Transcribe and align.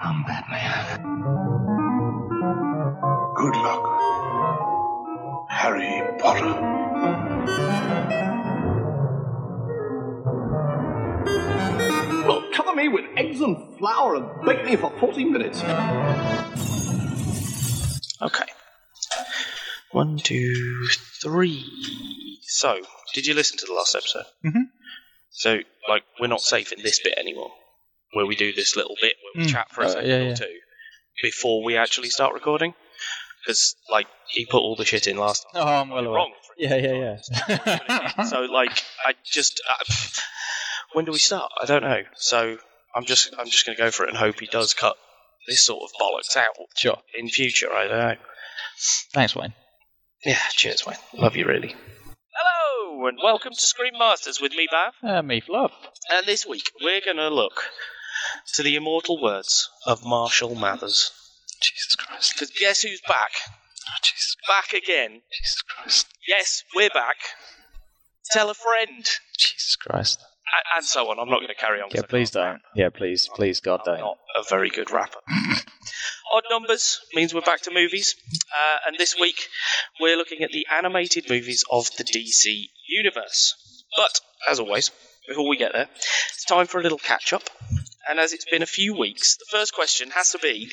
I'm 0.00 0.22
Batman. 0.24 1.00
Good 3.36 3.56
luck, 3.56 5.48
Harry 5.50 6.02
Potter. 6.18 7.68
Well, 12.26 12.42
cover 12.52 12.74
me 12.74 12.88
with 12.88 13.04
eggs 13.16 13.40
and 13.40 13.78
flour 13.78 14.16
and 14.16 14.44
bake 14.44 14.64
me 14.64 14.76
for 14.76 14.90
40 14.98 15.24
minutes. 15.24 15.62
Okay. 18.20 18.44
One, 19.92 20.18
two, 20.18 20.86
three. 21.22 21.64
So, 22.42 22.80
did 23.14 23.26
you 23.26 23.34
listen 23.34 23.56
to 23.58 23.66
the 23.66 23.72
last 23.72 23.94
episode? 23.94 24.26
Mhm. 24.44 24.64
So, 25.30 25.60
like, 25.88 26.04
we're 26.20 26.26
not 26.26 26.40
safe 26.42 26.72
in 26.72 26.82
this 26.82 26.98
bit 27.00 27.14
anymore, 27.16 27.52
where 28.12 28.26
we 28.26 28.36
do 28.36 28.52
this 28.52 28.76
little 28.76 28.96
bit 29.00 29.14
where 29.34 29.42
we 29.44 29.48
Mm. 29.48 29.52
chat 29.52 29.70
for 29.70 29.82
a 29.82 29.86
Uh, 29.86 29.90
second 29.90 30.08
yeah, 30.08 30.16
or 30.16 30.28
yeah. 30.28 30.34
two 30.34 30.58
before 31.22 31.62
we 31.64 31.76
actually 31.76 32.10
start 32.10 32.34
recording. 32.34 32.74
Because, 33.44 33.76
like, 33.88 34.06
he 34.28 34.44
put 34.46 34.58
all 34.58 34.76
the 34.76 34.84
shit 34.84 35.06
in 35.06 35.16
last 35.16 35.46
time. 35.52 35.62
Oh, 35.62 35.66
I'm 35.66 35.88
well 35.90 36.00
aware. 36.04 36.16
Wrong. 36.16 36.32
Yeah, 36.58 36.74
yeah, 36.74 37.16
yeah. 37.48 38.24
so, 38.24 38.40
like, 38.42 38.82
I 39.06 39.14
just. 39.24 39.60
Uh, 39.68 39.94
when 40.92 41.04
do 41.04 41.12
we 41.12 41.18
start? 41.18 41.50
I 41.62 41.64
don't 41.66 41.82
know. 41.82 42.02
So, 42.16 42.58
I'm 42.94 43.04
just, 43.04 43.32
I'm 43.38 43.48
just 43.48 43.64
going 43.64 43.76
to 43.76 43.82
go 43.82 43.90
for 43.90 44.04
it 44.04 44.08
and 44.10 44.18
hope 44.18 44.40
he 44.40 44.46
does 44.46 44.74
cut 44.74 44.96
this 45.46 45.64
sort 45.64 45.82
of 45.82 45.90
bollocks 46.00 46.36
out 46.36 46.48
sure. 46.76 46.98
in 47.16 47.28
future. 47.28 47.72
I 47.72 47.86
don't 47.86 47.98
know. 47.98 48.16
Thanks, 49.14 49.34
Wayne. 49.36 49.54
Yeah, 50.24 50.38
cheers, 50.50 50.84
Wayne. 50.84 50.96
Love 51.14 51.36
you, 51.36 51.46
really. 51.46 51.74
Hello, 52.34 53.06
and 53.06 53.18
welcome 53.22 53.52
to 53.52 53.66
Screen 53.66 53.92
Masters 53.98 54.40
with 54.40 54.52
me, 54.52 54.66
Bav. 54.70 54.90
Uh, 55.08 55.22
me 55.22 55.40
fluff. 55.40 55.72
And 56.10 56.26
this 56.26 56.44
week, 56.44 56.70
we're 56.82 57.00
going 57.04 57.16
to 57.18 57.28
look 57.30 57.62
to 58.54 58.62
the 58.62 58.76
immortal 58.76 59.20
words 59.22 59.68
of 59.86 60.04
Marshall 60.04 60.54
Mathers. 60.54 61.10
Jesus 61.60 61.94
Christ. 61.96 62.34
Because 62.34 62.50
guess 62.58 62.82
who's 62.82 63.00
back? 63.08 63.30
Oh, 63.88 63.92
Jesus, 64.02 64.36
Back 64.46 64.72
again. 64.72 65.22
Jesus 65.32 65.62
Christ. 65.62 66.06
Yes, 66.26 66.62
we're 66.74 66.90
back. 66.90 67.16
Tell 68.30 68.50
a 68.50 68.54
friend. 68.54 69.04
Jesus 69.38 69.76
Christ. 69.76 70.20
A- 70.22 70.76
And 70.76 70.84
so 70.84 71.10
on. 71.10 71.18
I'm 71.18 71.28
not 71.28 71.36
going 71.38 71.48
to 71.48 71.54
carry 71.54 71.80
on. 71.80 71.88
Yeah, 71.92 72.02
please 72.08 72.30
don't. 72.30 72.44
rap. 72.44 72.60
Yeah, 72.74 72.88
please, 72.90 73.28
please, 73.34 73.60
God, 73.60 73.80
I'm 73.86 73.96
don't. 73.96 74.00
not 74.00 74.18
a 74.38 74.42
very 74.48 74.70
good 74.70 74.90
rapper. 74.90 75.18
Odd 76.32 76.44
numbers 76.50 77.00
means 77.14 77.32
we're 77.34 77.40
back 77.40 77.62
to 77.62 77.70
movies, 77.72 78.14
uh, 78.52 78.76
and 78.86 78.96
this 78.98 79.16
week 79.18 79.48
we're 79.98 80.16
looking 80.16 80.42
at 80.42 80.50
the 80.50 80.66
animated 80.70 81.28
movies 81.30 81.64
of 81.70 81.88
the 81.96 82.04
DC 82.04 82.64
universe. 82.86 83.54
But 83.96 84.20
as 84.50 84.60
always, 84.60 84.90
before 85.26 85.48
we 85.48 85.56
get 85.56 85.72
there, 85.72 85.88
it's 86.34 86.44
time 86.44 86.66
for 86.66 86.80
a 86.80 86.82
little 86.82 86.98
catch 86.98 87.32
up. 87.32 87.44
And 88.08 88.18
as 88.18 88.32
it's 88.32 88.44
been 88.50 88.62
a 88.62 88.66
few 88.66 88.96
weeks, 88.96 89.36
the 89.36 89.46
first 89.50 89.74
question 89.74 90.10
has 90.10 90.30
to 90.32 90.38
be: 90.38 90.70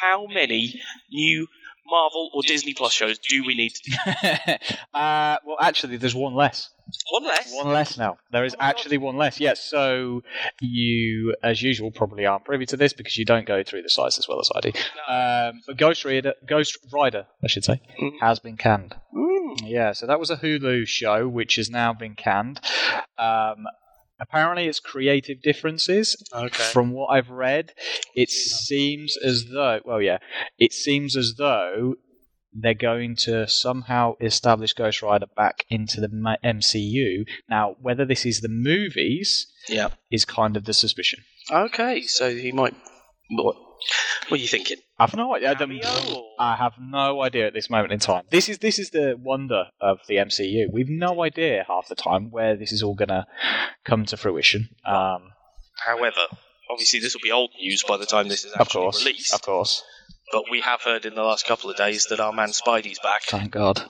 How 0.00 0.26
many 0.26 0.80
new 1.10 1.46
Marvel 1.88 2.30
or 2.34 2.42
Disney 2.42 2.74
Plus 2.74 2.92
shows 2.92 3.18
do 3.18 3.44
we 3.46 3.54
need? 3.54 3.72
To 3.74 3.90
do? 3.90 4.52
uh, 4.98 5.36
well, 5.46 5.56
actually, 5.60 5.96
there's 5.98 6.14
one 6.14 6.34
less. 6.34 6.70
One 7.10 7.24
less. 7.24 7.52
One 7.52 7.68
less 7.72 7.98
now. 7.98 8.18
There 8.30 8.44
is 8.44 8.54
Oh 8.54 8.58
God. 8.58 8.66
actually 8.66 8.98
one 8.98 9.16
less. 9.16 9.40
Yes. 9.40 9.60
So 9.60 10.22
you, 10.60 11.34
as 11.42 11.60
usual, 11.60 11.90
probably 11.90 12.26
aren't 12.26 12.44
privy 12.44 12.66
to 12.66 12.76
this 12.76 12.92
because 12.92 13.16
you 13.16 13.24
don't 13.24 13.44
go 13.46 13.64
through 13.64 13.82
the 13.82 13.90
sites 13.90 14.18
as 14.18 14.28
well 14.28 14.38
as 14.40 14.50
I 14.54 14.60
do. 14.60 14.72
Um, 15.08 15.60
but 15.66 15.76
Ghost 15.76 16.04
Rider, 16.04 16.34
Ghost 16.46 16.78
Rider, 16.92 17.26
I 17.42 17.48
should 17.48 17.64
say, 17.64 17.80
Mhm. 18.00 18.20
has 18.20 18.38
been 18.38 18.56
canned. 18.56 18.94
Ooh. 19.16 19.56
Yeah. 19.64 19.92
So 19.92 20.06
that 20.06 20.20
was 20.20 20.30
a 20.30 20.36
Hulu 20.36 20.86
show 20.86 21.26
which 21.26 21.56
has 21.56 21.68
now 21.70 21.92
been 21.92 22.14
canned. 22.14 22.60
Um, 23.18 23.66
apparently, 24.20 24.66
it's 24.66 24.80
creative 24.80 25.42
differences. 25.42 26.16
Okay. 26.32 26.62
From 26.72 26.92
what 26.92 27.08
I've 27.08 27.30
read, 27.30 27.72
it 28.14 28.30
seems 28.30 29.16
as 29.16 29.46
though, 29.52 29.80
well, 29.84 30.00
yeah, 30.02 30.18
it 30.58 30.72
seems 30.72 31.16
as 31.16 31.34
though 31.36 31.94
they're 32.58 32.74
going 32.74 33.16
to 33.16 33.46
somehow 33.46 34.14
establish 34.20 34.72
Ghost 34.72 35.02
Rider 35.02 35.26
back 35.36 35.64
into 35.68 36.00
the 36.00 36.08
MCU. 36.42 37.26
Now, 37.50 37.76
whether 37.80 38.04
this 38.06 38.24
is 38.24 38.40
the 38.40 38.48
movies 38.48 39.46
Yeah. 39.68 39.90
is 40.10 40.24
kind 40.24 40.56
of 40.56 40.64
the 40.64 40.72
suspicion. 40.72 41.22
Okay. 41.50 42.02
So 42.02 42.34
he 42.34 42.52
might. 42.52 42.74
What? 43.30 43.56
What 44.28 44.40
are 44.40 44.42
you 44.42 44.48
thinking? 44.48 44.78
I've 44.98 45.14
no 45.14 45.34
idea. 45.34 45.54
Or- 46.14 46.24
I 46.38 46.56
have 46.56 46.74
no 46.80 47.22
idea 47.22 47.46
at 47.46 47.52
this 47.54 47.68
moment 47.68 47.92
in 47.92 47.98
time. 47.98 48.24
This 48.30 48.48
is 48.48 48.58
this 48.58 48.78
is 48.78 48.90
the 48.90 49.16
wonder 49.20 49.66
of 49.80 49.98
the 50.08 50.16
MCU. 50.16 50.70
We've 50.72 50.88
no 50.88 51.22
idea 51.22 51.64
half 51.68 51.88
the 51.88 51.94
time 51.94 52.30
where 52.30 52.56
this 52.56 52.72
is 52.72 52.82
all 52.82 52.94
going 52.94 53.08
to 53.08 53.26
come 53.84 54.06
to 54.06 54.16
fruition. 54.16 54.70
Um, 54.86 55.32
However, 55.84 56.20
obviously 56.70 57.00
this 57.00 57.14
will 57.14 57.20
be 57.22 57.32
old 57.32 57.50
news 57.60 57.84
by 57.86 57.98
the 57.98 58.06
time 58.06 58.28
this 58.28 58.44
is 58.46 58.52
of 58.52 58.60
actually 58.62 58.82
course, 58.84 59.04
released. 59.04 59.34
of 59.34 59.42
course. 59.42 59.82
But 60.32 60.44
we 60.50 60.60
have 60.62 60.80
heard 60.82 61.04
in 61.04 61.14
the 61.14 61.22
last 61.22 61.46
couple 61.46 61.70
of 61.70 61.76
days 61.76 62.06
that 62.06 62.18
our 62.18 62.32
man 62.32 62.48
Spidey's 62.48 62.98
back. 62.98 63.22
Thank 63.24 63.52
God. 63.52 63.82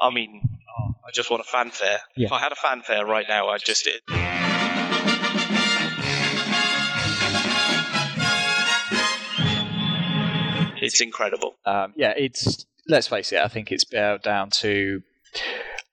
I 0.00 0.10
mean, 0.10 0.40
I 0.78 1.10
just 1.12 1.30
want 1.30 1.40
a 1.42 1.44
fanfare. 1.50 1.98
Yeah. 2.16 2.26
If 2.26 2.32
I 2.32 2.38
had 2.38 2.52
a 2.52 2.56
fanfare 2.56 3.04
right 3.04 3.26
now, 3.28 3.48
I'd 3.48 3.64
just 3.64 3.86
it. 3.88 4.02
It's 10.82 11.00
incredible. 11.00 11.54
Um, 11.64 11.92
yeah, 11.96 12.12
it's 12.16 12.66
let's 12.88 13.08
face 13.08 13.32
it. 13.32 13.38
I 13.38 13.48
think 13.48 13.70
it's 13.72 13.84
down 13.84 14.50
to 14.50 15.02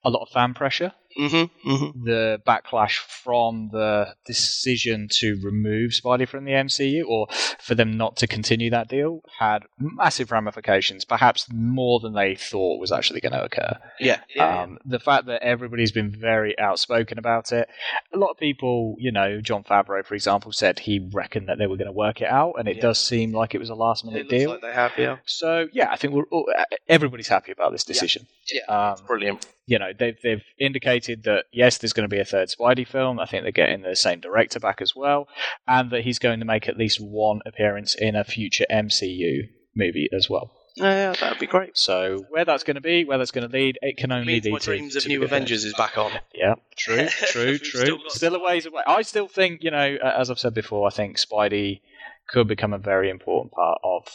a 0.04 0.10
lot 0.10 0.22
of 0.22 0.28
fan 0.30 0.54
pressure. 0.54 0.92
Mm-hmm. 1.18 1.70
mm-hmm. 1.70 2.04
The 2.04 2.40
backlash 2.46 2.98
from 2.98 3.70
the 3.72 4.14
decision 4.26 5.08
to 5.12 5.40
remove 5.42 5.90
Spidey 5.90 6.28
from 6.28 6.44
the 6.44 6.52
MCU, 6.52 7.02
or 7.06 7.26
for 7.58 7.74
them 7.74 7.96
not 7.96 8.16
to 8.18 8.26
continue 8.26 8.70
that 8.70 8.88
deal, 8.88 9.22
had 9.38 9.64
massive 9.78 10.30
ramifications. 10.30 11.04
Perhaps 11.04 11.48
more 11.52 11.98
than 12.00 12.12
they 12.12 12.36
thought 12.36 12.80
was 12.80 12.92
actually 12.92 13.20
going 13.20 13.32
to 13.32 13.42
occur. 13.42 13.78
Yeah. 13.98 14.20
yeah. 14.34 14.62
Um, 14.62 14.78
the 14.84 15.00
fact 15.00 15.26
that 15.26 15.42
everybody's 15.42 15.92
been 15.92 16.10
very 16.10 16.58
outspoken 16.58 17.18
about 17.18 17.50
it. 17.52 17.68
A 18.14 18.18
lot 18.18 18.30
of 18.30 18.38
people, 18.38 18.94
you 18.98 19.10
know, 19.10 19.40
Jon 19.40 19.64
Favreau, 19.64 20.04
for 20.04 20.14
example, 20.14 20.52
said 20.52 20.78
he 20.78 21.08
reckoned 21.12 21.48
that 21.48 21.58
they 21.58 21.66
were 21.66 21.76
going 21.76 21.86
to 21.86 21.92
work 21.92 22.20
it 22.20 22.28
out, 22.28 22.54
and 22.58 22.68
it 22.68 22.76
Yeah. 22.76 22.82
does 22.82 22.98
seem 23.00 23.32
like 23.32 23.54
it 23.54 23.58
was 23.58 23.70
a 23.70 23.74
last 23.74 24.04
minute 24.04 24.28
deal. 24.28 24.50
like 24.50 24.60
they 24.60 24.72
have, 24.72 24.92
yeah. 24.96 25.16
So 25.26 25.66
yeah, 25.72 25.90
I 25.90 25.96
think 25.96 26.14
we're 26.14 26.24
all, 26.30 26.48
everybody's 26.88 27.28
happy 27.28 27.50
about 27.52 27.72
this 27.72 27.84
decision. 27.84 28.26
Yeah. 28.52 28.62
Um, 28.64 29.04
Brilliant. 29.06 29.46
you 29.66 29.78
know, 29.78 29.92
they've 29.98 30.16
they've 30.22 30.42
indicated 30.58 30.99
that 31.06 31.44
yes, 31.52 31.78
there's 31.78 31.92
going 31.92 32.08
to 32.08 32.14
be 32.14 32.20
a 32.20 32.24
third 32.24 32.48
Spidey 32.48 32.86
film. 32.86 33.18
I 33.18 33.26
think 33.26 33.42
they're 33.42 33.52
getting 33.52 33.82
the 33.82 33.96
same 33.96 34.20
director 34.20 34.60
back 34.60 34.80
as 34.80 34.94
well, 34.94 35.28
and 35.66 35.90
that 35.90 36.02
he's 36.02 36.18
going 36.18 36.40
to 36.40 36.46
make 36.46 36.68
at 36.68 36.76
least 36.76 37.00
one 37.00 37.40
appearance 37.46 37.94
in 37.94 38.16
a 38.16 38.24
future 38.24 38.66
MCU 38.70 39.48
movie 39.74 40.08
as 40.12 40.28
well. 40.28 40.52
Yeah, 40.76 41.12
that'd 41.12 41.38
be 41.38 41.46
great. 41.46 41.76
So 41.76 42.24
where 42.30 42.44
that's 42.44 42.62
going 42.62 42.76
to 42.76 42.80
be, 42.80 43.04
where 43.04 43.18
that's 43.18 43.32
going 43.32 43.48
to 43.48 43.52
lead, 43.52 43.78
it 43.82 43.96
can 43.96 44.12
only 44.12 44.34
Means 44.34 44.44
lead 44.44 44.52
my 44.52 44.58
to 44.58 44.64
dreams 44.64 44.96
of 44.96 45.02
to 45.02 45.08
New 45.08 45.22
Avengers 45.24 45.64
is 45.64 45.74
back 45.74 45.98
on. 45.98 46.12
Yeah, 46.34 46.54
true, 46.76 47.06
true, 47.08 47.58
true. 47.58 47.82
still 47.82 47.98
Still 48.08 48.34
a 48.36 48.42
ways 48.42 48.66
away. 48.66 48.82
I 48.86 49.02
still 49.02 49.28
think, 49.28 49.62
you 49.62 49.70
know, 49.70 49.96
as 50.02 50.30
I've 50.30 50.38
said 50.38 50.54
before, 50.54 50.86
I 50.86 50.90
think 50.90 51.16
Spidey 51.16 51.80
could 52.28 52.46
become 52.46 52.72
a 52.72 52.78
very 52.78 53.10
important 53.10 53.52
part 53.52 53.80
of 53.82 54.06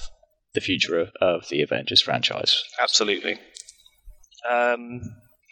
the 0.54 0.62
future 0.62 1.00
of, 1.00 1.12
of 1.22 1.50
the 1.50 1.62
Avengers 1.62 2.02
franchise. 2.02 2.64
Absolutely. 2.80 3.38
Um, 4.50 5.02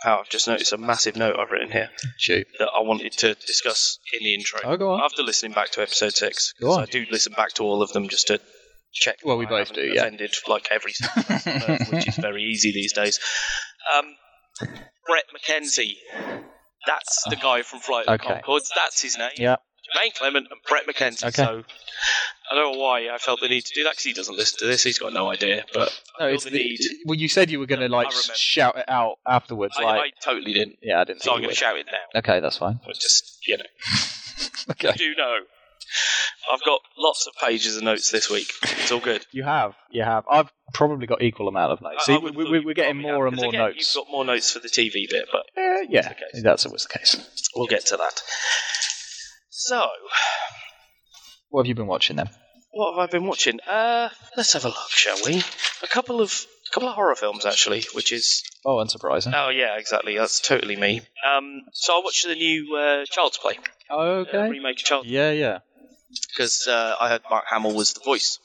I've 0.05 0.29
just 0.29 0.47
noticed 0.47 0.73
a 0.73 0.77
massive 0.77 1.15
note 1.15 1.37
I've 1.39 1.51
written 1.51 1.71
here 1.71 1.89
Shoot. 2.17 2.47
that 2.59 2.69
I 2.75 2.81
wanted 2.81 3.13
to 3.19 3.35
discuss 3.35 3.99
in 4.13 4.23
the 4.23 4.33
intro. 4.33 4.59
Oh, 4.63 4.77
go 4.77 4.91
on. 4.91 5.01
After 5.01 5.23
listening 5.23 5.53
back 5.53 5.71
to 5.71 5.81
episode 5.81 6.13
six, 6.13 6.53
Go 6.59 6.71
on. 6.73 6.81
I 6.83 6.85
do 6.85 7.05
listen 7.11 7.33
back 7.33 7.53
to 7.53 7.63
all 7.63 7.81
of 7.81 7.91
them 7.93 8.09
just 8.09 8.27
to 8.27 8.39
check. 8.93 9.17
Well, 9.23 9.37
we 9.37 9.45
I 9.45 9.49
both 9.49 9.67
haven't 9.69 9.83
do, 9.83 9.87
yeah. 9.93 10.01
Offended 10.01 10.35
like 10.47 10.67
every 10.71 10.93
single 10.93 11.23
person 11.27 11.61
on 11.61 11.69
earth, 11.69 11.91
which 11.91 12.07
is 12.07 12.15
very 12.17 12.43
easy 12.43 12.71
these 12.71 12.93
days. 12.93 13.19
Um, 13.95 14.05
Bret 15.07 15.25
McKenzie. 15.35 15.95
That's 16.85 17.23
the 17.29 17.35
guy 17.37 17.61
from 17.61 17.79
Flight 17.79 18.07
of 18.07 18.19
the 18.19 18.25
Okay. 18.25 18.41
Conchords. 18.45 18.67
That's 18.75 19.01
his 19.01 19.17
name. 19.17 19.31
Yeah. 19.37 19.55
Jermaine 19.95 20.13
Clement 20.15 20.47
and 20.51 20.59
Bret 20.67 20.85
McKenzie. 20.87 21.23
Okay. 21.27 21.31
So 21.43 21.63
I 22.53 22.55
don't 22.55 22.73
know 22.73 22.79
why 22.79 23.09
I 23.11 23.17
felt 23.17 23.39
the 23.41 23.47
need 23.47 23.65
to 23.65 23.73
do 23.73 23.83
that 23.85 23.93
because 23.93 24.03
he 24.03 24.13
doesn't 24.13 24.35
listen 24.37 24.59
to 24.59 24.65
this. 24.67 24.83
He's 24.83 24.99
got 24.99 25.11
no 25.11 25.31
idea. 25.31 25.65
But 25.73 25.99
No, 26.19 26.27
I 26.27 26.29
feel 26.29 26.35
it's 26.35 26.43
the 26.43 26.51
the, 26.51 26.57
need. 26.59 26.79
well, 27.07 27.17
you 27.17 27.27
said 27.27 27.49
you 27.49 27.57
were 27.59 27.65
going 27.65 27.81
to 27.81 27.87
like 27.89 28.05
I 28.05 28.09
remember. 28.11 28.33
shout 28.35 28.77
it 28.77 28.85
out 28.87 29.15
afterwards. 29.25 29.75
I, 29.79 29.83
like, 29.85 29.99
I 30.01 30.11
totally 30.23 30.53
didn't. 30.53 30.77
yeah, 30.83 31.01
I 31.01 31.03
didn't 31.03 31.23
So 31.23 31.31
I'm 31.33 31.39
going 31.39 31.49
to 31.49 31.55
shout 31.55 31.77
it 31.77 31.87
now. 31.91 32.19
Okay, 32.19 32.39
that's 32.41 32.57
fine. 32.57 32.79
But 32.85 32.93
just 32.99 33.39
you 33.47 33.57
know, 33.57 33.63
Okay, 34.71 34.91
do 34.95 35.15
know. 35.15 35.39
I've 36.51 36.63
got 36.63 36.81
lots 36.97 37.25
of 37.27 37.33
pages 37.41 37.75
of 37.77 37.83
notes 37.83 38.11
this 38.11 38.29
week. 38.29 38.51
It's 38.63 38.91
all 38.91 38.99
good. 38.99 39.25
you 39.31 39.43
have, 39.43 39.73
you 39.89 40.03
have. 40.03 40.23
I've 40.29 40.51
probably 40.75 41.07
got 41.07 41.21
equal 41.23 41.47
amount 41.47 41.71
of 41.71 41.81
notes. 41.81 42.05
See, 42.05 42.17
we, 42.17 42.31
we, 42.31 42.59
we're 42.59 42.73
getting 42.75 43.01
more 43.01 43.25
have, 43.25 43.33
and 43.33 43.35
more 43.41 43.49
again, 43.49 43.61
notes. 43.61 43.95
You've 43.95 44.05
got 44.05 44.11
more 44.11 44.25
notes 44.25 44.51
for 44.51 44.59
the 44.59 44.67
TV 44.69 45.09
bit, 45.09 45.25
but 45.31 45.45
Uh, 45.57 45.81
yeah, 45.89 46.13
case. 46.13 46.43
that's 46.43 46.65
always 46.65 46.83
the 46.85 46.99
case. 46.99 47.49
we'll 47.55 47.67
get 47.67 47.85
to 47.87 47.97
that. 47.97 48.21
So, 49.49 49.87
What 51.49 51.61
have 51.63 51.67
you 51.67 51.75
been 51.75 51.87
watching 51.87 52.15
then? 52.17 52.29
What 52.73 52.93
have 52.93 52.99
I 52.99 53.11
been 53.11 53.25
watching? 53.27 53.59
Uh, 53.61 54.09
let's 54.35 54.53
have 54.53 54.65
a 54.65 54.69
look, 54.69 54.89
shall 54.89 55.17
we? 55.25 55.41
A 55.83 55.87
couple 55.87 56.21
of 56.21 56.45
a 56.69 56.73
couple 56.73 56.89
of 56.89 56.95
horror 56.95 57.15
films 57.15 57.45
actually, 57.45 57.83
which 57.93 58.11
is 58.11 58.43
Oh, 58.65 58.77
unsurprising. 58.77 59.33
oh 59.35 59.49
yeah, 59.49 59.77
exactly. 59.77 60.17
That's 60.17 60.39
totally 60.39 60.75
me. 60.75 61.01
Um, 61.25 61.61
so 61.71 61.93
I 61.99 62.01
watched 62.03 62.25
the 62.27 62.35
new 62.35 62.75
uh, 62.75 63.05
Child's 63.05 63.37
Play 63.37 63.57
uh, 63.91 63.95
okay. 64.25 64.49
remake 64.49 64.79
of 64.79 64.85
Child's 64.85 65.07
Yeah, 65.07 65.31
yeah. 65.31 65.59
because 66.35 66.67
uh, 66.67 66.95
I 66.99 67.09
heard 67.09 67.21
Mark 67.29 67.45
Hamill 67.49 67.75
was 67.75 67.93
the 67.93 68.01
voice, 68.03 68.39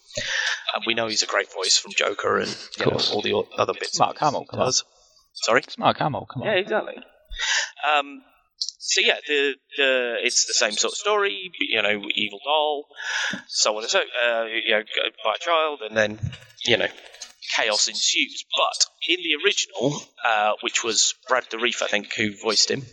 and 0.75 0.85
we 0.87 0.95
know 0.95 1.07
he's 1.09 1.23
a 1.23 1.27
great 1.27 1.53
voice 1.53 1.79
from 1.79 1.93
Joker 1.93 2.39
and 2.39 2.55
you 2.79 2.87
know, 2.87 2.99
all 3.13 3.23
the 3.23 3.35
other 3.57 3.73
bits. 3.75 3.99
Mark 3.99 4.19
Hamill, 4.19 4.45
come 4.45 4.61
on. 4.61 4.73
Sorry. 5.33 5.61
It's 5.61 5.79
Mark 5.79 5.99
Hamill, 5.99 6.27
come 6.27 6.43
on. 6.43 6.49
Yeah, 6.49 6.55
exactly. 6.55 6.97
Um, 7.97 8.23
so 8.59 9.01
yeah, 9.01 9.19
the 9.27 9.55
the 9.77 10.17
it's 10.23 10.47
the 10.47 10.55
same 10.55 10.73
sort 10.73 10.93
of 10.93 10.99
story. 10.99 11.51
You 11.61 11.83
know, 11.83 12.03
evil 12.15 12.41
doll, 12.45 12.87
so 13.47 13.77
on 13.77 13.83
and 13.83 13.91
so. 13.91 14.01
Uh, 14.01 14.45
you 14.45 14.71
know, 14.71 14.83
go 14.83 15.03
by 15.25 15.35
a 15.35 15.39
child, 15.39 15.81
and 15.83 15.97
then 15.97 16.19
you 16.65 16.77
know, 16.77 16.89
chaos 17.57 17.89
ensues. 17.89 18.45
But 18.57 18.87
in 19.09 19.19
the 19.23 19.45
original, 19.45 20.03
uh, 20.25 20.53
which 20.63 20.83
was 20.83 21.15
Brad 21.29 21.45
Dourif, 21.51 21.83
I 21.83 21.87
think, 21.89 22.13
who 22.15 22.37
voiced 22.37 22.71
him, 22.71 22.85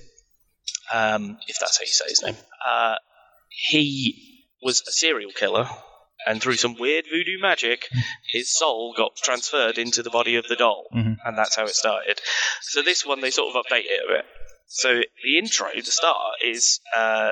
um, 0.94 1.38
if 1.48 1.58
that's 1.60 1.78
how 1.78 1.84
you 1.84 1.88
say 1.88 2.06
his 2.10 2.24
name, 2.24 2.36
uh, 2.68 2.96
he 3.50 4.48
was 4.62 4.82
a 4.88 4.92
serial 4.92 5.32
killer. 5.32 5.68
And 6.28 6.42
through 6.42 6.56
some 6.56 6.76
weird 6.80 7.06
voodoo 7.06 7.40
magic, 7.40 7.88
his 8.32 8.52
soul 8.52 8.96
got 8.98 9.16
transferred 9.16 9.78
into 9.78 10.02
the 10.02 10.10
body 10.10 10.38
of 10.38 10.48
the 10.48 10.56
doll, 10.56 10.88
Mhm. 10.92 11.18
and 11.24 11.38
that's 11.38 11.56
how 11.56 11.66
it 11.66 11.76
started. 11.76 12.20
So 12.64 12.82
this 12.82 13.06
one, 13.06 13.22
they 13.22 13.30
sort 13.30 13.56
of 13.56 13.64
update 13.64 13.86
it 13.86 14.02
a 14.04 14.08
bit. 14.08 14.26
So 14.68 15.02
the 15.24 15.38
intro, 15.38 15.70
the 15.76 15.84
start, 15.84 16.18
is 16.44 16.80
uh, 16.96 17.32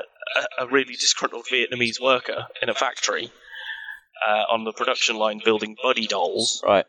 a, 0.60 0.64
a 0.64 0.66
really 0.68 0.94
disgruntled 0.94 1.46
Vietnamese 1.52 2.00
worker 2.00 2.46
in 2.62 2.68
a 2.68 2.74
factory 2.74 3.30
uh, 4.26 4.44
on 4.52 4.64
the 4.64 4.72
production 4.72 5.16
line 5.16 5.40
building 5.44 5.76
Buddi 5.84 6.08
dolls, 6.08 6.62
Right. 6.64 6.86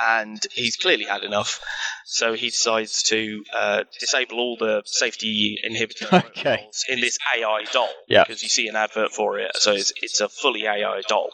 and 0.00 0.40
he's 0.52 0.76
clearly 0.76 1.04
had 1.04 1.24
enough. 1.24 1.60
So 2.04 2.32
he 2.34 2.50
decides 2.50 3.02
to 3.04 3.42
uh, 3.54 3.84
disable 4.00 4.38
all 4.38 4.56
the 4.56 4.82
safety 4.86 5.58
inhibitor 5.68 6.24
Okay. 6.28 6.68
in 6.88 7.00
this 7.00 7.18
AI 7.36 7.64
doll. 7.72 7.90
Yeah. 8.08 8.24
Because 8.24 8.42
you 8.42 8.48
see 8.48 8.68
an 8.68 8.76
advert 8.76 9.10
for 9.12 9.38
it, 9.38 9.50
so 9.56 9.72
it's, 9.72 9.92
it's 10.00 10.20
a 10.20 10.28
fully 10.28 10.66
AI 10.66 11.02
doll, 11.08 11.30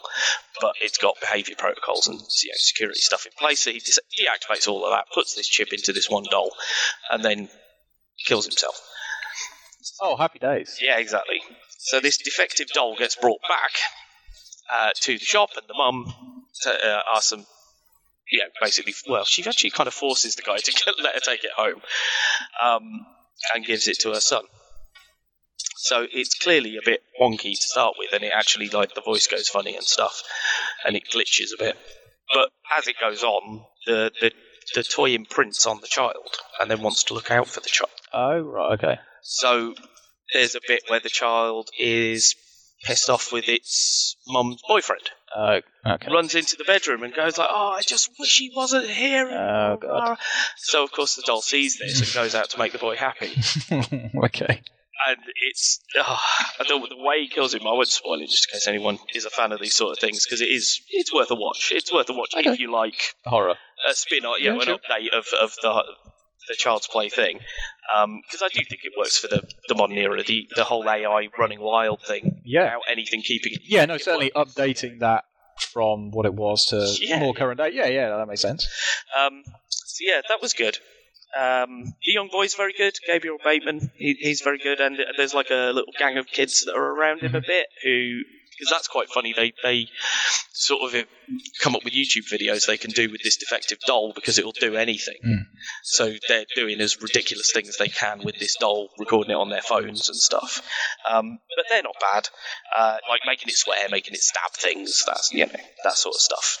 but 0.59 0.73
it's 0.81 0.97
got 0.97 1.15
behavior 1.21 1.55
protocols 1.57 2.07
and 2.07 2.15
you 2.19 2.49
know, 2.49 2.55
security 2.57 2.99
stuff 2.99 3.25
in 3.25 3.31
place. 3.37 3.59
So 3.61 3.71
he 3.71 3.79
deactivates 3.79 4.67
all 4.67 4.83
of 4.85 4.91
that, 4.91 5.05
puts 5.13 5.35
this 5.35 5.47
chip 5.47 5.71
into 5.71 5.93
this 5.93 6.09
one 6.09 6.25
doll, 6.31 6.51
and 7.11 7.23
then 7.23 7.49
kills 8.25 8.45
himself. 8.45 8.79
Oh, 10.01 10.15
happy 10.15 10.39
days. 10.39 10.79
Yeah, 10.81 10.97
exactly. 10.97 11.41
So 11.77 11.99
this 11.99 12.17
defective 12.17 12.67
doll 12.69 12.95
gets 12.95 13.15
brought 13.15 13.41
back 13.47 13.71
uh, 14.73 14.89
to 15.01 15.17
the 15.17 15.23
shop, 15.23 15.51
and 15.55 15.67
the 15.67 15.75
mum 15.75 16.13
t- 16.63 16.69
uh, 16.69 17.01
asks 17.15 17.31
him, 17.31 17.45
yeah, 18.31 18.45
basically, 18.61 18.93
well, 19.07 19.23
she 19.25 19.45
actually 19.45 19.69
kind 19.69 19.87
of 19.87 19.93
forces 19.93 20.35
the 20.35 20.41
guy 20.41 20.57
to 20.63 20.71
get, 20.71 20.95
let 21.01 21.13
her 21.13 21.19
take 21.19 21.43
it 21.43 21.51
home, 21.55 21.81
um, 22.63 23.05
and 23.53 23.65
gives 23.65 23.87
it 23.87 23.99
to 23.99 24.13
her 24.13 24.19
son. 24.21 24.43
So 25.77 26.07
it's 26.11 26.33
clearly 26.35 26.77
a 26.77 26.81
bit 26.83 27.01
wonky 27.21 27.51
to 27.51 27.61
start 27.61 27.95
with, 27.99 28.11
and 28.13 28.23
it 28.23 28.31
actually 28.35 28.69
like 28.69 28.95
the 28.95 29.01
voice 29.01 29.27
goes 29.27 29.47
funny 29.47 29.75
and 29.75 29.85
stuff, 29.85 30.23
and 30.85 30.95
it 30.95 31.03
glitches 31.13 31.53
a 31.53 31.63
bit. 31.63 31.77
But 32.33 32.49
as 32.75 32.87
it 32.87 32.95
goes 32.99 33.23
on, 33.23 33.63
the 33.85 34.11
the 34.19 34.31
the 34.73 34.83
toy 34.83 35.11
imprints 35.11 35.67
on 35.67 35.81
the 35.81 35.87
child, 35.87 36.37
and 36.59 36.71
then 36.71 36.81
wants 36.81 37.03
to 37.03 37.13
look 37.13 37.29
out 37.29 37.47
for 37.47 37.59
the 37.59 37.69
child. 37.69 37.91
Oh, 38.17 38.39
right, 38.39 38.73
okay. 38.79 38.99
So 39.23 39.73
there's 40.33 40.55
a 40.55 40.61
bit 40.65 40.83
where 40.87 40.99
the 41.01 41.09
child 41.09 41.69
is 41.77 42.33
pissed 42.83 43.09
off 43.09 43.33
with 43.33 43.49
its 43.49 44.15
mum's 44.27 44.61
boyfriend. 44.67 45.01
Oh, 45.35 45.59
okay. 45.85 46.07
Runs 46.11 46.33
into 46.33 46.55
the 46.55 46.63
bedroom 46.63 47.03
and 47.03 47.13
goes 47.13 47.37
like, 47.37 47.49
"Oh, 47.51 47.75
I 47.77 47.81
just 47.81 48.09
wish 48.17 48.37
he 48.37 48.51
wasn't 48.55 48.87
here." 48.89 49.27
Oh, 49.29 49.77
God. 49.81 50.17
So 50.57 50.83
of 50.83 50.91
course 50.93 51.15
the 51.15 51.23
doll 51.25 51.41
sees 51.41 51.77
this 51.77 51.99
and 51.99 52.13
goes 52.13 52.35
out 52.35 52.51
to 52.51 52.57
make 52.59 52.71
the 52.71 52.77
boy 52.77 52.95
happy. 52.95 53.33
okay. 54.23 54.61
And 55.07 55.17
it's 55.49 55.81
oh, 55.97 56.19
I 56.59 56.63
don't 56.63 56.87
the 56.87 56.95
way 56.97 57.19
he 57.23 57.27
kills 57.27 57.53
him. 57.53 57.63
I 57.67 57.73
won't 57.73 57.89
spoil 57.89 58.21
it 58.21 58.29
just 58.29 58.47
in 58.49 58.53
case 58.55 58.67
anyone 58.67 58.97
is 59.13 59.25
a 59.25 59.29
fan 59.29 59.51
of 59.51 59.59
these 59.59 59.75
sort 59.75 59.91
of 59.91 59.99
things 59.99 60.25
because 60.25 60.39
it 60.39 60.47
is 60.47 60.79
it's 60.89 61.13
worth 61.13 61.29
a 61.31 61.35
watch. 61.35 61.73
It's 61.75 61.91
worth 61.93 62.09
a 62.09 62.13
watch 62.13 62.29
if 62.33 62.59
you 62.59 62.71
like 62.71 63.13
Horror. 63.25 63.55
a 63.89 63.93
spin 63.93 64.23
off, 64.23 64.39
you 64.39 64.51
know, 64.53 64.61
Yeah, 64.63 64.71
an 64.73 64.79
update 64.79 65.09
of, 65.17 65.25
of 65.41 65.51
the 65.61 65.83
the 66.47 66.55
child's 66.55 66.87
play 66.87 67.09
thing. 67.09 67.39
Because 68.21 68.41
I 68.43 68.47
do 68.53 68.63
think 68.65 68.81
it 68.83 68.93
works 68.97 69.17
for 69.17 69.27
the, 69.27 69.47
the 69.67 69.75
modern 69.75 69.97
era, 69.97 70.21
the 70.23 70.47
the 70.55 70.63
whole 70.63 70.87
AI 70.89 71.27
running 71.37 71.59
wild 71.61 72.01
thing 72.01 72.41
Yeah. 72.43 72.63
without 72.65 72.81
anything 72.91 73.21
keeping 73.21 73.53
it. 73.53 73.61
Yeah, 73.65 73.85
no, 73.85 73.95
it 73.95 74.01
certainly 74.03 74.31
updating 74.35 74.99
that 74.99 75.25
from 75.71 76.11
what 76.11 76.25
it 76.25 76.33
was 76.33 76.65
to 76.67 76.85
Yeah. 77.03 77.19
more 77.19 77.33
current 77.33 77.57
day. 77.59 77.69
Yeah, 77.73 77.87
yeah, 77.87 78.17
that 78.17 78.27
makes 78.27 78.41
sense. 78.41 78.67
Um, 79.17 79.43
so 79.69 79.97
yeah, 80.01 80.21
that 80.29 80.41
was 80.41 80.53
good. 80.53 80.77
Um, 81.37 81.83
the 82.05 82.11
young 82.13 82.29
boy's 82.31 82.55
very 82.55 82.73
good. 82.73 82.93
Gabriel 83.05 83.37
Bateman, 83.43 83.91
he, 83.95 84.13
he's 84.19 84.41
very 84.41 84.57
good, 84.57 84.79
and 84.79 84.97
there's 85.17 85.33
like 85.33 85.49
a 85.49 85.71
little 85.73 85.91
gang 85.99 86.17
of 86.17 86.27
kids 86.27 86.63
that 86.65 86.75
are 86.75 86.91
around 86.95 87.19
him 87.21 87.35
a 87.35 87.41
bit 87.41 87.67
who, 87.83 88.21
because 88.57 88.71
that's 88.71 88.87
quite 88.87 89.09
funny. 89.09 89.33
They 89.35 89.53
they 89.63 89.87
sort 90.53 90.83
of 90.83 90.95
uh, 90.99 91.05
come 91.61 91.75
up 91.75 91.83
with 91.83 91.93
YouTube 91.93 92.29
videos 92.31 92.65
they 92.65 92.77
can 92.77 92.91
do 92.91 93.09
with 93.11 93.21
this 93.21 93.37
defective 93.37 93.79
doll 93.85 94.13
because 94.13 94.39
it 94.39 94.45
will 94.45 94.53
do 94.53 94.75
anything. 94.75 95.17
Mm. 95.25 95.43
So 95.83 96.13
they're 96.27 96.45
doing 96.55 96.79
as 96.81 97.01
ridiculous 97.01 97.51
things 97.51 97.77
they 97.77 97.87
can 97.87 98.21
with 98.23 98.39
this 98.39 98.55
doll, 98.59 98.89
recording 98.97 99.31
it 99.31 99.37
on 99.37 99.49
their 99.49 99.61
phones 99.61 100.09
and 100.09 100.17
stuff. 100.17 100.61
Um, 101.09 101.39
but 101.55 101.65
they're 101.69 101.83
not 101.83 101.95
bad. 101.99 102.29
Uh, 102.77 102.97
like 103.09 103.21
making 103.27 103.49
it 103.49 103.55
swear, 103.55 103.89
making 103.89 104.13
it 104.13 104.21
stab 104.21 104.51
things. 104.53 105.03
That's 105.05 105.31
you 105.33 105.45
know 105.45 105.51
that 105.83 105.97
sort 105.97 106.15
of 106.15 106.21
stuff. 106.21 106.59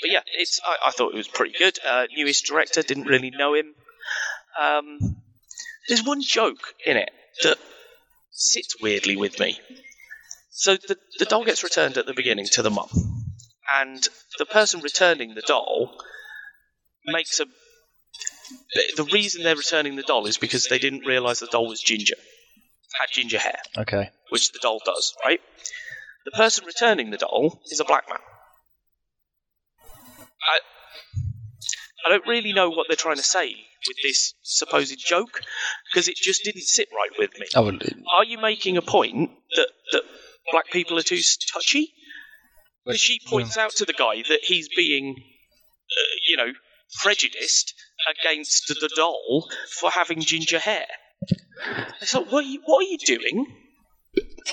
But 0.00 0.10
yeah, 0.10 0.20
it's 0.36 0.60
I, 0.64 0.88
I 0.88 0.90
thought 0.90 1.12
it 1.12 1.16
was 1.16 1.28
pretty 1.28 1.58
good. 1.58 1.78
Uh, 1.86 2.06
newest 2.14 2.46
director 2.46 2.82
didn't 2.82 3.06
really 3.06 3.30
know 3.30 3.54
him. 3.54 3.74
Um, 4.60 4.98
there's 5.88 6.04
one 6.04 6.20
joke 6.20 6.74
in 6.84 6.96
it 6.96 7.10
that 7.42 7.58
sits 8.30 8.76
weirdly 8.80 9.16
with 9.16 9.40
me. 9.40 9.58
So 10.58 10.74
the 10.74 10.98
the 11.20 11.24
doll 11.24 11.44
gets 11.44 11.62
returned 11.62 11.98
at 11.98 12.06
the 12.06 12.14
beginning 12.14 12.46
to 12.54 12.62
the 12.62 12.70
mum, 12.70 12.88
and 13.76 14.06
the 14.40 14.44
person 14.44 14.80
returning 14.80 15.36
the 15.36 15.42
doll 15.42 15.96
makes 17.06 17.38
a. 17.38 17.46
The 18.96 19.08
reason 19.12 19.44
they're 19.44 19.54
returning 19.54 19.94
the 19.94 20.02
doll 20.02 20.26
is 20.26 20.36
because 20.36 20.66
they 20.66 20.80
didn't 20.80 21.06
realise 21.06 21.38
the 21.38 21.46
doll 21.46 21.68
was 21.68 21.80
ginger, 21.80 22.16
had 23.00 23.06
ginger 23.12 23.38
hair 23.38 23.58
Okay. 23.76 24.10
which 24.30 24.50
the 24.50 24.58
doll 24.60 24.80
does, 24.84 25.14
right? 25.24 25.40
The 26.24 26.32
person 26.32 26.64
returning 26.66 27.10
the 27.10 27.18
doll 27.18 27.60
is 27.66 27.78
a 27.78 27.84
black 27.84 28.08
man. 28.08 28.18
I, 30.18 30.58
I 32.04 32.08
don't 32.08 32.26
really 32.26 32.52
know 32.52 32.70
what 32.70 32.86
they're 32.88 32.96
trying 32.96 33.16
to 33.16 33.22
say 33.22 33.54
with 33.86 33.96
this 34.02 34.34
supposed 34.42 34.98
joke 34.98 35.40
because 35.92 36.08
it 36.08 36.16
just 36.16 36.42
didn't 36.42 36.62
sit 36.62 36.88
right 36.92 37.16
with 37.16 37.38
me. 37.38 37.46
I. 37.54 37.94
Are 38.16 38.24
you 38.24 38.38
making 38.38 38.76
a 38.76 38.82
point 38.82 39.30
that, 39.54 39.68
that 39.92 40.02
black 40.50 40.70
people 40.70 40.98
are 40.98 41.02
too 41.02 41.20
touchy? 41.52 41.92
Because 42.84 43.00
she 43.00 43.20
points 43.26 43.58
out 43.58 43.72
to 43.76 43.84
the 43.84 43.92
guy 43.92 44.22
that 44.28 44.40
he's 44.42 44.68
being, 44.74 45.14
uh, 45.18 46.14
you 46.28 46.36
know, 46.36 46.52
prejudiced 47.02 47.74
against 48.08 48.68
the 48.68 48.90
doll 48.96 49.50
for 49.78 49.90
having 49.90 50.20
ginger 50.20 50.58
hair. 50.58 50.86
So 52.00 52.24
what 52.24 52.44
are 52.44 52.48
you, 52.48 52.60
what 52.64 52.84
are 52.84 52.88
you 52.88 52.98
doing? 52.98 53.46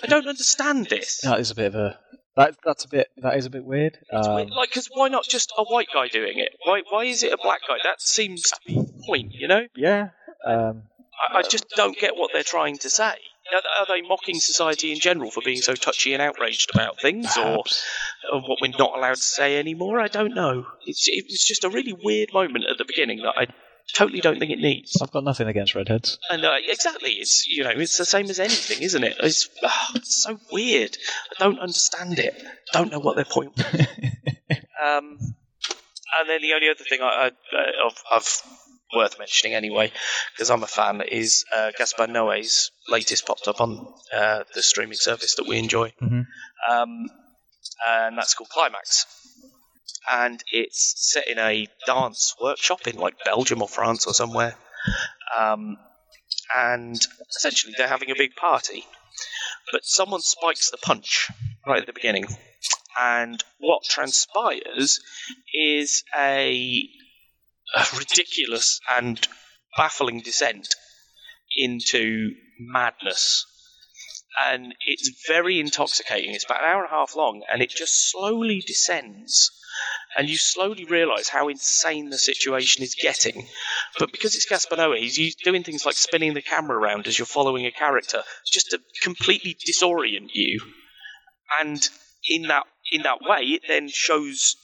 I 0.04 0.08
don't 0.08 0.28
understand 0.28 0.88
this. 0.88 1.22
That 1.22 1.40
is 1.40 1.52
a 1.52 1.56
bit 1.56 1.68
of 1.68 1.76
a. 1.76 2.00
That 2.36 2.58
that's 2.66 2.84
a 2.84 2.90
bit. 2.90 3.08
That 3.18 3.38
is 3.38 3.46
a 3.46 3.50
bit 3.50 3.64
weird. 3.64 3.98
It's 4.12 4.28
weird. 4.28 4.50
Um, 4.50 4.58
like, 4.58 4.70
because 4.70 4.90
why 4.92 5.08
not 5.08 5.24
just 5.24 5.54
a 5.58 5.64
white 5.64 5.88
guy 5.94 6.10
doing 6.10 6.38
it? 6.38 6.50
Why 6.66 6.82
why 6.90 7.06
is 7.06 7.24
it 7.24 7.32
a 7.32 7.38
black 7.42 7.62
guy? 7.66 7.76
That 7.84 8.02
seems 8.02 8.42
to 8.50 8.60
be 8.68 8.74
the 8.76 9.04
point, 9.08 9.32
you 9.32 9.48
know. 9.48 9.62
yeah. 9.76 10.10
Um, 10.46 10.84
I, 11.34 11.38
I 11.38 11.42
just 11.44 11.70
don't 11.78 11.98
get 11.98 12.18
what 12.18 12.32
they're 12.34 12.44
trying 12.44 12.78
to 12.80 12.90
say. 12.90 13.14
Are, 13.54 13.82
are 13.82 13.86
they 13.88 14.02
mocking 14.02 14.40
society 14.40 14.92
in 14.92 15.00
general 15.00 15.30
for 15.30 15.42
being 15.44 15.62
so 15.62 15.76
touchy 15.76 16.14
and 16.14 16.22
outraged 16.22 16.72
about 16.74 17.00
things, 17.00 17.38
or, 17.38 17.64
or 18.32 18.42
what 18.42 18.60
we're 18.62 18.72
not 18.78 18.98
allowed 18.98 19.16
to 19.16 19.22
say 19.22 19.60
anymore? 19.60 20.00
I 20.00 20.08
don't 20.08 20.34
know. 20.34 20.66
It's, 20.86 21.08
it 21.08 21.26
was 21.30 21.44
just 21.44 21.64
a 21.64 21.70
really 21.70 21.94
weird 21.94 22.34
moment 22.34 22.66
at 22.70 22.78
the 22.78 22.86
beginning 22.86 23.20
that 23.20 23.34
I 23.38 23.48
totally 23.94 24.22
don't 24.22 24.40
think 24.40 24.52
it 24.52 24.60
needs. 24.60 25.00
I've 25.02 25.12
got 25.12 25.24
nothing 25.24 25.48
against 25.48 25.76
redheads. 25.76 26.18
And 26.30 26.44
uh, 26.44 26.54
exactly, 26.68 27.12
it's 27.12 27.48
you 27.48 27.64
know, 27.64 27.72
it's 27.72 27.98
the 27.98 28.06
same 28.06 28.30
as 28.30 28.40
anything, 28.40 28.82
isn't 28.82 29.04
it? 29.04 29.18
It's, 29.22 29.50
ah, 29.64 29.92
it's 29.96 30.24
so 30.24 30.40
weird. 30.52 30.98
I 31.32 31.44
don't 31.44 31.60
understand 31.60 32.20
it. 32.20 32.42
Don't 32.74 32.92
know 32.92 33.00
what 33.00 33.16
their 33.16 33.26
point. 33.26 33.56
was. 33.56 33.66
um, 34.84 35.18
and 36.18 36.30
then 36.30 36.42
the 36.42 36.54
only 36.54 36.70
other 36.70 36.84
thing 36.84 37.02
I, 37.02 37.06
I 37.06 37.28
uh, 37.28 37.88
of, 37.88 38.04
of 38.12 38.42
worth 38.94 39.18
mentioning 39.20 39.56
anyway, 39.56 39.92
because 40.34 40.50
I'm 40.50 40.64
a 40.64 40.68
fan, 40.68 41.02
is 41.02 41.46
uh, 41.56 41.72
Gaspar 41.78 42.08
Noé's 42.08 42.72
latest 42.90 43.26
popped 43.26 43.48
up 43.48 43.62
on 43.62 43.88
uh, 44.14 44.44
the 44.54 44.62
streaming 44.62 44.98
service 44.98 45.36
that 45.36 45.48
we 45.48 45.58
enjoy, 45.58 45.94
Mhm. 46.02 46.26
um, 46.70 47.10
and 47.88 48.18
that's 48.18 48.34
called 48.34 48.50
Climax. 48.50 49.06
And 50.10 50.44
it's 50.52 50.94
set 50.98 51.28
in 51.28 51.40
a 51.40 51.68
dance 51.88 52.36
workshop 52.40 52.88
in 52.88 52.96
like 52.98 53.16
Belgium 53.26 53.62
or 53.62 53.68
France 53.68 54.06
or 54.06 54.14
somewhere. 54.14 54.56
Um, 55.36 55.78
and 56.56 56.96
essentially, 57.36 57.74
they're 57.76 57.88
having 57.88 58.12
a 58.12 58.16
big 58.16 58.36
party. 58.36 58.86
But 59.72 59.84
someone 59.84 60.22
spikes 60.22 60.70
the 60.70 60.78
punch 60.78 61.32
right 61.66 61.80
at 61.80 61.88
the 61.88 61.94
beginning. 61.94 62.28
And 63.00 63.44
what 63.60 63.84
transpires 63.84 65.00
is 65.54 66.04
a, 66.16 66.88
a 67.76 67.86
ridiculous 67.98 68.80
and 68.92 69.28
baffling 69.78 70.22
descent 70.22 70.76
into 71.58 72.32
madness. 72.60 73.46
and 74.46 74.76
it's 74.86 75.24
very 75.28 75.60
intoxicating. 75.60 76.34
It's 76.34 76.46
about 76.46 76.62
an 76.64 76.70
hour 76.70 76.84
and 76.84 76.92
a 76.92 76.96
half 76.96 77.16
long, 77.16 77.44
and 77.52 77.62
it 77.62 77.70
just 77.70 78.12
slowly 78.12 78.62
descends. 78.66 79.52
And 80.18 80.30
you 80.30 80.38
slowly 80.38 80.86
realise 80.86 81.28
how 81.30 81.50
insane 81.50 82.10
the 82.10 82.18
situation 82.18 82.84
is 82.84 82.96
getting. 82.96 83.48
But 84.00 84.12
because 84.12 84.36
it's 84.36 84.46
Gaspar 84.46 84.78
Noé, 84.78 85.00
he's 85.00 85.36
doing 85.36 85.64
things 85.64 85.86
like 85.86 85.96
spinning 85.96 86.34
the 86.34 86.42
camera 86.42 86.78
around 86.78 87.08
as 87.08 87.18
you're 87.20 87.26
following 87.26 87.66
a 87.66 87.72
character, 87.72 88.24
just 88.46 88.70
to 88.72 88.80
completely 89.02 89.56
disorient 89.68 90.30
you. 90.34 90.62
And 91.60 91.88
in 92.28 92.44
that 92.44 92.64
in 92.92 93.02
that 93.04 93.20
way, 93.22 93.42
it 93.42 93.64
then 93.68 93.90
shows 93.90 94.56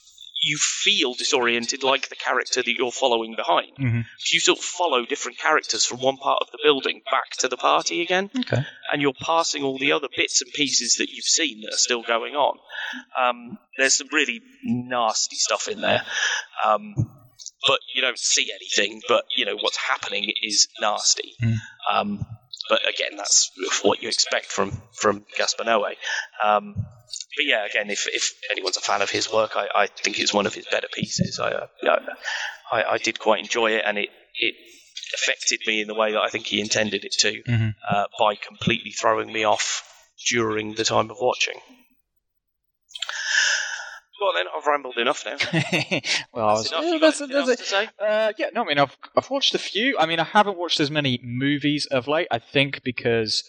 you 0.44 0.58
feel 0.58 1.14
disoriented 1.14 1.84
like 1.84 2.08
the 2.08 2.16
character 2.16 2.62
that 2.62 2.74
you're 2.76 2.90
following 2.90 3.36
behind. 3.36 3.76
Mhm. 3.78 4.04
You 4.32 4.40
sort 4.40 4.58
of 4.58 4.64
follow 4.64 5.06
different 5.06 5.38
characters 5.38 5.84
from 5.84 6.00
one 6.00 6.16
part 6.16 6.38
of 6.42 6.50
the 6.50 6.58
building 6.64 7.00
back 7.10 7.30
to 7.38 7.48
the 7.48 7.56
party 7.56 8.02
again, 8.02 8.28
Okay. 8.36 8.64
and 8.92 9.00
you're 9.00 9.12
passing 9.14 9.62
all 9.62 9.78
the 9.78 9.92
other 9.92 10.08
bits 10.16 10.42
and 10.42 10.52
pieces 10.52 10.96
that 10.96 11.10
you've 11.10 11.24
seen 11.24 11.60
that 11.60 11.74
are 11.74 11.78
still 11.78 12.02
going 12.02 12.34
on. 12.34 12.58
Um, 13.16 13.58
there's 13.78 13.94
some 13.94 14.08
really 14.12 14.40
nasty 14.64 15.36
stuff 15.36 15.68
in 15.68 15.80
there. 15.80 16.04
Um, 16.64 16.94
but 17.66 17.78
you 17.94 18.02
don't 18.02 18.18
see 18.18 18.50
anything, 18.52 19.00
but 19.08 19.24
you 19.36 19.44
know 19.44 19.56
what's 19.56 19.76
happening 19.76 20.32
is 20.42 20.66
nasty. 20.80 21.34
Mm. 21.40 21.56
Um, 21.90 22.26
but 22.68 22.80
again, 22.88 23.16
that's 23.16 23.50
what 23.82 24.02
you 24.02 24.08
expect 24.08 24.46
from 24.46 24.72
from 24.94 25.24
Gaspar 25.36 25.64
Noé. 25.64 25.94
Um, 26.42 26.74
but 27.36 27.44
yeah, 27.44 27.64
again, 27.66 27.90
if, 27.90 28.06
if 28.12 28.32
anyone's 28.50 28.76
a 28.76 28.80
fan 28.80 29.02
of 29.02 29.10
his 29.10 29.32
work, 29.32 29.52
I, 29.56 29.68
I 29.74 29.86
think 29.86 30.18
it's 30.18 30.32
one 30.34 30.46
of 30.46 30.54
his 30.54 30.66
better 30.70 30.88
pieces. 30.92 31.38
I, 31.40 31.50
uh, 31.50 31.66
I 32.70 32.82
I 32.94 32.98
did 32.98 33.18
quite 33.18 33.40
enjoy 33.40 33.72
it, 33.72 33.82
and 33.86 33.98
it 33.98 34.08
it 34.38 34.54
affected 35.14 35.60
me 35.66 35.80
in 35.82 35.88
the 35.88 35.94
way 35.94 36.12
that 36.12 36.20
I 36.20 36.28
think 36.28 36.46
he 36.46 36.60
intended 36.60 37.04
it 37.04 37.12
to, 37.20 37.42
Mhm. 37.42 37.74
uh, 37.88 38.06
by 38.18 38.34
completely 38.36 38.92
throwing 38.92 39.30
me 39.32 39.44
off 39.44 39.82
during 40.30 40.74
the 40.74 40.84
time 40.84 41.10
of 41.10 41.18
watching. 41.20 41.60
Well, 44.22 44.32
then 44.34 44.46
I've 44.56 44.66
rambled 44.66 44.96
enough 44.98 45.24
now. 45.26 45.36
well, 46.32 46.48
I 46.48 46.52
was, 46.52 46.70
enough. 46.70 46.84
yeah, 46.84 46.98
that's, 47.00 47.18
that's 47.18 47.56
to 47.60 47.64
say? 47.64 47.88
Uh, 47.98 48.32
yeah, 48.38 48.46
no, 48.54 48.62
I 48.62 48.66
mean, 48.66 48.78
I've, 48.78 48.96
I've 49.16 49.28
watched 49.30 49.54
a 49.54 49.58
few. 49.58 49.98
I 49.98 50.06
mean, 50.06 50.20
I 50.20 50.24
haven't 50.24 50.56
watched 50.56 50.78
as 50.80 50.90
many 50.90 51.20
movies 51.22 51.86
of 51.86 52.06
late, 52.08 52.28
I 52.30 52.38
think, 52.38 52.82
because 52.84 53.42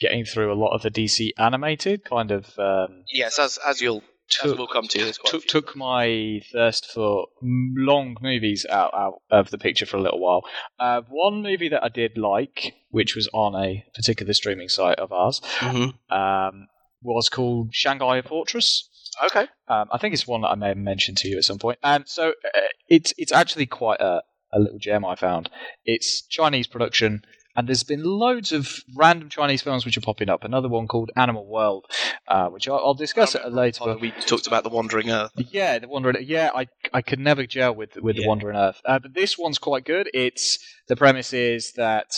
getting 0.00 0.24
through 0.24 0.52
a 0.52 0.58
lot 0.58 0.74
of 0.74 0.82
the 0.82 0.90
DC 0.90 1.30
animated 1.38 2.04
kind 2.04 2.30
of 2.30 2.58
um, 2.58 3.04
Yes, 3.12 3.38
as 3.38 3.58
as 3.66 3.80
you'll 3.80 4.02
as 4.44 4.50
Took- 4.50 4.58
we'll 4.58 4.66
come 4.66 4.86
to. 4.88 4.98
There's 4.98 5.16
quite 5.18 5.34
a 5.34 5.38
took, 5.38 5.46
took 5.46 5.76
my 5.76 6.40
thirst 6.52 6.90
for 6.92 7.26
long 7.42 8.16
movies 8.20 8.66
out, 8.68 8.92
out 8.94 9.22
of 9.30 9.50
the 9.50 9.56
picture 9.58 9.86
for 9.86 9.96
a 9.96 10.02
little 10.02 10.20
while. 10.20 10.42
Uh, 10.78 11.00
one 11.08 11.42
movie 11.42 11.70
that 11.70 11.82
I 11.82 11.88
did 11.88 12.18
like, 12.18 12.74
which 12.90 13.16
was 13.16 13.28
on 13.32 13.54
a 13.54 13.84
particular 13.94 14.34
streaming 14.34 14.68
site 14.68 14.98
of 14.98 15.12
ours, 15.12 15.40
Mhm. 15.60 15.94
um, 16.10 16.66
was 17.02 17.28
called 17.28 17.70
Shanghai 17.72 18.20
Fortress. 18.22 18.90
Okay. 19.24 19.46
Um, 19.68 19.88
I 19.92 19.98
think 19.98 20.14
it's 20.14 20.26
one 20.26 20.42
that 20.42 20.48
I 20.48 20.54
may 20.54 20.68
have 20.68 20.76
mentioned 20.76 21.18
to 21.18 21.28
you 21.28 21.36
at 21.38 21.44
some 21.44 21.58
point. 21.58 21.78
And 21.82 22.08
so 22.08 22.30
uh, 22.30 22.60
it's 22.88 23.12
it's 23.18 23.32
actually 23.32 23.66
quite 23.66 24.00
a, 24.00 24.22
a 24.52 24.58
little 24.58 24.78
gem 24.78 25.04
I 25.04 25.14
found. 25.14 25.50
It's 25.84 26.22
Chinese 26.22 26.66
production, 26.66 27.22
and 27.56 27.68
there's 27.68 27.82
been 27.82 28.04
loads 28.04 28.52
of 28.52 28.68
random 28.96 29.28
Chinese 29.28 29.62
films 29.62 29.84
which 29.84 29.96
are 29.96 30.02
popping 30.02 30.28
up. 30.28 30.44
Another 30.44 30.68
one 30.68 30.86
called 30.86 31.10
Animal 31.16 31.46
World, 31.46 31.86
uh, 32.28 32.48
which 32.48 32.68
I'll, 32.68 32.76
I'll 32.76 32.94
discuss 32.94 33.34
at 33.34 33.44
a 33.44 33.48
later. 33.48 33.96
We 34.00 34.12
talked 34.12 34.46
about 34.46 34.62
the 34.62 34.70
Wandering 34.70 35.10
Earth. 35.10 35.32
Yeah, 35.36 35.78
the 35.78 35.88
Wandering. 35.88 36.24
Yeah, 36.26 36.50
I 36.54 36.68
I 36.92 37.02
could 37.02 37.18
never 37.18 37.46
gel 37.46 37.74
with 37.74 37.96
with 37.96 38.16
the 38.16 38.26
Wandering 38.26 38.56
Earth, 38.56 38.80
uh, 38.84 38.98
but 38.98 39.14
this 39.14 39.36
one's 39.36 39.58
quite 39.58 39.84
good. 39.84 40.08
It's 40.14 40.58
the 40.86 40.96
premise 40.96 41.32
is 41.32 41.72
that 41.72 42.12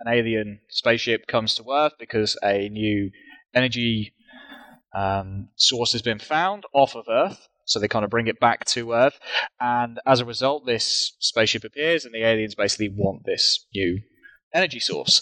an 0.00 0.12
alien 0.12 0.60
spaceship 0.68 1.26
comes 1.26 1.54
to 1.56 1.64
Earth 1.70 1.94
because 1.98 2.38
a 2.44 2.68
new 2.68 3.10
energy 3.54 4.12
um, 4.98 5.48
source 5.56 5.92
has 5.92 6.02
been 6.02 6.18
found 6.18 6.64
off 6.72 6.94
of 6.96 7.04
Earth. 7.08 7.48
So 7.64 7.78
they 7.78 7.88
kind 7.88 8.04
of 8.04 8.10
bring 8.10 8.28
it 8.28 8.40
back 8.40 8.64
to 8.66 8.92
Earth, 8.92 9.18
and 9.60 10.00
as 10.06 10.20
a 10.20 10.24
result, 10.24 10.64
this 10.64 11.12
spaceship 11.18 11.64
appears, 11.64 12.06
and 12.06 12.14
the 12.14 12.24
aliens 12.24 12.54
basically 12.54 12.88
want 12.88 13.26
this 13.26 13.66
new 13.74 14.00
energy 14.54 14.80
source, 14.80 15.20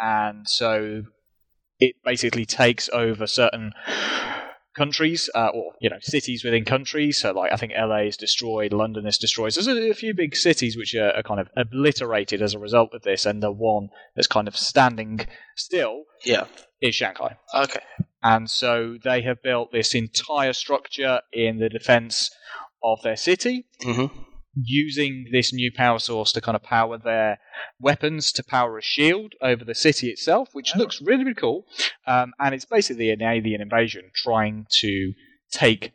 and 0.00 0.48
so 0.48 1.02
it 1.78 1.94
basically 2.04 2.44
takes 2.46 2.88
over 2.92 3.28
certain 3.28 3.72
countries, 4.76 5.30
uh, 5.34 5.50
or 5.54 5.74
you 5.80 5.88
know, 5.90 5.98
cities 6.00 6.42
within 6.44 6.64
countries. 6.64 7.20
So, 7.20 7.32
like, 7.32 7.52
I 7.52 7.56
think 7.56 7.72
LA 7.78 8.06
is 8.08 8.16
destroyed, 8.16 8.72
London 8.72 9.06
is 9.06 9.18
destroyed. 9.18 9.52
So 9.52 9.62
there's 9.62 9.76
a, 9.86 9.90
a 9.90 9.94
few 9.94 10.14
big 10.14 10.34
cities 10.34 10.76
which 10.76 10.94
are, 10.96 11.12
are 11.12 11.22
kind 11.22 11.38
of 11.40 11.48
obliterated 11.56 12.42
as 12.42 12.54
a 12.54 12.58
result 12.58 12.94
of 12.94 13.02
this, 13.02 13.24
and 13.26 13.42
the 13.42 13.52
one 13.52 13.90
that's 14.16 14.26
kind 14.26 14.48
of 14.48 14.56
standing 14.56 15.20
still 15.56 16.04
Yeah. 16.24 16.46
is 16.80 16.94
Shanghai. 16.94 17.36
Okay. 17.54 17.80
And 18.22 18.48
so 18.48 18.98
they 19.02 19.22
have 19.22 19.42
built 19.42 19.72
this 19.72 19.94
entire 19.94 20.52
structure 20.52 21.20
in 21.32 21.58
the 21.58 21.68
defense 21.68 22.30
of 22.82 23.02
their 23.02 23.16
city 23.16 23.66
hmm 23.80 24.06
using 24.54 25.26
this 25.32 25.52
new 25.52 25.72
power 25.72 25.98
source 25.98 26.32
to 26.32 26.40
kind 26.40 26.56
of 26.56 26.62
power 26.62 26.98
their 26.98 27.38
weapons 27.80 28.32
to 28.32 28.44
power 28.44 28.78
a 28.78 28.82
shield 28.82 29.34
over 29.40 29.64
the 29.64 29.74
city 29.74 30.08
itself, 30.08 30.50
which 30.52 30.76
looks 30.76 31.00
really, 31.00 31.24
really 31.24 31.34
cool. 31.34 31.64
Um, 32.06 32.32
and 32.38 32.54
it's 32.54 32.64
basically 32.64 33.10
an 33.10 33.22
alien 33.22 33.60
invasion 33.60 34.10
trying 34.14 34.66
to 34.80 35.12
take 35.50 35.92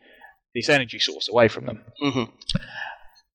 this 0.56 0.70
energy 0.70 1.00
source 1.00 1.30
away 1.30 1.48
from 1.48 1.66
them. 1.66 1.84
hmm 2.00 2.24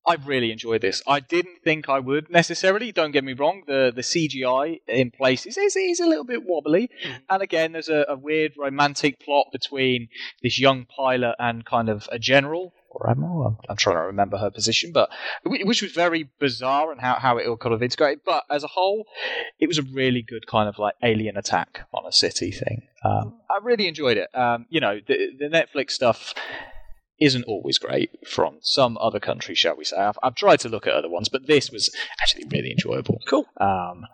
I 0.06 0.16
really 0.24 0.50
enjoyed 0.50 0.80
this. 0.80 1.02
I 1.06 1.20
didn't 1.20 1.62
think 1.62 1.88
I 1.88 2.00
would 2.00 2.30
necessarily. 2.30 2.90
Don't 2.92 3.12
get 3.12 3.24
me 3.24 3.34
wrong. 3.34 3.62
The 3.66 3.92
the 3.94 4.02
CGI 4.02 4.80
in 4.88 5.10
places 5.10 5.56
is, 5.56 5.76
is 5.76 6.00
a 6.00 6.06
little 6.06 6.24
bit 6.24 6.44
wobbly, 6.44 6.90
and 7.30 7.42
again, 7.42 7.72
there's 7.72 7.88
a, 7.88 8.04
a 8.08 8.16
weird 8.16 8.52
romantic 8.56 9.20
plot 9.20 9.46
between 9.52 10.08
this 10.42 10.58
young 10.58 10.86
pilot 10.86 11.36
and 11.38 11.64
kind 11.64 11.88
of 11.88 12.08
a 12.10 12.18
general 12.18 12.74
or 12.90 13.08
admiral. 13.08 13.46
I'm, 13.46 13.56
I'm 13.68 13.76
trying 13.76 13.96
to 13.96 14.02
remember 14.02 14.38
her 14.38 14.50
position, 14.50 14.92
but 14.92 15.10
which 15.44 15.82
was 15.82 15.92
very 15.92 16.28
bizarre 16.38 16.90
and 16.92 17.00
how 17.00 17.14
how 17.14 17.38
it 17.38 17.46
all 17.46 17.56
kind 17.56 17.74
of 17.74 17.82
integrated. 17.82 18.20
But 18.24 18.44
as 18.50 18.64
a 18.64 18.68
whole, 18.68 19.06
it 19.58 19.68
was 19.68 19.78
a 19.78 19.82
really 19.82 20.22
good 20.22 20.46
kind 20.46 20.68
of 20.68 20.78
like 20.78 20.94
alien 21.02 21.36
attack 21.36 21.86
on 21.92 22.06
a 22.06 22.12
city 22.12 22.50
thing. 22.50 22.82
Um, 23.04 23.40
I 23.50 23.58
really 23.62 23.86
enjoyed 23.86 24.16
it. 24.16 24.34
Um, 24.34 24.66
you 24.68 24.80
know, 24.80 25.00
the 25.06 25.30
the 25.38 25.46
Netflix 25.46 25.92
stuff 25.92 26.34
isn't 27.22 27.44
always 27.44 27.78
great 27.78 28.10
from 28.26 28.58
some 28.60 28.98
other 28.98 29.20
country, 29.20 29.54
shall 29.54 29.76
we 29.76 29.84
say. 29.84 29.96
I've, 29.96 30.18
I've 30.22 30.34
tried 30.34 30.60
to 30.60 30.68
look 30.68 30.86
at 30.86 30.94
other 30.94 31.08
ones, 31.08 31.28
but 31.28 31.46
this 31.46 31.70
was 31.70 31.94
actually 32.20 32.44
really 32.50 32.70
enjoyable. 32.70 33.20
Cool. 33.26 33.46
Um, 33.58 34.06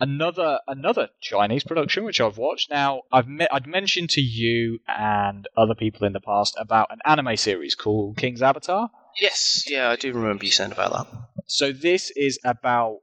another 0.00 0.58
another 0.66 1.08
Chinese 1.20 1.64
production 1.64 2.04
which 2.04 2.20
I've 2.20 2.38
watched. 2.38 2.70
Now 2.70 3.02
I've 3.12 3.28
me- 3.28 3.48
I'd 3.50 3.66
mentioned 3.66 4.10
to 4.10 4.20
you 4.20 4.80
and 4.88 5.46
other 5.56 5.74
people 5.74 6.06
in 6.06 6.12
the 6.12 6.20
past 6.20 6.56
about 6.58 6.88
an 6.90 6.98
anime 7.04 7.36
series 7.36 7.74
called 7.74 8.16
King's 8.16 8.42
Avatar. 8.42 8.90
Yes. 9.20 9.64
Yeah, 9.68 9.90
I 9.90 9.96
do 9.96 10.12
remember 10.12 10.44
you 10.44 10.50
saying 10.52 10.72
about 10.72 10.92
that. 10.92 11.06
So 11.46 11.72
this 11.72 12.10
is 12.16 12.38
about 12.44 12.98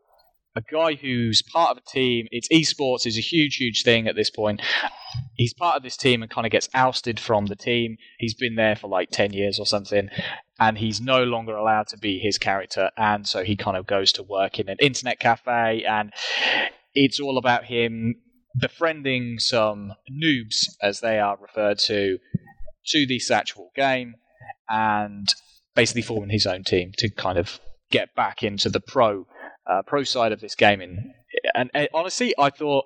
a 0.57 0.61
guy 0.71 0.95
who's 0.95 1.43
part 1.43 1.69
of 1.69 1.77
a 1.77 1.89
team. 1.89 2.27
It's 2.31 2.49
esports 2.49 3.05
is 3.05 3.17
a 3.17 3.21
huge, 3.21 3.57
huge 3.57 3.83
thing 3.83 4.07
at 4.07 4.15
this 4.15 4.31
point. 4.31 4.61
He's 5.35 5.53
part 5.53 5.77
of 5.77 5.83
this 5.83 5.95
team 5.95 6.23
and 6.23 6.31
kind 6.31 6.47
of 6.47 6.51
gets 6.51 6.67
ousted 6.73 7.19
from 7.19 7.45
the 7.45 7.55
team. 7.55 7.97
He's 8.17 8.33
been 8.33 8.55
there 8.55 8.75
for 8.75 8.87
like 8.87 9.11
ten 9.11 9.33
years 9.33 9.59
or 9.59 9.67
something, 9.67 10.09
and 10.59 10.79
he's 10.79 10.99
no 10.99 11.23
longer 11.23 11.55
allowed 11.55 11.87
to 11.89 11.97
be 11.97 12.17
his 12.17 12.39
character. 12.39 12.89
And 12.97 13.27
so 13.27 13.43
he 13.43 13.55
kind 13.55 13.77
of 13.77 13.85
goes 13.85 14.11
to 14.13 14.23
work 14.23 14.59
in 14.59 14.67
an 14.67 14.77
internet 14.81 15.19
cafe, 15.19 15.83
and 15.87 16.11
it's 16.95 17.19
all 17.19 17.37
about 17.37 17.65
him 17.65 18.15
befriending 18.59 19.37
some 19.37 19.93
noobs, 20.11 20.65
as 20.81 21.01
they 21.01 21.19
are 21.19 21.37
referred 21.39 21.77
to, 21.77 22.17
to 22.87 23.05
this 23.05 23.29
actual 23.29 23.69
game, 23.75 24.15
and 24.67 25.27
basically 25.75 26.01
forming 26.01 26.31
his 26.31 26.47
own 26.47 26.63
team 26.63 26.91
to 26.97 27.11
kind 27.11 27.37
of 27.37 27.59
get 27.91 28.15
back 28.15 28.41
into 28.41 28.69
the 28.69 28.79
pro 28.79 29.27
uh, 29.69 29.81
pro 29.85 30.03
side 30.03 30.31
of 30.31 30.41
this 30.41 30.55
gaming. 30.55 31.13
And, 31.53 31.69
and 31.73 31.89
honestly, 31.93 32.33
I 32.37 32.49
thought 32.49 32.85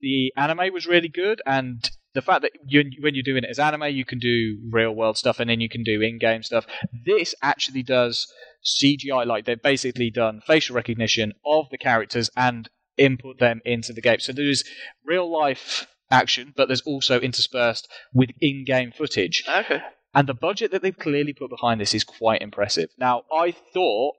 the 0.00 0.32
anime 0.36 0.72
was 0.72 0.86
really 0.86 1.08
good, 1.08 1.42
and 1.44 1.88
the 2.14 2.22
fact 2.22 2.42
that 2.42 2.52
you, 2.66 2.84
when 3.00 3.14
you're 3.14 3.22
doing 3.22 3.44
it 3.44 3.50
as 3.50 3.58
anime, 3.58 3.94
you 3.94 4.04
can 4.04 4.18
do 4.18 4.58
real 4.70 4.94
world 4.94 5.18
stuff, 5.18 5.40
and 5.40 5.50
then 5.50 5.60
you 5.60 5.68
can 5.68 5.82
do 5.82 6.00
in-game 6.00 6.42
stuff. 6.42 6.66
This 7.04 7.34
actually 7.42 7.82
does 7.82 8.26
CGI, 8.64 9.26
like 9.26 9.44
they've 9.44 9.62
basically 9.62 10.10
done 10.10 10.40
facial 10.46 10.76
recognition 10.76 11.32
of 11.44 11.66
the 11.70 11.78
characters 11.78 12.30
and 12.36 12.68
input 12.96 13.38
them 13.38 13.60
into 13.64 13.92
the 13.92 14.00
game. 14.00 14.20
So 14.20 14.32
there's 14.32 14.64
real 15.04 15.30
life 15.30 15.86
action, 16.10 16.54
but 16.56 16.68
there's 16.68 16.80
also 16.82 17.20
interspersed 17.20 17.88
with 18.12 18.30
in-game 18.40 18.92
footage. 18.92 19.44
Okay. 19.48 19.82
And 20.14 20.26
the 20.28 20.34
budget 20.34 20.70
that 20.72 20.82
they've 20.82 20.96
clearly 20.96 21.32
put 21.32 21.50
behind 21.50 21.80
this 21.80 21.94
is 21.94 22.02
quite 22.02 22.40
impressive. 22.40 22.88
Now, 22.98 23.22
I 23.32 23.52
thought 23.52 24.14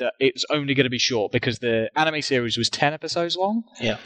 that 0.00 0.14
it's 0.18 0.44
only 0.50 0.74
going 0.74 0.84
to 0.84 0.90
be 0.90 0.98
short 0.98 1.32
because 1.32 1.60
the 1.60 1.90
anime 1.96 2.22
series 2.22 2.58
was 2.58 2.68
10 2.68 2.92
episodes 2.92 3.36
long. 3.36 3.64
Yeah. 3.80 3.98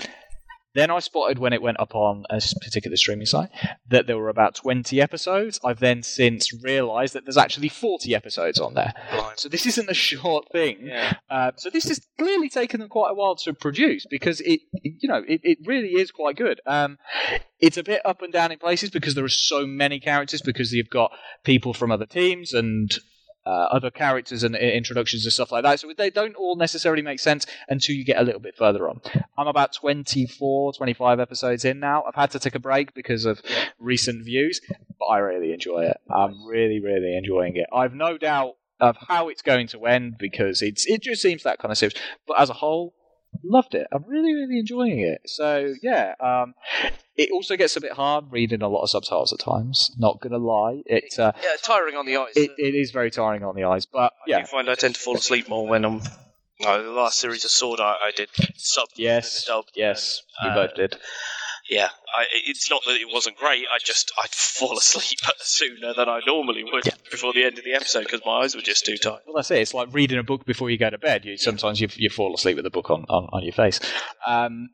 Then 0.74 0.90
I 0.90 0.98
spotted 0.98 1.38
when 1.38 1.52
it 1.52 1.62
went 1.62 1.78
up 1.78 1.94
on 1.94 2.24
a 2.30 2.40
particular 2.60 2.96
streaming 2.96 3.26
site 3.26 3.50
that 3.88 4.08
there 4.08 4.18
were 4.18 4.28
about 4.28 4.56
20 4.56 5.00
episodes. 5.00 5.60
I've 5.64 5.78
then 5.78 6.02
since 6.02 6.52
realised 6.64 7.14
that 7.14 7.24
there's 7.24 7.36
actually 7.36 7.68
40 7.68 8.12
episodes 8.12 8.58
on 8.58 8.74
there. 8.74 8.92
So 9.36 9.48
this 9.48 9.66
isn't 9.66 9.88
a 9.88 9.94
short 9.94 10.46
thing. 10.50 10.78
Yeah. 10.82 11.14
Uh, 11.30 11.52
so 11.56 11.70
this 11.70 11.84
has 11.84 12.04
clearly 12.18 12.48
taken 12.48 12.80
them 12.80 12.88
quite 12.88 13.12
a 13.12 13.14
while 13.14 13.36
to 13.36 13.54
produce 13.54 14.04
because 14.10 14.40
it, 14.40 14.62
you 14.82 15.08
know, 15.08 15.22
it, 15.28 15.40
it 15.44 15.58
really 15.64 15.90
is 15.90 16.10
quite 16.10 16.36
good. 16.36 16.60
Um, 16.66 16.98
it's 17.60 17.76
a 17.76 17.84
bit 17.84 18.00
up 18.04 18.22
and 18.22 18.32
down 18.32 18.50
in 18.50 18.58
places 18.58 18.90
because 18.90 19.14
there 19.14 19.24
are 19.24 19.28
so 19.28 19.66
many 19.66 20.00
characters 20.00 20.42
because 20.42 20.72
you've 20.72 20.90
got 20.90 21.12
people 21.44 21.72
from 21.72 21.92
other 21.92 22.06
teams 22.06 22.52
and 22.52 22.92
uh, 23.46 23.50
other 23.50 23.90
characters 23.90 24.42
and 24.42 24.56
introductions 24.56 25.24
and 25.24 25.32
stuff 25.32 25.52
like 25.52 25.62
that. 25.62 25.80
So 25.80 25.92
they 25.96 26.10
don't 26.10 26.34
all 26.34 26.56
necessarily 26.56 27.02
make 27.02 27.20
sense 27.20 27.46
until 27.68 27.94
you 27.94 28.04
get 28.04 28.18
a 28.18 28.22
little 28.22 28.40
bit 28.40 28.56
further 28.56 28.88
on. 28.88 29.00
I'm 29.36 29.46
about 29.46 29.74
24, 29.74 30.72
25 30.74 31.20
episodes 31.20 31.64
in 31.64 31.80
now. 31.80 32.04
I've 32.06 32.14
had 32.14 32.30
to 32.32 32.38
take 32.38 32.54
a 32.54 32.60
break 32.60 32.94
because 32.94 33.24
of 33.24 33.42
recent 33.78 34.24
views, 34.24 34.60
but 34.98 35.06
I 35.06 35.18
really 35.18 35.52
enjoy 35.52 35.84
it. 35.84 35.96
I'm 36.10 36.46
really, 36.46 36.80
really 36.80 37.16
enjoying 37.16 37.56
it. 37.56 37.66
I've 37.72 37.94
no 37.94 38.18
doubt 38.18 38.54
of 38.80 38.96
how 39.08 39.28
it's 39.28 39.42
going 39.42 39.68
to 39.68 39.86
end 39.86 40.16
because 40.18 40.60
it's 40.60 40.84
it 40.86 41.00
just 41.00 41.22
seems 41.22 41.42
that 41.44 41.58
kind 41.58 41.70
of 41.70 41.78
serious. 41.78 41.98
But 42.26 42.40
as 42.40 42.50
a 42.50 42.54
whole, 42.54 42.94
loved 43.42 43.74
it. 43.74 43.86
I'm 43.92 44.04
really, 44.06 44.34
really 44.34 44.58
enjoying 44.58 45.00
it. 45.00 45.22
So 45.26 45.74
yeah, 45.82 46.14
um, 46.20 46.54
it 47.16 47.30
also 47.32 47.56
gets 47.56 47.76
a 47.76 47.80
bit 47.80 47.92
hard 47.92 48.26
reading 48.30 48.62
a 48.62 48.68
lot 48.68 48.82
of 48.82 48.90
subtitles 48.90 49.32
at 49.32 49.40
times. 49.40 49.90
Not 49.98 50.20
gonna 50.20 50.38
lie, 50.38 50.82
it 50.86 51.18
uh, 51.18 51.32
Yeah, 51.42 51.50
tiring 51.62 51.96
on 51.96 52.06
the 52.06 52.16
eyes. 52.16 52.32
it, 52.36 52.52
it 52.58 52.74
is 52.74 52.90
very 52.90 53.10
tiring 53.10 53.44
on 53.44 53.54
the 53.54 53.64
eyes. 53.64 53.86
But 53.86 54.12
I 54.12 54.24
yeah, 54.26 54.40
do 54.40 54.46
find 54.46 54.68
I 54.70 54.74
tend 54.74 54.94
to 54.96 55.00
fall 55.00 55.16
asleep 55.16 55.48
more 55.48 55.66
when 55.66 55.84
I'm. 55.84 56.00
No, 56.60 56.82
the 56.84 56.90
last 56.92 57.18
series 57.18 57.44
of 57.44 57.50
Sword 57.50 57.80
I, 57.80 57.96
I 58.00 58.12
did 58.14 58.28
sub. 58.56 58.88
yes, 58.96 59.44
Dub. 59.44 59.64
yes, 59.74 60.22
we 60.42 60.50
Uh, 60.50 60.54
both 60.54 60.74
did. 60.76 60.96
Yeah, 61.70 61.88
I, 62.14 62.26
it's 62.46 62.70
not 62.70 62.82
that 62.86 63.00
it 63.00 63.08
wasn't 63.10 63.36
great. 63.36 63.64
I 63.72 63.78
just 63.82 64.12
I'd 64.22 64.30
fall 64.30 64.76
asleep 64.76 65.20
sooner 65.38 65.94
than 65.94 66.08
I 66.08 66.20
normally 66.26 66.62
would 66.64 66.84
before 67.10 67.32
the 67.32 67.44
end 67.44 67.58
of 67.58 67.64
the 67.64 67.72
episode 67.72 68.04
because 68.04 68.20
my 68.24 68.42
eyes 68.42 68.54
were 68.54 68.60
just 68.60 68.84
too 68.84 68.98
tired. 68.98 69.20
Well, 69.26 69.36
that's 69.36 69.50
it. 69.50 69.60
It's 69.60 69.72
like 69.72 69.88
reading 69.92 70.18
a 70.18 70.22
book 70.22 70.44
before 70.44 70.68
you 70.68 70.76
go 70.76 70.90
to 70.90 70.98
bed. 70.98 71.24
You 71.24 71.38
sometimes 71.38 71.80
you, 71.80 71.88
you 71.94 72.10
fall 72.10 72.34
asleep 72.34 72.56
with 72.56 72.64
the 72.64 72.70
book 72.70 72.90
on, 72.90 73.06
on, 73.08 73.28
on 73.32 73.42
your 73.42 73.52
face. 73.52 73.80
Um, 74.26 74.70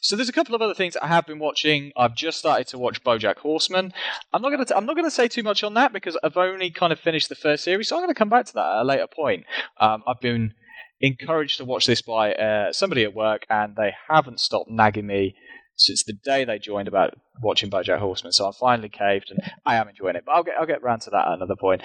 so 0.00 0.16
there's 0.16 0.28
a 0.28 0.32
couple 0.32 0.54
of 0.54 0.60
other 0.60 0.74
things 0.74 0.98
I 0.98 1.06
have 1.06 1.26
been 1.26 1.38
watching. 1.38 1.90
I've 1.96 2.14
just 2.14 2.38
started 2.38 2.66
to 2.68 2.78
watch 2.78 3.02
BoJack 3.02 3.38
Horseman. 3.38 3.94
I'm 4.34 4.42
not 4.42 4.50
going 4.50 4.62
to 4.62 4.76
I'm 4.76 4.84
not 4.84 4.96
to 4.96 5.10
say 5.10 5.28
too 5.28 5.42
much 5.42 5.64
on 5.64 5.72
that 5.74 5.94
because 5.94 6.18
I've 6.22 6.36
only 6.36 6.70
kind 6.70 6.92
of 6.92 7.00
finished 7.00 7.30
the 7.30 7.34
first 7.34 7.64
series, 7.64 7.88
so 7.88 7.96
I'm 7.96 8.02
going 8.02 8.12
to 8.12 8.18
come 8.18 8.28
back 8.28 8.44
to 8.46 8.52
that 8.52 8.66
at 8.66 8.82
a 8.82 8.84
later 8.84 9.06
point. 9.06 9.44
Um, 9.80 10.02
I've 10.06 10.20
been 10.20 10.52
encouraged 11.00 11.56
to 11.56 11.64
watch 11.64 11.86
this 11.86 12.02
by 12.02 12.34
uh, 12.34 12.74
somebody 12.74 13.02
at 13.02 13.14
work, 13.14 13.46
and 13.48 13.76
they 13.76 13.94
haven't 14.10 14.40
stopped 14.40 14.70
nagging 14.70 15.06
me 15.06 15.36
since 15.76 16.04
the 16.04 16.12
day 16.12 16.44
they 16.44 16.58
joined 16.58 16.88
about 16.88 17.14
watching 17.42 17.70
BoJack 17.70 17.98
Horseman. 17.98 18.32
So 18.32 18.46
I'm 18.46 18.52
finally 18.52 18.88
caved, 18.88 19.30
and 19.30 19.40
I 19.66 19.76
am 19.76 19.88
enjoying 19.88 20.16
it. 20.16 20.24
But 20.26 20.32
I'll 20.32 20.42
get 20.42 20.54
I'll 20.58 20.66
get 20.66 20.82
round 20.82 21.02
to 21.02 21.10
that 21.10 21.26
at 21.26 21.34
another 21.34 21.56
point. 21.56 21.82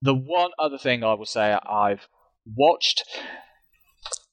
The 0.00 0.14
one 0.14 0.50
other 0.58 0.78
thing 0.78 1.04
I 1.04 1.14
will 1.14 1.26
say 1.26 1.52
I've 1.52 2.06
watched, 2.56 3.04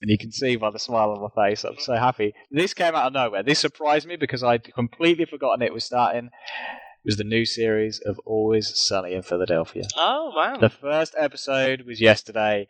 and 0.01 0.09
you 0.09 0.17
can 0.17 0.31
see 0.31 0.55
by 0.55 0.71
the 0.71 0.79
smile 0.79 1.11
on 1.11 1.21
my 1.21 1.47
face, 1.47 1.63
I'm 1.63 1.77
so 1.77 1.95
happy. 1.95 2.33
This 2.51 2.73
came 2.73 2.95
out 2.95 3.07
of 3.07 3.13
nowhere. 3.13 3.43
This 3.43 3.59
surprised 3.59 4.07
me 4.07 4.15
because 4.15 4.43
I'd 4.43 4.73
completely 4.73 5.25
forgotten 5.25 5.61
it 5.61 5.73
was 5.73 5.85
starting. 5.85 6.25
It 6.25 7.05
was 7.05 7.17
the 7.17 7.23
new 7.23 7.45
series 7.45 8.01
of 8.05 8.19
Always 8.25 8.73
Sunny 8.75 9.13
in 9.13 9.21
Philadelphia. 9.21 9.83
Oh 9.95 10.33
wow! 10.35 10.57
The 10.57 10.69
first 10.69 11.15
episode 11.17 11.83
was 11.83 12.01
yesterday. 12.01 12.67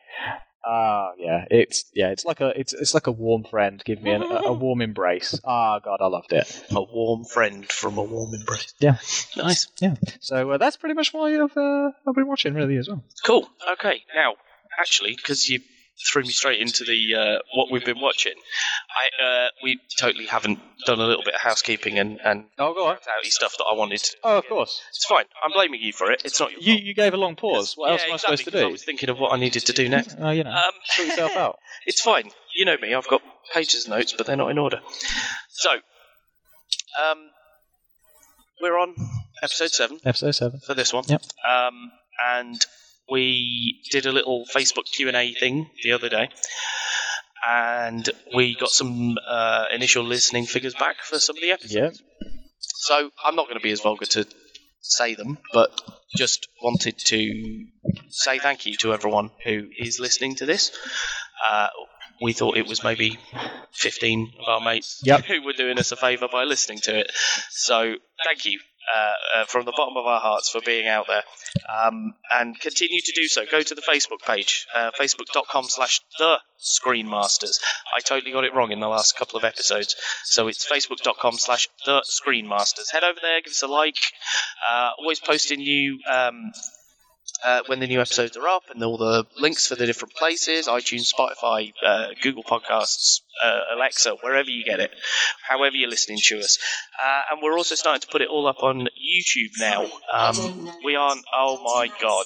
Ah, 0.71 1.13
yeah, 1.17 1.45
it's 1.49 1.85
yeah, 1.95 2.09
it's 2.09 2.25
like 2.25 2.41
a 2.41 2.49
it's 2.59 2.73
it's 2.73 2.93
like 2.93 3.07
a 3.07 3.11
warm 3.11 3.43
friend. 3.43 3.81
Give 3.83 4.03
me 4.03 4.11
an, 4.11 4.21
a, 4.21 4.41
a 4.45 4.53
warm 4.53 4.81
embrace. 4.81 5.39
Ah, 5.43 5.79
God, 5.79 5.97
I 5.99 6.05
loved 6.05 6.31
it. 6.31 6.63
a 6.69 6.83
warm 6.83 7.25
friend 7.25 7.67
from 7.71 7.97
a 7.97 8.03
warm 8.03 8.35
embrace. 8.35 8.75
Yeah. 8.79 8.97
nice. 9.35 9.67
Yeah. 9.81 9.95
So 10.19 10.51
uh, 10.51 10.57
that's 10.59 10.77
pretty 10.77 10.93
much 10.93 11.11
why 11.11 11.41
I've 11.41 11.57
uh, 11.57 11.89
I've 12.07 12.13
been 12.13 12.27
watching 12.27 12.53
really 12.53 12.77
as 12.77 12.87
well. 12.87 13.03
Cool. 13.25 13.49
Okay, 13.73 14.03
now 14.13 14.35
actually, 14.79 15.15
because 15.15 15.49
you 15.49 15.59
threw 16.11 16.21
me 16.23 16.29
straight 16.29 16.61
into 16.61 16.83
the 16.85 17.15
uh, 17.15 17.37
what 17.55 17.71
we've 17.71 17.83
been 17.85 17.99
watching, 17.99 18.33
I 19.21 19.25
uh, 19.25 19.47
we 19.63 19.79
totally 19.99 20.25
haven't 20.27 20.59
done 20.85 20.99
a 20.99 21.05
little 21.05 21.23
bit 21.23 21.35
of 21.35 21.41
housekeeping 21.41 21.99
and 21.99 22.19
and 22.23 22.45
Oh, 22.57 22.73
go 22.73 22.87
on. 22.87 22.97
stuff 23.23 23.55
that 23.57 23.65
I 23.69 23.75
wanted. 23.75 23.99
to. 24.01 24.15
Oh, 24.23 24.37
of 24.37 24.47
course. 24.47 24.81
It's 24.89 25.05
fine. 25.05 25.25
I'm 25.43 25.51
blaming 25.51 25.81
you 25.81 25.91
for 25.93 26.09
it. 26.11 26.21
It's 26.25 26.39
not 26.39 26.51
your 26.51 26.61
You 26.61 26.73
fault. 26.75 26.83
you 26.83 26.93
gave 26.95 27.13
a 27.13 27.17
long 27.17 27.35
pause. 27.35 27.73
What 27.75 27.91
else 27.91 28.01
Yeah, 28.01 28.07
am 28.09 28.13
I 28.13 28.17
supposed 28.17 28.45
to 28.45 28.51
do? 28.51 28.59
I 28.59 28.71
was 28.71 28.83
thinking 28.83 29.09
of 29.09 29.19
what 29.19 29.33
I 29.33 29.37
needed 29.37 29.65
to 29.65 29.73
do 29.73 29.89
next. 29.89 30.15
Oh, 30.19 30.29
you 30.31 30.43
know, 30.43 30.51
Um, 30.51 30.71
sort 30.85 31.07
yourself 31.09 31.35
out. 31.35 31.57
It's 31.85 32.01
fine. 32.01 32.29
You 32.55 32.65
know 32.65 32.77
me. 32.81 32.93
I've 32.93 33.07
got 33.07 33.21
pages 33.53 33.85
of 33.85 33.89
notes, 33.91 34.13
but 34.17 34.25
they're 34.27 34.35
not 34.35 34.51
in 34.51 34.57
order. 34.57 34.79
So, 35.49 35.71
um, 37.01 37.17
we're 38.61 38.77
on 38.77 38.95
episode 39.41 39.71
seven 39.71 39.99
Episode 40.05 40.31
seven. 40.31 40.59
for 40.59 40.73
this 40.73 40.91
one. 40.93 41.03
Yep. 41.07 41.21
Um, 41.49 41.91
and 42.27 42.59
we 43.11 43.81
did 43.91 44.05
a 44.05 44.11
little 44.11 44.45
Facebook 44.55 44.85
Q 44.91 45.07
and 45.07 45.17
A 45.17 45.33
thing 45.33 45.69
the 45.83 45.91
other 45.93 46.09
day, 46.09 46.29
and 47.47 48.09
we 48.35 48.55
got 48.55 48.69
some 48.69 49.17
uh, 49.27 49.65
initial 49.73 50.03
listening 50.03 50.45
figures 50.45 50.75
back 50.75 50.97
for 51.03 51.19
some 51.19 51.37
of 51.37 51.41
the 51.41 51.51
episodes. 51.51 51.73
Yeah. 51.73 52.29
So 52.59 53.09
I'm 53.23 53.35
not 53.35 53.45
going 53.45 53.57
to 53.57 53.63
be 53.63 53.71
as 53.71 53.81
vulgar 53.81 54.05
to 54.05 54.25
say 54.81 55.15
them, 55.15 55.37
but 55.53 55.69
just 56.15 56.47
wanted 56.61 56.97
to 56.97 57.65
say 58.09 58.39
thank 58.39 58.65
you 58.65 58.75
to 58.77 58.93
everyone 58.93 59.31
who 59.43 59.67
is 59.77 59.99
listening 59.99 60.35
to 60.35 60.45
this. 60.45 60.71
Uh, 61.49 61.67
we 62.21 62.33
thought 62.33 62.57
it 62.57 62.67
was 62.67 62.83
maybe 62.83 63.17
15 63.73 64.33
of 64.41 64.47
our 64.47 64.59
mates 64.61 65.01
Yep. 65.05 65.25
who 65.25 65.41
were 65.45 65.53
doing 65.53 65.79
us 65.79 65.91
a 65.93 65.95
favour 65.95 66.27
by 66.29 66.43
listening 66.43 66.79
to 66.79 66.99
it. 66.99 67.11
So 67.51 67.95
thank 68.25 68.45
you 68.45 68.59
uh, 68.95 69.39
uh, 69.39 69.45
from 69.45 69.65
the 69.65 69.73
bottom 69.75 69.97
of 69.97 70.05
our 70.05 70.19
hearts 70.19 70.49
for 70.49 70.61
being 70.61 70.87
out 70.87 71.07
there. 71.07 71.23
Um, 71.67 72.13
and 72.31 72.59
continue 72.59 73.01
to 73.01 73.11
do 73.15 73.27
so. 73.27 73.45
Go 73.49 73.61
to 73.61 73.75
the 73.75 73.81
Facebook 73.81 74.25
page, 74.25 74.67
uh, 74.75 74.91
facebook.com 74.99 75.65
slash 75.65 76.01
the 76.17 76.37
Screenmasters. 76.59 77.59
I 77.95 78.01
totally 78.01 78.31
got 78.31 78.43
it 78.43 78.53
wrong 78.53 78.71
in 78.71 78.79
the 78.79 78.87
last 78.87 79.17
couple 79.17 79.37
of 79.37 79.43
episodes. 79.43 79.95
So 80.23 80.47
it's 80.47 80.69
facebook.com 80.69 81.37
slash 81.37 81.67
the 81.85 82.03
Screenmasters. 82.09 82.91
Head 82.91 83.03
over 83.03 83.19
there, 83.21 83.41
give 83.41 83.51
us 83.51 83.61
a 83.61 83.67
like. 83.67 83.97
Uh, 84.69 84.91
always 84.99 85.19
posting 85.19 85.59
new 85.59 85.99
um, 86.09 86.51
uh, 87.45 87.61
when 87.67 87.79
the 87.79 87.87
new 87.87 88.01
episodes 88.01 88.35
are 88.37 88.47
up 88.47 88.63
and 88.69 88.83
all 88.83 88.97
the 88.97 89.25
links 89.37 89.67
for 89.67 89.75
the 89.75 89.85
different 89.85 90.13
places 90.15 90.67
iTunes, 90.67 91.11
Spotify, 91.13 91.71
uh, 91.85 92.07
Google 92.21 92.43
Podcasts, 92.43 93.21
uh, 93.43 93.59
Alexa, 93.75 94.15
wherever 94.21 94.49
you 94.49 94.63
get 94.65 94.79
it, 94.79 94.91
however 95.47 95.75
you're 95.75 95.89
listening 95.89 96.19
to 96.23 96.39
us. 96.39 96.57
Uh, 97.03 97.21
and 97.31 97.41
we're 97.41 97.57
also 97.57 97.75
starting 97.75 98.01
to 98.01 98.07
put 98.07 98.21
it 98.21 98.27
all 98.29 98.47
up 98.47 98.61
on 98.63 98.81
YouTube 98.81 99.51
now. 99.59 99.85
Um, 100.13 100.69
we 100.83 100.95
aren't, 100.95 101.23
oh 101.33 101.61
my 101.63 101.89
god. 102.01 102.25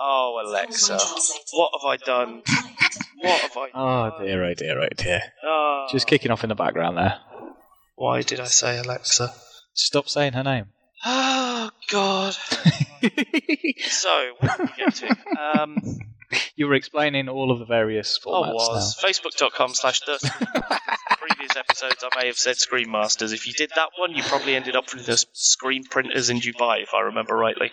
Oh, 0.00 0.42
Alexa, 0.44 0.98
what 1.52 1.70
have 1.80 1.88
I 1.88 1.96
done? 1.96 2.42
What 3.20 3.40
have 3.40 3.56
I 3.56 3.70
done? 3.70 3.72
Oh 3.74 4.24
dear, 4.24 4.44
oh 4.44 4.54
dear, 4.54 4.80
oh 4.80 4.88
dear. 4.96 5.22
Oh, 5.44 5.86
Just 5.90 6.06
kicking 6.06 6.30
off 6.30 6.42
in 6.42 6.48
the 6.48 6.54
background 6.54 6.96
there. 6.96 7.18
Why 7.94 8.22
did 8.22 8.40
I 8.40 8.44
say 8.46 8.78
Alexa? 8.78 9.32
Stop 9.74 10.08
saying 10.08 10.32
her 10.32 10.42
name. 10.42 10.66
Oh, 11.04 11.70
God. 11.88 12.36
So, 13.88 14.32
what 14.38 14.56
did 14.58 14.70
we 14.70 14.84
get 14.84 14.94
to? 14.96 15.60
Um, 15.60 15.76
you 16.56 16.66
were 16.66 16.74
explaining 16.74 17.28
all 17.28 17.50
of 17.50 17.58
the 17.58 17.64
various 17.64 18.18
I 18.24 18.28
formats 18.28 18.54
was. 18.54 18.96
Facebook.com 19.02 19.74
slash 19.74 20.00
the 20.00 20.18
previous 21.18 21.56
episodes 21.56 22.02
I 22.02 22.20
may 22.20 22.26
have 22.26 22.38
said 22.38 22.56
Screen 22.56 22.90
Masters. 22.90 23.32
If 23.32 23.46
you 23.46 23.52
did 23.52 23.70
that 23.76 23.90
one, 23.98 24.14
you 24.14 24.22
probably 24.22 24.54
ended 24.54 24.76
up 24.76 24.92
with 24.94 25.06
the 25.06 25.24
screen 25.32 25.84
printers 25.84 26.30
in 26.30 26.40
Dubai, 26.40 26.82
if 26.82 26.94
I 26.94 27.00
remember 27.02 27.34
rightly. 27.34 27.70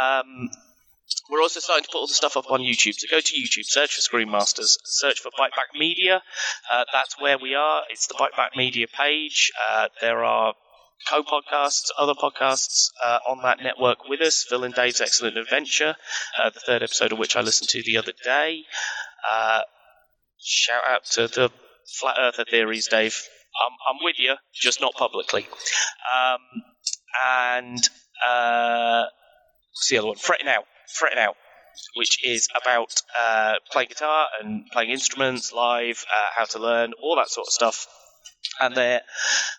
Um, 0.00 0.50
we're 1.30 1.42
also 1.42 1.60
starting 1.60 1.84
to 1.84 1.90
put 1.90 1.98
all 1.98 2.06
the 2.06 2.14
stuff 2.14 2.36
up 2.36 2.50
on 2.50 2.60
YouTube. 2.60 2.94
So 2.94 3.06
go 3.10 3.20
to 3.20 3.36
YouTube, 3.36 3.64
search 3.64 3.94
for 3.94 4.00
Screen 4.00 4.30
Masters, 4.30 4.78
search 4.84 5.20
for 5.20 5.30
Byte 5.30 5.54
Back 5.56 5.68
Media. 5.78 6.22
Uh, 6.70 6.84
that's 6.92 7.20
where 7.20 7.38
we 7.38 7.54
are. 7.54 7.82
It's 7.90 8.06
the 8.06 8.14
Byte 8.14 8.36
Back 8.36 8.56
Media 8.56 8.86
page. 8.88 9.52
Uh, 9.70 9.88
there 10.00 10.24
are 10.24 10.54
co-podcasts, 11.08 11.90
other 11.98 12.14
podcasts 12.14 12.90
uh, 13.04 13.18
on 13.28 13.42
that 13.42 13.62
network 13.62 14.08
with 14.08 14.20
us. 14.20 14.44
Phil 14.48 14.64
and 14.64 14.74
Dave's 14.74 15.00
Excellent 15.00 15.36
Adventure, 15.36 15.96
uh, 16.42 16.50
the 16.50 16.60
third 16.60 16.82
episode 16.82 17.12
of 17.12 17.18
which 17.18 17.36
I 17.36 17.40
listened 17.40 17.68
to 17.70 17.82
the 17.82 17.96
other 17.98 18.12
day. 18.24 18.64
Uh, 19.30 19.60
shout 20.38 20.82
out 20.88 21.04
to 21.12 21.28
the 21.28 21.50
Flat 21.98 22.16
Earther 22.18 22.44
theories, 22.44 22.88
Dave. 22.88 23.22
I'm, 23.66 23.72
I'm 23.88 24.04
with 24.04 24.16
you, 24.18 24.34
just 24.54 24.80
not 24.80 24.94
publicly. 24.94 25.46
Um, 26.14 26.40
and 27.26 27.78
uh, 28.26 29.04
what's 29.72 29.88
the 29.90 29.98
other 29.98 30.08
one? 30.08 30.16
Fretting 30.16 30.48
Out. 30.48 30.64
Fretting 30.98 31.18
Out. 31.18 31.36
Which 31.96 32.24
is 32.24 32.48
about 32.60 32.92
uh, 33.18 33.54
playing 33.70 33.88
guitar 33.88 34.26
and 34.40 34.66
playing 34.72 34.90
instruments 34.90 35.52
live, 35.52 36.04
uh, 36.14 36.26
how 36.36 36.44
to 36.44 36.58
learn, 36.58 36.92
all 37.02 37.16
that 37.16 37.28
sort 37.28 37.46
of 37.46 37.52
stuff. 37.52 37.86
And 38.60 38.74
they're 38.74 39.02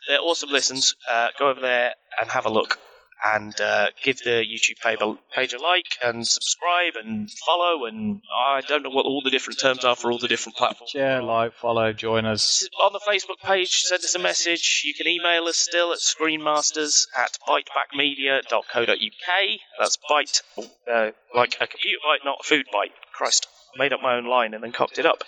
they're 0.07 0.19
awesome 0.21 0.49
listens. 0.49 0.95
Uh, 1.09 1.27
go 1.39 1.49
over 1.49 1.61
there 1.61 1.93
and 2.19 2.29
have 2.31 2.45
a 2.45 2.49
look. 2.51 2.77
and 3.23 3.53
uh, 3.61 3.85
give 4.03 4.17
the 4.23 4.43
YouTube 4.43 4.79
page 4.81 4.97
a, 4.99 5.15
page 5.35 5.53
a 5.53 5.61
like 5.61 5.85
and 6.03 6.27
subscribe 6.27 6.95
and 6.95 7.29
follow. 7.45 7.85
And 7.85 8.19
I 8.35 8.61
don't 8.61 8.81
know 8.81 8.89
what 8.89 9.05
all 9.05 9.21
the 9.23 9.29
different 9.29 9.59
terms 9.59 9.85
are 9.85 9.95
for 9.95 10.11
all 10.11 10.17
the 10.17 10.27
different 10.27 10.57
platforms. 10.57 10.89
Share, 10.89 11.21
like, 11.21 11.53
follow, 11.53 11.93
join 11.93 12.25
us. 12.25 12.67
On 12.83 12.91
the 12.93 12.99
Facebook 13.07 13.39
page, 13.47 13.81
send 13.81 14.03
us 14.03 14.15
a 14.15 14.19
message. 14.19 14.81
You 14.85 14.95
can 14.95 15.07
email 15.07 15.43
us 15.43 15.57
still 15.57 15.93
at 15.93 15.99
screenmasters 15.99 17.05
at 17.15 17.37
bytebackmedia.co.uk. 17.47 19.59
That's 19.79 19.97
bite, 20.09 20.41
uh, 20.91 21.11
like 21.35 21.57
a 21.61 21.67
computer 21.67 21.99
byte, 22.03 22.25
not 22.25 22.39
a 22.41 22.43
food 22.43 22.65
bite. 22.73 22.91
Christ, 23.13 23.45
I 23.75 23.79
made 23.79 23.93
up 23.93 24.01
my 24.01 24.15
own 24.15 24.25
line 24.25 24.55
and 24.55 24.63
then 24.63 24.71
cocked 24.71 24.97
it 24.97 25.05
up. 25.05 25.23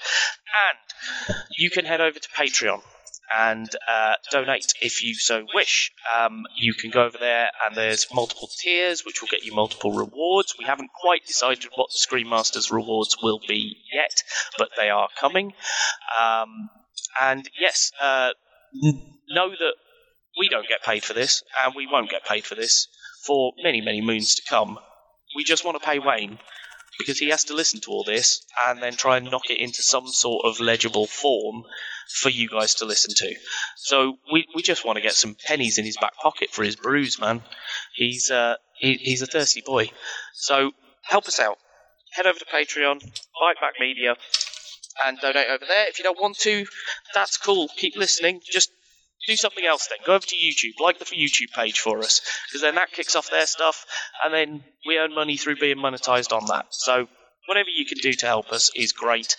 And 1.29 1.35
you 1.57 1.69
can 1.69 1.85
head 1.85 2.01
over 2.01 2.17
to 2.17 2.29
Patreon 2.29 2.81
and 3.35 3.69
uh, 3.89 4.13
donate 4.31 4.73
if 4.81 5.03
you 5.03 5.15
so 5.15 5.45
wish. 5.53 5.91
Um, 6.17 6.43
you 6.55 6.73
can 6.73 6.91
go 6.91 7.03
over 7.03 7.17
there, 7.17 7.49
and 7.65 7.75
there's 7.75 8.07
multiple 8.13 8.49
tiers 8.61 9.05
which 9.05 9.21
will 9.21 9.29
get 9.29 9.43
you 9.43 9.53
multiple 9.53 9.91
rewards. 9.91 10.55
We 10.57 10.65
haven't 10.65 10.91
quite 10.93 11.25
decided 11.25 11.69
what 11.75 11.89
the 11.91 11.97
Screen 11.97 12.29
Masters 12.29 12.71
rewards 12.71 13.17
will 13.21 13.39
be 13.47 13.77
yet, 13.91 14.23
but 14.57 14.69
they 14.77 14.89
are 14.89 15.09
coming. 15.19 15.53
Um, 16.21 16.69
and 17.21 17.49
yes, 17.59 17.91
uh, 18.01 18.31
know 19.29 19.49
that 19.49 19.73
we 20.39 20.49
don't 20.49 20.67
get 20.67 20.83
paid 20.83 21.03
for 21.03 21.13
this, 21.13 21.43
and 21.63 21.73
we 21.75 21.87
won't 21.87 22.09
get 22.09 22.25
paid 22.25 22.45
for 22.45 22.55
this 22.55 22.87
for 23.25 23.53
many, 23.63 23.81
many 23.81 24.01
moons 24.01 24.35
to 24.35 24.41
come. 24.49 24.77
We 25.35 25.43
just 25.43 25.65
want 25.65 25.79
to 25.79 25.85
pay 25.85 25.99
Wayne 25.99 26.37
because 26.99 27.17
he 27.17 27.29
has 27.29 27.45
to 27.45 27.55
listen 27.55 27.79
to 27.81 27.91
all 27.91 28.03
this 28.03 28.45
and 28.67 28.81
then 28.81 28.93
try 28.93 29.17
and 29.17 29.31
knock 29.31 29.49
it 29.49 29.57
into 29.57 29.81
some 29.81 30.07
sort 30.07 30.45
of 30.45 30.59
legible 30.59 31.07
form 31.07 31.63
for 32.07 32.29
you 32.29 32.49
guys 32.49 32.75
to 32.75 32.85
listen 32.85 33.13
to. 33.15 33.35
So 33.77 34.17
we, 34.31 34.47
we 34.55 34.61
just 34.61 34.85
want 34.85 34.97
to 34.97 35.01
get 35.01 35.13
some 35.13 35.35
pennies 35.47 35.77
in 35.77 35.85
his 35.85 35.97
back 35.97 36.15
pocket 36.15 36.49
for 36.51 36.63
his 36.63 36.75
brews, 36.75 37.19
man. 37.19 37.41
He's 37.93 38.31
uh, 38.31 38.55
he, 38.77 38.93
he's 38.95 39.21
a 39.21 39.27
thirsty 39.27 39.61
boy. 39.65 39.91
So 40.33 40.71
help 41.03 41.27
us 41.27 41.39
out. 41.39 41.57
Head 42.11 42.27
over 42.27 42.37
to 42.37 42.45
Patreon, 42.45 43.01
Byte 43.01 43.59
Back 43.59 43.73
Media, 43.79 44.15
and 45.05 45.19
donate 45.19 45.47
over 45.49 45.65
there. 45.67 45.87
If 45.87 45.97
you 45.97 46.03
don't 46.03 46.21
want 46.21 46.37
to, 46.39 46.65
that's 47.13 47.37
cool. 47.37 47.67
Keep 47.75 47.95
listening. 47.95 48.41
Just 48.45 48.69
do 49.27 49.35
something 49.35 49.65
else 49.65 49.87
then. 49.87 49.99
Go 50.05 50.15
over 50.15 50.25
to 50.25 50.35
YouTube, 50.35 50.79
like 50.79 50.99
the 50.99 51.05
YouTube 51.05 51.51
page 51.55 51.79
for 51.79 51.99
us, 51.99 52.21
because 52.47 52.61
then 52.61 52.75
that 52.75 52.91
kicks 52.91 53.15
off 53.15 53.31
their 53.31 53.45
stuff, 53.45 53.85
and 54.23 54.33
then 54.33 54.63
we 54.85 54.97
earn 54.97 55.15
money 55.15 55.37
through 55.37 55.55
being 55.55 55.77
monetized 55.77 56.35
on 56.35 56.45
that. 56.47 56.67
So 56.69 57.07
whatever 57.47 57.69
you 57.69 57.85
can 57.85 57.97
do 57.99 58.13
to 58.13 58.25
help 58.25 58.51
us 58.51 58.71
is 58.75 58.91
great. 58.91 59.35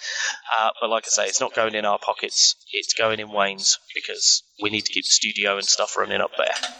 Uh, 0.58 0.70
but 0.80 0.90
like 0.90 1.04
I 1.06 1.10
say, 1.10 1.24
it's 1.26 1.40
not 1.40 1.54
going 1.54 1.74
in 1.74 1.84
our 1.84 1.98
pockets; 1.98 2.56
it's 2.72 2.94
going 2.94 3.20
in 3.20 3.30
Wayne's 3.32 3.78
because 3.94 4.42
we 4.62 4.70
need 4.70 4.84
to 4.84 4.92
keep 4.92 5.04
the 5.04 5.10
studio 5.10 5.56
and 5.56 5.64
stuff 5.64 5.96
running 5.96 6.20
up 6.20 6.32
there. 6.36 6.70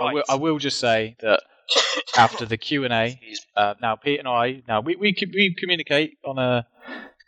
I, 0.00 0.12
will, 0.12 0.24
I 0.28 0.34
will 0.34 0.58
just 0.58 0.78
say 0.78 1.16
that 1.20 1.42
after 2.16 2.44
the 2.44 2.56
Q 2.56 2.84
and 2.84 2.92
A, 2.92 3.20
uh, 3.56 3.74
now 3.80 3.96
Pete 3.96 4.18
and 4.18 4.28
I, 4.28 4.62
now 4.68 4.80
we 4.80 4.96
we, 4.96 5.14
we 5.34 5.54
communicate 5.58 6.18
on 6.24 6.38
a 6.38 6.66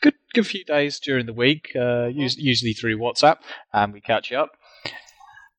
good 0.01 0.15
good 0.35 0.47
few 0.47 0.65
days 0.65 1.01
during 1.01 1.27
the 1.27 1.33
week, 1.33 1.73
uh, 1.75 2.09
us- 2.09 2.37
usually 2.37 2.73
through 2.73 2.99
WhatsApp, 2.99 3.39
and 3.73 3.93
we 3.93 4.01
catch 4.01 4.33
up. 4.33 4.53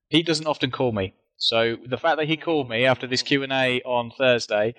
He 0.10 0.24
doesn't 0.24 0.48
often 0.48 0.72
call 0.72 0.92
me, 0.92 1.14
so 1.38 1.78
the 1.86 1.98
fact 1.98 2.18
that 2.18 2.28
he 2.28 2.38
called 2.38 2.70
me 2.70 2.86
after 2.86 3.06
this 3.06 3.22
Q 3.22 3.44
and 3.44 3.52
A 3.54 3.82
on 3.82 4.12
Thursday 4.18 4.74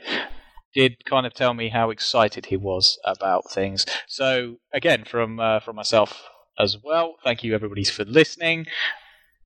did 0.74 1.04
kind 1.04 1.26
of 1.26 1.34
tell 1.34 1.54
me 1.54 1.68
how 1.68 1.90
excited 1.90 2.46
he 2.46 2.56
was 2.56 2.98
about 3.04 3.50
things. 3.50 3.86
So 4.06 4.56
again, 4.72 5.04
from 5.04 5.40
uh, 5.40 5.60
from 5.60 5.76
myself 5.76 6.22
as 6.58 6.76
well, 6.82 7.16
thank 7.24 7.42
you 7.42 7.54
everybody 7.54 7.84
for 7.84 8.04
listening. 8.04 8.66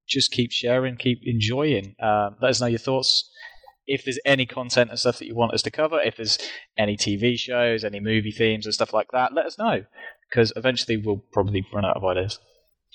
Just 0.06 0.32
keep 0.32 0.52
sharing, 0.52 0.96
keep 0.96 1.20
enjoying. 1.24 1.96
Um, 2.00 2.36
let 2.42 2.50
us 2.50 2.60
know 2.60 2.66
your 2.66 2.78
thoughts. 2.78 3.30
If 3.86 4.04
there's 4.04 4.18
any 4.24 4.46
content 4.46 4.90
and 4.90 4.98
stuff 4.98 5.18
that 5.18 5.26
you 5.26 5.34
want 5.34 5.52
us 5.52 5.62
to 5.62 5.70
cover, 5.70 6.00
if 6.00 6.16
there's 6.16 6.38
any 6.78 6.96
TV 6.96 7.38
shows, 7.38 7.84
any 7.84 8.00
movie 8.00 8.30
themes 8.30 8.64
and 8.64 8.74
stuff 8.74 8.94
like 8.94 9.08
that, 9.12 9.34
let 9.34 9.46
us 9.46 9.58
know 9.58 9.84
because 10.28 10.52
eventually 10.56 10.96
we'll 10.96 11.22
probably 11.32 11.64
run 11.72 11.84
out 11.84 11.96
of 11.96 12.04
ideas. 12.04 12.38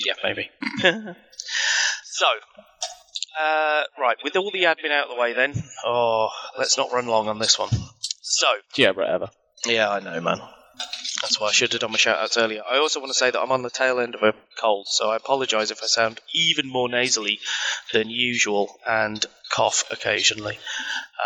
Yeah, 0.06 0.14
maybe. 0.24 0.50
so, 2.04 2.26
uh, 3.40 3.84
right, 4.00 4.18
with 4.24 4.36
all 4.36 4.52
the 4.52 4.64
admin 4.64 4.92
out 4.92 5.10
of 5.10 5.16
the 5.16 5.22
way, 5.22 5.34
then. 5.34 5.54
Oh, 5.86 6.30
let's 6.58 6.78
not 6.78 6.92
run 6.92 7.08
long 7.08 7.28
on 7.28 7.40
this 7.40 7.60
one. 7.60 7.70
So, 8.40 8.48
Yeah, 8.78 8.92
whatever. 8.92 9.30
yeah, 9.66 9.90
I 9.90 10.00
know, 10.00 10.22
man. 10.22 10.40
That's 11.22 11.42
why 11.42 11.48
I 11.48 11.52
should 11.52 11.74
have 11.74 11.82
done 11.82 11.92
my 11.92 11.98
shout 11.98 12.20
outs 12.20 12.38
earlier. 12.38 12.62
I 12.66 12.78
also 12.78 13.02
want 13.02 13.10
to 13.12 13.18
say 13.18 13.30
that 13.30 13.38
I'm 13.38 13.52
on 13.52 13.64
the 13.64 13.70
tail 13.70 14.00
end 14.00 14.16
of 14.16 14.24
a 14.24 14.34
cold, 14.58 14.88
so 14.90 15.10
I 15.10 15.18
apologise 15.18 15.72
if 15.72 15.84
I 15.84 15.88
sound 15.88 16.22
even 16.34 16.70
more 16.70 16.88
nasally 16.88 17.40
than 17.92 18.10
usual 18.10 18.80
and 18.88 19.26
cough 19.52 19.84
occasionally. 19.92 20.58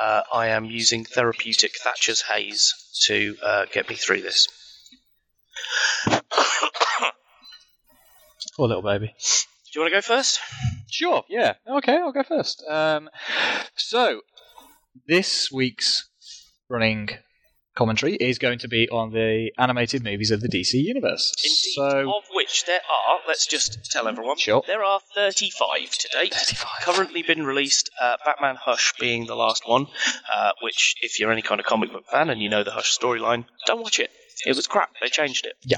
Uh, 0.01 0.23
I 0.33 0.47
am 0.47 0.65
using 0.65 1.05
therapeutic 1.05 1.73
Thatcher's 1.83 2.21
Haze 2.21 2.73
to 3.05 3.35
uh, 3.43 3.65
get 3.71 3.87
me 3.89 3.93
through 3.95 4.23
this. 4.23 4.47
Poor 8.55 8.67
little 8.67 8.81
baby. 8.81 9.13
Do 9.71 9.79
you 9.79 9.81
want 9.81 9.93
to 9.93 9.97
go 9.97 10.01
first? 10.01 10.39
Sure, 10.89 11.23
yeah. 11.29 11.53
Okay, 11.69 11.93
I'll 11.95 12.11
go 12.11 12.23
first. 12.23 12.63
Um, 12.67 13.07
so, 13.75 14.21
this 15.07 15.51
week's 15.51 16.09
running 16.73 17.09
commentary 17.75 18.15
is 18.15 18.37
going 18.37 18.59
to 18.59 18.67
be 18.67 18.87
on 18.89 19.11
the 19.11 19.51
animated 19.57 20.03
movies 20.03 20.29
of 20.31 20.41
the 20.41 20.47
DC 20.47 20.73
Universe. 20.73 21.33
Indeed. 21.43 21.73
So, 21.73 22.17
of 22.17 22.23
which 22.33 22.65
there 22.65 22.79
are, 23.09 23.19
let's 23.27 23.47
just 23.47 23.91
tell 23.91 24.07
everyone, 24.07 24.37
Sure. 24.37 24.63
there 24.67 24.83
are 24.83 24.99
35 25.15 25.89
to 25.89 26.09
date. 26.09 26.33
35. 26.33 26.67
Currently 26.81 27.23
been 27.23 27.45
released, 27.45 27.89
uh, 28.01 28.17
Batman 28.25 28.57
Hush 28.57 28.93
being 28.99 29.25
the 29.25 29.35
last 29.35 29.67
one, 29.67 29.87
uh, 30.33 30.51
which, 30.61 30.95
if 31.01 31.19
you're 31.19 31.31
any 31.31 31.41
kind 31.41 31.59
of 31.59 31.65
comic 31.65 31.91
book 31.91 32.05
fan 32.11 32.29
and 32.29 32.41
you 32.41 32.49
know 32.49 32.63
the 32.63 32.71
Hush 32.71 32.97
storyline, 32.97 33.45
don't 33.65 33.81
watch 33.81 33.99
it. 33.99 34.11
It 34.45 34.55
was 34.55 34.67
crap. 34.67 34.89
They 35.01 35.07
changed 35.09 35.45
it. 35.45 35.53
Yeah. 35.63 35.77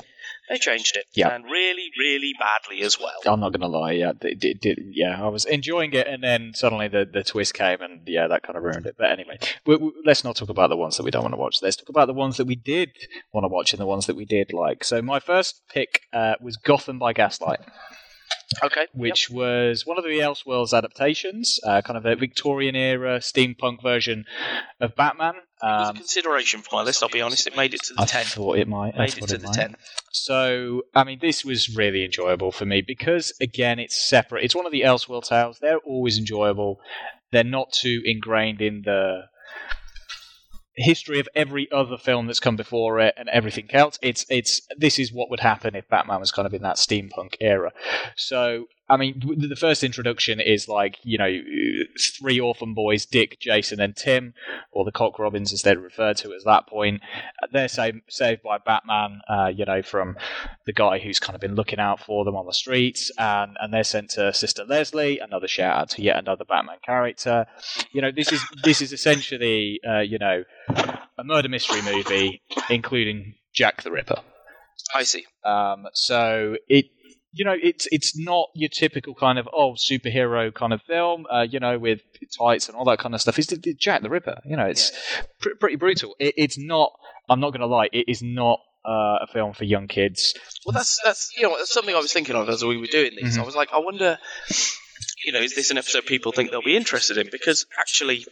They 0.50 0.58
changed 0.58 0.96
it. 0.96 1.06
Yeah. 1.14 1.30
And 1.34 1.46
really, 1.46 1.90
really 1.98 2.34
badly 2.40 2.82
as 2.84 3.00
well. 3.00 3.16
I'm 3.26 3.40
not 3.40 3.52
going 3.52 3.62
to 3.62 3.68
lie. 3.68 3.94
Yeah, 3.94 4.12
it, 4.22 4.44
it, 4.44 4.58
it- 4.66 4.80
yeah, 4.92 5.24
I 5.24 5.28
was 5.30 5.46
enjoying 5.46 5.94
it, 5.94 6.08
and 6.08 6.24
then 6.24 6.52
suddenly 6.54 6.88
the, 6.88 7.06
the 7.12 7.24
twist 7.24 7.54
came, 7.54 7.82
and 7.82 8.02
yeah, 8.08 8.28
that 8.28 8.44
kind 8.44 8.56
of 8.58 8.64
ruined 8.64 8.86
it. 8.86 8.96
But 8.98 9.12
anyway, 9.12 9.40
we, 9.66 9.76
we, 9.78 9.92
let's 10.06 10.24
not 10.24 10.36
talk 10.36 10.50
about 10.50 10.70
the 10.70 10.78
ones 10.78 10.98
that 10.98 11.04
we 11.04 11.12
don't 11.12 11.24
want 11.24 11.34
to 11.34 11.38
watch. 11.40 11.58
Let's 11.62 11.76
talk 11.78 11.90
about 11.90 12.06
the 12.08 12.14
ones 12.14 12.38
that 12.38 12.46
we 12.46 12.56
did 12.56 12.92
want 13.34 13.44
to 13.44 13.48
watch 13.50 13.74
and 13.74 13.80
the 13.80 13.86
ones 13.88 14.06
that 14.06 14.16
we 14.16 14.26
did 14.26 14.54
like. 14.54 14.84
So 14.84 15.02
my 15.02 15.20
first 15.20 15.62
pick 15.70 16.02
uh, 16.14 16.36
was 16.42 16.58
Gotham 16.58 17.00
by 17.00 17.14
Gaslight. 17.14 17.60
Okay. 18.64 18.86
which 18.94 19.30
was 19.30 19.86
one 19.86 19.98
of 19.98 20.04
the 20.04 20.20
Elseworlds 20.20 20.72
adaptations, 20.78 21.60
uh, 21.64 21.82
kind 21.82 21.98
of 21.98 22.06
a 22.06 22.16
Victorian 22.16 22.76
era 22.76 23.18
steampunk 23.20 23.82
version 23.82 24.26
of 24.80 24.96
Batman. 24.96 25.34
It 25.66 25.88
Um, 25.88 25.96
consideration 25.96 26.62
for 26.62 26.76
my 26.78 26.84
list, 26.84 27.02
I'll 27.02 27.10
be 27.10 27.22
honest. 27.22 27.48
It 27.48 27.58
made 27.58 27.74
it 27.74 27.82
to 27.86 27.94
the 27.96 28.02
I 28.04 28.06
10. 28.06 28.26
thought 28.26 28.58
it 28.60 28.68
might. 28.68 28.94
I 28.96 29.00
Made 29.00 29.18
it 29.18 29.28
to 29.28 29.36
it 29.36 29.42
the 29.42 29.48
might. 29.48 29.56
10. 29.56 29.76
So, 30.12 30.84
I 30.94 31.04
mean, 31.04 31.20
this 31.22 31.44
was 31.44 31.76
really 31.76 32.06
enjoyable 32.06 32.52
for 32.52 32.66
me 32.66 32.82
because, 32.82 33.34
again, 33.42 33.80
it's 33.80 34.00
separate. 34.00 34.44
It's 34.44 34.56
one 34.56 34.66
of 34.66 34.72
the 34.72 34.82
Elseworld 34.82 35.28
tales. 35.28 35.58
They're 35.60 35.80
always 35.80 36.18
enjoyable. 36.20 36.80
They're 37.32 37.44
not 37.44 37.74
too 37.74 38.02
ingrained 38.06 38.62
in 38.62 38.84
the 38.86 39.24
history 40.78 41.20
of 41.20 41.30
every 41.36 41.72
other 41.72 41.98
film 41.98 42.28
that's 42.28 42.40
come 42.42 42.58
before 42.58 43.00
it 43.00 43.14
and 43.18 43.30
everything 43.30 43.68
else. 43.72 43.98
It's 44.02 44.26
it's 44.30 44.62
this 44.78 45.00
is 45.00 45.12
what 45.12 45.30
would 45.30 45.40
happen 45.40 45.74
if 45.74 45.88
Batman 45.88 46.20
was 46.20 46.32
kind 46.32 46.46
of 46.46 46.54
in 46.54 46.62
that 46.64 46.76
steampunk 46.76 47.36
era. 47.40 47.72
So, 48.16 48.66
I 48.88 48.98
mean, 48.98 49.20
the 49.38 49.56
first 49.56 49.84
introduction 49.84 50.40
is 50.40 50.68
like 50.68 51.00
you 51.04 51.18
know 51.18 51.32
three 52.00 52.40
orphan 52.40 52.74
boys, 52.74 53.06
Dick, 53.06 53.40
Jason, 53.40 53.80
and 53.80 53.96
Tim, 53.96 54.34
or 54.72 54.86
the 54.86 54.92
Cock 54.92 55.18
Robins 55.18 55.52
as 55.52 55.64
they're 55.64 55.80
referred 55.80 56.18
to 56.18 56.34
at 56.34 56.44
that 56.46 56.68
point. 56.68 57.02
They're 57.52 57.68
saved 57.68 58.02
saved 58.10 58.44
by 58.44 58.60
Batman, 58.60 59.22
uh, 59.28 59.48
you 59.48 59.66
know, 59.66 59.82
from 59.82 60.18
the 60.66 60.74
guy 60.74 61.00
who's 61.00 61.20
kind 61.20 61.36
of 61.36 61.42
been 61.42 61.56
looking 61.56 61.80
out 61.80 62.00
for 62.00 62.24
them 62.26 62.36
on 62.36 62.46
the 62.46 62.54
streets, 62.54 63.12
and 63.18 63.58
and 63.60 63.74
they're 63.74 63.84
sent 63.84 64.12
to 64.12 64.34
Sister 64.34 64.64
Leslie. 64.66 65.20
Another 65.20 65.48
shout 65.48 65.78
out 65.78 65.90
to 65.92 66.02
yet 66.04 66.18
another 66.18 66.46
Batman 66.46 66.78
character. 66.86 67.48
You 67.92 68.02
know, 68.02 68.12
this 68.12 68.32
is 68.32 68.42
this 68.64 68.82
is 68.82 68.94
essentially, 68.94 69.80
uh, 69.88 70.00
you 70.00 70.20
know, 70.20 70.44
a 71.18 71.24
murder 71.24 71.50
mystery 71.50 71.82
movie, 71.82 72.42
including 72.70 73.36
Jack 73.54 73.82
the 73.82 73.92
Ripper. 73.92 74.22
I 74.94 75.04
see. 75.04 75.26
Um, 75.44 75.88
so 75.94 76.58
it, 76.68 76.86
you 77.36 77.44
know, 77.44 77.56
it's 77.62 77.86
it's 77.92 78.18
not 78.18 78.48
your 78.56 78.70
typical 78.70 79.14
kind 79.14 79.38
of 79.38 79.48
oh 79.54 79.74
superhero 79.74 80.54
kind 80.54 80.72
of 80.74 80.82
film, 80.84 81.26
uh, 81.30 81.42
you 81.48 81.60
know, 81.60 81.78
with 81.78 82.02
tights 82.38 82.70
and 82.70 82.78
all 82.78 82.86
that 82.86 83.00
kind 83.00 83.14
of 83.14 83.20
stuff. 83.22 83.38
It's, 83.38 83.54
Jack 83.78 84.02
the 84.02 84.10
Ripper. 84.10 84.40
You 84.46 84.56
know, 84.56 84.66
it's 84.66 84.92
pr- 85.42 85.56
pretty 85.60 85.76
brutal. 85.76 86.16
It, 86.20 86.34
it's 86.38 86.58
not. 86.58 86.94
I'm 87.30 87.40
not 87.42 87.52
going 87.52 87.62
to 87.62 87.68
lie. 87.68 87.90
It 87.92 88.06
is 88.08 88.22
not 88.22 88.60
uh, 88.86 89.20
a 89.22 89.28
film 89.34 89.54
for 89.54 89.66
young 89.66 89.88
kids. 89.88 90.34
Well, 90.66 90.74
that's 90.74 90.98
that's 91.04 91.34
you 91.38 91.44
know 91.44 91.58
that's 91.58 91.74
something 91.74 91.94
I 91.94 92.00
was 92.00 92.14
thinking 92.14 92.36
of 92.38 92.48
as 92.48 92.64
we 92.64 92.78
were 92.78 92.88
doing 92.88 93.12
these. 93.22 93.38
Mhm. 93.38 93.42
I 93.42 93.46
was 93.46 93.56
like, 93.56 93.70
I 93.74 93.80
wonder, 93.80 94.18
you 95.26 95.34
know, 95.34 95.40
is 95.42 95.56
this 95.56 95.72
an 95.72 95.78
episode 95.78 96.06
people 96.06 96.32
think 96.32 96.52
they'll 96.52 96.62
be 96.62 96.78
interested 96.78 97.18
in? 97.18 97.28
Because 97.32 97.66
actually, 97.80 98.26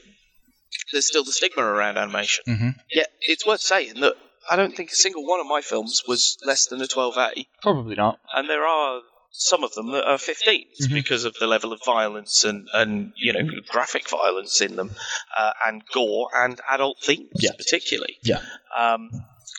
there's 0.94 1.08
still 1.08 1.26
the 1.26 1.32
stigma 1.34 1.64
around 1.64 1.98
animation. 1.98 2.44
Mhm. 2.48 2.76
Yet 2.90 3.08
it's 3.22 3.46
worth 3.46 3.62
saying 3.62 4.00
that 4.00 4.14
I 4.50 4.56
don't 4.56 4.76
think 4.76 4.92
a 4.92 4.96
single 4.96 5.26
one 5.26 5.40
of 5.40 5.48
my 5.48 5.62
films 5.62 6.04
was 6.08 6.38
less 6.46 6.68
than 6.68 6.82
a 6.82 6.86
12A, 6.86 7.46
Probably 7.62 7.96
not. 7.96 8.20
and 8.34 8.50
there 8.50 8.66
are 8.66 9.02
some 9.32 9.64
of 9.64 9.74
them 9.74 9.92
that 9.92 10.04
are 10.06 10.18
15s 10.18 10.88
Mhm. 10.88 10.94
because 10.94 11.26
of 11.26 11.34
the 11.40 11.48
level 11.48 11.74
of 11.74 11.80
violence 11.84 12.44
and, 12.44 12.68
and 12.74 13.14
you 13.18 13.34
know 13.34 13.40
graphic 13.68 14.08
violence 14.08 14.62
in 14.62 14.76
them, 14.76 14.92
uh, 15.38 15.52
and 15.66 15.84
gore 15.92 16.30
and 16.36 16.60
adult 16.70 17.00
themes 17.02 17.30
Yeah. 17.40 17.52
particularly. 17.58 18.18
Yeah. 18.24 18.42
Um, 18.78 19.10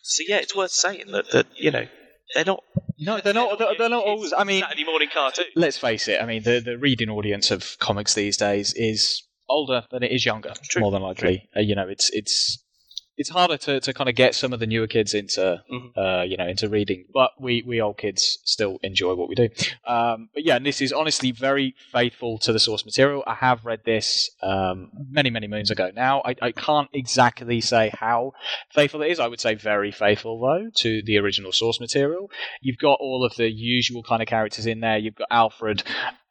so 0.04 0.22
yeah, 0.28 0.36
it's 0.36 0.54
worth 0.54 0.70
saying 0.70 1.10
that 1.12 1.30
that 1.32 1.46
you 1.56 1.70
know 1.70 1.86
they're 2.34 2.44
not 2.44 2.62
No, 2.98 3.18
they're 3.20 3.34
not. 3.34 3.58
They're, 3.58 3.74
they're 3.76 3.88
not 3.88 4.04
always. 4.04 4.32
I 4.32 4.44
mean, 4.44 4.62
Saturday 4.62 4.84
morning 4.84 5.08
cartoon. 5.12 5.46
let's 5.56 5.76
face 5.78 6.06
it. 6.06 6.22
I 6.22 6.26
mean, 6.26 6.42
the 6.44 6.60
the 6.60 6.78
reading 6.78 7.10
audience 7.10 7.50
of 7.50 7.76
comics 7.80 8.14
these 8.14 8.36
days 8.36 8.72
is 8.76 9.24
older 9.48 9.84
than 9.90 10.04
it 10.04 10.12
is 10.12 10.24
younger, 10.24 10.52
True. 10.70 10.82
more 10.82 10.92
than 10.92 11.02
likely. 11.02 11.48
Uh, 11.56 11.60
you 11.60 11.74
know, 11.74 11.88
it's 11.88 12.08
it's 12.10 12.63
it's 13.16 13.30
harder 13.30 13.56
to, 13.56 13.80
to 13.80 13.92
kind 13.92 14.08
of 14.08 14.16
get 14.16 14.34
some 14.34 14.52
of 14.52 14.60
the 14.60 14.66
newer 14.66 14.86
kids 14.86 15.14
into 15.14 15.62
Mhm. 15.70 15.90
uh, 15.96 16.22
you 16.24 16.36
know 16.36 16.46
into 16.48 16.68
reading, 16.68 17.04
but 17.12 17.30
we 17.40 17.62
we 17.66 17.80
old 17.80 17.98
kids 17.98 18.38
still 18.44 18.78
enjoy 18.82 19.14
what 19.14 19.28
we 19.28 19.34
do. 19.34 19.48
Um, 19.86 20.28
but 20.34 20.44
yeah, 20.44 20.56
and 20.56 20.66
this 20.66 20.80
is 20.80 20.92
honestly 20.92 21.30
very 21.32 21.74
faithful 21.92 22.38
to 22.38 22.52
the 22.52 22.58
source 22.58 22.84
material. 22.84 23.22
I 23.26 23.34
have 23.34 23.64
read 23.64 23.80
this 23.84 24.30
um, 24.42 24.90
many 25.10 25.30
many 25.30 25.46
moons 25.46 25.70
ago. 25.70 25.90
Now 25.94 26.22
I, 26.24 26.34
I 26.42 26.52
can't 26.52 26.88
exactly 26.92 27.60
say 27.60 27.90
how 27.94 28.32
faithful 28.72 29.02
it 29.02 29.10
is. 29.10 29.20
I 29.20 29.28
would 29.28 29.40
say 29.40 29.54
very 29.54 29.92
faithful 29.92 30.40
though 30.40 30.70
to 30.76 31.02
the 31.02 31.18
original 31.18 31.52
source 31.52 31.80
material. 31.80 32.30
You've 32.60 32.78
got 32.78 32.98
all 33.00 33.24
of 33.24 33.36
the 33.36 33.50
usual 33.50 34.02
kind 34.02 34.22
of 34.22 34.28
characters 34.28 34.66
in 34.66 34.80
there. 34.80 34.98
You've 34.98 35.14
got 35.14 35.28
Alfred, 35.30 35.82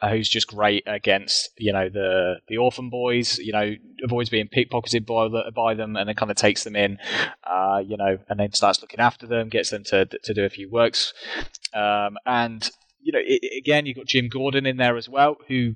uh, 0.02 0.10
who's 0.10 0.28
just 0.30 0.48
great 0.48 0.84
against 0.86 1.50
you 1.58 1.72
know 1.72 1.90
the 1.90 2.36
the 2.48 2.58
orphan 2.58 2.90
boys. 2.90 3.38
You 3.40 3.54
know, 3.54 3.76
avoids 4.04 4.30
being 4.30 4.50
pickpocketed 4.50 5.06
by 5.06 5.28
the, 5.30 5.52
by 5.56 5.74
them, 5.76 5.96
and 5.96 6.08
then 6.10 6.16
kind 6.16 6.30
of 6.32 6.38
takes 6.38 6.64
them 6.64 6.73
in. 6.76 6.98
Uh, 7.44 7.82
you 7.86 7.98
know, 7.98 8.18
and 8.30 8.40
then 8.40 8.54
starts 8.54 8.82
looking 8.82 9.00
after 9.00 9.28
them, 9.28 9.50
gets 9.50 9.70
them 9.70 9.84
to 9.86 10.06
to 10.06 10.34
do 10.34 10.44
a 10.46 10.50
few 10.50 10.70
works, 10.70 11.14
um, 11.74 12.18
and. 12.26 12.70
You 13.06 13.12
know, 13.12 13.20
it, 13.22 13.42
again, 13.58 13.86
you've 13.86 13.98
got 13.98 14.06
Jim 14.06 14.30
Gordon 14.30 14.66
in 14.66 14.78
there 14.78 14.96
as 14.96 15.10
well. 15.10 15.36
Who, 15.50 15.74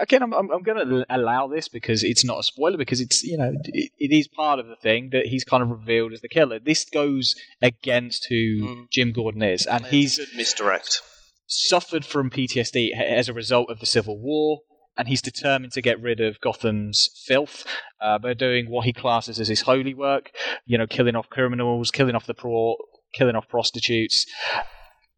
again, 0.00 0.24
I'm, 0.24 0.32
I'm, 0.32 0.50
I'm 0.50 0.62
going 0.64 0.84
to 0.84 1.06
allow 1.08 1.46
this 1.46 1.68
because 1.68 2.02
it's 2.02 2.24
not 2.24 2.40
a 2.40 2.42
spoiler 2.42 2.76
because 2.76 3.00
it's 3.00 3.22
you 3.22 3.38
know 3.38 3.52
it, 3.66 3.92
it 3.96 4.12
is 4.12 4.26
part 4.26 4.58
of 4.58 4.66
the 4.66 4.74
thing 4.74 5.10
that 5.12 5.26
he's 5.26 5.44
kind 5.44 5.62
of 5.62 5.70
revealed 5.70 6.12
as 6.12 6.20
the 6.20 6.28
killer. 6.28 6.58
This 6.58 6.84
goes 6.84 7.36
against 7.62 8.26
who 8.28 8.34
Mm. 8.66 8.90
Jim 8.90 9.12
Gordon 9.12 9.42
is, 9.42 9.66
and 9.66 9.86
he's 9.86 10.18
misdirect. 10.36 11.00
suffered 11.46 12.04
from 12.04 12.28
PTSD 12.28 12.90
as 12.92 13.28
a 13.28 13.32
result 13.32 13.70
of 13.70 13.78
the 13.78 13.86
Civil 13.86 14.18
War, 14.18 14.58
and 14.96 15.08
he's 15.08 15.22
determined 15.22 15.72
to 15.72 15.82
get 15.82 16.00
rid 16.00 16.20
of 16.20 16.40
Gotham's 16.40 17.10
filth 17.26 17.64
uh, 18.00 18.18
by 18.18 18.34
doing 18.34 18.70
what 18.70 18.84
he 18.84 18.92
classes 18.92 19.40
as 19.40 19.48
his 19.48 19.62
holy 19.62 19.94
work. 19.94 20.30
You 20.66 20.78
know, 20.78 20.86
killing 20.86 21.16
off 21.16 21.28
criminals, 21.30 21.90
killing 21.90 22.14
off 22.14 22.26
the 22.26 22.34
poor, 22.34 22.76
killing 23.12 23.36
off 23.36 23.48
prostitutes. 23.48 24.26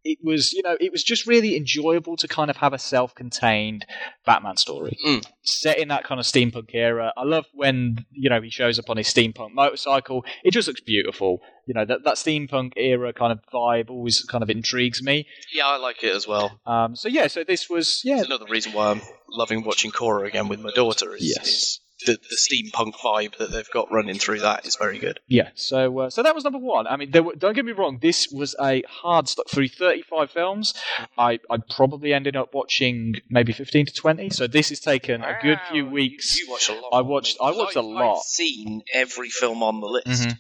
It 0.09 0.19
was, 0.23 0.53
you 0.53 0.63
know, 0.63 0.77
it 0.81 0.93
was 0.93 1.03
just 1.03 1.27
really 1.27 1.57
enjoyable 1.57 2.17
to 2.19 2.29
kind 2.29 2.49
of 2.51 2.57
have 2.59 2.73
a 2.73 2.79
self-contained 2.79 3.85
Batman 4.25 4.57
story 4.57 4.97
Mm. 5.05 5.25
set 5.43 5.79
in 5.79 5.89
that 5.89 6.05
kind 6.05 6.21
of 6.21 6.27
steampunk 6.27 6.71
era. 6.75 7.13
I 7.17 7.25
love 7.25 7.47
when 7.53 8.05
you 8.13 8.31
know 8.31 8.41
he 8.41 8.51
shows 8.51 8.79
up 8.79 8.89
on 8.91 8.97
his 8.97 9.09
steampunk 9.09 9.53
motorcycle. 9.53 10.25
It 10.45 10.53
just 10.53 10.69
looks 10.69 10.81
beautiful. 10.81 11.41
You 11.67 11.75
know 11.75 11.85
that 11.85 12.05
that 12.05 12.15
steampunk 12.15 12.73
era 12.77 13.13
kind 13.13 13.33
of 13.33 13.41
vibe 13.53 13.91
always 13.91 14.23
kind 14.25 14.43
of 14.43 14.51
intrigues 14.51 15.03
me. 15.03 15.27
Yeah, 15.53 15.67
I 15.67 15.77
like 15.79 16.03
it 16.05 16.15
as 16.15 16.27
well. 16.29 16.61
Um, 16.67 16.95
so 16.97 17.09
yeah, 17.09 17.27
so 17.27 17.43
this 17.45 17.69
was 17.69 18.03
yeah, 18.05 18.19
It's 18.19 18.27
another 18.27 18.47
reason 18.49 18.73
why 18.73 18.91
I'm 18.93 19.03
loving 19.31 19.65
watching 19.65 19.91
Korra 19.91 20.27
again 20.29 20.49
with 20.49 20.61
my 20.61 20.71
daughter. 20.75 21.15
Is, 21.17 21.23
Yes. 21.37 21.49
is 21.49 21.81
the, 22.05 22.19
the 22.29 22.37
steampunk 22.37 22.95
vibe 22.97 23.39
that 23.39 23.51
they've 23.53 23.71
got 23.71 23.91
running 23.91 24.19
through 24.19 24.41
that 24.41 24.67
is 24.67 24.77
very 24.77 24.99
good. 24.99 25.19
yeah. 25.29 25.49
So 25.55 25.99
uh, 26.01 26.11
so 26.11 26.23
that 26.23 26.35
was 26.35 26.45
number 26.45 26.59
one. 26.59 26.87
I 26.87 26.97
mean, 26.97 27.11
there 27.11 27.23
were, 27.23 27.35
don't 27.35 27.55
get 27.55 27.65
me 27.65 27.73
wrong, 27.73 27.99
this 28.03 28.29
was 28.31 28.55
a 28.61 28.83
hard 28.89 29.29
stop 29.29 29.49
through 29.49 29.69
thirty 29.69 30.03
five 30.03 30.31
films. 30.31 30.75
I 31.17 31.39
I 31.51 31.57
probably 31.75 32.13
ended 32.13 32.37
up 32.37 32.53
watching 32.53 33.15
maybe 33.31 33.53
fifteen 33.53 33.87
to 33.87 33.93
twenty. 33.95 34.29
So 34.31 34.47
this 34.47 34.69
has 34.69 34.81
taken 34.81 35.23
a 35.23 35.39
good 35.41 35.59
few 35.71 35.87
weeks. 35.87 36.37
You, 36.39 36.45
you 36.47 36.51
watched 36.53 36.69
a 36.69 36.75
lot. 36.75 36.91
I 36.93 37.01
more 37.03 37.11
watched- 37.13 37.39
than 37.39 37.47
me, 37.49 37.55
I 37.55 37.59
watched 37.59 37.75
'cause 37.75 37.85
a 37.85 37.89
I've 37.89 37.95
lot. 38.09 38.23
seen 38.25 38.83
every 38.93 39.31
film 39.31 39.63
on 39.63 39.81
the 39.81 39.87
list 39.87 40.29
Mhm. 40.29 40.37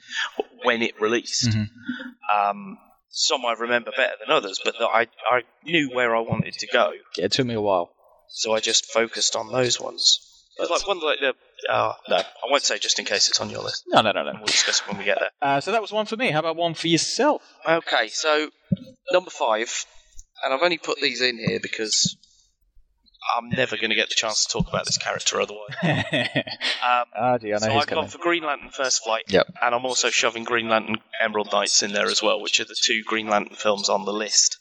when 0.64 0.82
it 0.82 1.00
released. 1.00 1.48
Mhm. 1.48 1.68
Um, 2.34 2.78
some 3.08 3.46
I 3.46 3.54
remember 3.54 3.92
better 3.96 4.12
than 4.20 4.30
others, 4.34 4.60
but 4.62 4.74
that 4.78 4.84
I 4.86 5.06
I 5.30 5.42
knew 5.64 5.90
where 5.94 6.14
I 6.14 6.20
wanted 6.20 6.54
to 6.54 6.66
go, 6.66 6.92
Yeah, 7.16 7.24
it 7.26 7.32
took 7.32 7.46
me 7.46 7.54
a 7.54 7.60
while. 7.62 7.94
so 8.28 8.52
I 8.54 8.60
just 8.60 8.86
focused 8.92 9.36
on 9.36 9.50
those 9.50 9.80
ones. 9.80 10.20
But 10.58 10.70
like 10.70 10.86
one 10.86 11.00
like 11.00 11.20
the 11.20 11.34
uh, 11.70 11.92
no, 12.08 12.16
I 12.16 12.22
won't 12.50 12.62
say 12.62 12.78
just 12.78 12.98
in 12.98 13.04
case 13.04 13.28
it's 13.28 13.40
on 13.40 13.50
your 13.50 13.62
list. 13.62 13.84
No, 13.88 14.00
no, 14.02 14.12
no, 14.12 14.22
no. 14.24 14.32
we'll 14.34 14.46
discuss 14.46 14.80
it 14.80 14.88
when 14.88 14.98
we 14.98 15.04
get 15.04 15.18
there. 15.18 15.30
Uh, 15.42 15.60
so 15.60 15.72
that 15.72 15.80
was 15.82 15.92
one 15.92 16.06
for 16.06 16.16
me. 16.16 16.30
How 16.30 16.40
about 16.40 16.56
one 16.56 16.74
for 16.74 16.88
yourself? 16.88 17.42
Okay, 17.66 18.08
so 18.08 18.50
number 19.12 19.30
five, 19.30 19.84
and 20.44 20.52
I've 20.54 20.62
only 20.62 20.78
put 20.78 20.98
these 21.00 21.20
in 21.22 21.38
here 21.38 21.58
because 21.60 22.16
I'm 23.36 23.48
never 23.48 23.76
going 23.76 23.90
to 23.90 23.96
get 23.96 24.08
the 24.08 24.14
chance 24.14 24.44
to 24.46 24.52
talk 24.52 24.68
about 24.68 24.86
this 24.86 24.98
character 24.98 25.40
otherwise. 25.40 25.74
Um, 26.86 27.38
gee, 27.40 27.48
I 27.48 27.52
know 27.54 27.58
so 27.58 27.72
I've 27.72 27.86
coming. 27.86 28.04
gone 28.04 28.08
for 28.10 28.18
Green 28.18 28.44
Lantern 28.44 28.70
First 28.70 29.02
Flight, 29.02 29.24
Yep. 29.28 29.46
and 29.60 29.74
I'm 29.74 29.84
also 29.84 30.10
shoving 30.10 30.44
Green 30.44 30.68
Lantern 30.68 30.98
Emerald 31.20 31.50
Knights 31.50 31.82
in 31.82 31.92
there 31.92 32.06
as 32.06 32.22
well, 32.22 32.40
which 32.40 32.60
are 32.60 32.64
the 32.64 32.76
two 32.80 33.02
Green 33.04 33.26
Lantern 33.28 33.56
films 33.56 33.88
on 33.88 34.04
the 34.04 34.12
list. 34.12 34.58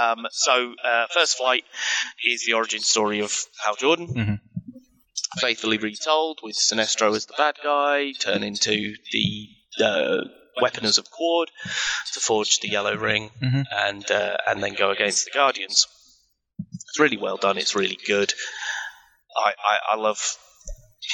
Um, 0.00 0.26
so 0.30 0.74
uh, 0.84 1.06
First 1.12 1.36
Flight 1.38 1.64
is 2.24 2.44
the 2.46 2.52
origin 2.52 2.80
story 2.80 3.20
of 3.20 3.34
Hal 3.64 3.74
Jordan, 3.74 4.06
Mhm. 4.14 4.40
Faithfully 5.36 5.76
retold, 5.78 6.40
with 6.42 6.56
Sinestro 6.56 7.14
as 7.14 7.26
the 7.26 7.34
bad 7.36 7.56
guy, 7.62 8.12
turn 8.12 8.42
into 8.42 8.94
the 9.12 9.48
uh, 9.84 10.24
weaponers 10.60 10.96
of 10.98 11.06
Qward 11.10 11.46
to 12.14 12.20
forge 12.20 12.60
the 12.60 12.68
Yellow 12.68 12.96
Ring, 12.96 13.30
Mhm. 13.42 13.64
and 13.70 14.10
uh, 14.10 14.36
and 14.46 14.62
then 14.62 14.74
go 14.74 14.90
against 14.90 15.26
the 15.26 15.30
Guardians. 15.32 15.86
It's 16.72 16.98
really 16.98 17.18
well 17.18 17.36
done. 17.36 17.58
It's 17.58 17.76
really 17.76 17.98
good. 18.06 18.32
I, 19.36 19.50
I, 19.50 19.78
I 19.92 19.96
love, 19.96 20.36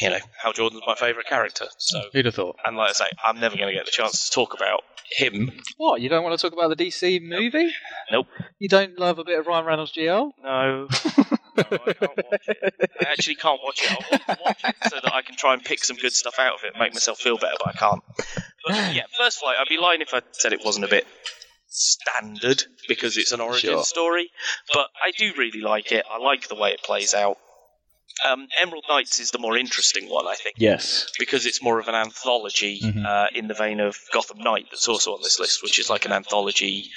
you 0.00 0.10
know, 0.10 0.18
Hal 0.42 0.52
Jordan's 0.52 0.82
my 0.86 0.94
favourite 0.94 1.26
character. 1.28 1.66
So, 1.78 2.00
Who'd 2.12 2.26
have 2.26 2.34
thought? 2.34 2.56
and 2.64 2.76
like 2.76 2.90
I 2.90 2.92
say, 2.92 3.04
I'm 3.24 3.38
never 3.40 3.56
going 3.56 3.68
to 3.68 3.74
get 3.74 3.84
the 3.86 3.90
chance 3.92 4.28
to 4.28 4.34
talk 4.34 4.54
about 4.54 4.80
him. 5.16 5.52
What? 5.76 6.00
You 6.00 6.08
don't 6.08 6.24
want 6.24 6.38
to 6.38 6.42
talk 6.50 6.56
about 6.58 6.76
the 6.76 6.84
DC 6.84 7.22
movie? 7.22 7.70
Nope. 8.10 8.26
You 8.58 8.68
don't 8.68 8.98
love 8.98 9.18
a 9.18 9.24
bit 9.24 9.38
of 9.38 9.46
Ryan 9.46 9.64
Reynolds 9.66 9.92
GL? 9.92 10.30
No, 10.42 10.86
no, 10.86 10.88
I 11.56 11.92
can't 11.92 12.16
watch 12.16 12.48
it. 12.48 12.90
I 13.00 13.04
actually 13.12 13.34
can't 13.36 13.60
watch 13.62 13.82
it. 13.84 13.90
I 13.92 13.94
want 14.10 14.22
to 14.26 14.38
watch 14.44 14.64
it 14.64 14.74
so 14.88 14.96
that 15.02 15.14
I 15.14 15.22
can 15.22 15.36
try 15.36 15.52
and 15.54 15.62
pick 15.62 15.84
some 15.84 15.96
good 15.96 16.12
stuff 16.12 16.38
out 16.38 16.54
of 16.54 16.64
it 16.64 16.72
and 16.74 16.80
make 16.80 16.92
myself 16.94 17.18
feel 17.18 17.36
better, 17.38 17.54
but 17.64 17.68
I 17.74 17.78
can't. 17.78 18.02
But 18.66 18.94
yeah, 18.94 19.02
First 19.18 19.38
Flight, 19.40 19.56
I'd 19.60 19.68
be 19.68 19.78
lying 19.78 20.00
if 20.00 20.12
I 20.14 20.22
said 20.32 20.52
it 20.52 20.64
wasn't 20.64 20.86
a 20.86 20.88
bit 20.88 21.06
standard 21.68 22.64
because 22.88 23.16
it's 23.16 23.32
an 23.32 23.40
origin 23.40 23.70
Sure. 23.70 23.84
story, 23.84 24.30
but 24.72 24.88
I 25.04 25.10
do 25.16 25.32
really 25.36 25.60
like 25.60 25.92
it. 25.92 26.04
I 26.10 26.18
like 26.18 26.48
the 26.48 26.54
way 26.54 26.70
it 26.70 26.82
plays 26.82 27.14
out. 27.14 27.36
Um, 28.24 28.46
Emerald 28.60 28.84
Knights 28.88 29.18
is 29.18 29.30
the 29.32 29.38
more 29.38 29.56
interesting 29.56 30.08
one, 30.08 30.26
I 30.26 30.34
think. 30.34 30.56
Yes. 30.58 31.10
because 31.18 31.46
it's 31.46 31.62
more 31.62 31.78
of 31.80 31.88
an 31.88 31.94
anthology 31.94 32.80
Mhm. 32.82 33.04
uh, 33.04 33.26
in 33.34 33.48
the 33.48 33.54
vein 33.54 33.80
of 33.80 33.96
Gotham 34.12 34.38
Knight 34.38 34.66
that's 34.70 34.88
also 34.88 35.14
on 35.14 35.20
this 35.22 35.38
list, 35.40 35.62
which 35.62 35.78
is 35.78 35.90
like 35.90 36.04
an 36.04 36.12
anthology 36.12 36.90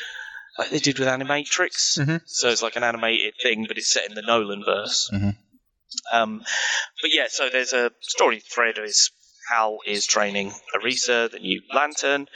like 0.58 0.70
they 0.70 0.80
did 0.80 0.98
with 1.00 1.08
Animatrix. 1.08 1.98
Mhm. 2.00 2.22
So 2.26 2.50
it's 2.50 2.62
like 2.64 2.76
an 2.78 2.84
animated 2.84 3.34
thing, 3.42 3.66
but 3.68 3.78
it's 3.78 3.92
set 3.94 4.06
in 4.08 4.16
the 4.16 4.22
Nolan 4.24 4.64
verse. 4.64 5.10
Mhm. 5.14 5.36
Um, 6.12 6.40
but 7.02 7.12
yeah, 7.14 7.28
so 7.30 7.50
there's 7.50 7.74
a 7.74 7.92
story 8.02 8.40
thread 8.40 8.78
is 8.80 9.12
Hal 9.52 9.80
is 9.86 10.06
training 10.06 10.54
Arisia, 10.76 11.30
the 11.32 11.40
new 11.40 11.62
Lantern. 11.74 12.28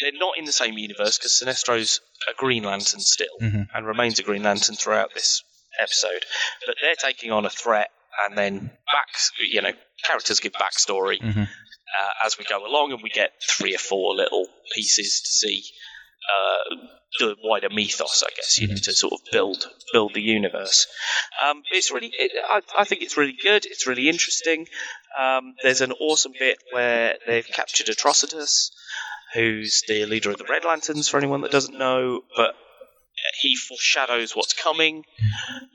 They're 0.00 0.12
not 0.12 0.38
in 0.38 0.44
the 0.46 0.52
same 0.52 0.78
universe 0.78 1.18
because 1.18 1.32
Sinestro's 1.38 2.00
a 2.28 2.34
Green 2.34 2.64
Lantern 2.64 3.00
still 3.00 3.36
Mhm. 3.40 3.68
and 3.74 3.86
remains 3.86 4.18
a 4.18 4.22
Green 4.22 4.42
Lantern 4.42 4.76
throughout 4.76 5.12
this 5.14 5.42
episode. 5.80 6.24
But 6.66 6.76
they're 6.80 6.94
taking 6.96 7.30
on 7.32 7.44
a 7.46 7.50
threat, 7.50 7.90
and 8.26 8.36
then 8.36 8.58
back, 8.60 9.08
you 9.50 9.62
know, 9.62 9.72
characters 10.06 10.40
give 10.40 10.52
backstory 10.52 11.20
Mhm. 11.20 11.48
uh, 11.48 12.26
as 12.26 12.38
we 12.38 12.44
go 12.44 12.64
along, 12.66 12.92
and 12.92 13.02
we 13.02 13.10
get 13.10 13.32
three 13.42 13.74
or 13.74 13.78
four 13.78 14.14
little 14.14 14.46
pieces 14.74 15.22
to 15.22 15.30
see 15.30 15.64
uh, 16.22 16.76
the 17.18 17.36
wider 17.42 17.68
mythos, 17.68 18.22
I 18.24 18.30
guess, 18.36 18.58
you 18.60 18.68
know, 18.68 18.76
to 18.76 18.92
sort 18.92 19.12
of 19.14 19.18
build 19.32 19.68
build 19.92 20.14
the 20.14 20.22
universe. 20.22 20.86
Um, 21.44 21.62
it's 21.72 21.90
really, 21.90 22.12
it, 22.16 22.30
I, 22.48 22.60
I 22.78 22.84
think 22.84 23.02
it's 23.02 23.16
really 23.16 23.36
good. 23.42 23.66
It's 23.66 23.88
really 23.88 24.08
interesting. 24.08 24.68
Um, 25.18 25.54
there's 25.64 25.80
an 25.80 25.90
awesome 25.92 26.32
bit 26.38 26.58
where 26.70 27.16
they've 27.26 27.46
captured 27.46 27.88
Atrocitus, 27.88 28.70
who's 29.34 29.82
the 29.88 30.06
leader 30.06 30.30
of 30.30 30.38
the 30.38 30.44
Red 30.48 30.64
Lanterns, 30.64 31.08
for 31.08 31.18
anyone 31.18 31.40
that 31.40 31.50
doesn't 31.50 31.76
know, 31.76 32.22
but 32.36 32.54
he 33.40 33.56
foreshadows 33.56 34.34
what's 34.36 34.52
coming 34.52 35.04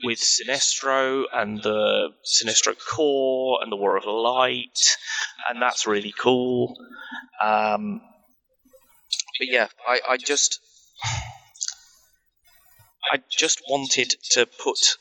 with 0.04 0.18
Sinestro 0.18 1.24
and 1.32 1.62
the 1.62 2.10
Sinestro 2.24 2.74
Corps 2.78 3.60
and 3.62 3.72
the 3.72 3.76
War 3.76 3.96
of 3.96 4.04
Light, 4.04 4.96
and 5.48 5.60
that's 5.60 5.86
really 5.86 6.14
cool. 6.18 6.76
Um, 7.42 8.00
but 9.38 9.48
yeah, 9.48 9.68
I, 9.86 10.00
I 10.10 10.16
just, 10.16 10.60
I 13.12 13.22
just 13.30 13.62
wanted 13.68 14.14
to 14.32 14.46
put 14.46 14.96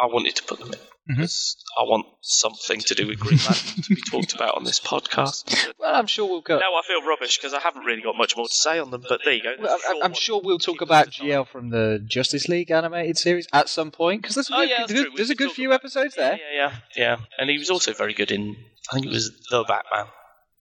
I 0.00 0.06
wanted 0.06 0.36
to 0.36 0.42
put 0.44 0.58
them 0.60 0.68
in 0.72 0.78
Mhm. 0.78 1.16
because 1.16 1.56
I 1.78 1.82
want 1.82 2.06
something 2.22 2.80
to 2.80 2.94
do 2.94 3.06
with 3.08 3.18
Green 3.18 3.38
Lantern 3.38 3.82
to 3.82 3.94
be 3.94 4.00
talked 4.02 4.34
about 4.34 4.54
on 4.56 4.64
this 4.64 4.78
podcast. 4.80 5.44
Well, 5.78 5.94
I'm 5.94 6.06
sure 6.06 6.26
we'll 6.28 6.40
go. 6.42 6.56
Now 6.58 6.74
I 6.74 6.82
feel 6.86 7.02
rubbish 7.02 7.38
because 7.38 7.54
I 7.54 7.60
haven't 7.60 7.84
really 7.84 8.02
got 8.02 8.14
much 8.16 8.36
more 8.36 8.46
to 8.48 8.52
say 8.54 8.78
on 8.78 8.90
them. 8.90 9.02
But 9.08 9.20
there 9.24 9.32
you 9.34 9.42
go. 9.42 9.54
Well, 9.60 9.78
I'm, 9.88 10.02
I'm 10.02 10.12
sure 10.12 10.40
we'll 10.42 10.58
talk 10.58 10.80
about 10.82 11.08
GL 11.10 11.46
from 11.48 11.70
the 11.70 12.02
Justice 12.04 12.46
League 12.48 12.70
animated 12.70 13.16
series 13.16 13.46
at 13.52 13.68
some 13.70 13.90
point 13.90 14.20
because 14.22 14.34
there's, 14.34 14.50
a 14.50 14.54
Oh, 14.54 14.58
good- 14.58 14.68
yeah, 14.70 14.86
there's, 14.86 15.00
true. 15.02 15.12
There's 15.16 15.30
a 15.30 15.34
good 15.34 15.46
talk 15.48 15.54
few 15.56 15.72
episodes 15.72 16.14
there. 16.16 16.38
yeah, 16.52 16.52
yeah, 16.54 16.76
yeah. 16.96 17.16
And 17.38 17.48
he 17.48 17.58
was 17.58 17.70
also 17.70 17.92
very 17.94 18.12
good 18.12 18.30
in. 18.30 18.56
I 18.90 18.94
think 18.94 19.06
it 19.06 19.12
was 19.12 19.30
the 19.50 19.64
Batman 19.64 20.06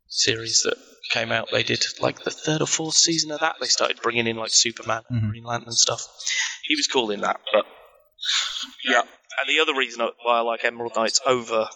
series 0.08 0.62
that 0.64 0.78
came 1.12 1.32
out. 1.32 1.50
They 1.52 1.64
did 1.64 1.84
like 2.00 2.24
the 2.24 2.32
third 2.32 2.62
or 2.62 2.68
fourth 2.68 2.96
season 2.96 3.32
of 3.32 3.40
that. 3.42 3.56
They 3.60 3.68
started 3.68 4.00
bringing 4.02 4.28
in 4.28 4.38
like 4.38 4.52
Superman, 4.52 5.02
and 5.10 5.24
Mhm. 5.24 5.30
Green 5.32 5.44
Lantern 5.44 5.74
stuff. 5.74 6.08
He 6.64 6.76
was 6.76 6.88
cool 6.88 7.12
in 7.12 7.22
that, 7.22 7.40
but 7.52 7.66
yeah. 8.86 9.02
And 9.40 9.48
the 9.50 9.60
other 9.62 9.76
reason 9.78 10.08
why 10.24 10.38
I 10.38 10.42
like 10.42 10.64
Emerald 10.66 10.94
Knights 10.96 11.20
over 11.26 11.68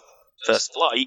First 0.46 0.72
Flight 0.74 1.06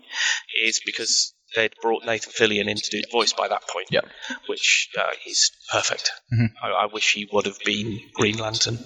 is 0.63 0.79
because 0.85 1.33
they'd 1.55 1.73
brought 1.81 2.05
Nathan 2.05 2.31
Fillion 2.31 2.69
in 2.69 2.77
to 2.77 2.89
do 2.89 3.01
the 3.01 3.07
voice 3.11 3.33
by 3.33 3.47
that 3.47 3.67
point. 3.67 3.87
Yep. 3.91 4.05
Which 4.47 4.89
uh, 4.97 5.03
is 5.27 5.51
perfect. 5.71 6.11
Mhm. 6.33 6.47
I, 6.63 6.69
I 6.69 6.85
wish 6.91 7.13
he 7.13 7.27
would 7.31 7.45
have 7.45 7.59
been 7.65 7.99
Green 8.13 8.37
Lantern. 8.37 8.79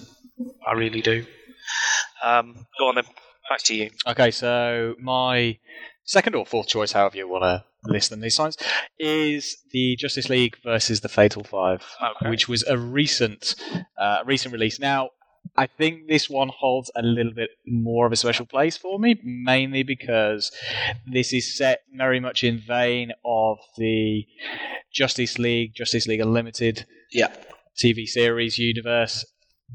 I 0.65 0.73
really 0.73 1.01
do. 1.01 1.25
Um, 2.23 2.65
go 2.79 2.87
on 2.89 2.95
then. 2.95 3.05
Back 3.49 3.63
to 3.63 3.75
you. 3.75 3.89
Okay, 4.05 4.29
so 4.29 4.93
my 4.99 5.57
second 6.03 6.35
or 6.35 6.45
fourth 6.45 6.67
choice, 6.67 6.91
however 6.91 7.17
you 7.17 7.27
want 7.27 7.43
to 7.43 7.63
list 7.85 8.11
them 8.11 8.19
these 8.21 8.35
times, 8.35 8.57
is 8.99 9.57
the 9.71 9.95
Justice 9.95 10.29
League 10.29 10.57
versus 10.63 11.01
the 11.01 11.09
Fatal 11.09 11.43
Five, 11.43 11.83
Okay. 11.99 12.29
which 12.29 12.47
was 12.47 12.63
a 12.67 12.77
recent, 12.77 13.55
uh, 13.99 14.19
recent 14.25 14.53
release. 14.53 14.79
Now, 14.79 15.09
I 15.57 15.67
think 15.67 16.07
this 16.07 16.29
one 16.29 16.49
holds 16.49 16.89
a 16.95 17.01
little 17.01 17.33
bit 17.33 17.49
more 17.65 18.05
of 18.05 18.11
a 18.11 18.15
special 18.15 18.45
place 18.45 18.77
for 18.77 18.97
me, 18.99 19.19
mainly 19.23 19.83
because 19.83 20.51
this 21.05 21.33
is 21.33 21.57
set 21.57 21.81
very 21.93 22.19
much 22.19 22.43
in 22.43 22.59
vein 22.59 23.11
of 23.25 23.57
the 23.77 24.25
Justice 24.91 25.37
League, 25.37 25.73
Justice 25.75 26.07
League 26.07 26.21
Unlimited 26.21 26.85
Yeah. 27.11 27.33
TV 27.77 28.05
series 28.07 28.57
universe. 28.57 29.25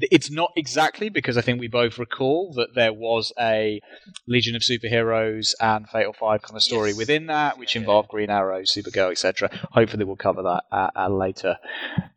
It's 0.01 0.29
not 0.29 0.51
exactly 0.57 1.07
because 1.09 1.37
I 1.37 1.41
think 1.41 1.59
we 1.59 1.67
both 1.69 1.97
recall 1.97 2.51
that 2.55 2.75
there 2.75 2.91
was 2.91 3.31
a 3.39 3.79
Legion 4.27 4.55
of 4.55 4.61
Superheroes 4.61 5.53
and 5.61 5.87
Fatal 5.87 6.11
Five 6.13 6.41
kind 6.41 6.57
of 6.57 6.63
story 6.63 6.89
Yes. 6.89 6.97
within 6.97 7.27
that, 7.27 7.57
which 7.57 7.75
involved 7.77 8.09
Green 8.09 8.29
Arrow, 8.29 8.61
Supergirl, 8.63 9.11
etc. 9.11 9.49
Hopefully, 9.71 10.03
we'll 10.03 10.17
cover 10.17 10.43
that 10.43 10.63
at 10.71 10.91
a 10.95 11.09
later 11.09 11.57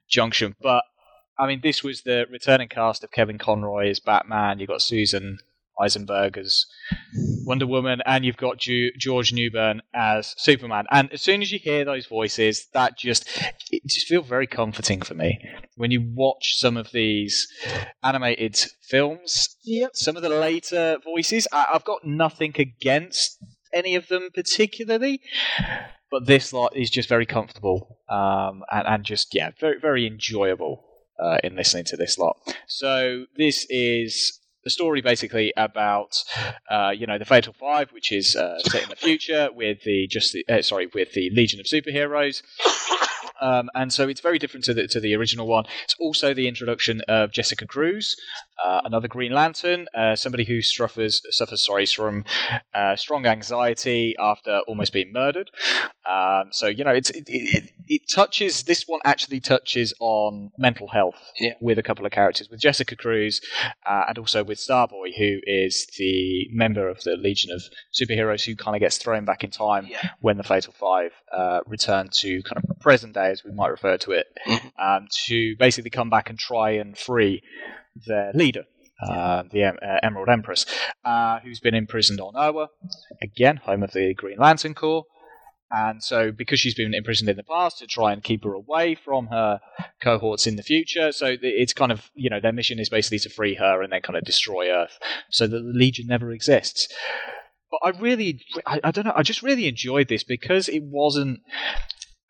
junction. 0.09 0.57
But 0.61 0.83
I 1.39 1.47
mean, 1.47 1.61
this 1.63 1.85
was 1.85 2.03
the 2.03 2.27
returning 2.31 2.69
cast 2.69 3.05
of 3.05 3.11
Kevin 3.13 3.39
Conroy 3.39 3.91
as 3.91 4.01
Batman. 4.01 4.59
You've 4.59 4.69
got 4.69 4.83
Susan 4.83 5.39
Eisenberg 5.81 6.37
as 6.37 6.67
Wonder 7.45 7.67
Woman, 7.67 8.03
and 8.05 8.25
you've 8.25 8.37
got 8.37 8.59
Ju- 8.59 8.91
George 8.99 9.33
Newbern 9.33 9.81
as 9.95 10.35
Superman. 10.37 10.87
And 10.91 11.13
as 11.13 11.23
soon 11.23 11.41
as 11.41 11.53
you 11.53 11.61
hear 11.61 11.85
those 11.85 12.07
voices, 12.07 12.67
that 12.75 12.99
just 12.99 13.29
it 13.71 13.83
just 13.87 14.09
feels 14.09 14.27
very 14.27 14.49
comforting 14.49 15.01
for 15.03 15.15
me 15.15 15.39
when 15.77 15.93
you 15.93 16.03
watch 16.15 16.57
some 16.57 16.77
of 16.77 16.91
these 16.91 17.47
animated 18.03 18.59
films. 18.83 19.57
Yep. 19.63 19.91
Some 19.95 20.17
of 20.17 20.23
the 20.23 20.29
later 20.29 20.99
voices, 21.05 21.47
I- 21.53 21.67
I've 21.73 21.85
got 21.85 22.05
nothing 22.05 22.55
against 22.59 23.39
any 23.73 23.95
of 23.95 24.09
them 24.09 24.31
particularly. 24.35 25.21
But 26.11 26.27
this 26.27 26.53
lot 26.53 26.75
is 26.77 26.91
just 26.91 27.09
very 27.09 27.27
comfortable 27.27 27.99
um, 28.09 28.65
and, 28.73 28.89
and 28.89 29.05
just 29.05 29.35
yeah, 29.35 29.51
very 29.61 29.79
very 29.79 30.07
enjoyable 30.07 30.85
uh, 31.19 31.39
in 31.45 31.57
listening 31.57 31.85
to 31.85 31.97
this 31.97 32.19
lot. 32.19 32.37
So 32.67 33.27
this 33.37 33.67
is 33.69 34.41
the 34.65 34.71
story 34.71 35.01
basically 35.01 35.53
about 35.57 36.23
uh, 36.71 36.91
you 36.95 37.07
know 37.07 37.19
the 37.19 37.25
Fatal 37.25 37.53
Five, 37.53 37.91
which 37.93 38.13
is 38.13 38.37
uh, 38.37 38.59
set 38.61 38.83
in 38.83 38.89
the 38.89 38.97
future 38.97 39.49
with 39.55 39.83
the 39.85 40.07
just 40.07 40.33
the, 40.33 40.45
uh, 40.49 40.63
sorry 40.63 40.89
with 40.93 41.13
the 41.13 41.31
Legion 41.31 41.61
of 41.61 41.67
Superheroes. 41.67 42.43
Um, 43.41 43.69
and 43.75 43.93
so 43.93 44.09
it's 44.09 44.21
very 44.21 44.39
different 44.39 44.65
to 44.65 44.75
the 44.75 44.87
to 44.89 45.01
the 45.01 45.15
original 45.15 45.47
one. 45.47 45.65
It's 45.85 45.95
also 46.01 46.35
the 46.35 46.49
introduction 46.49 47.01
of 47.09 47.33
Jessica 47.33 47.67
Cruz, 47.67 48.17
uh, 48.65 48.81
another 48.85 49.09
Green 49.09 49.33
Lantern, 49.33 49.87
uh, 49.95 50.17
somebody 50.17 50.45
who 50.45 50.61
suffers 50.63 51.23
suffers 51.31 51.65
sorry 51.65 51.87
from 51.87 52.25
uh, 52.75 52.97
strong 52.97 53.27
anxiety 53.27 54.15
after 54.19 54.61
almost 54.69 54.93
being 54.93 55.13
murdered. 55.13 55.51
Um, 56.11 56.49
so 56.53 56.67
you 56.67 56.85
know 56.85 56.93
it's 56.93 57.11
it, 57.11 57.25
it, 57.29 57.71
it 57.87 58.03
touches 58.13 58.63
this 58.65 58.85
one 58.87 59.01
actually 59.05 59.41
touches 59.41 59.93
on 60.01 60.51
mental 60.59 60.89
health 60.89 61.17
Yeah. 61.39 61.53
with 61.61 61.79
a 61.79 61.83
couple 61.83 62.07
of 62.07 62.13
characters 62.13 62.49
with 62.51 62.61
Jessica 62.61 62.97
Cruz 62.97 63.41
uh, 63.87 64.05
and 64.09 64.19
also 64.19 64.43
with 64.45 64.59
Starboy, 64.59 65.17
who 65.17 65.39
is 65.45 65.87
the 65.99 66.49
member 66.53 66.89
of 66.89 67.03
the 67.05 67.17
Legion 67.17 67.51
of 67.53 67.63
Superheroes 67.95 68.45
who 68.45 68.57
kind 68.57 68.75
of 68.77 68.81
gets 68.81 68.99
thrown 68.99 69.25
back 69.25 69.45
in 69.45 69.51
time 69.51 69.87
Yeah. 69.87 70.11
when 70.21 70.37
the 70.39 70.43
Fatal 70.45 70.73
Five 70.79 71.13
uh, 71.37 71.61
return 71.67 72.09
to 72.21 72.43
kind 72.43 72.57
of 72.65 72.81
present 72.81 73.15
day, 73.15 73.28
as 73.31 73.45
we 73.45 73.53
might 73.53 73.69
refer 73.69 73.97
to 73.99 74.13
it, 74.13 74.27
Mhm. 74.47 74.73
um, 74.79 75.09
to 75.27 75.57
basically 75.59 75.91
come 75.91 76.11
back 76.11 76.29
and 76.31 76.39
try 76.39 76.71
and 76.71 76.97
free 76.97 77.43
their 78.07 78.33
leader. 78.35 78.65
Uh, 79.01 79.45
the 79.53 79.63
uh, 79.65 79.73
Emerald 80.03 80.29
Empress, 80.29 80.67
uh, 81.05 81.39
who's 81.41 81.61
been 81.61 81.75
imprisoned 81.75 82.21
on 82.21 82.33
Oa, 82.35 82.69
again, 83.23 83.57
home 83.59 83.83
of 83.85 83.93
the 83.93 84.13
Green 84.15 84.39
Lantern 84.39 84.75
Corps. 84.75 85.05
And 85.71 86.03
so, 86.03 86.33
because 86.33 86.59
she's 86.59 86.75
been 86.75 86.95
imprisoned 86.95 87.29
in 87.29 87.37
the 87.37 87.43
past, 87.45 87.79
to 87.79 87.87
try 87.87 88.13
and 88.13 88.25
keep 88.25 88.43
her 88.43 88.55
away 88.55 88.95
from 88.95 89.27
her 89.27 89.61
cohorts 90.03 90.47
in 90.47 90.57
the 90.57 90.63
future. 90.63 91.13
So 91.13 91.37
it's 91.41 91.75
kind 91.75 91.93
of, 91.93 92.11
you 92.15 92.31
know, 92.31 92.41
their 92.41 92.53
mission 92.53 92.79
is 92.79 92.89
basically 92.89 93.19
to 93.21 93.29
free 93.29 93.55
her 93.57 93.83
and 93.83 93.93
then 93.93 94.01
kind 94.01 94.17
of 94.17 94.25
destroy 94.25 94.71
Earth 94.71 94.99
so 95.31 95.47
that 95.47 95.59
the 95.59 95.73
Legion 95.79 96.07
never 96.09 96.33
exists. 96.33 96.89
But 97.71 97.81
I 97.85 97.91
really, 98.01 98.41
I, 98.67 98.81
I 98.83 98.91
don't 98.91 99.05
know, 99.05 99.13
I 99.15 99.23
just 99.23 99.43
really 99.43 99.69
enjoyed 99.69 100.09
this 100.09 100.25
because 100.25 100.71
it 100.71 100.83
wasn't 100.83 101.41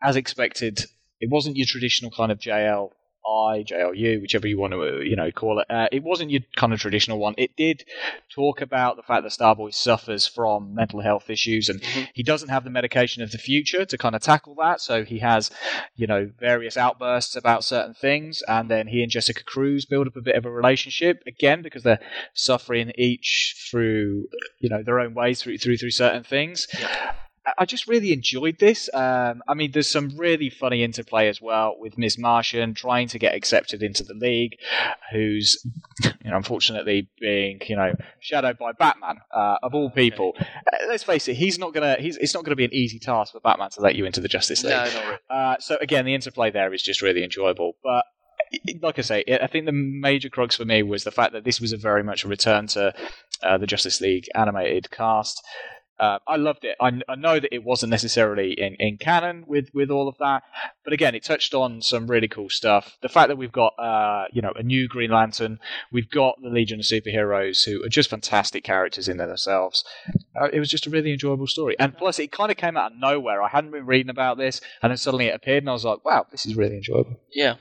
as 0.03 0.17
expected. 0.17 0.81
It 1.21 1.31
wasn't 1.31 1.57
your 1.57 1.67
traditional 1.67 2.11
kind 2.11 2.31
of 2.33 2.39
JL. 2.39 2.91
I, 3.27 3.63
JLU, 3.63 4.23
whichever 4.23 4.47
you 4.47 4.59
want 4.59 4.73
to, 4.73 5.03
you 5.03 5.15
know, 5.15 5.31
call 5.31 5.59
it. 5.59 5.67
Uh, 5.69 5.87
it 5.93 6.03
wasn't 6.03 6.31
your 6.31 6.41
kind 6.57 6.73
of 6.73 6.81
traditional 6.81 7.19
one. 7.19 7.35
It 7.37 7.57
did 7.57 7.85
talk 8.35 8.63
about 8.63 8.97
the 8.97 9.03
fact 9.03 9.23
that 9.23 9.33
Starboy 9.33 9.75
suffers 9.75 10.27
from 10.27 10.75
mental 10.75 11.01
health 11.01 11.29
issues, 11.29 11.69
and 11.69 11.83
Mhm. 11.83 12.09
he 12.15 12.23
doesn't 12.23 12.49
have 12.49 12.65
the 12.65 12.71
medication 12.71 13.23
of 13.23 13.31
the 13.31 13.37
future 13.37 13.85
to 13.85 13.99
kind 13.99 14.15
of 14.15 14.23
tackle 14.23 14.55
that. 14.61 14.81
So 14.81 15.05
he 15.05 15.19
has, 15.19 15.51
you 15.95 16.07
know, 16.07 16.31
various 16.39 16.79
outbursts 16.79 17.37
about 17.37 17.65
certain 17.65 17.93
things, 17.93 18.41
and 18.49 18.71
then 18.71 18.87
he 18.87 19.03
and 19.03 19.11
Jessica 19.13 19.45
Cruz 19.45 19.85
build 19.85 20.07
up 20.07 20.17
a 20.17 20.23
bit 20.23 20.37
of 20.37 20.47
a 20.47 20.51
relationship 20.51 21.23
again 21.27 21.61
because 21.61 21.83
they're 21.83 22.01
suffering 22.33 22.93
each 22.97 23.57
through, 23.71 24.29
you 24.59 24.71
know, 24.71 24.83
their 24.83 25.01
own 25.01 25.13
ways 25.13 25.43
through 25.43 25.59
through 25.59 25.77
through 25.77 25.91
certain 25.91 26.25
things. 26.25 26.67
I- 26.73 27.13
I 27.57 27.65
just 27.65 27.87
really 27.87 28.13
enjoyed 28.13 28.59
this. 28.59 28.91
Um, 28.93 29.43
I 29.49 29.55
mean, 29.55 29.73
there's 29.73 29.89
some 29.89 30.17
really 30.17 30.51
funny 30.51 30.83
interplay 30.83 31.29
as 31.29 31.41
well 31.41 31.77
with 31.79 31.97
Ms. 31.97 32.19
Martian 32.19 32.75
trying 32.75 33.09
to 33.09 33.19
get 33.19 33.35
accepted 33.35 33.83
into 33.83 34.03
the 34.03 34.15
league, 34.15 34.57
who's, 35.13 35.65
you 36.05 36.31
know, 36.31 36.37
unfortunately 36.37 37.09
being, 37.21 37.61
you 37.69 37.77
know, 37.77 37.93
shadowed 38.21 38.59
by 38.59 38.73
Batman 38.73 39.19
uh, 39.35 39.57
of 39.63 39.75
all 39.75 39.91
people. 39.91 40.35
Uh, 40.41 40.45
let's 40.89 41.05
face 41.05 41.29
it, 41.29 41.35
he's 41.35 41.59
not 41.59 41.73
gonna. 41.73 41.97
He's, 41.99 42.17
it's 42.17 42.35
not 42.35 42.45
gonna 42.45 42.57
be 42.57 42.65
an 42.65 42.75
easy 42.75 42.99
task 42.99 43.33
for 43.33 43.41
Batman 43.41 43.71
to 43.71 43.81
let 43.81 43.95
you 43.95 44.05
into 44.05 44.21
the 44.21 44.29
Justice 44.29 44.63
League. 44.65 44.73
No, 44.73 44.85
not 44.85 45.05
really. 45.05 45.19
Uh, 45.31 45.57
so 45.61 45.79
again, 45.81 46.05
the 46.05 46.15
interplay 46.15 46.51
there 46.51 46.73
is 46.75 46.83
just 46.83 47.03
really 47.03 47.25
enjoyable. 47.25 47.75
But 47.83 48.05
like 48.81 48.99
I 48.99 49.03
say, 49.03 49.25
I 49.29 49.47
think 49.47 49.67
the 49.67 49.73
major 49.73 50.29
crux 50.29 50.57
for 50.57 50.65
me 50.65 50.83
was 50.83 51.05
the 51.05 51.11
fact 51.11 51.33
that 51.33 51.45
this 51.45 51.61
was 51.61 51.73
a 51.73 51.77
very 51.77 52.03
much 52.03 52.25
a 52.25 52.29
return 52.29 52.67
to 52.69 52.95
uh, 53.43 53.59
the 53.59 53.67
Justice 53.67 54.01
League 54.01 54.29
animated 54.35 54.91
cast. 54.91 55.43
Uh, 55.99 56.19
I 56.29 56.37
loved 56.37 56.65
it. 56.65 56.77
I, 56.81 57.01
I 57.09 57.17
know 57.17 57.41
that 57.41 57.53
it 57.53 57.65
wasn't 57.65 57.91
necessarily 57.91 58.53
in, 58.53 58.77
in 58.79 58.99
canon 58.99 59.45
with, 59.47 59.69
with 59.75 59.91
all 59.91 60.09
of 60.09 60.17
that, 60.19 60.45
but 60.85 60.93
again, 60.93 61.15
it 61.15 61.25
touched 61.25 61.55
on 61.55 61.83
some 61.83 62.07
really 62.07 62.29
cool 62.29 62.49
stuff. 62.49 62.97
The 63.03 63.09
fact 63.09 63.29
that 63.29 63.37
we've 63.37 63.53
got 63.53 63.75
uh, 63.79 64.27
you 64.33 64.41
know 64.43 64.53
a 64.55 64.63
new 64.63 64.87
Green 64.87 65.11
Lantern, 65.11 65.59
we've 65.91 66.11
got 66.11 66.37
the 66.41 66.51
Legion 66.51 66.81
of 66.81 66.87
Superheroes, 66.87 67.65
who 67.65 67.85
are 67.85 67.89
just 67.89 68.11
fantastic 68.11 68.63
characters 68.63 69.09
in 69.09 69.17
themselves. 69.17 69.85
Uh, 70.41 70.49
it 70.53 70.61
was 70.61 70.71
just 70.71 70.87
a 70.87 70.91
really 70.91 71.13
enjoyable 71.13 71.47
story, 71.47 71.77
and 71.79 71.97
plus, 71.97 72.19
it 72.19 72.31
kind 72.31 72.51
of 72.51 72.57
came 72.57 72.77
out 72.77 72.93
of 72.93 72.99
nowhere. 72.99 73.43
I 73.43 73.49
hadn't 73.49 73.73
been 73.73 73.87
reading 73.87 74.11
about 74.11 74.39
this, 74.39 74.61
and 74.83 74.91
then 74.91 74.97
suddenly 74.99 75.27
it 75.27 75.35
appeared, 75.35 75.63
and 75.65 75.71
I 75.71 75.73
was 75.73 75.85
like, 75.85 76.05
"Wow, 76.05 76.27
this 76.31 76.47
is 76.47 76.57
really 76.57 76.77
enjoyable." 76.77 77.21
Yeah. 77.33 77.55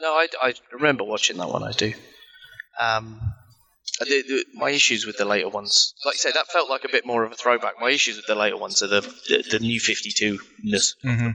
No, 0.00 0.08
I, 0.08 0.26
I 0.42 0.54
remember 0.72 1.04
watching 1.04 1.36
that 1.36 1.48
one. 1.48 1.62
I 1.62 1.70
do. 1.70 1.92
Um, 2.80 3.20
the, 4.00 4.22
the, 4.26 4.44
my 4.54 4.70
issues 4.70 5.06
with 5.06 5.16
the 5.16 5.24
later 5.24 5.48
ones, 5.48 5.94
like 6.04 6.14
I 6.14 6.16
say, 6.16 6.32
that 6.32 6.48
felt 6.48 6.68
like 6.68 6.84
a 6.84 6.88
bit 6.88 7.06
more 7.06 7.24
of 7.24 7.32
a 7.32 7.36
throwback. 7.36 7.74
My 7.80 7.90
issues 7.90 8.16
with 8.16 8.26
the 8.26 8.34
later 8.34 8.56
ones 8.56 8.82
are 8.82 8.88
the 8.88 9.00
the, 9.28 9.44
the 9.50 9.58
new 9.60 9.78
Fifty 9.80 10.10
Two 10.10 10.38
ness 10.62 10.94
Mm-hmm. 11.04 11.30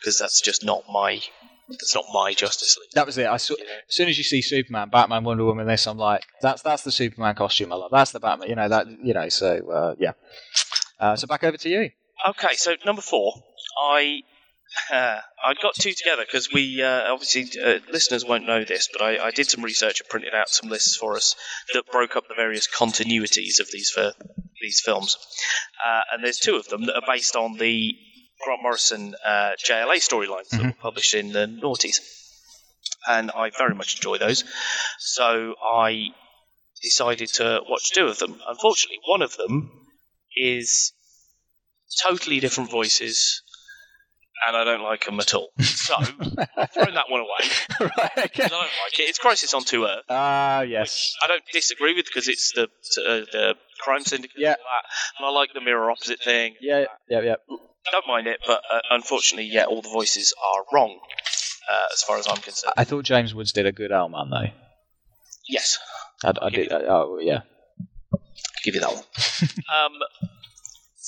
because 0.00 0.18
that's 0.18 0.40
just 0.40 0.64
not 0.64 0.82
my 0.90 1.20
that's 1.68 1.94
not 1.94 2.04
my 2.12 2.32
Justice 2.32 2.76
League. 2.78 2.90
That 2.94 3.06
was 3.06 3.18
it. 3.18 3.26
I 3.26 3.38
saw, 3.38 3.54
you 3.58 3.64
know? 3.64 3.70
as 3.88 3.94
soon 3.94 4.08
as 4.08 4.18
you 4.18 4.24
see 4.24 4.40
Superman, 4.42 4.88
Batman, 4.88 5.24
Wonder 5.24 5.44
Woman, 5.44 5.66
this, 5.66 5.86
I'm 5.86 5.98
like, 5.98 6.24
that's 6.42 6.62
that's 6.62 6.82
the 6.82 6.92
Superman 6.92 7.34
costume 7.34 7.72
I 7.72 7.76
love. 7.76 7.90
That's 7.90 8.12
the 8.12 8.20
Batman. 8.20 8.48
You 8.48 8.56
know 8.56 8.68
that. 8.68 8.86
You 9.02 9.14
know. 9.14 9.28
So 9.28 9.68
uh, 9.70 9.94
yeah. 9.98 10.12
Uh, 11.00 11.16
so 11.16 11.26
back 11.26 11.44
over 11.44 11.56
to 11.56 11.68
you. 11.68 11.90
Okay, 12.28 12.54
so 12.54 12.74
number 12.84 13.02
four, 13.02 13.34
I 13.82 14.22
Uh, 14.90 15.20
I 15.44 15.54
got 15.60 15.74
two 15.74 15.92
together 15.92 16.24
because 16.26 16.52
we 16.52 16.82
uh, 16.82 17.12
obviously 17.12 17.48
uh, 17.62 17.78
listeners 17.90 18.24
won't 18.24 18.46
know 18.46 18.64
this, 18.64 18.88
but 18.92 19.02
I, 19.02 19.26
I 19.26 19.30
did 19.30 19.48
some 19.48 19.64
research 19.64 20.00
and 20.00 20.08
printed 20.08 20.34
out 20.34 20.48
some 20.48 20.70
lists 20.70 20.96
for 20.96 21.16
us 21.16 21.36
that 21.72 21.84
broke 21.90 22.16
up 22.16 22.28
the 22.28 22.34
various 22.34 22.68
continuities 22.68 23.60
of 23.60 23.70
these 23.70 23.90
for 23.90 24.12
these 24.60 24.80
films. 24.84 25.16
Uh, 25.84 26.00
and 26.12 26.24
there's 26.24 26.38
two 26.38 26.56
of 26.56 26.66
them 26.68 26.86
that 26.86 26.96
are 26.96 27.06
based 27.06 27.36
on 27.36 27.58
the 27.58 27.94
Grant 28.44 28.62
Morrison 28.62 29.14
uh, 29.24 29.52
JLA 29.64 29.96
storylines 29.96 30.48
that 30.50 30.62
were 30.62 30.72
published 30.72 31.14
in 31.14 31.32
the 31.32 31.46
noughties, 31.46 32.00
and 33.08 33.30
I 33.30 33.50
very 33.56 33.74
much 33.74 33.96
enjoy 33.96 34.18
those. 34.18 34.44
So 34.98 35.54
I 35.62 36.08
decided 36.82 37.28
to 37.34 37.60
watch 37.68 37.92
two 37.92 38.06
of 38.06 38.18
them. 38.18 38.40
Unfortunately, 38.46 38.98
one 39.06 39.22
of 39.22 39.36
them 39.36 39.70
is 40.36 40.92
totally 42.02 42.40
different 42.40 42.70
voices 42.70 43.42
and 44.46 44.56
I 44.56 44.64
don't 44.64 44.82
like 44.82 45.04
them 45.04 45.20
at 45.20 45.34
all. 45.34 45.50
So 45.86 45.94
I've 45.94 46.72
thrown 46.72 46.94
that 46.94 47.08
one 47.08 47.20
away. 47.20 47.48
right. 47.98 48.18
Okay. 48.18 48.42
I 48.42 48.48
don't 48.48 48.58
like 48.60 48.98
it. 48.98 49.02
It's 49.02 49.18
Crisis 49.18 49.54
on 49.54 49.62
Two 49.62 49.84
Earth. 49.84 50.02
Ah, 50.08 50.62
yes. 50.62 51.14
I 51.22 51.28
don't 51.28 51.44
disagree 51.52 51.94
with 51.94 52.06
because 52.06 52.26
it's 52.26 52.52
the 52.52 52.64
uh, 52.64 53.24
the 53.30 53.54
crime 53.78 54.02
syndicate. 54.02 54.36
Yeah. 54.36 54.50
And, 54.50 54.58
all 54.58 54.64
that, 54.64 55.18
and 55.18 55.26
I 55.26 55.30
like 55.30 55.52
the 55.54 55.60
mirror 55.60 55.88
opposite 55.88 56.20
thing. 56.20 56.54
Yeah, 56.60 56.86
yeah, 57.08 57.20
yeah. 57.20 57.34
Don't 57.92 58.06
mind 58.08 58.26
it, 58.26 58.40
but 58.44 58.62
uh, 58.72 58.80
unfortunately, 58.90 59.48
yeah, 59.52 59.66
all 59.66 59.80
the 59.80 59.88
voices 59.88 60.34
are 60.44 60.64
wrong 60.72 60.98
uh, 61.70 61.86
as 61.92 62.02
far 62.02 62.18
as 62.18 62.26
I'm 62.26 62.38
concerned. 62.38 62.74
I 62.76 62.82
thought 62.82 63.04
James 63.04 63.32
Woods 63.32 63.52
did 63.52 63.66
a 63.66 63.72
good 63.72 63.92
Owlman 63.92 64.30
though. 64.30 64.50
yes, 65.48 65.78
I, 66.24 66.32
I 66.42 66.50
did. 66.50 66.72
I, 66.72 66.80
oh, 66.88 67.18
yeah. 67.20 67.42
give 68.64 68.74
you 68.74 68.80
that 68.80 68.92
one. 68.92 69.04
um, 69.72 69.92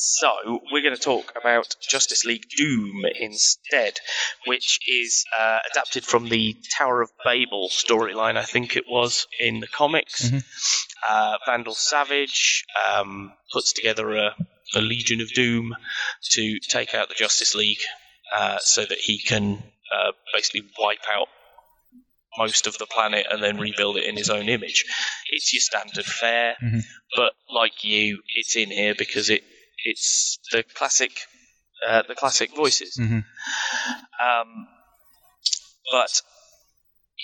so 0.01 0.61
we're 0.71 0.83
going 0.83 0.95
to 0.95 1.01
talk 1.01 1.33
about 1.35 1.75
Justice 1.81 2.25
League 2.25 2.47
Doom 2.57 3.03
instead, 3.19 3.95
which 4.47 4.79
is 4.89 5.25
uh, 5.37 5.59
adapted 5.73 6.05
from 6.05 6.29
the 6.29 6.55
Tower 6.79 7.03
of 7.03 7.11
Babel 7.25 7.69
storyline. 7.69 8.37
I 8.37 8.45
think 8.45 8.77
it 8.77 8.85
was 8.89 9.27
in 9.41 9.59
the 9.59 9.67
comics. 9.67 10.31
Mhm. 10.31 10.45
Uh, 11.09 11.39
Vandal 11.47 11.75
Savage 11.75 12.65
um, 12.89 13.33
puts 13.53 13.73
together 13.73 14.15
a, 14.17 14.37
a 14.77 14.81
Legion 14.81 15.21
of 15.21 15.33
Doom 15.33 15.75
to 16.31 16.61
take 16.61 16.95
out 16.95 17.09
the 17.09 17.17
Justice 17.17 17.57
League, 17.57 17.83
uh, 18.33 18.59
so 18.61 18.85
that 18.85 18.99
he 18.99 19.19
can 19.19 19.61
uh, 19.93 20.13
basically 20.33 20.63
wipe 20.79 21.03
out 21.13 21.27
most 22.39 22.69
of 22.69 22.79
the 22.79 22.87
planet 22.87 23.27
and 23.29 23.43
then 23.43 23.59
rebuild 23.59 23.97
it 23.97 24.05
in 24.05 24.17
his 24.17 24.31
own 24.31 24.49
image. 24.49 24.85
It's 25.31 25.53
your 25.53 25.61
standard 25.61 26.05
fare, 26.05 26.55
Mhm. 26.63 26.83
but 27.17 27.33
like 27.53 27.83
you, 27.83 28.23
it's 28.37 28.55
in 28.55 28.71
here 28.71 28.95
because 28.97 29.29
it 29.29 29.43
it's 29.85 30.39
the 30.53 30.65
classic 30.75 31.13
uh, 31.87 32.03
the 32.09 32.15
classic 32.15 32.55
voices. 32.55 32.97
Mhm. 33.01 33.25
Um, 34.21 34.67
but 35.93 36.23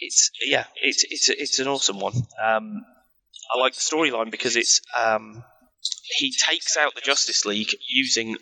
it's 0.01 0.31
yeah, 0.45 0.65
it's 0.83 1.05
it's 1.09 1.29
it's 1.29 1.59
an 1.59 1.69
awesome 1.69 2.01
one. 2.01 2.15
Um, 2.43 2.85
I 3.55 3.59
like 3.59 3.75
the 3.75 3.81
storyline 3.81 4.31
because 4.31 4.57
it's 4.57 4.81
um, 4.97 5.45
he 6.19 6.33
takes 6.33 6.77
out 6.77 6.95
the 6.95 7.01
Justice 7.01 7.45
League 7.45 7.75
using 7.89 8.37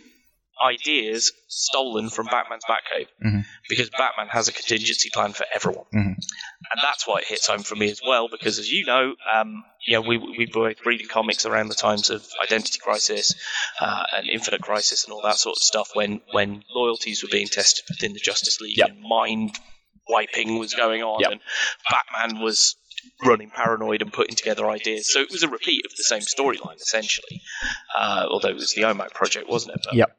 ideas 0.64 1.32
stolen 1.48 2.08
from 2.10 2.26
Batman's 2.26 2.64
Batcave 2.64 3.08
Mhm. 3.24 3.44
because 3.68 3.90
Batman 3.90 4.28
has 4.28 4.48
a 4.48 4.52
contingency 4.52 5.10
plan 5.10 5.32
for 5.32 5.44
everyone, 5.54 5.86
Mhm. 5.92 6.14
and 6.16 6.80
that's 6.82 7.06
why 7.06 7.18
it 7.18 7.26
hits 7.26 7.46
home 7.46 7.62
for 7.62 7.74
me 7.76 7.90
as 7.90 8.00
well. 8.06 8.28
Because 8.28 8.58
as 8.58 8.70
you 8.70 8.84
know, 8.86 9.14
um, 9.32 9.64
yeah, 9.86 9.98
we 9.98 10.16
we 10.18 10.46
were 10.46 10.68
both 10.74 10.86
reading 10.86 11.08
comics 11.08 11.44
around 11.46 11.68
the 11.68 11.74
times 11.74 12.10
of 12.10 12.26
Identity 12.42 12.78
Crisis 12.78 13.34
uh, 13.80 14.04
and 14.16 14.28
Infinite 14.28 14.62
Crisis 14.62 15.04
and 15.04 15.12
all 15.12 15.22
that 15.22 15.36
sort 15.38 15.56
of 15.58 15.62
stuff 15.62 15.90
when 15.94 16.20
when 16.30 16.64
loyalties 16.70 17.22
were 17.22 17.28
being 17.30 17.48
tested 17.48 17.84
within 17.88 18.12
the 18.12 18.20
Justice 18.20 18.60
League 18.60 18.78
Yep. 18.78 18.88
and 18.90 19.00
mind 19.00 19.58
wiping 20.08 20.58
was 20.58 20.74
going 20.74 21.02
on 21.02 21.20
Yep. 21.20 21.30
and 21.32 21.40
Batman 21.90 22.40
was 22.42 22.76
running 23.24 23.50
paranoid 23.50 24.00
and 24.02 24.12
putting 24.12 24.36
together 24.36 24.68
ideas. 24.70 25.12
So 25.12 25.20
it 25.20 25.30
was 25.30 25.42
a 25.42 25.48
repeat 25.48 25.84
of 25.86 25.92
the 25.96 26.04
same 26.04 26.20
storyline 26.22 26.76
essentially, 26.76 27.40
uh, 27.96 28.26
although 28.30 28.48
it 28.48 28.54
was 28.56 28.74
the 28.74 28.82
OMAC 28.82 29.12
project, 29.12 29.48
wasn't 29.48 29.74
it? 29.76 29.80
But, 29.84 29.94
Yep. 29.94 30.16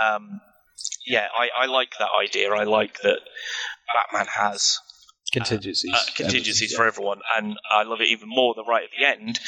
Um, 0.00 0.40
yeah, 1.06 1.26
I, 1.36 1.48
I 1.64 1.66
like 1.66 1.92
that 1.98 2.08
idea. 2.22 2.50
I 2.52 2.64
like 2.64 3.00
that 3.02 3.18
Batman 3.94 4.26
has 4.34 4.78
Contingencies. 5.32 5.92
uh, 5.94 5.98
contingencies 6.16 6.74
for 6.74 6.86
everyone, 6.86 7.20
and 7.36 7.56
I 7.70 7.82
love 7.82 8.00
it 8.00 8.08
even 8.08 8.28
more 8.30 8.54
The 8.54 8.64
right 8.64 8.84
at 8.84 8.90
the 8.98 9.04
end, 9.04 9.38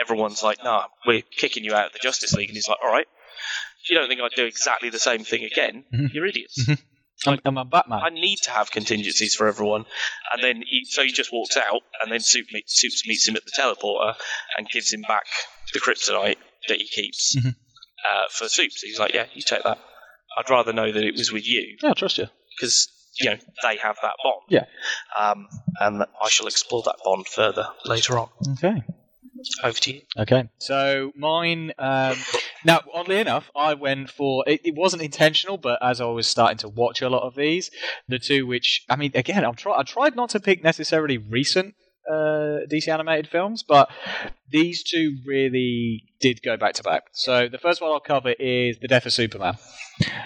everyone's 0.00 0.42
like, 0.44 0.62
"Nah, 0.62 0.84
we're 1.06 1.22
kicking 1.22 1.64
you 1.64 1.74
out 1.74 1.86
of 1.86 1.92
the 1.92 1.98
Justice 2.00 2.32
League," 2.34 2.48
and 2.50 2.56
he's 2.56 2.68
like, 2.68 2.78
"All 2.84 2.90
right." 2.90 3.06
If 3.82 3.90
you 3.90 3.96
don't 3.98 4.08
think 4.08 4.20
I'd 4.20 4.30
do 4.36 4.44
exactly 4.44 4.90
the 4.90 4.98
same 4.98 5.24
thing 5.24 5.44
again, 5.44 5.84
Mhm. 5.92 6.12
you're 6.12 6.26
idiots. 6.26 6.58
I'm, 7.26 7.40
I'm 7.44 7.58
a 7.58 7.64
Batman. 7.64 8.00
I 8.02 8.10
need 8.10 8.36
to 8.42 8.50
have 8.52 8.70
contingencies 8.70 9.34
for 9.34 9.48
everyone. 9.48 9.86
And 10.32 10.42
then 10.42 10.62
he, 10.64 10.84
so 10.84 11.02
he 11.02 11.10
just 11.10 11.32
walks 11.32 11.56
out, 11.56 11.82
and 12.02 12.12
then 12.12 12.20
Soup 12.20 12.46
meet, 12.52 12.66
meets 13.06 13.26
him 13.26 13.34
at 13.36 13.42
the 13.44 13.50
teleporter 13.58 14.14
and 14.56 14.68
gives 14.68 14.92
him 14.92 15.02
back 15.02 15.24
the 15.72 15.80
kryptonite 15.80 16.36
that 16.68 16.78
he 16.78 16.86
keeps 16.86 17.34
Mhm. 17.36 17.56
Uh, 18.08 18.28
for 18.30 18.48
Soups. 18.48 18.82
He's 18.82 18.98
like, 18.98 19.14
yeah, 19.14 19.26
you 19.34 19.42
take 19.42 19.62
that. 19.64 19.78
I'd 20.36 20.50
rather 20.50 20.72
know 20.72 20.90
that 20.90 21.02
it 21.02 21.14
was 21.14 21.32
with 21.32 21.48
you 21.48 21.76
yeah, 21.82 21.90
I 21.90 21.92
trust 21.94 22.18
you. 22.18 22.26
because 22.56 22.88
you 23.18 23.30
know 23.30 23.36
they 23.62 23.76
have 23.78 23.96
that 24.02 24.14
bond. 24.22 24.42
Yeah. 24.48 24.64
Um, 25.18 25.48
and 25.80 26.02
I 26.22 26.28
shall 26.28 26.46
explore 26.46 26.82
that 26.84 26.96
bond 27.04 27.26
further 27.26 27.66
later 27.84 28.18
on. 28.18 28.28
Okay. 28.52 28.82
Over 29.62 29.78
to 29.78 29.92
you. 29.94 30.00
Okay, 30.18 30.48
so 30.58 31.12
mine. 31.14 31.72
Um, 31.78 32.16
now, 32.64 32.80
oddly 32.92 33.20
enough, 33.20 33.52
I 33.54 33.74
went 33.74 34.10
for 34.10 34.42
it, 34.48 34.62
it. 34.64 34.74
wasn't 34.74 35.02
intentional, 35.02 35.56
but 35.56 35.78
as 35.80 36.00
I 36.00 36.06
was 36.06 36.26
starting 36.26 36.58
to 36.58 36.68
watch 36.68 37.02
a 37.02 37.08
lot 37.08 37.22
of 37.22 37.36
these, 37.36 37.70
the 38.08 38.18
two 38.18 38.46
which 38.48 38.84
I 38.90 38.96
mean, 38.96 39.12
again, 39.14 39.44
I'm 39.44 39.54
try, 39.54 39.78
I 39.78 39.84
tried 39.84 40.16
not 40.16 40.30
to 40.30 40.40
pick 40.40 40.64
necessarily 40.64 41.18
recent 41.18 41.76
uh, 42.10 42.66
DC 42.70 42.88
animated 42.88 43.28
films, 43.28 43.62
but 43.62 43.88
these 44.50 44.82
two 44.82 45.18
really 45.26 46.04
did 46.20 46.42
go 46.42 46.56
back 46.56 46.74
to 46.74 46.82
back. 46.82 47.04
So 47.12 47.48
the 47.48 47.58
first 47.58 47.80
one 47.80 47.90
I'll 47.92 48.00
cover 48.00 48.34
is 48.38 48.78
the 48.78 48.88
Death 48.88 49.06
of 49.06 49.12
Superman, 49.12 49.54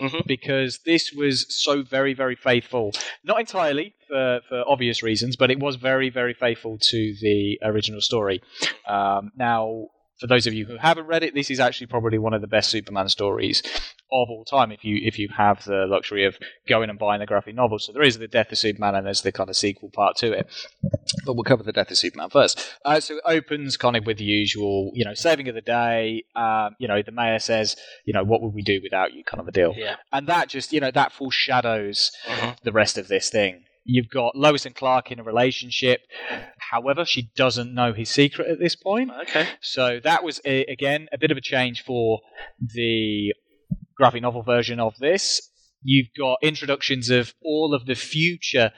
Mhm. 0.00 0.26
because 0.26 0.78
this 0.86 1.12
was 1.12 1.46
so 1.62 1.82
very, 1.82 2.14
very 2.14 2.36
faithful. 2.36 2.92
Not 3.24 3.40
entirely 3.40 3.94
for 4.08 4.40
for 4.48 4.62
obvious 4.66 5.02
reasons, 5.02 5.36
but 5.36 5.50
it 5.50 5.58
was 5.58 5.76
very, 5.76 6.08
very 6.10 6.34
faithful 6.34 6.78
to 6.78 7.14
the 7.20 7.58
original 7.62 8.00
story. 8.00 8.40
Um, 8.88 9.32
now, 9.36 9.88
for 10.22 10.28
those 10.28 10.46
of 10.46 10.54
you 10.54 10.64
who 10.64 10.76
haven't 10.78 11.06
read 11.06 11.22
it, 11.24 11.34
this 11.34 11.50
is 11.50 11.60
actually 11.60 11.88
probably 11.88 12.16
one 12.16 12.32
of 12.32 12.40
the 12.40 12.46
best 12.46 12.70
Superman 12.70 13.08
stories 13.08 13.60
of 14.10 14.28
all 14.30 14.44
time. 14.44 14.70
If 14.72 14.84
you 14.84 14.98
if 15.02 15.18
you 15.18 15.28
have 15.36 15.64
the 15.64 15.84
luxury 15.88 16.24
of 16.24 16.38
going 16.68 16.88
and 16.90 16.98
buying 16.98 17.18
the 17.20 17.26
graphic 17.26 17.54
novel, 17.56 17.78
so 17.78 17.92
there 17.92 18.02
is 18.02 18.18
the 18.18 18.28
Death 18.28 18.52
of 18.52 18.58
Superman, 18.58 18.94
and 18.94 19.04
there's 19.06 19.22
the 19.22 19.32
kind 19.32 19.50
of 19.50 19.56
sequel 19.56 19.90
part 19.92 20.16
to 20.18 20.32
it. 20.32 20.46
But 21.26 21.34
we'll 21.34 21.44
cover 21.44 21.62
the 21.64 21.72
Death 21.72 21.90
of 21.90 21.98
Superman 21.98 22.30
first. 22.30 22.72
Uh, 22.84 23.00
so 23.00 23.16
it 23.16 23.22
opens 23.26 23.76
kind 23.76 23.96
of 23.96 24.06
with 24.06 24.18
the 24.18 24.24
usual, 24.24 24.92
you 24.94 25.04
know, 25.04 25.14
saving 25.14 25.48
of 25.48 25.54
the 25.54 25.60
day. 25.60 26.24
Um, 26.36 26.76
you 26.78 26.86
know, 26.88 27.02
the 27.02 27.12
mayor 27.12 27.38
says, 27.40 27.76
you 28.04 28.12
know, 28.12 28.22
what 28.24 28.40
would 28.42 28.54
we 28.54 28.62
do 28.62 28.80
without 28.82 29.12
you, 29.12 29.24
kind 29.24 29.40
of 29.40 29.48
a 29.48 29.52
deal. 29.52 29.74
Yeah. 29.76 29.96
And 30.12 30.26
that 30.28 30.48
just, 30.48 30.72
you 30.72 30.80
know, 30.80 30.90
that 30.92 31.12
foreshadows 31.12 32.10
Mhm. 32.28 32.56
the 32.62 32.72
rest 32.72 32.96
of 32.98 33.08
this 33.08 33.28
thing. 33.28 33.64
You've 33.84 34.08
got 34.08 34.36
Lois 34.36 34.64
and 34.64 34.74
Clark 34.74 35.10
in 35.10 35.18
a 35.18 35.24
relationship. 35.24 36.00
However, 36.58 37.04
she 37.04 37.30
doesn't 37.36 37.74
know 37.74 37.92
his 37.92 38.10
secret 38.10 38.48
at 38.48 38.58
this 38.58 38.76
point. 38.76 39.10
Okay. 39.22 39.48
So 39.60 40.00
that 40.04 40.22
was 40.22 40.40
a, 40.44 40.64
again 40.64 41.08
a 41.12 41.18
bit 41.18 41.30
of 41.30 41.36
a 41.36 41.40
change 41.40 41.82
for 41.82 42.20
the 42.60 43.34
graphic 43.96 44.22
novel 44.22 44.42
version 44.42 44.78
of 44.80 44.96
this. 44.98 45.48
You've 45.84 46.10
got 46.16 46.38
introductions 46.42 47.10
of 47.10 47.34
all 47.42 47.74
of 47.74 47.86
the 47.86 47.96
future 47.96 48.70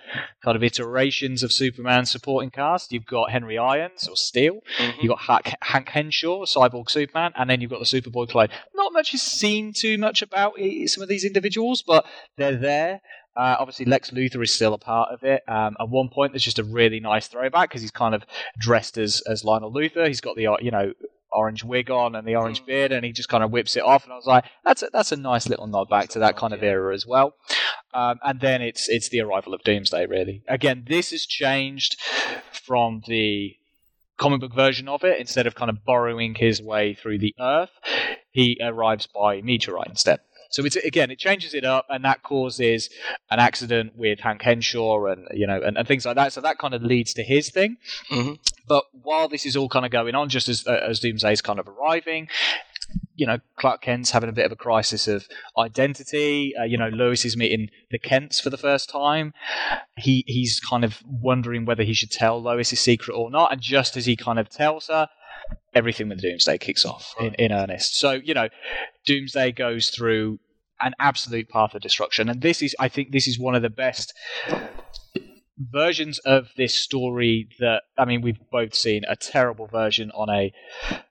kind 0.43 0.57
of 0.57 0.63
iterations 0.63 1.43
of 1.43 1.53
Superman 1.53 2.07
supporting 2.07 2.51
cast. 2.51 2.93
You've 2.93 3.05
got 3.05 3.31
Henry 3.31 3.59
Irons 3.59 4.09
or 4.09 4.17
Steel. 4.17 4.61
Mhm. 4.79 4.95
You've 5.03 5.11
got 5.11 5.21
Hank, 5.21 5.55
Hank 5.61 5.89
Henshaw, 5.91 6.47
Cyborg 6.47 6.89
Superman, 6.89 7.33
and 7.37 7.51
then 7.51 7.61
you've 7.61 7.71
got 7.71 7.81
the 7.81 7.85
Superboy 7.85 8.31
clone. 8.31 8.49
Not 8.75 8.95
much 8.95 9.13
is 9.13 9.21
seen 9.21 9.75
too 9.75 9.99
much 9.99 10.23
about 10.23 10.55
some 10.87 11.03
of 11.03 11.11
these 11.11 11.27
individuals, 11.27 11.83
but 11.87 12.07
they're 12.39 12.57
there. 12.57 13.03
Uh, 13.37 13.57
obviously, 13.59 13.85
Lex 13.87 14.11
Luthor 14.11 14.43
is 14.43 14.53
still 14.55 14.75
a 14.75 14.79
part 14.79 15.11
of 15.13 15.23
it. 15.25 15.43
Um, 15.49 15.77
at 15.81 15.89
one 15.89 16.09
point, 16.09 16.33
there's 16.33 16.45
just 16.45 16.59
a 16.59 16.65
really 16.65 17.01
nice 17.01 17.27
throwback 17.27 17.69
because 17.71 17.83
he's 17.83 17.91
kind 17.91 18.15
of 18.15 18.25
dressed 18.59 18.97
as 18.99 19.23
as 19.29 19.45
Lionel 19.45 19.73
Luthor. 19.73 20.07
He's 20.07 20.21
got 20.21 20.37
the 20.37 20.47
uh, 20.47 20.57
you 20.61 20.71
know 20.71 20.93
orange 21.33 21.65
wig 21.65 21.91
on 21.91 22.15
and 22.15 22.29
the 22.29 22.37
orange 22.37 22.63
Mm. 22.63 22.67
beard, 22.67 22.93
and 22.93 23.05
he 23.05 23.11
just 23.13 23.29
kind 23.29 23.43
of 23.43 23.51
whips 23.51 23.77
it 23.77 23.83
off. 23.83 24.05
And 24.05 24.13
I 24.13 24.17
was 24.17 24.27
like, 24.27 24.45
that's 24.65 24.85
a, 24.85 24.89
that's 24.93 25.11
a 25.11 25.17
nice 25.17 25.49
little 25.49 25.67
nod 25.67 25.89
back 25.91 26.09
to 26.11 26.21
that 26.21 26.37
kind 26.37 26.53
of 26.53 26.63
era 26.63 26.95
as 26.95 27.05
well. 27.07 27.35
Um, 27.93 28.19
and 28.23 28.41
then 28.41 28.63
it's 28.63 28.89
it's 28.89 29.09
the 29.09 29.21
arrival 29.21 29.53
of 29.55 29.63
Doomsday. 29.63 30.07
Really, 30.07 30.43
again, 30.49 30.85
this 30.89 31.11
has 31.11 31.27
changed 31.27 31.97
from 32.53 33.03
the 33.09 33.57
comic 34.17 34.41
book 34.41 34.55
version 34.55 34.89
of 34.89 35.03
it. 35.03 35.19
Instead 35.19 35.49
of 35.49 35.57
kind 35.57 35.71
of 35.71 35.85
borrowing 35.85 36.37
his 36.37 36.63
way 36.63 36.95
through 36.95 37.19
the 37.19 37.35
Earth, 37.41 37.71
he 38.31 38.59
arrives 38.63 39.09
by 39.13 39.41
meteorite 39.43 39.89
instead. 39.89 40.21
So 40.55 40.65
it's 40.65 40.77
again, 40.77 41.11
it 41.11 41.19
changes 41.19 41.53
it 41.53 41.65
up, 41.65 41.87
and 41.89 42.05
that 42.05 42.23
causes 42.23 42.89
an 43.29 43.41
accident 43.41 43.97
with 43.97 44.21
Hank 44.21 44.41
Henshaw 44.41 45.07
and 45.07 45.27
you 45.35 45.49
know 45.49 45.61
and, 45.61 45.77
and 45.77 45.89
things 45.89 46.07
like 46.07 46.15
that. 46.15 46.33
So 46.33 46.41
that 46.43 46.59
kind 46.59 46.75
of 46.75 46.81
leads 46.81 47.13
to 47.15 47.25
his 47.25 47.51
thing. 47.51 47.77
Mhm. 48.09 48.39
But 48.69 48.85
while 48.93 49.29
this 49.29 49.47
is 49.47 49.57
all 49.57 49.69
kind 49.69 49.85
of 49.85 49.91
going 49.91 50.15
on, 50.15 50.29
just 50.29 50.49
as 50.49 50.65
uh, 50.65 50.79
as 50.89 51.01
Doomsday 51.01 51.33
is 51.33 51.41
kind 51.41 51.59
of 51.59 51.67
arriving, 51.67 52.29
you 53.17 53.27
know, 53.27 53.41
Clark 53.57 53.83
Kent's 53.83 54.13
having 54.13 54.29
a 54.29 54.33
bit 54.33 54.47
of 54.47 54.53
a 54.53 54.57
crisis 54.57 55.09
of 55.09 55.27
identity. 55.59 56.55
Uh, 56.57 56.63
you 56.63 56.79
know, 56.79 56.89
Lois 56.89 57.25
is 57.25 57.37
meeting 57.37 57.71
the 57.91 57.99
Kents 57.99 58.39
for 58.39 58.51
the 58.51 58.57
first 58.57 58.89
time. 58.89 59.35
He 59.97 60.23
he's 60.29 60.61
kind 60.61 60.85
of 60.85 61.03
wondering 61.05 61.65
whether 61.65 61.83
he 61.83 61.95
should 61.95 62.13
tell 62.13 62.41
Lois 62.41 62.71
his 62.71 62.79
secret 62.79 63.15
or 63.15 63.29
not. 63.29 63.51
And 63.51 63.61
just 63.61 63.97
as 63.97 64.07
he 64.07 64.15
kind 64.15 64.39
of 64.39 64.49
tells 64.51 64.87
her, 64.87 65.09
everything 65.75 66.09
with 66.09 66.23
Doomsday 66.23 66.59
kicks 66.59 66.85
off 66.85 67.13
in, 67.19 67.35
in 67.35 67.53
earnest. 67.53 67.99
So 67.99 68.13
you 68.13 68.35
know, 68.35 68.49
Doomsday 69.05 69.53
goes 69.53 69.91
through 69.91 70.39
an 70.81 70.93
absolute 70.99 71.49
path 71.49 71.75
of 71.75 71.83
destruction, 71.83 72.29
and 72.29 72.41
this 72.41 72.63
is, 72.63 72.75
I 72.79 72.89
think, 72.89 73.13
this 73.13 73.27
is 73.29 73.39
one 73.39 73.55
of 73.55 73.63
the 73.63 73.71
best 73.71 74.13
versions 75.57 76.19
of 76.21 76.49
this 76.57 76.75
story 76.75 77.49
that 77.61 77.83
I 77.97 78.05
mean 78.05 78.23
we've 78.23 78.41
both 78.51 78.75
seen 78.75 79.03
a 79.09 79.15
terrible 79.15 79.69
version 79.69 80.11
on 80.11 80.29
a 80.29 80.53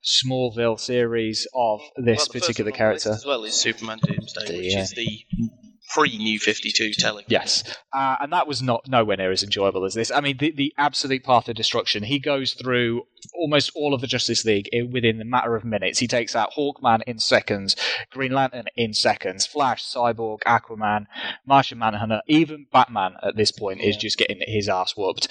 Smallville 0.03 0.77
series 0.79 1.47
of 1.55 1.79
this 1.95 2.19
Well, 2.19 2.41
particular 2.41 2.71
one 2.71 2.81
on 2.81 2.87
the 2.87 2.93
list 2.93 3.03
character. 3.05 3.09
as 3.19 3.25
well 3.25 3.43
is 3.45 3.55
Superman 3.55 3.99
Doomsday, 4.03 4.57
which 4.57 4.75
is 4.75 4.91
the 4.91 5.25
pre-New 5.93 6.39
Fifty 6.39 6.71
Two 6.71 6.91
telling. 6.93 7.25
Yes, 7.27 7.63
uh, 7.93 8.17
and 8.19 8.33
that 8.33 8.47
was 8.47 8.61
not 8.61 8.87
nowhere 8.87 9.17
near 9.17 9.31
as 9.31 9.43
enjoyable 9.43 9.85
as 9.85 9.93
this. 9.93 10.11
I 10.11 10.21
mean, 10.21 10.37
the, 10.37 10.51
the 10.51 10.73
absolute 10.77 11.23
path 11.23 11.47
of 11.49 11.55
destruction. 11.55 12.03
He 12.03 12.19
goes 12.19 12.53
through 12.53 13.03
almost 13.35 13.71
all 13.75 13.93
of 13.93 14.01
the 14.01 14.07
Justice 14.07 14.43
League 14.45 14.69
within 14.91 15.17
the 15.17 15.25
matter 15.25 15.55
of 15.55 15.63
minutes. 15.63 15.99
He 15.99 16.07
takes 16.07 16.35
out 16.35 16.51
Hawkman 16.57 17.01
in 17.07 17.19
seconds, 17.19 17.75
Green 18.11 18.31
Lantern 18.31 18.65
in 18.75 18.93
seconds, 18.93 19.45
Flash, 19.45 19.83
Cyborg, 19.85 20.39
Aquaman, 20.45 21.05
Martian 21.45 21.79
Manhunter, 21.79 22.21
even 22.27 22.67
Batman 22.71 23.13
at 23.23 23.35
this 23.35 23.51
point 23.51 23.81
is 23.81 23.95
just 23.97 24.17
getting 24.17 24.39
his 24.45 24.67
ass 24.67 24.95
whooped. 24.97 25.27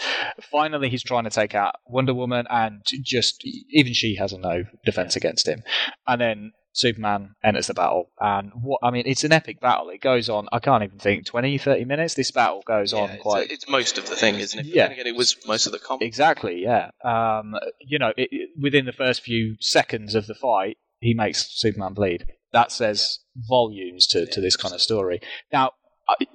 Finally, 0.50 0.88
he's 0.88 1.02
trying 1.02 1.24
to 1.24 1.30
take 1.30 1.54
out 1.54 1.74
Wonder 1.86 2.14
Woman, 2.14 2.46
and 2.50 2.82
just 3.02 3.44
even 3.70 3.92
she 3.92 4.16
has 4.16 4.32
a 4.32 4.38
no 4.38 4.64
defense 4.84 5.16
against 5.16 5.46
him. 5.46 5.62
And 6.06 6.20
then 6.20 6.52
Superman 6.74 7.34
enters 7.44 7.66
the 7.66 7.74
battle, 7.74 8.10
and 8.18 8.50
what 8.54 8.80
I 8.82 8.90
mean, 8.90 9.04
it's 9.06 9.24
an 9.24 9.32
epic 9.32 9.60
battle. 9.60 9.90
It 9.90 10.00
goes 10.00 10.28
on. 10.28 10.48
I 10.52 10.58
can't 10.58 10.82
even 10.82 10.98
think 10.98 11.26
20, 11.26 11.58
30 11.58 11.84
minutes. 11.84 12.14
This 12.14 12.30
battle 12.30 12.62
goes 12.66 12.92
Yeah, 12.92 13.00
on 13.00 13.10
it's, 13.10 13.22
quite 13.22 13.50
it's 13.50 13.68
most 13.68 13.98
of 13.98 14.08
the 14.08 14.16
thing, 14.16 14.36
isn't 14.36 14.58
it? 14.60 14.66
Yeah. 14.66 14.90
it 14.90 15.14
was 15.14 15.36
most 15.46 15.66
of 15.66 15.72
the 15.72 15.78
comic. 15.78 16.02
exactly. 16.06 16.62
Yeah. 16.62 16.90
Um, 17.04 17.54
you 17.80 17.98
know, 17.98 18.12
it, 18.16 18.28
it- 18.32 18.50
within 18.58 18.86
the 18.86 18.92
first 18.92 19.20
few 19.22 19.56
seconds 19.60 20.14
of 20.14 20.26
the 20.26 20.34
fight, 20.34 20.78
he 21.00 21.12
makes 21.14 21.46
Superman 21.50 21.92
bleed. 21.94 22.26
That 22.52 22.72
says 22.72 23.18
volumes 23.36 24.06
to, 24.08 24.26
to 24.26 24.40
this 24.40 24.56
kind 24.56 24.74
of 24.74 24.80
story. 24.80 25.20
Now, 25.52 25.72
I, 26.08 26.26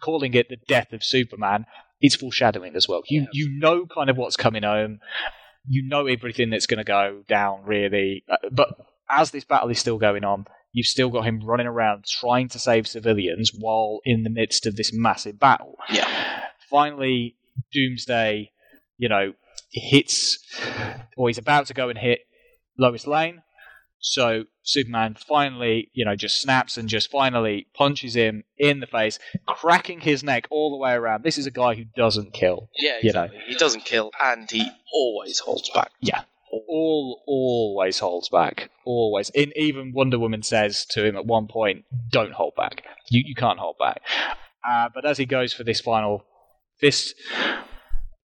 calling 0.00 0.34
it 0.34 0.48
the 0.48 0.58
death 0.68 0.92
of 0.92 1.02
Superman, 1.04 1.66
it's 2.00 2.16
foreshadowing 2.16 2.74
as 2.76 2.88
well. 2.88 3.02
You 3.08 3.26
you 3.32 3.48
know 3.58 3.86
kind 3.86 4.10
of 4.10 4.16
what's 4.16 4.36
coming 4.36 4.62
home. 4.64 5.00
You 5.66 5.82
know 5.88 6.06
everything 6.06 6.50
that's 6.50 6.66
going 6.66 6.78
to 6.78 6.84
go 6.84 7.22
down, 7.28 7.62
really. 7.64 8.24
Uh, 8.28 8.36
But 8.52 8.68
as 9.10 9.30
this 9.30 9.44
battle 9.44 9.68
is 9.70 9.78
still 9.78 9.98
going 9.98 10.24
on, 10.24 10.46
you've 10.72 10.86
still 10.86 11.08
got 11.08 11.24
him 11.24 11.40
running 11.44 11.66
around 11.66 12.04
trying 12.04 12.48
to 12.50 12.58
save 12.58 12.86
civilians 12.86 13.52
while 13.56 14.00
in 14.04 14.22
the 14.22 14.30
midst 14.30 14.66
of 14.66 14.76
this 14.76 14.92
massive 14.92 15.38
battle. 15.38 15.76
Yeah. 15.90 16.42
Finally, 16.70 17.36
Doomsday, 17.72 18.50
you 18.98 19.08
know, 19.08 19.34
hits, 19.72 20.38
or 21.16 21.28
he's 21.28 21.38
about 21.38 21.66
to 21.66 21.74
go 21.74 21.88
and 21.88 21.98
hit 21.98 22.20
Lois 22.78 23.06
Lane. 23.06 23.42
So 24.00 24.44
Superman 24.62 25.16
finally, 25.28 25.90
you 25.94 26.04
know, 26.04 26.14
just 26.14 26.42
snaps 26.42 26.76
and 26.76 26.88
just 26.88 27.10
finally 27.10 27.68
punches 27.74 28.14
him 28.14 28.44
in 28.58 28.80
the 28.80 28.86
face, 28.86 29.18
cracking 29.46 30.00
his 30.00 30.22
neck 30.22 30.46
all 30.50 30.70
the 30.70 30.76
way 30.76 30.92
around. 30.92 31.22
This 31.24 31.38
is 31.38 31.46
a 31.46 31.50
guy 31.50 31.74
who 31.74 31.84
doesn't 31.96 32.34
kill. 32.34 32.68
Yeah, 32.78 32.98
You 33.02 33.12
know. 33.12 33.28
He 33.46 33.54
doesn't 33.54 33.84
kill, 33.86 34.10
and 34.22 34.50
he 34.50 34.68
always 34.92 35.38
holds 35.38 35.70
back. 35.70 35.90
Yeah. 36.00 36.22
All 36.68 37.22
always 37.26 37.98
holds 37.98 38.28
back. 38.28 38.70
Always. 38.84 39.30
In 39.30 39.52
even 39.56 39.92
Wonder 39.92 40.18
Woman 40.18 40.42
says 40.42 40.84
to 40.90 41.04
him 41.04 41.16
at 41.16 41.26
one 41.26 41.46
point, 41.48 41.84
"Don't 42.10 42.32
hold 42.32 42.54
back. 42.56 42.82
You 43.10 43.22
you 43.26 43.34
can't 43.34 43.58
hold 43.58 43.76
back." 43.78 44.02
Uh, 44.68 44.88
but 44.94 45.04
as 45.04 45.18
he 45.18 45.26
goes 45.26 45.52
for 45.52 45.64
this 45.64 45.80
final 45.80 46.24
fist 46.80 47.14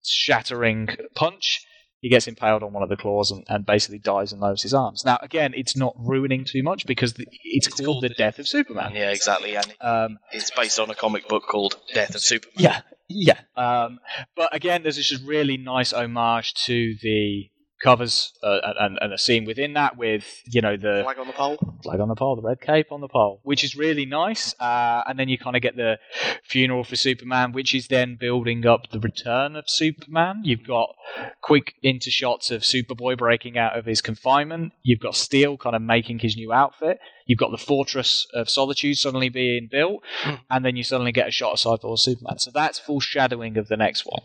shattering 0.05 0.89
punch, 1.15 1.65
he 2.01 2.09
gets 2.09 2.27
impaled 2.27 2.63
on 2.63 2.73
one 2.73 2.83
of 2.83 2.89
the 2.89 2.97
claws 2.97 3.31
and, 3.31 3.45
and 3.49 3.67
basically 3.67 3.99
dies 3.99 4.33
in 4.33 4.41
Lois's 4.41 4.73
arms. 4.73 5.05
Now, 5.05 5.19
again, 5.21 5.53
it's 5.55 5.77
not 5.77 5.95
ruining 5.99 6.45
too 6.45 6.63
much 6.63 6.87
because 6.87 7.13
the, 7.15 7.27
it's, 7.45 7.67
It's 7.67 7.77
called, 7.77 7.87
called 7.87 8.05
the 8.05 8.09
the 8.09 8.15
death 8.15 8.39
of 8.39 8.49
Superman. 8.49 8.93
Yeah, 8.95 9.11
exactly. 9.11 9.55
And 9.57 9.75
Um, 9.81 10.19
it's 10.33 10.51
based 10.51 10.81
on 10.81 10.89
a 10.91 10.95
comic 10.95 11.29
book 11.29 11.45
called 11.47 11.77
Death 11.93 12.15
of 12.15 12.23
Superman. 12.23 12.55
yeah, 12.59 12.81
yeah. 13.09 13.41
Um, 13.57 13.99
but 14.35 14.55
again, 14.55 14.83
there's 14.83 14.97
this 14.97 15.21
really 15.23 15.59
nice 15.59 15.93
homage 15.93 16.55
to 16.67 16.95
the 17.03 17.51
covers 17.83 18.33
uh, 18.43 18.59
and, 18.79 18.99
and 19.01 19.13
a 19.13 19.19
scene 19.19 19.45
within 19.45 19.73
that 19.75 19.97
with 19.97 20.25
you 20.47 20.61
know 20.61 20.77
the 20.77 21.01
Flag 21.05 21.19
on 21.19 21.27
the 21.27 21.33
pole. 21.33 21.57
flag 21.83 22.01
on 22.01 22.09
the 22.09 22.15
pole, 22.15 22.37
the 22.37 22.43
red 22.43 22.61
cape 22.61 22.93
on 22.93 23.01
the 23.01 23.09
pole, 23.09 23.41
which 23.43 23.65
is 23.65 23.75
really 23.77 24.07
nice. 24.07 24.55
Uh, 24.61 25.03
and 25.07 25.19
then 25.19 25.29
you 25.29 25.39
kind 25.39 25.57
of 25.57 25.63
get 25.63 25.77
the 25.77 25.99
funeral 26.45 26.85
for 26.85 26.97
Superman, 26.97 27.53
which 27.53 27.75
is 27.75 27.89
then 27.89 28.17
building 28.21 28.67
up 28.67 28.91
the 28.91 29.01
return 29.01 29.57
of 29.57 29.65
Superman. 29.69 30.43
You've 30.45 30.67
got 30.67 30.95
quick 31.41 31.75
into 31.83 32.11
shots 32.11 32.51
of 32.51 32.63
Superboy 32.63 33.17
breaking 33.17 33.57
out 33.57 33.79
of 33.79 33.87
his 33.87 34.01
confinement. 34.01 34.73
You've 34.83 35.01
got 35.01 35.17
Steel 35.17 35.57
kind 35.57 35.75
of 35.75 35.83
making 35.83 36.19
his 36.21 36.37
new 36.37 36.53
outfit. 36.53 36.99
You've 37.27 37.39
got 37.39 37.51
the 37.51 37.59
Fortress 37.59 38.27
of 38.35 38.51
Solitude 38.51 38.97
suddenly 38.99 39.29
being 39.29 39.69
built, 39.71 40.03
Hmm. 40.23 40.35
and 40.51 40.65
then 40.65 40.77
you 40.77 40.83
suddenly 40.83 41.13
get 41.13 41.29
a 41.29 41.31
shot 41.31 41.53
of 41.53 41.59
Cyborg 41.81 41.99
Superman. 41.99 42.39
So 42.39 42.51
that's 42.53 42.79
foreshadowing 42.79 43.57
of 43.57 43.69
the 43.69 43.77
next 43.77 44.05
one. 44.05 44.23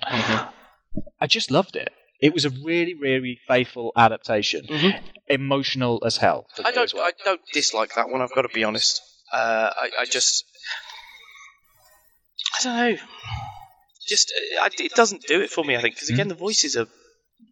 I 1.22 1.28
just 1.28 1.51
loved 1.51 1.76
it. 1.76 1.91
It 2.22 2.34
was 2.34 2.45
a 2.45 2.49
really, 2.49 2.93
really 2.93 3.39
faithful 3.47 3.91
adaptation. 3.95 4.66
Mhm. 4.68 4.99
Emotional 5.28 6.01
as 6.05 6.18
hell. 6.18 6.47
I 6.63 6.72
don't. 6.72 6.93
well. 6.93 7.03
I 7.03 7.11
don't 7.24 7.41
dislike 7.53 7.93
that 7.95 8.09
one. 8.09 8.22
I've 8.22 8.34
got 8.34 8.43
to 8.43 8.49
be 8.53 8.63
honest. 8.63 9.01
Uh, 9.34 9.72
I, 9.76 9.89
I 10.01 10.05
just. 10.05 10.45
I 12.59 12.63
don't 12.63 12.78
know. 12.78 12.97
Just 14.07 14.32
uh, 14.59 14.63
I, 14.63 14.70
it 14.80 14.93
doesn't 14.93 15.24
do 15.24 15.41
it 15.41 15.49
for 15.49 15.63
me. 15.66 15.76
I 15.76 15.82
think 15.82 15.95
because 15.95 16.09
again, 16.09 16.28
the 16.28 16.36
voices 16.36 16.78
are 16.78 16.88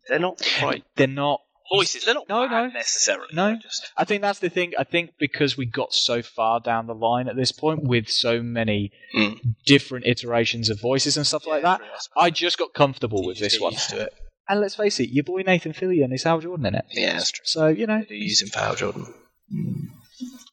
they're 0.07 0.20
not 0.20 0.39
right 0.61 0.84
They're 0.95 1.07
not. 1.07 1.41
voices. 1.74 2.05
They're 2.05 2.14
not 2.14 2.30
No, 2.30 2.47
bad 2.47 2.68
no. 2.68 2.74
necessarily. 2.74 3.28
No. 3.34 3.57
Just, 3.61 3.91
I 3.97 4.05
think 4.05 4.22
that's 4.22 4.39
the 4.39 4.49
thing. 4.49 4.74
I 4.78 4.84
think 4.84 5.11
because 5.18 5.57
we 5.57 5.66
got 5.66 5.93
so 5.93 6.22
far 6.22 6.59
down 6.59 6.86
the 6.86 6.93
line 6.95 7.28
at 7.28 7.36
this 7.36 7.51
point 7.51 7.84
with 7.84 8.07
so 8.09 8.41
many 8.43 8.91
Mm. 9.16 9.55
different 9.66 10.05
iterations 10.07 10.70
of 10.70 10.80
voices 10.80 11.18
and 11.18 11.26
stuff 11.28 11.45
like 11.47 11.61
that, 11.64 11.82
I 12.18 12.30
just 12.32 12.57
got 12.57 12.74
comfortable 12.74 13.24
with 13.26 13.38
You 13.39 13.47
just 13.49 13.59
this 13.59 13.89
get 13.89 13.99
one. 13.99 14.07
Used 14.52 14.52
to 14.52 14.52
it. 14.52 14.54
And 14.54 14.62
let's 14.62 14.76
face 14.76 15.00
it, 15.00 15.10
your 15.10 15.24
boy 15.24 15.44
Nathan 15.46 15.74
Fillion 15.74 16.14
is 16.14 16.24
Hal 16.24 16.39
Jordan 16.39 16.66
in 16.66 16.76
it. 16.76 16.86
Yeah, 16.91 17.14
that's 17.14 17.32
true. 17.32 17.44
So 17.46 17.68
you 17.68 17.88
know. 17.88 18.00
They 18.00 18.06
do 18.06 18.16
use 18.16 18.50
for 18.50 18.60
Hal 18.60 18.76
Jordan. 18.76 19.14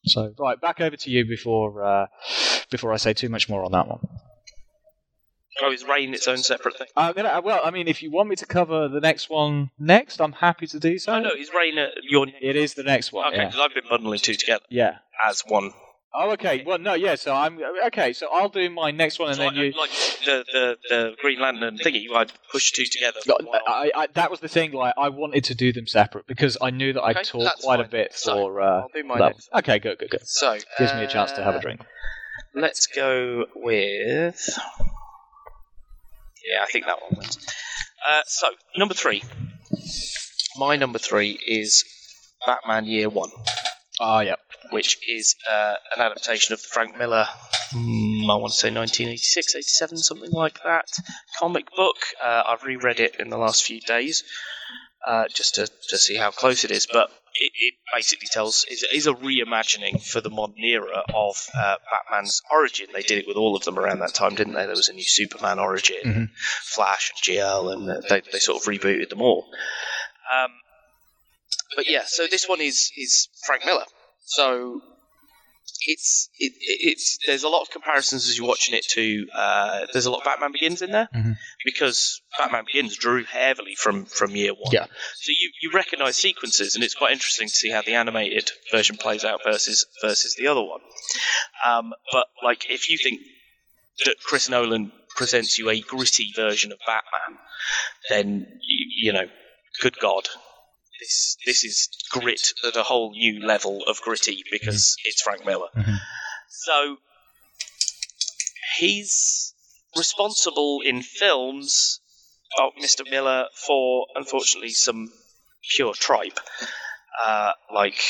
So 0.06 0.34
right, 0.38 0.60
back 0.60 0.80
over 0.80 0.96
to 0.96 1.10
you 1.10 1.26
before 1.26 1.84
uh, 1.84 2.06
before 2.70 2.92
I 2.92 2.96
say 2.96 3.12
too 3.12 3.28
much 3.28 3.48
more 3.48 3.64
on 3.64 3.72
that 3.72 3.88
one. 3.88 4.00
Oh, 5.62 5.72
is 5.72 5.84
Reign 5.84 6.14
its 6.14 6.26
own 6.26 6.38
separate 6.38 6.78
thing? 6.78 6.86
I'm 6.96 7.12
gonna, 7.12 7.28
uh, 7.28 7.40
well, 7.44 7.60
I 7.62 7.70
mean, 7.70 7.86
if 7.86 8.02
you 8.02 8.10
want 8.10 8.30
me 8.30 8.36
to 8.36 8.46
cover 8.46 8.88
the 8.88 9.00
next 9.00 9.28
one 9.28 9.70
next, 9.78 10.20
I'm 10.20 10.32
happy 10.32 10.66
to 10.68 10.78
do 10.78 10.98
so. 10.98 11.14
Oh 11.14 11.20
no, 11.20 11.30
is 11.30 11.50
Reign 11.54 11.78
uh, 11.78 11.88
your? 12.02 12.26
It 12.40 12.56
is 12.56 12.74
the 12.74 12.82
next 12.82 13.12
one. 13.12 13.28
Okay, 13.28 13.36
yeah. 13.36 13.46
because 13.46 13.60
I've 13.60 13.74
been 13.74 13.84
bundling 13.88 14.20
two 14.20 14.34
together 14.34 14.64
yeah. 14.70 14.98
as 15.22 15.42
one. 15.46 15.72
Oh, 16.12 16.32
okay. 16.32 16.64
Well, 16.66 16.78
no, 16.78 16.94
yeah. 16.94 17.14
So 17.14 17.32
I'm 17.34 17.58
okay. 17.86 18.12
So 18.12 18.28
I'll 18.32 18.48
do 18.48 18.68
my 18.68 18.90
next 18.90 19.18
one, 19.20 19.28
and 19.28 19.36
So 19.36 19.42
then 19.44 19.54
like, 19.54 19.64
you. 19.64 19.72
like 19.78 19.90
the, 20.24 20.44
the 20.52 20.76
the 20.88 21.14
Green 21.20 21.40
Lantern 21.40 21.78
thingy, 21.78 22.06
I'd 22.12 22.32
push 22.50 22.72
two 22.72 22.84
together. 22.84 23.20
One 23.26 23.46
I, 23.66 23.92
I, 23.94 24.06
that 24.14 24.28
was 24.30 24.40
the 24.40 24.48
thing. 24.48 24.72
Like, 24.72 24.94
I 24.98 25.08
wanted 25.08 25.44
to 25.44 25.54
do 25.54 25.72
them 25.72 25.86
separate 25.86 26.26
because 26.26 26.56
I 26.60 26.70
knew 26.70 26.92
that 26.94 27.02
I'd 27.02 27.16
Okay, 27.18 27.24
talk 27.24 27.42
that's 27.44 27.64
quite 27.64 27.78
a 27.80 27.84
fine. 27.84 27.90
bit 27.90 28.14
So, 28.14 28.32
for. 28.34 28.60
Uh, 28.60 28.80
I'll 28.80 28.88
do 28.92 29.04
my 29.04 29.18
that. 29.18 29.24
next. 29.34 29.48
Okay, 29.54 29.78
good, 29.78 29.98
good, 29.98 30.10
good. 30.10 30.26
So 30.26 30.58
Gives 30.78 30.94
me 30.94 31.04
a 31.04 31.08
chance 31.08 31.30
to 31.32 31.44
have 31.44 31.54
a 31.54 31.58
uh, 31.58 31.60
drink. 31.60 31.80
Let's 32.54 32.88
go 32.88 33.44
with. 33.54 34.58
Yeah, 36.44 36.62
I 36.62 36.66
think 36.72 36.86
that 36.86 36.96
one 37.02 37.18
wins. 37.20 37.38
Uh, 38.08 38.22
so 38.26 38.48
number 38.76 38.94
three. 38.94 39.22
My 40.56 40.74
number 40.76 40.98
three 40.98 41.38
is 41.46 41.84
Batman 42.44 42.86
Year 42.86 43.08
One, 43.08 43.30
Oh, 44.00 44.20
yeah. 44.20 44.34
Which 44.70 44.98
is 45.08 45.34
uh, 45.50 45.74
an 45.96 46.02
adaptation 46.02 46.52
of 46.52 46.60
the 46.62 46.68
Frank 46.68 46.96
Miller. 46.98 47.26
mm, 47.72 48.24
I 48.30 48.36
want 48.36 48.52
to 48.52 48.58
say 48.58 48.68
1986, 48.70 49.56
87, 49.56 49.98
something 49.98 50.30
like 50.32 50.62
that. 50.64 50.86
Comic 51.38 51.74
book. 51.74 51.96
Uh, 52.22 52.42
I've 52.46 52.62
reread 52.64 53.00
it 53.00 53.16
in 53.18 53.30
the 53.30 53.38
last 53.38 53.64
few 53.64 53.80
days, 53.80 54.22
uh, 55.06 55.24
just 55.34 55.54
to, 55.56 55.68
to 55.88 55.98
see 55.98 56.16
how 56.16 56.30
close 56.30 56.64
it 56.64 56.70
is. 56.70 56.86
But 56.86 57.10
it, 57.34 57.52
it 57.54 57.74
basically 57.94 58.28
tells 58.30 58.64
is, 58.70 58.84
is 58.92 59.06
a 59.06 59.12
reimagining 59.14 60.02
for 60.04 60.20
the 60.20 60.30
modern 60.30 60.62
era 60.64 61.04
of 61.14 61.36
uh, 61.56 61.76
Batman's 61.90 62.42
origin. 62.52 62.88
They 62.92 63.02
did 63.02 63.18
it 63.18 63.26
with 63.28 63.36
all 63.36 63.56
of 63.56 63.64
them 63.64 63.78
around 63.78 64.00
that 64.00 64.14
time, 64.14 64.34
didn't 64.34 64.54
they? 64.54 64.66
There 64.66 64.70
was 64.76 64.88
a 64.88 64.92
new 64.94 65.04
Superman 65.04 65.58
origin, 65.58 65.96
Mhm. 66.04 66.28
Flash 66.74 67.12
and 67.14 67.36
GL, 67.36 67.72
and 67.72 68.02
they, 68.08 68.22
they 68.32 68.38
sort 68.40 68.60
of 68.62 68.68
rebooted 68.68 69.08
them 69.10 69.22
all. 69.22 69.46
Um, 70.32 70.50
but 71.76 71.88
yeah, 71.88 72.02
so 72.06 72.26
this 72.30 72.48
one 72.48 72.60
is 72.60 72.90
is 72.96 73.28
Frank 73.46 73.64
Miller. 73.64 73.84
So 74.36 74.80
it's 75.86 76.28
it, 76.38 76.52
it's 76.58 77.18
there's 77.26 77.42
a 77.42 77.48
lot 77.48 77.62
of 77.62 77.70
comparisons 77.70 78.28
as 78.28 78.36
you're 78.36 78.46
watching 78.46 78.74
it 78.74 78.84
to 78.90 79.26
uh, 79.34 79.86
there's 79.92 80.06
a 80.06 80.10
lot 80.10 80.18
of 80.18 80.24
Batman 80.24 80.52
Begins 80.52 80.82
in 80.82 80.90
there 80.92 81.08
Mhm. 81.14 81.36
because 81.64 82.20
Batman 82.38 82.64
Begins 82.66 82.96
drew 82.96 83.24
heavily 83.24 83.74
from 83.76 84.04
from 84.04 84.36
year 84.36 84.52
one. 84.52 84.72
Yeah. 84.72 84.84
So 84.86 85.30
you, 85.30 85.50
you 85.62 85.70
recognise 85.72 86.16
sequences, 86.16 86.74
and 86.74 86.84
it's 86.84 86.94
quite 86.94 87.12
interesting 87.12 87.48
to 87.48 87.54
see 87.54 87.70
how 87.70 87.82
the 87.82 87.94
animated 87.94 88.50
version 88.70 88.96
plays 88.96 89.24
out 89.24 89.40
versus 89.44 89.86
versus 90.02 90.34
the 90.36 90.48
other 90.48 90.62
one. 90.62 90.80
Um, 91.66 91.92
but 92.12 92.26
like 92.44 92.66
if 92.70 92.90
you 92.90 92.98
think 92.98 93.20
that 94.04 94.16
Chris 94.24 94.48
Nolan 94.48 94.92
presents 95.16 95.58
you 95.58 95.70
a 95.70 95.80
gritty 95.80 96.32
version 96.36 96.72
of 96.72 96.78
Batman, 96.86 97.38
then 98.08 98.46
you, 98.62 98.86
you 99.06 99.12
know, 99.12 99.26
good 99.80 99.98
God, 99.98 100.28
this 101.00 101.36
this 101.46 101.64
is 101.64 101.88
grit 102.10 102.52
at 102.66 102.76
a 102.76 102.82
whole 102.82 103.10
new 103.12 103.44
level 103.44 103.82
of 103.86 104.00
gritty 104.02 104.44
because 104.50 104.96
it's 105.04 105.22
Frank 105.22 105.44
Miller. 105.46 105.68
Mhm. 105.76 105.98
So 106.50 106.98
he's 108.78 109.54
responsible 109.96 110.80
in 110.84 111.02
films 111.02 112.00
of 112.58 112.72
Mr. 112.82 113.08
Miller 113.10 113.46
for 113.54 114.06
unfortunately 114.14 114.70
some 114.70 115.12
pure 115.74 115.94
tripe, 115.94 116.38
uh, 117.24 117.52
like 117.74 118.00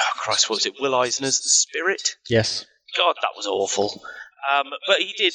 oh 0.00 0.18
Christ, 0.18 0.50
what 0.50 0.56
was 0.56 0.66
it? 0.66 0.74
Will 0.80 0.94
Eisner's 0.94 1.40
The 1.40 1.48
Spirit. 1.48 2.16
Yes. 2.28 2.64
God, 2.96 3.16
that 3.22 3.36
was 3.36 3.46
awful. 3.46 4.02
Um, 4.50 4.66
but 4.86 5.00
he 5.00 5.12
did 5.16 5.34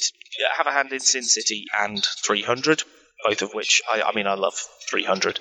have 0.56 0.66
a 0.66 0.72
hand 0.72 0.92
in 0.92 1.00
Sin 1.00 1.22
City 1.22 1.66
and 1.78 2.04
300, 2.24 2.82
both 3.24 3.42
of 3.42 3.54
which 3.54 3.82
I, 3.92 4.02
I 4.02 4.14
mean 4.14 4.26
I 4.26 4.34
love 4.34 4.54
300. 4.90 5.40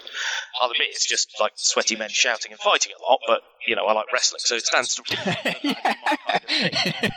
I'll 0.61 0.69
admit 0.71 0.87
it's 0.91 1.07
just 1.07 1.29
like 1.39 1.51
sweaty 1.55 1.95
men 1.95 2.09
shouting 2.09 2.51
and 2.51 2.59
fighting 2.61 2.91
a 2.99 3.03
lot, 3.11 3.19
but 3.27 3.41
you 3.67 3.75
know 3.75 3.85
I 3.85 3.93
like 3.93 4.11
wrestling, 4.13 4.39
so 4.43 4.55
it 4.55 4.65
stands 4.65 4.95
to 4.95 5.03
reason 5.09 5.25
that 5.25 5.43
that 5.43 5.65
is 5.65 5.75
my 5.75 6.29
kind 6.29 6.95
of 6.95 7.01
thing. 7.01 7.11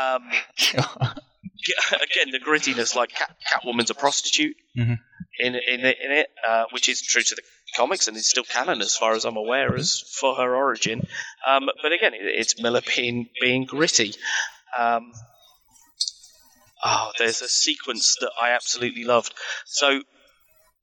Um, 0.00 1.12
again, 1.92 2.30
the 2.32 2.40
grittiness, 2.44 2.94
like 2.96 3.10
Cat, 3.10 3.36
Catwoman's 3.50 3.90
a 3.90 3.94
prostitute 3.94 4.56
Mhm. 4.76 4.98
in 5.38 5.54
in 5.54 5.80
it, 5.84 5.96
in 6.02 6.10
it 6.12 6.28
uh, 6.46 6.64
which 6.72 6.88
is 6.88 7.00
true 7.02 7.22
to 7.22 7.34
the 7.34 7.42
comics 7.76 8.08
and 8.08 8.16
is 8.16 8.28
still 8.28 8.44
canon 8.44 8.80
as 8.80 8.96
far 8.96 9.14
as 9.14 9.24
I'm 9.24 9.36
aware 9.36 9.74
as 9.76 10.00
for 10.20 10.34
her 10.36 10.54
origin. 10.54 11.06
Um, 11.46 11.68
but 11.82 11.92
again, 11.92 12.14
it, 12.14 12.20
it's 12.22 12.60
Miller 12.60 12.80
being 12.96 13.28
being 13.40 13.64
gritty. 13.64 14.14
Um, 14.78 15.12
oh, 16.82 17.12
there's 17.18 17.42
a 17.42 17.48
sequence 17.48 18.16
that 18.20 18.30
I 18.40 18.50
absolutely 18.50 19.04
loved. 19.04 19.34
So 19.66 20.00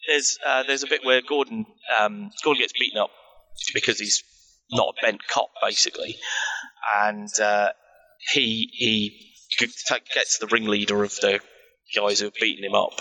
there's 0.08 0.38
uh, 0.46 0.64
there's 0.64 0.84
a 0.84 0.88
bit 0.88 1.06
where 1.06 1.22
Gordon 1.22 1.66
um, 2.00 2.32
Gordon 2.44 2.62
gets 2.62 2.74
beaten 2.74 3.00
up 3.00 3.12
because 3.74 4.00
he's 4.00 4.24
not 4.72 4.96
a 4.98 5.06
bent 5.06 5.28
cop 5.28 5.50
basically, 5.62 6.18
and 6.96 7.30
uh, 7.40 7.70
he 8.34 8.70
he 8.74 9.34
gets 10.14 10.38
the 10.38 10.48
ringleader 10.48 11.04
of 11.04 11.16
the 11.22 11.40
guys 11.96 12.20
who 12.20 12.26
have 12.26 12.34
beaten 12.36 12.64
him 12.64 12.76
up 12.76 13.00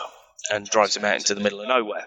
and 0.50 0.68
drives 0.68 0.96
him 0.96 1.04
out 1.04 1.16
into 1.16 1.34
the 1.34 1.40
middle 1.40 1.60
of 1.60 1.68
nowhere. 1.68 2.06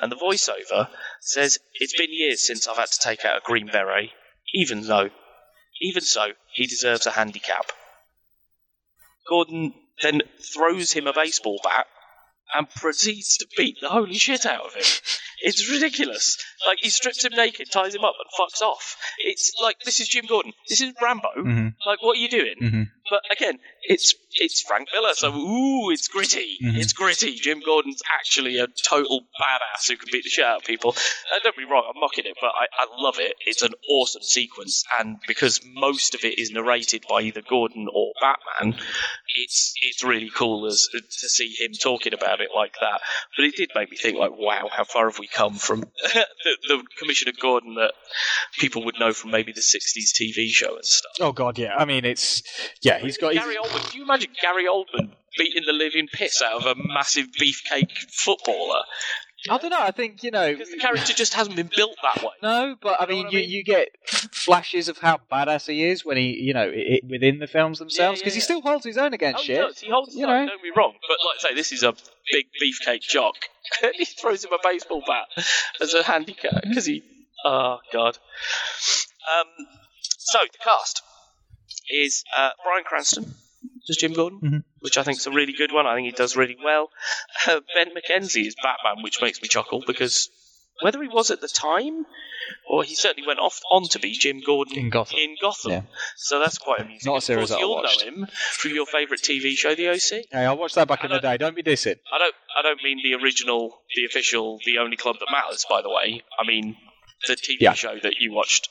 And 0.00 0.12
the 0.12 0.16
voiceover 0.16 0.88
says, 1.20 1.58
It's 1.74 1.96
been 1.96 2.12
years 2.12 2.46
since 2.46 2.68
I've 2.68 2.76
had 2.76 2.90
to 2.90 3.00
take 3.00 3.24
out 3.24 3.38
a 3.38 3.44
green 3.44 3.66
beret, 3.66 4.10
even 4.54 4.82
though, 4.82 5.10
even 5.80 6.02
so, 6.02 6.28
he 6.52 6.66
deserves 6.66 7.06
a 7.06 7.10
handicap. 7.10 7.72
Gordon 9.28 9.74
then 10.02 10.22
throws 10.54 10.92
him 10.92 11.06
a 11.06 11.12
baseball 11.12 11.60
bat 11.64 11.86
and 12.54 12.68
proceeds 12.70 13.38
to 13.38 13.46
beat 13.56 13.76
the 13.80 13.88
holy 13.88 14.14
shit 14.14 14.46
out 14.46 14.66
of 14.66 14.74
him. 14.74 14.82
It's 15.42 15.70
ridiculous. 15.70 16.38
Like, 16.66 16.78
he 16.80 16.88
strips 16.88 17.22
him 17.22 17.32
naked, 17.34 17.70
ties 17.70 17.94
him 17.94 18.04
up, 18.04 18.14
and 18.18 18.28
fucks 18.40 18.62
off. 18.62 18.96
It's 19.18 19.52
like, 19.60 19.76
this 19.84 20.00
is 20.00 20.08
Jim 20.08 20.24
Gordon. 20.26 20.54
This 20.66 20.80
is 20.80 20.94
Rambo. 21.00 21.28
Mhm. 21.36 21.74
Like, 21.86 22.02
what 22.02 22.16
are 22.16 22.20
you 22.20 22.28
doing? 22.30 22.54
Mhm. 22.62 22.86
But 23.10 23.22
again, 23.30 23.58
it's 23.82 24.14
it's 24.32 24.60
Frank 24.62 24.88
Miller, 24.92 25.14
so 25.14 25.32
ooh, 25.34 25.90
it's 25.90 26.08
gritty. 26.08 26.58
Mhm. 26.62 26.76
It's 26.76 26.92
gritty. 26.92 27.34
Jim 27.36 27.60
Gordon's 27.64 28.02
actually 28.18 28.58
a 28.58 28.66
total 28.66 29.20
badass 29.40 29.88
who 29.88 29.96
can 29.96 30.08
beat 30.12 30.24
the 30.24 30.30
shit 30.30 30.44
out 30.44 30.58
of 30.58 30.64
people. 30.64 30.90
Uh, 30.90 31.38
don't 31.42 31.56
be 31.56 31.64
wrong, 31.64 31.84
I'm 31.94 32.00
mocking 32.00 32.24
it, 32.26 32.36
but 32.40 32.48
I, 32.48 32.66
I 32.82 32.86
love 33.02 33.16
it. 33.18 33.34
It's 33.46 33.62
an 33.62 33.72
awesome 33.88 34.22
sequence, 34.22 34.84
and 34.98 35.16
because 35.26 35.60
most 35.74 36.14
of 36.14 36.24
it 36.24 36.38
is 36.38 36.50
narrated 36.50 37.04
by 37.08 37.22
either 37.22 37.42
Gordon 37.42 37.86
or 37.92 38.12
Batman, 38.20 38.78
it's 39.36 39.72
it's 39.82 40.02
really 40.04 40.30
cool 40.34 40.66
as 40.66 40.88
to 40.92 41.28
see 41.28 41.54
him 41.58 41.72
talking 41.72 42.12
about 42.12 42.40
it 42.40 42.48
like 42.54 42.74
that. 42.80 43.00
But 43.36 43.46
it 43.46 43.56
did 43.56 43.70
make 43.74 43.90
me 43.90 43.96
think, 43.96 44.18
like, 44.18 44.32
wow, 44.36 44.68
how 44.70 44.84
far 44.84 45.08
have 45.08 45.18
we 45.18 45.28
come 45.28 45.54
from 45.54 45.80
the, 46.02 46.26
the 46.68 46.82
Commissioner 46.98 47.32
Gordon 47.40 47.74
that 47.74 47.92
people 48.58 48.84
would 48.84 48.98
know 48.98 49.12
from 49.12 49.30
maybe 49.30 49.52
the 49.52 49.60
'60s 49.60 50.12
TV 50.20 50.48
show 50.48 50.74
and 50.76 50.84
stuff. 50.84 51.12
Oh 51.20 51.32
God, 51.32 51.58
yeah. 51.58 51.74
I 51.76 51.84
mean, 51.84 52.04
it's 52.04 52.42
yeah. 52.82 52.95
He's 52.98 53.18
got. 53.18 53.34
Gary 53.34 53.56
Oldman. 53.56 53.90
Can 53.90 53.98
you 53.98 54.04
imagine 54.04 54.30
Gary 54.40 54.64
Oldman 54.66 55.10
beating 55.38 55.62
the 55.66 55.72
living 55.72 56.08
piss 56.12 56.42
out 56.42 56.64
of 56.64 56.66
a 56.66 56.74
massive 56.76 57.26
beefcake 57.40 57.90
footballer? 58.10 58.82
I 59.48 59.58
don't 59.58 59.70
know. 59.70 59.80
I 59.80 59.90
think 59.92 60.22
you 60.24 60.30
know. 60.30 60.50
Because 60.52 60.70
the 60.70 60.78
character 60.78 61.12
just 61.12 61.34
hasn't 61.34 61.54
been 61.56 61.70
built 61.76 61.96
that 62.02 62.22
way. 62.22 62.30
No, 62.42 62.74
but 62.80 63.00
I 63.00 63.04
You 63.04 63.08
know 63.08 63.16
mean, 63.16 63.26
I 63.26 63.30
you, 63.30 63.38
mean? 63.40 63.50
you 63.50 63.64
get 63.64 63.88
flashes 64.32 64.88
of 64.88 64.98
how 64.98 65.20
badass 65.30 65.68
he 65.68 65.84
is 65.84 66.04
when 66.04 66.16
he, 66.16 66.30
you 66.40 66.52
know, 66.54 66.62
i 66.68 66.94
i 66.96 67.00
within 67.08 67.38
the 67.38 67.46
films 67.46 67.78
themselves, 67.78 68.18
yeah, 68.18 68.24
because 68.24 68.34
he 68.34 68.40
still 68.40 68.60
holds 68.60 68.84
his 68.84 68.96
own 68.98 69.12
against 69.14 69.38
Oh, 69.40 69.42
he 69.42 69.46
shit. 69.46 69.60
does. 69.60 69.78
He 69.78 69.90
holds 69.90 70.14
You 70.14 70.22
you 70.22 70.26
know. 70.26 70.46
Don't 70.46 70.62
be 70.62 70.70
wrong. 70.76 70.94
But 71.06 71.18
like 71.24 71.36
I 71.44 71.48
say, 71.50 71.54
this 71.54 71.70
is 71.70 71.82
a 71.84 71.92
big 72.32 72.46
beefcake 72.60 73.02
jock. 73.02 73.34
he 73.94 74.04
throws 74.04 74.44
him 74.44 74.52
a 74.52 74.58
baseball 74.62 75.02
bat 75.06 75.44
as 75.80 75.94
a 75.94 76.02
handicap 76.02 76.62
because 76.62 76.86
he. 76.86 77.04
Oh 77.44 77.78
God. 77.92 78.18
Um. 79.38 79.66
So 80.18 80.38
the 80.50 80.58
cast 80.58 81.02
is 81.90 82.24
uh, 82.36 82.50
Bryan 82.64 82.84
Cranston 82.84 83.34
as 83.88 83.96
Jim 83.96 84.12
Gordon, 84.12 84.40
Mhm. 84.42 84.64
which 84.80 84.98
I 84.98 85.02
think 85.02 85.18
is 85.18 85.26
a 85.26 85.30
really 85.30 85.52
good 85.52 85.72
one. 85.72 85.86
I 85.86 85.94
think 85.94 86.06
he 86.06 86.12
does 86.12 86.36
really 86.36 86.56
well. 86.62 86.90
Uh, 87.46 87.60
ben 87.74 87.90
McKenzie 87.94 88.46
is 88.46 88.54
Batman, 88.62 89.02
which 89.02 89.20
makes 89.22 89.40
me 89.40 89.48
chuckle 89.48 89.82
because 89.86 90.28
whether 90.82 91.00
he 91.02 91.08
was 91.08 91.30
at 91.30 91.40
the 91.40 91.48
time 91.48 92.04
or 92.68 92.84
he 92.84 92.94
certainly 92.94 93.26
went 93.26 93.38
off 93.38 93.60
on 93.70 93.88
to 93.88 93.98
be 93.98 94.12
Jim 94.12 94.40
Gordon 94.44 94.76
In 94.76 94.90
Gotham. 94.90 95.18
In 95.18 95.36
Gotham. 95.40 95.70
Yeah. 95.72 95.82
So 96.16 96.38
that's 96.38 96.58
quite 96.58 96.80
amusing. 96.80 97.06
Not 97.10 97.14
a 97.14 97.16
Of 97.18 97.24
series 97.24 97.48
course, 97.48 97.56
I 97.56 97.60
you'll 97.60 97.74
watched. 97.76 98.00
know 98.04 98.06
him 98.12 98.26
from 98.58 98.74
your 98.74 98.86
favourite 98.86 99.22
TV 99.22 99.56
show, 99.56 99.74
The 99.74 99.88
OC. 99.88 100.26
Hey, 100.30 100.44
I 100.44 100.52
watched 100.52 100.74
that 100.74 100.86
back 100.88 101.02
I 101.02 101.06
in 101.06 101.12
the 101.12 101.18
day. 101.20 101.36
Don't 101.38 101.56
be 101.56 101.62
dissing. 101.62 101.96
I 102.12 102.18
don't. 102.18 102.34
I 102.58 102.62
don't 102.62 102.82
mean 102.82 103.00
the 103.02 103.14
original, 103.22 103.80
the 103.94 104.04
official, 104.04 104.58
the 104.66 104.78
only 104.78 104.96
club 104.96 105.16
that 105.20 105.28
matters. 105.30 105.64
By 105.68 105.80
the 105.82 105.90
way, 105.90 106.22
I 106.38 106.46
mean 106.46 106.76
the 107.26 107.36
TV 107.36 107.56
Yeah. 107.60 107.72
show 107.74 107.98
that 108.02 108.16
you 108.20 108.32
watched 108.32 108.68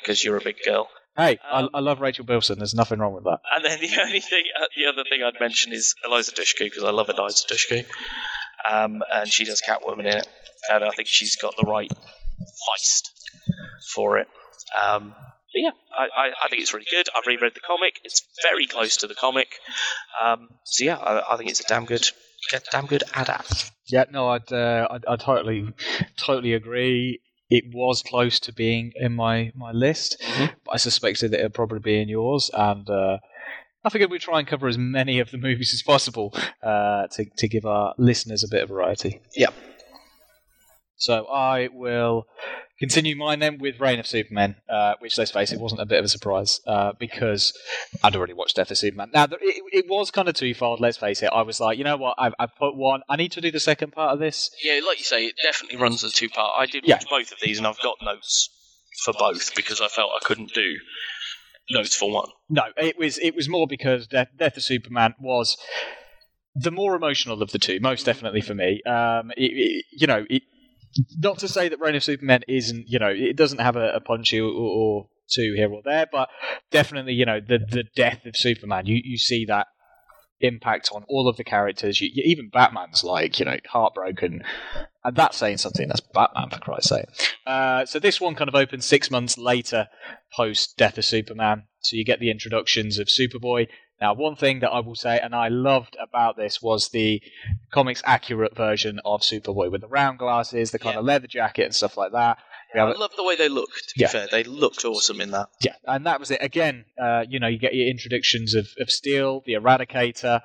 because 0.00 0.22
you're 0.24 0.36
a 0.36 0.40
big 0.40 0.56
girl. 0.64 0.88
Hey, 1.16 1.38
Um, 1.50 1.70
I, 1.74 1.78
I 1.78 1.80
love 1.80 2.00
Rachel 2.00 2.24
Bilson. 2.24 2.58
There's 2.58 2.74
nothing 2.74 2.98
wrong 2.98 3.14
with 3.14 3.24
that. 3.24 3.40
And 3.54 3.64
then 3.64 3.80
the 3.80 3.90
only 4.02 4.20
thing, 4.20 4.44
uh, 4.60 4.66
the 4.76 4.86
other 4.86 5.04
thing 5.08 5.22
I'd 5.22 5.38
mention 5.40 5.72
is 5.72 5.94
Eliza 6.04 6.32
Dushku 6.32 6.60
because 6.64 6.82
I 6.82 6.90
love 6.90 7.08
Eliza 7.08 7.46
Dushku, 7.46 7.84
um, 8.70 9.02
and 9.12 9.28
she 9.30 9.44
does 9.44 9.62
Catwoman 9.62 10.00
in 10.00 10.06
it, 10.06 10.26
and 10.70 10.82
I 10.84 10.90
think 10.90 11.08
she's 11.08 11.36
got 11.36 11.54
the 11.56 11.66
right 11.70 11.90
feist 11.90 13.10
for 13.94 14.18
it. 14.18 14.28
Um, 14.80 15.14
but 15.52 15.60
yeah, 15.60 15.70
I, 15.96 16.04
I, 16.04 16.26
I 16.44 16.48
think 16.48 16.62
it's 16.62 16.74
really 16.74 16.86
good. 16.90 17.06
I've 17.16 17.26
reread 17.26 17.54
the 17.54 17.60
comic; 17.60 18.00
it's 18.02 18.26
very 18.42 18.66
close 18.66 18.96
to 18.98 19.06
the 19.06 19.14
comic. 19.14 19.48
Um, 20.20 20.48
so 20.64 20.84
yeah, 20.84 20.96
I, 20.96 21.34
I 21.34 21.36
think 21.36 21.48
it's 21.50 21.60
a 21.60 21.64
damn 21.64 21.84
good, 21.84 22.08
damn 22.72 22.86
good 22.86 23.04
adapt. 23.14 23.70
Yeah, 23.86 24.04
no, 24.10 24.30
I'd, 24.30 24.50
uh, 24.52 24.88
I'd, 24.90 25.04
I 25.06 25.16
totally, 25.16 25.68
totally 26.16 26.54
agree. 26.54 27.20
It 27.58 27.64
was 27.72 28.02
close 28.02 28.40
to 28.40 28.52
being 28.52 28.92
in 28.96 29.12
my, 29.14 29.52
my 29.54 29.70
list, 29.72 30.10
Mhm. 30.20 30.50
but 30.64 30.72
I 30.72 30.78
suspected 30.78 31.30
that 31.30 31.40
it'd 31.40 31.54
probably 31.54 31.78
be 31.78 32.00
in 32.02 32.08
yours, 32.08 32.50
and 32.52 32.88
uh, 32.90 33.18
I 33.84 33.90
figured 33.90 34.10
we'd 34.10 34.22
try 34.22 34.38
and 34.40 34.48
cover 34.48 34.66
as 34.66 34.78
many 34.78 35.20
of 35.20 35.30
the 35.30 35.38
movies 35.38 35.72
as 35.72 35.82
possible 35.82 36.34
uh, 36.62 37.06
to 37.14 37.24
to 37.40 37.46
give 37.48 37.64
our 37.66 37.94
listeners 37.98 38.42
a 38.42 38.48
bit 38.48 38.62
of 38.64 38.68
variety. 38.70 39.20
Yep. 39.36 39.54
So 40.96 41.26
I 41.26 41.68
will 41.72 42.26
continue 42.78 43.16
mine 43.16 43.38
then 43.38 43.58
with 43.58 43.78
Reign 43.80 43.98
of 44.00 44.06
Superman, 44.06 44.56
uh, 44.68 44.94
which 44.98 45.16
let's 45.18 45.30
face 45.30 45.52
it 45.52 45.60
wasn't 45.60 45.80
a 45.80 45.86
bit 45.86 45.98
of 45.98 46.04
a 46.04 46.08
surprise 46.08 46.60
uh, 46.66 46.92
because 46.98 47.52
I'd 48.02 48.16
already 48.16 48.32
watched 48.32 48.56
Death 48.56 48.70
of 48.70 48.78
Superman. 48.78 49.10
Now 49.14 49.24
it, 49.24 49.62
it 49.72 49.84
was 49.88 50.10
kind 50.10 50.28
of 50.28 50.34
twofold. 50.34 50.80
Let's 50.80 50.96
face 50.96 51.22
it. 51.22 51.30
I 51.32 51.42
was 51.42 51.60
like, 51.60 51.78
you 51.78 51.84
know 51.84 51.96
what? 51.96 52.16
I've, 52.18 52.34
I've 52.38 52.54
put 52.56 52.76
one. 52.76 53.02
I 53.08 53.16
need 53.16 53.32
to 53.32 53.40
do 53.40 53.50
the 53.50 53.60
second 53.60 53.92
part 53.92 54.12
of 54.12 54.18
this. 54.18 54.50
Yeah, 54.62 54.80
like 54.86 54.98
you 54.98 55.04
say, 55.04 55.26
it 55.26 55.34
definitely 55.42 55.78
runs 55.78 56.02
as 56.04 56.12
two 56.12 56.28
part. 56.28 56.52
I 56.58 56.66
did 56.66 56.84
Yeah. 56.86 56.96
watch 56.96 57.06
both 57.08 57.32
of 57.32 57.38
these, 57.42 57.58
and 57.58 57.66
I've 57.66 57.80
got 57.80 57.96
notes 58.02 58.48
for 59.04 59.12
both 59.18 59.54
because 59.54 59.80
I 59.80 59.88
felt 59.88 60.10
I 60.14 60.24
couldn't 60.24 60.52
do 60.54 60.74
notes 61.70 61.94
for 61.96 62.10
one. 62.10 62.28
No, 62.48 62.62
it 62.76 62.98
was 62.98 63.18
it 63.18 63.34
was 63.34 63.48
more 63.48 63.66
because 63.66 64.06
Death, 64.06 64.28
Death 64.36 64.56
of 64.56 64.62
Superman 64.62 65.14
was 65.20 65.56
the 66.54 66.70
more 66.70 66.94
emotional 66.94 67.42
of 67.42 67.50
the 67.50 67.58
two, 67.58 67.80
most 67.80 68.04
definitely 68.06 68.40
for 68.40 68.54
me. 68.54 68.82
Um, 68.84 69.30
it, 69.36 69.50
it- 69.52 69.84
you 69.92 70.06
know, 70.06 70.24
it, 70.30 70.42
not 71.18 71.38
to 71.38 71.48
say 71.48 71.68
that 71.68 71.80
Reign 71.80 71.94
of 71.94 72.04
Superman 72.04 72.42
isn't, 72.48 72.88
you 72.88 72.98
know, 72.98 73.12
it 73.14 73.36
doesn't 73.36 73.60
have 73.60 73.76
a, 73.76 73.94
a 73.94 74.00
punchy 74.00 74.40
or, 74.40 74.50
or 74.50 75.08
two 75.28 75.54
here 75.56 75.72
or 75.72 75.82
there, 75.84 76.06
but 76.10 76.28
definitely, 76.70 77.14
you 77.14 77.26
know, 77.26 77.40
the 77.40 77.58
the 77.58 77.84
death 77.96 78.24
of 78.26 78.36
Superman, 78.36 78.86
you 78.86 79.00
you 79.02 79.18
see 79.18 79.44
that 79.46 79.66
impact 80.40 80.90
on 80.92 81.04
all 81.08 81.28
of 81.28 81.36
the 81.36 81.44
characters. 81.44 82.00
You, 82.00 82.10
even 82.24 82.48
Batman's 82.48 83.02
like 83.04 83.38
you 83.38 83.44
know 83.44 83.56
heartbroken, 83.66 84.42
and 85.02 85.16
that's 85.16 85.36
saying 85.36 85.58
something. 85.58 85.88
That's 85.88 86.00
Batman 86.00 86.50
for 86.50 86.58
Christ's 86.58 86.90
sake. 86.90 87.06
Uh, 87.46 87.84
so 87.86 87.98
this 87.98 88.20
one 88.20 88.34
kind 88.34 88.48
of 88.48 88.54
opens 88.54 88.84
six 88.84 89.10
months 89.10 89.38
later, 89.38 89.88
post 90.36 90.76
Death 90.76 90.98
of 90.98 91.04
Superman. 91.04 91.64
So 91.80 91.96
you 91.96 92.04
get 92.04 92.20
the 92.20 92.30
introductions 92.30 92.98
of 92.98 93.08
Superboy. 93.08 93.68
Now, 94.04 94.12
one 94.12 94.36
thing 94.36 94.60
that 94.60 94.68
I 94.68 94.80
will 94.80 94.96
say, 94.96 95.18
and 95.18 95.34
I 95.34 95.48
loved 95.48 95.96
about 95.98 96.36
this, 96.36 96.60
was 96.60 96.90
the 96.90 97.22
comics 97.72 98.02
accurate 98.04 98.54
version 98.54 99.00
of 99.02 99.22
Superboy 99.22 99.70
with 99.70 99.80
the 99.80 99.88
round 99.88 100.18
glasses, 100.18 100.72
the 100.72 100.78
kind 100.78 100.92
Yeah. 100.96 100.98
of 100.98 101.06
leather 101.06 101.26
jacket, 101.26 101.64
and 101.64 101.74
stuff 101.74 101.96
like 101.96 102.12
that. 102.12 102.36
I 102.74 102.82
love 102.82 103.16
the 103.16 103.24
way 103.24 103.34
they 103.34 103.48
look. 103.48 103.70
To 103.70 103.94
be 103.96 104.02
Yeah. 104.02 104.08
fair, 104.08 104.26
they 104.30 104.44
looked 104.44 104.84
awesome 104.84 105.22
in 105.22 105.30
that. 105.30 105.46
yeah, 105.62 105.76
and 105.86 106.04
that 106.04 106.20
was 106.20 106.30
it. 106.30 106.42
Again, 106.42 106.84
uh, 107.02 107.24
you 107.26 107.40
know, 107.40 107.46
you 107.46 107.56
get 107.56 107.74
your 107.74 107.86
introductions 107.88 108.54
of, 108.54 108.66
of 108.78 108.90
Steel, 108.90 109.42
the 109.46 109.54
Eradicator, 109.54 110.42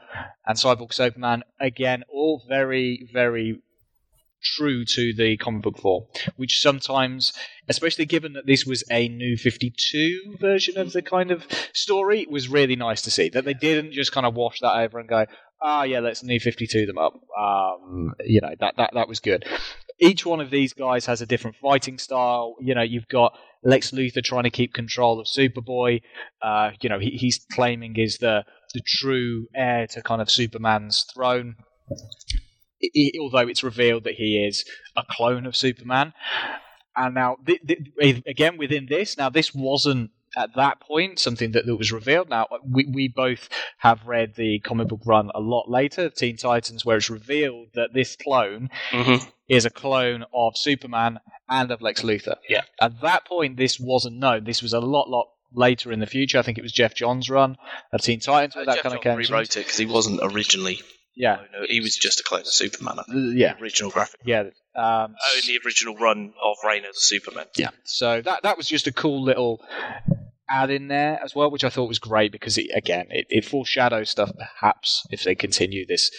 and 0.48 0.58
Cyborg 0.58 0.94
Superman. 0.94 1.44
Again, 1.60 2.06
all 2.08 2.42
very, 2.48 3.10
very 3.12 3.60
true 4.44 4.86
to 4.86 5.14
the 5.14 5.38
comic 5.38 5.64
book 5.64 5.78
form, 5.78 6.06
which 6.36 6.62
sometimes, 6.62 7.34
especially 7.68 8.06
given 8.06 8.34
that 8.34 8.46
this 8.46 8.66
was 8.66 8.84
a 8.92 9.08
new 9.08 9.38
52 9.38 10.38
version 10.40 10.78
of 10.78 10.94
the 10.94 11.02
kind 11.02 11.32
of 11.32 11.46
story, 11.74 12.26
was 12.30 12.50
really 12.50 12.76
nice 12.76 13.02
to 13.04 13.12
see. 13.12 13.30
That 13.30 13.46
they 13.46 13.54
didn't 13.54 13.94
just 13.94 14.12
kind 14.12 14.26
of 14.26 14.36
wash 14.36 14.60
that 14.62 14.78
over 14.78 15.00
and 15.00 15.10
go, 15.10 15.26
ah, 15.62 15.84
yeah, 15.84 16.00
let's 16.00 16.24
new 16.24 16.40
52 16.40 16.86
them 16.86 16.98
up. 16.98 17.14
Um, 17.38 18.14
you 18.26 18.42
know, 18.42 18.54
that, 18.60 18.76
that, 18.78 18.92
that 18.94 19.08
was 19.08 19.20
good. 19.20 19.46
Each 20.00 20.26
one 20.26 20.40
of 20.40 20.50
these 20.50 20.74
guys 20.74 21.06
has 21.08 21.22
a 21.22 21.26
different 21.26 21.58
fighting 21.58 21.98
style. 21.98 22.56
You 22.62 22.74
know, 22.74 22.82
you've 22.82 23.10
got 23.10 23.38
Lex 23.64 23.92
Luthor 23.92 24.24
trying 24.24 24.44
to 24.44 24.50
keep 24.50 24.74
control 24.74 25.20
of 25.20 25.28
Superboy. 25.28 26.02
Uh, 26.42 26.72
you 26.82 26.90
know, 26.90 27.00
he, 27.00 27.12
he's 27.12 27.46
claiming 27.52 27.98
is 27.98 28.18
the 28.20 28.46
the 28.74 28.82
true 28.86 29.48
heir 29.56 29.88
to 29.88 30.02
kind 30.02 30.22
of 30.22 30.30
Superman's 30.30 31.06
throne. 31.14 31.56
Although 33.20 33.48
it's 33.48 33.64
revealed 33.64 34.04
that 34.06 34.16
he 34.16 34.44
is 34.46 34.66
a 34.96 35.04
clone 35.10 35.46
of 35.46 35.56
Superman. 35.56 36.14
And 36.96 37.16
now, 37.16 37.38
th- 37.46 37.62
th- 37.68 38.24
again, 38.28 38.58
within 38.58 38.88
this, 38.90 39.18
now 39.18 39.30
this 39.30 39.54
wasn't 39.54 40.12
at 40.38 40.50
that 40.56 40.80
point 40.82 41.18
something 41.18 41.52
that, 41.54 41.66
that 41.66 41.76
was 41.76 41.92
revealed. 41.92 42.30
Now, 42.30 42.48
we, 42.64 42.86
we 42.86 43.08
both 43.08 43.50
have 43.80 44.06
read 44.06 44.36
the 44.36 44.60
comic 44.60 44.88
book 44.90 45.02
run 45.06 45.32
a 45.34 45.40
lot 45.40 45.70
later, 45.70 46.10
Teen 46.10 46.38
Titans, 46.38 46.86
where 46.86 46.98
it's 46.98 47.10
revealed 47.10 47.68
that 47.76 47.94
this 47.94 48.16
clone 48.16 48.70
Mm-hmm. 48.92 49.28
is 49.48 49.66
a 49.66 49.70
clone 49.70 50.26
of 50.34 50.58
Superman 50.58 51.20
and 51.50 51.72
of 51.72 51.82
Lex 51.82 52.02
Luthor. 52.02 52.36
Yeah. 52.48 52.62
At 52.82 53.02
that 53.02 53.26
point, 53.26 53.58
this 53.58 53.80
wasn't 53.80 54.18
known. 54.18 54.44
This 54.44 54.62
was 54.62 54.74
a 54.74 54.80
lot, 54.80 55.10
lot 55.10 55.28
later 55.54 55.92
in 55.92 56.00
the 56.00 56.06
future. 56.08 56.38
I 56.38 56.42
think 56.44 56.58
it 56.58 56.64
was 56.64 56.72
Geoff 56.72 56.94
Johns' 56.96 57.30
run 57.30 57.56
of 57.94 58.02
Teen 58.02 58.20
Titans 58.20 58.56
where 58.56 58.66
that 58.66 58.76
Geoff 58.76 58.84
kind 58.84 58.96
of 58.96 59.02
Johns 59.04 59.28
came. 59.28 59.34
rewrote 59.36 59.58
it 59.58 59.62
because 59.66 59.78
he 59.78 59.86
wasn't 59.86 60.20
originally. 60.22 60.82
Yeah. 61.20 61.42
No, 61.52 61.66
he 61.68 61.82
was 61.82 61.98
just 61.98 62.22
a 62.22 62.24
clone 62.24 62.42
of 62.42 62.48
Superman. 62.48 62.98
Yeah. 63.36 63.54
The 63.54 63.62
original 63.62 63.92
graphic. 63.92 64.22
Yeah. 64.24 64.44
Um, 64.74 65.16
the 65.46 65.60
original 65.66 65.98
run 65.98 66.34
of 66.42 66.56
Reign 66.66 66.86
of 66.86 66.94
the 66.94 67.02
Superman. 67.02 67.46
Yeah. 67.58 67.72
So 67.84 68.22
that 68.22 68.44
that 68.44 68.56
was 68.56 68.68
just 68.68 68.88
a 68.88 68.94
cool 68.94 69.22
little 69.22 69.62
add 70.50 70.70
in 70.70 70.88
there 70.88 71.20
as 71.22 71.36
well, 71.36 71.52
which 71.52 71.66
I 71.66 71.70
thought 71.70 71.90
was 71.90 72.00
great 72.00 72.32
because 72.32 72.58
it, 72.58 72.68
again 72.74 73.08
it, 73.10 73.28
it 73.30 73.44
foreshadows 73.44 74.10
stuff 74.10 74.32
perhaps 74.36 75.06
if 75.12 75.24
they 75.24 75.36
continue 75.36 75.86
this 75.86 76.10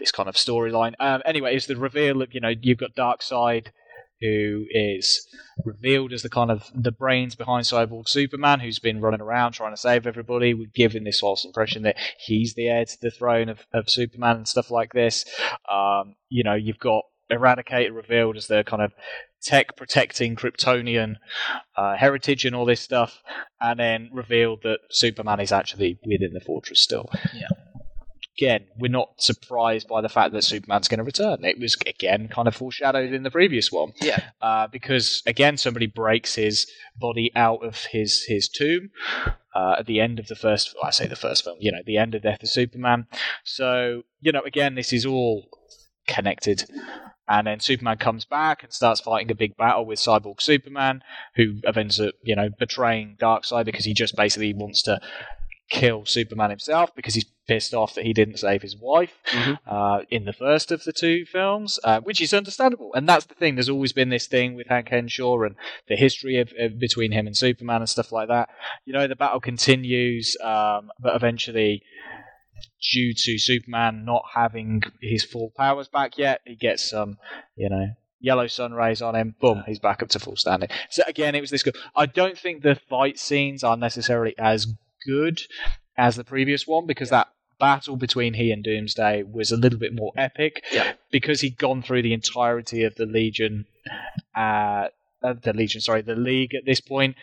this 0.00 0.10
kind 0.10 0.28
of 0.28 0.34
storyline. 0.34 0.94
Um, 0.98 1.22
anyway, 1.24 1.54
it's 1.54 1.66
the 1.66 1.76
reveal 1.76 2.20
of 2.20 2.34
you 2.34 2.40
know 2.40 2.52
you've 2.60 2.78
got 2.78 2.96
Darkseid 2.96 3.68
who 4.22 4.66
is 4.70 5.26
revealed 5.64 6.12
as 6.12 6.22
the 6.22 6.30
kind 6.30 6.50
of 6.50 6.70
the 6.74 6.92
brains 6.92 7.34
behind 7.34 7.66
Cyborg 7.66 8.08
Superman, 8.08 8.60
who's 8.60 8.78
been 8.78 9.00
running 9.00 9.20
around 9.20 9.52
trying 9.52 9.72
to 9.72 9.80
save 9.80 10.06
everybody. 10.06 10.54
We're 10.54 10.70
given 10.72 11.04
this 11.04 11.20
false 11.20 11.44
impression 11.44 11.82
that 11.82 11.96
he's 12.18 12.54
the 12.54 12.68
heir 12.68 12.84
to 12.84 13.00
the 13.00 13.10
throne 13.10 13.48
of, 13.48 13.66
of 13.72 13.90
Superman 13.90 14.36
and 14.36 14.48
stuff 14.48 14.70
like 14.70 14.92
this. 14.92 15.24
Um, 15.70 16.14
you 16.28 16.44
know, 16.44 16.54
you've 16.54 16.78
got 16.78 17.04
Eradicator 17.30 17.94
revealed 17.94 18.36
as 18.36 18.46
the 18.46 18.62
kind 18.64 18.82
of 18.82 18.92
tech 19.42 19.76
protecting 19.76 20.36
Kryptonian 20.36 21.16
uh, 21.76 21.96
heritage 21.96 22.44
and 22.44 22.54
all 22.54 22.64
this 22.64 22.80
stuff, 22.80 23.22
and 23.60 23.80
then 23.80 24.10
revealed 24.12 24.60
that 24.62 24.78
Superman 24.90 25.40
is 25.40 25.50
actually 25.52 25.98
within 26.06 26.32
the 26.32 26.40
fortress 26.40 26.80
still. 26.80 27.10
Yeah. 27.34 27.48
Again, 28.42 28.66
we're 28.76 28.90
not 28.90 29.10
surprised 29.22 29.86
by 29.86 30.00
the 30.00 30.08
fact 30.08 30.32
that 30.32 30.42
Superman's 30.42 30.88
going 30.88 30.98
to 30.98 31.04
return. 31.04 31.44
It 31.44 31.60
was 31.60 31.76
again 31.86 32.26
kind 32.26 32.48
of 32.48 32.56
foreshadowed 32.56 33.12
in 33.12 33.22
the 33.22 33.30
previous 33.30 33.70
one, 33.70 33.92
Yeah. 34.00 34.18
uh, 34.40 34.66
because 34.66 35.22
again 35.26 35.56
somebody 35.56 35.86
breaks 35.86 36.34
his 36.34 36.66
body 36.96 37.30
out 37.36 37.64
of 37.64 37.84
his 37.92 38.24
his 38.26 38.48
tomb 38.48 38.90
uh, 39.54 39.76
at 39.78 39.86
the 39.86 40.00
end 40.00 40.18
of 40.18 40.26
the 40.26 40.34
first. 40.34 40.74
I 40.82 40.90
say 40.90 41.06
the 41.06 41.14
first 41.14 41.44
film, 41.44 41.58
you 41.60 41.70
know, 41.70 41.82
the 41.86 41.98
end 41.98 42.16
of 42.16 42.22
Death 42.22 42.42
of 42.42 42.48
Superman. 42.48 43.06
So 43.44 44.02
you 44.20 44.32
know, 44.32 44.42
again, 44.42 44.74
this 44.74 44.92
is 44.92 45.06
all 45.06 45.46
connected. 46.08 46.64
And 47.28 47.46
then 47.46 47.60
Superman 47.60 47.98
comes 47.98 48.24
back 48.24 48.64
and 48.64 48.72
starts 48.72 49.00
fighting 49.00 49.30
a 49.30 49.36
big 49.36 49.56
battle 49.56 49.86
with 49.86 50.00
Cyborg 50.00 50.42
Superman, 50.42 51.02
who 51.36 51.60
ends 51.76 52.00
up, 52.00 52.14
you 52.24 52.34
know, 52.34 52.48
betraying 52.58 53.16
Darkseid 53.20 53.64
because 53.66 53.84
he 53.84 53.94
just 53.94 54.16
basically 54.16 54.52
wants 54.52 54.82
to 54.82 55.00
kill 55.70 56.04
Superman 56.04 56.50
himself 56.50 56.90
because 56.96 57.14
he's 57.14 57.24
pissed 57.48 57.74
off 57.74 57.94
that 57.94 58.04
he 58.04 58.12
didn't 58.12 58.38
save 58.38 58.62
his 58.62 58.76
wife 58.76 59.18
Mhm. 59.26 59.58
uh, 59.66 60.02
in 60.10 60.24
the 60.24 60.32
first 60.32 60.70
of 60.70 60.84
the 60.84 60.92
two 60.92 61.24
films, 61.26 61.78
uh, 61.82 62.00
which 62.00 62.20
is 62.20 62.32
understandable. 62.32 62.92
And 62.94 63.08
that's 63.08 63.26
the 63.26 63.34
thing. 63.34 63.56
There's 63.56 63.68
always 63.68 63.92
been 63.92 64.10
this 64.10 64.26
thing 64.28 64.54
with 64.54 64.68
Hank 64.68 64.88
Henshaw 64.88 65.42
and 65.42 65.56
the 65.88 65.96
history 65.96 66.38
of, 66.38 66.52
of 66.58 66.78
between 66.78 67.10
him 67.12 67.26
and 67.26 67.36
Superman 67.36 67.82
and 67.82 67.88
stuff 67.88 68.12
like 68.12 68.28
that. 68.28 68.48
You 68.84 68.92
know, 68.92 69.06
the 69.08 69.16
battle 69.16 69.40
continues, 69.40 70.36
um, 70.42 70.90
but 71.00 71.16
eventually, 71.16 71.82
due 72.92 73.12
to 73.14 73.38
Superman 73.38 74.04
not 74.04 74.24
having 74.34 74.82
his 75.00 75.24
full 75.24 75.52
powers 75.56 75.88
back 75.88 76.18
yet, 76.18 76.40
he 76.44 76.54
gets 76.56 76.88
some, 76.90 77.18
you 77.56 77.68
know. 77.68 77.88
Yellow 78.24 78.46
sun 78.46 78.72
rays 78.72 79.02
on 79.02 79.16
him, 79.16 79.34
boom, 79.40 79.64
he's 79.66 79.80
back 79.80 80.00
up 80.00 80.08
to 80.10 80.20
full 80.20 80.36
standing. 80.36 80.68
So 80.90 81.02
again, 81.08 81.34
it 81.34 81.40
was 81.40 81.50
this 81.50 81.64
good. 81.64 81.74
I 81.96 82.06
don't 82.06 82.38
think 82.38 82.62
the 82.62 82.76
fight 82.88 83.18
scenes 83.18 83.64
are 83.64 83.76
necessarily 83.76 84.36
as 84.38 84.68
good 85.04 85.40
as 85.96 86.16
the 86.16 86.24
previous 86.24 86.66
one 86.66 86.86
because 86.86 87.10
that 87.10 87.28
battle 87.58 87.96
between 87.96 88.34
he 88.34 88.50
and 88.50 88.64
Doomsday 88.64 89.22
was 89.22 89.52
a 89.52 89.56
little 89.56 89.78
bit 89.78 89.94
more 89.94 90.12
epic. 90.16 90.64
Yeah. 90.72 90.94
Because 91.10 91.40
he'd 91.40 91.58
gone 91.58 91.82
through 91.82 92.02
the 92.02 92.12
entirety 92.12 92.82
of 92.82 92.96
the 92.96 93.06
Legion, 93.06 93.66
uh, 94.34 94.88
the 95.22 95.52
Legion, 95.52 95.80
sorry, 95.80 96.02
the 96.02 96.16
League 96.16 96.54
at 96.54 96.64
this 96.66 96.80
point, 96.80 97.14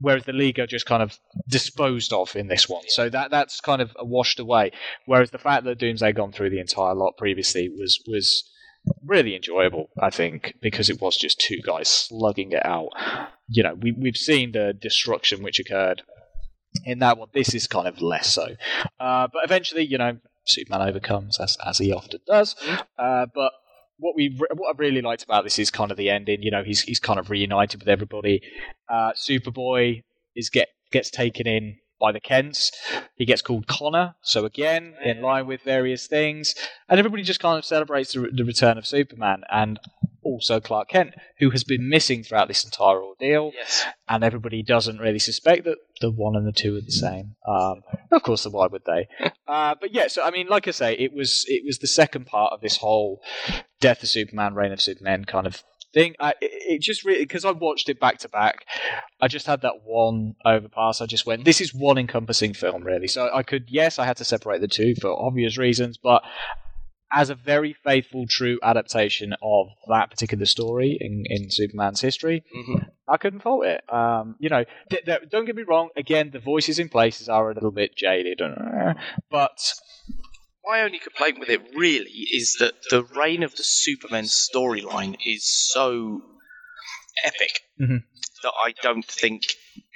whereas 0.00 0.24
the 0.24 0.32
League 0.32 0.58
are 0.58 0.66
just 0.66 0.86
kind 0.86 1.02
of 1.02 1.18
disposed 1.48 2.12
of 2.12 2.34
in 2.36 2.48
this 2.48 2.68
one. 2.68 2.84
So 2.88 3.10
that 3.10 3.30
that's 3.30 3.60
kind 3.60 3.82
of 3.82 3.94
washed 4.00 4.40
away. 4.40 4.72
Whereas 5.04 5.30
the 5.30 5.38
fact 5.38 5.64
that 5.64 5.78
Doomsday 5.78 6.12
gone 6.12 6.32
through 6.32 6.50
the 6.50 6.60
entire 6.60 6.94
lot 6.94 7.18
previously 7.18 7.68
was 7.68 8.02
was 8.06 8.50
really 9.04 9.34
enjoyable, 9.34 9.90
I 10.00 10.10
think, 10.10 10.54
because 10.62 10.88
it 10.88 11.00
was 11.00 11.16
just 11.16 11.40
two 11.40 11.58
guys 11.60 11.88
slugging 11.88 12.52
it 12.52 12.64
out. 12.64 12.90
You 13.48 13.62
know, 13.62 13.74
we 13.74 13.92
we've 13.92 14.16
seen 14.16 14.52
the 14.52 14.72
destruction 14.72 15.42
which 15.42 15.60
occurred 15.60 16.02
in 16.84 17.00
that 17.00 17.18
one. 17.18 17.28
This 17.32 17.54
is 17.54 17.66
kind 17.66 17.88
of 17.88 18.00
less 18.00 18.32
so. 18.32 18.46
Uh, 19.00 19.28
but 19.32 19.44
eventually, 19.44 19.84
you 19.84 19.98
know, 19.98 20.18
Superman 20.44 20.88
overcomes 20.88 21.38
as 21.40 21.56
as 21.64 21.78
he 21.78 21.92
often 21.92 22.20
does. 22.26 22.54
Uh, 22.98 23.26
but 23.34 23.52
what 23.98 24.14
we 24.14 24.36
what 24.54 24.74
I 24.74 24.78
really 24.78 25.02
liked 25.02 25.24
about 25.24 25.44
this 25.44 25.58
is 25.58 25.70
kind 25.70 25.90
of 25.90 25.96
the 25.96 26.10
ending. 26.10 26.42
You 26.42 26.50
know, 26.50 26.62
he's 26.62 26.82
he's 26.82 27.00
kind 27.00 27.18
of 27.18 27.30
reunited 27.30 27.80
with 27.80 27.88
everybody. 27.88 28.42
Uh, 28.88 29.12
Superboy 29.12 30.02
is 30.34 30.50
get 30.50 30.68
gets 30.92 31.10
taken 31.10 31.46
in 31.46 31.78
by 32.00 32.12
the 32.12 32.20
Kents. 32.20 32.70
He 33.14 33.24
gets 33.24 33.42
called 33.42 33.66
Connor. 33.66 34.14
So 34.22 34.44
again, 34.44 34.94
in 35.02 35.22
line 35.22 35.46
with 35.46 35.62
various 35.62 36.06
things, 36.06 36.54
and 36.88 36.98
everybody 36.98 37.22
just 37.22 37.40
kind 37.40 37.58
of 37.58 37.64
celebrates 37.64 38.12
the, 38.12 38.28
the 38.32 38.44
return 38.44 38.78
of 38.78 38.86
Superman 38.86 39.42
and 39.50 39.78
also 40.22 40.58
Clark 40.60 40.88
Kent, 40.88 41.14
who 41.38 41.50
has 41.50 41.62
been 41.62 41.88
missing 41.88 42.24
throughout 42.24 42.48
this 42.48 42.64
entire 42.64 43.00
ordeal 43.00 43.52
Yes. 43.54 43.84
and 44.08 44.24
everybody 44.24 44.60
doesn't 44.62 44.98
really 44.98 45.20
suspect 45.20 45.64
that 45.64 45.78
the 46.00 46.10
one 46.10 46.34
and 46.34 46.44
the 46.46 46.52
two 46.52 46.76
are 46.76 46.80
the 46.80 46.90
same. 46.90 47.36
Um, 47.46 47.82
of 48.10 48.22
course, 48.24 48.42
then 48.42 48.52
why 48.52 48.66
would 48.66 48.82
they? 48.84 49.08
uh, 49.48 49.76
but 49.80 49.94
yeah, 49.94 50.08
so 50.08 50.24
I 50.24 50.30
mean, 50.32 50.48
like 50.48 50.66
I 50.66 50.72
say, 50.72 50.94
it 50.94 51.12
was 51.12 51.44
it 51.48 51.64
was 51.64 51.78
the 51.78 51.86
second 51.86 52.26
part 52.26 52.52
of 52.52 52.60
this 52.60 52.78
whole 52.78 53.22
Death 53.80 54.02
of 54.02 54.08
Superman, 54.08 54.54
Reign 54.54 54.72
of 54.72 54.80
Superman 54.80 55.24
kind 55.26 55.46
of 55.46 55.62
thing. 55.96 56.14
I, 56.20 56.34
it, 56.40 56.82
just 56.82 57.04
really 57.04 57.20
because 57.24 57.44
I 57.44 57.52
watched 57.52 57.88
it 57.88 57.98
back 57.98 58.18
to 58.18 58.28
back, 58.28 58.66
I 59.20 59.28
just 59.28 59.46
had 59.46 59.62
that 59.62 59.82
one 59.84 60.34
overpass. 60.44 61.00
I 61.00 61.06
just 61.06 61.24
went, 61.26 61.44
this 61.44 61.60
is 61.60 61.72
one 61.74 61.96
encompassing 61.98 62.52
film, 62.54 62.82
really. 62.84 63.08
So 63.08 63.30
I 63.34 63.42
could, 63.42 63.64
yes, 63.68 63.98
I 63.98 64.04
had 64.04 64.18
to 64.18 64.24
separate 64.24 64.60
the 64.60 64.68
two 64.68 64.94
for 65.00 65.10
obvious 65.10 65.56
reasons, 65.56 65.96
but 65.96 66.22
as 67.12 67.30
a 67.30 67.34
very 67.34 67.72
faithful, 67.72 68.26
true 68.28 68.58
adaptation 68.62 69.32
of 69.40 69.68
that 69.88 70.10
particular 70.10 70.44
story 70.44 70.98
in, 71.00 71.24
in 71.26 71.50
Superman's 71.50 72.00
history, 72.00 72.42
Mhm. 72.54 72.88
I 73.08 73.16
couldn't 73.16 73.40
fault 73.40 73.64
it. 73.64 73.80
Um, 73.88 74.34
you 74.40 74.48
know, 74.48 74.64
th- 74.90 75.04
th- 75.04 75.20
don't 75.30 75.44
get 75.46 75.54
me 75.54 75.62
wrong. 75.62 75.90
Again, 75.96 76.30
the 76.32 76.40
voices 76.40 76.80
in 76.80 76.88
places 76.88 77.28
are 77.28 77.50
a 77.50 77.54
little 77.54 77.70
bit 77.70 77.96
jaded, 77.96 78.42
uh, 78.42 78.94
but 79.30 79.56
My 80.66 80.82
only 80.82 80.98
complaint 80.98 81.38
with 81.38 81.48
it 81.48 81.62
really 81.76 82.10
is 82.10 82.56
that 82.58 82.74
the 82.90 83.04
reign 83.04 83.42
of 83.44 83.54
the 83.54 83.62
Superman 83.62 84.24
storyline 84.24 85.16
is 85.24 85.44
so 85.72 86.22
epic 87.24 87.60
Mhm. 87.80 88.02
that 88.42 88.52
I 88.64 88.72
don't 88.82 89.06
think 89.06 89.42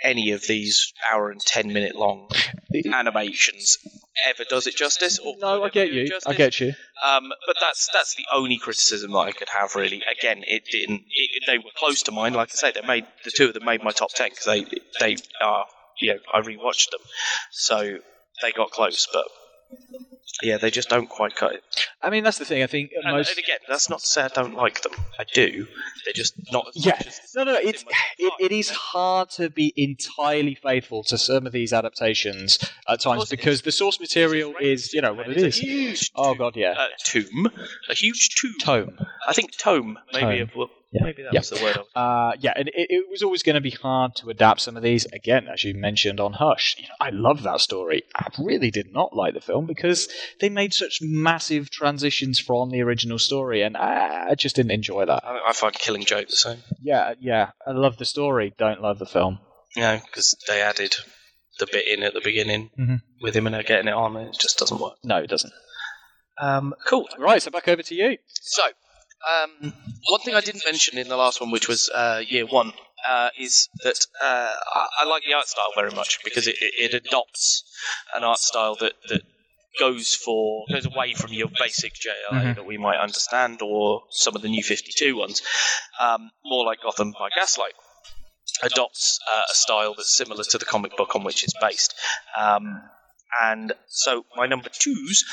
any 0.03 0.31
of 0.31 0.47
these 0.47 0.93
hour 1.11 1.31
and 1.31 1.41
ten 1.41 1.73
minute 1.73 1.97
long 1.97 2.31
animations 2.93 3.79
ever 4.27 4.45
does 4.45 4.67
it 4.67 4.77
justice. 4.77 5.19
Or 5.19 5.35
No, 5.39 5.65
I 5.65 5.71
get 5.71 5.91
you. 5.93 6.09
I 6.27 6.35
get 6.35 6.61
you. 6.61 6.75
Um, 7.03 7.33
but 7.47 7.57
that's 7.61 7.89
that's 7.93 8.15
the 8.15 8.27
only 8.33 8.57
criticism 8.59 9.11
that 9.13 9.19
I 9.19 9.33
could 9.33 9.49
have 9.49 9.75
really. 9.75 10.03
Again, 10.19 10.45
it 10.47 10.65
didn't. 10.71 11.03
It, 11.11 11.43
they 11.47 11.59
were 11.59 11.71
close 11.77 12.03
to 12.05 12.13
mine. 12.13 12.33
Like 12.35 12.51
I 12.53 12.55
say, 12.55 12.73
they 12.73 12.87
made 12.87 13.07
the 13.25 13.31
two 13.31 13.47
of 13.49 13.55
them 13.55 13.65
made 13.65 13.83
my 13.83 13.91
top 13.91 14.11
ten 14.15 14.31
because 14.31 14.45
they 14.47 14.65
they 15.01 15.17
are 15.43 15.67
you 16.01 16.15
know 16.15 16.21
I 16.33 16.41
rewatched 16.41 16.91
them, 16.91 17.01
so 17.51 17.99
they 18.43 18.53
got 18.53 18.71
close. 18.71 19.07
But 19.13 19.27
yeah, 20.43 20.57
they 20.57 20.71
just 20.71 20.89
don't 20.89 21.09
quite 21.09 21.35
cut 21.35 21.55
it. 21.55 21.63
I 22.03 22.11
mean, 22.11 22.25
that's 22.25 22.39
the 22.39 22.45
thing. 22.45 22.63
I 22.63 22.67
think 22.67 22.93
And, 23.03 23.15
most. 23.15 23.31
and 23.31 23.39
again, 23.39 23.59
that's 23.69 23.91
not 23.91 24.01
to 24.01 24.07
say 24.07 24.23
I 24.23 24.29
don't 24.29 24.55
like 24.55 24.83
them. 24.83 24.93
I 25.19 25.25
do. 25.25 25.67
They're 26.05 26.15
just 26.15 26.35
not 26.53 26.69
as 26.69 26.87
Yeah, 26.87 26.99
no, 27.35 27.45
no, 27.45 27.55
it's 27.55 27.85
it, 28.19 28.33
it 28.41 28.53
is 28.53 28.71
hard 28.71 29.31
to 29.31 29.51
be 29.51 29.73
entirely 29.77 30.55
faithful 30.55 31.05
to 31.05 31.19
some 31.19 31.47
of 31.47 31.53
these 31.53 31.73
adaptations 31.73 32.59
at 32.89 33.01
times 33.01 33.29
because 33.29 33.63
the 33.63 33.73
source 33.73 34.01
material 34.01 34.55
is, 34.61 34.93
you 34.93 35.03
know, 35.03 35.13
what 35.13 35.29
It's 35.29 35.59
a 35.59 35.61
huge 35.61 36.11
Oh 36.15 36.35
god, 36.35 36.57
yeah. 36.57 36.73
Uh, 36.73 36.87
tomb, 37.05 37.49
a 37.89 37.95
huge 37.95 38.31
tomb. 38.41 38.55
Tome. 38.61 38.99
I 39.27 39.33
think 39.33 39.57
tome, 39.57 39.99
maybe. 40.13 40.39
Tome. 40.39 40.51
A, 40.55 40.59
well, 40.59 40.71
Yeah. 40.93 41.05
Maybe 41.05 41.23
that 41.23 41.33
Yeah. 41.33 41.39
was 41.41 41.51
the 41.51 41.63
word. 41.63 41.79
Uh, 41.95 42.33
yeah, 42.41 42.53
and 42.57 42.67
it, 42.69 42.75
it 42.91 43.09
was 43.09 43.23
always 43.23 43.45
going 43.45 43.55
to 43.55 43.61
be 43.61 43.71
hard 43.71 44.17
to 44.17 44.29
adapt 44.31 44.61
some 44.61 44.77
of 44.77 44.83
these. 44.83 45.07
Again, 45.13 45.47
as 45.47 45.63
you 45.63 45.73
mentioned 45.75 46.19
on 46.19 46.33
Hush, 46.33 46.75
you 46.79 46.85
know, 46.89 46.95
I 47.01 47.11
love 47.11 47.45
that 47.45 47.61
story. 47.61 48.03
I 48.17 48.27
really 48.41 48.73
did 48.73 48.93
not 48.93 49.15
like 49.15 49.35
the 49.35 49.41
film 49.41 49.67
because 49.67 50.09
they 50.41 50.49
made 50.49 50.75
such 50.75 50.99
massive 51.01 51.71
transitions 51.71 52.41
from 52.41 52.71
the 52.71 52.81
original 52.83 53.21
story, 53.21 53.63
and 53.63 53.77
I, 53.77 54.31
I 54.31 54.35
just 54.35 54.57
didn't 54.57 54.73
enjoy 54.73 55.05
that. 55.07 55.25
I, 55.25 55.51
I 55.51 55.53
find 55.53 55.73
Killing 55.75 56.05
Joke 56.05 56.27
the 56.29 56.35
same. 56.37 56.59
Yeah, 56.83 57.15
yeah, 57.21 57.51
I 57.65 57.71
love 57.71 57.97
the 57.99 58.05
story, 58.05 58.53
don't 58.59 58.83
love 58.83 58.99
the 58.99 59.07
film. 59.07 59.39
Yeah, 59.77 60.01
because 60.05 60.35
they 60.49 60.61
added 60.61 60.97
the 61.61 61.69
bit 61.71 61.87
in 61.87 62.03
at 62.03 62.15
the 62.15 62.21
beginning 62.21 62.71
Mhm. 62.77 63.03
with 63.23 63.37
him 63.37 63.47
and 63.47 63.55
her 63.55 63.63
getting 63.63 63.87
it 63.87 63.95
on, 63.95 64.17
and 64.17 64.29
it 64.35 64.37
just 64.41 64.59
doesn't 64.59 64.81
work. 64.81 64.95
No, 65.05 65.19
it 65.19 65.31
doesn't. 65.31 65.53
Um, 66.41 66.75
cool. 66.89 67.07
Right, 67.19 67.41
so 67.41 67.51
back 67.53 67.69
over 67.69 67.83
to 67.83 67.95
you. 67.95 68.17
So, 68.27 68.63
um, 69.29 69.73
one 70.09 70.21
thing 70.21 70.35
I 70.35 70.41
didn't 70.41 70.63
mention 70.65 70.99
in 70.99 71.09
the 71.09 71.17
last 71.17 71.41
one, 71.41 71.51
which 71.51 71.69
was 71.69 71.89
uh, 71.91 72.23
year 72.27 72.47
one, 72.47 72.73
uh, 73.09 73.29
is 73.39 73.69
that 73.85 74.07
uh, 74.23 74.53
I, 74.75 74.87
I 75.01 75.05
like 75.05 75.23
the 75.27 75.35
art 75.35 75.47
style 75.49 75.73
very 75.75 75.91
much 75.91 76.19
because 76.25 76.47
it, 76.47 76.57
it, 76.61 76.95
it 76.95 77.07
adopts 77.07 77.63
an 78.15 78.25
art 78.25 78.39
style 78.39 78.77
that, 78.81 78.93
that 79.09 79.23
goes 79.79 80.15
for 80.15 80.65
goes 80.71 80.85
away 80.87 81.15
from 81.15 81.33
your 81.33 81.49
basic 81.59 81.93
JLA 81.95 82.43
Mhm. 82.43 82.55
that 82.57 82.67
we 82.67 82.77
might 82.79 82.99
understand, 82.99 83.63
or 83.63 84.03
some 84.11 84.35
of 84.37 84.43
the 84.43 84.49
new 84.49 84.63
Fifty 84.63 84.93
Two 84.97 85.17
ones, 85.17 85.43
um, 86.01 86.31
more 86.45 86.65
like 86.65 86.83
Gotham 86.83 87.13
by 87.13 87.29
Gaslight. 87.35 87.75
Adopts 88.63 89.21
uh, 89.33 89.43
a 89.51 89.55
style 89.55 89.95
that's 89.97 90.15
similar 90.15 90.43
to 90.45 90.59
the 90.59 90.65
comic 90.65 90.97
book 90.97 91.15
on 91.15 91.25
which 91.25 91.45
it's 91.45 91.55
based, 91.61 91.95
um, 92.37 92.83
and 93.41 93.73
so 93.87 94.25
my 94.37 94.47
number 94.47 94.69
twos 94.69 95.25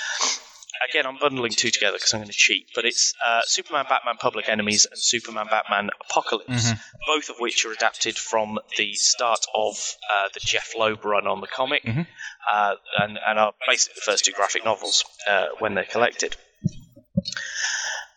again, 0.89 1.05
I'm 1.05 1.17
bundling 1.17 1.51
two 1.51 1.69
together 1.69 1.97
because 1.97 2.13
I'm 2.13 2.19
going 2.19 2.27
to 2.29 2.33
cheat, 2.33 2.67
but 2.75 2.85
it's 2.85 3.13
uh, 3.25 3.41
Superman, 3.45 3.85
Batman, 3.89 4.15
Public 4.17 4.49
Enemies, 4.49 4.85
and 4.85 4.97
Superman, 4.99 5.47
Batman, 5.49 5.89
Apocalypse, 6.09 6.71
Mhm. 6.71 6.79
both 7.05 7.29
of 7.29 7.35
which 7.39 7.65
are 7.65 7.71
adapted 7.71 8.17
from 8.17 8.59
the 8.77 8.93
start 8.95 9.45
of 9.55 9.75
uh, 10.11 10.29
the 10.33 10.39
Jeph 10.39 10.73
Loeb 10.77 11.03
run 11.05 11.27
on 11.27 11.41
the 11.41 11.47
comic, 11.47 11.83
Mhm. 11.83 12.07
uh, 12.51 12.75
and, 12.99 13.17
and 13.25 13.39
are 13.39 13.53
basically 13.67 13.95
the 13.95 14.11
first 14.11 14.25
two 14.25 14.31
graphic 14.33 14.63
novels 14.65 15.03
uh, 15.27 15.47
when 15.59 15.73
they're 15.75 15.83
collected. 15.85 16.35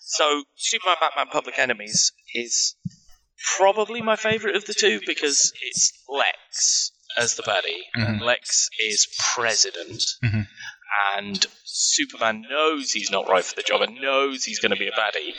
So, 0.00 0.44
Superman, 0.56 0.96
Batman, 1.00 1.26
Public 1.28 1.58
Enemies 1.58 2.12
is 2.34 2.74
probably 3.56 4.02
my 4.02 4.16
favourite 4.16 4.56
of 4.56 4.66
the 4.66 4.74
two 4.74 5.00
because 5.06 5.52
it's 5.62 5.92
Lex 6.08 6.90
as 7.16 7.34
the 7.36 7.42
baddie, 7.42 7.82
and 7.94 8.20
Mhm. 8.20 8.24
Lex 8.24 8.68
is 8.78 9.06
president 9.34 10.02
Mhm. 10.22 10.46
And 11.16 11.47
Superman 11.64 12.45
knows 12.49 12.93
he's 12.93 13.11
not 13.11 13.28
right 13.28 13.45
for 13.45 13.55
the 13.55 13.62
job 13.62 13.82
and 13.82 14.01
knows 14.01 14.45
he's 14.45 14.59
going 14.59 14.72
to 14.72 14.78
be 14.78 14.88
a 14.88 14.93
baddie, 14.93 15.34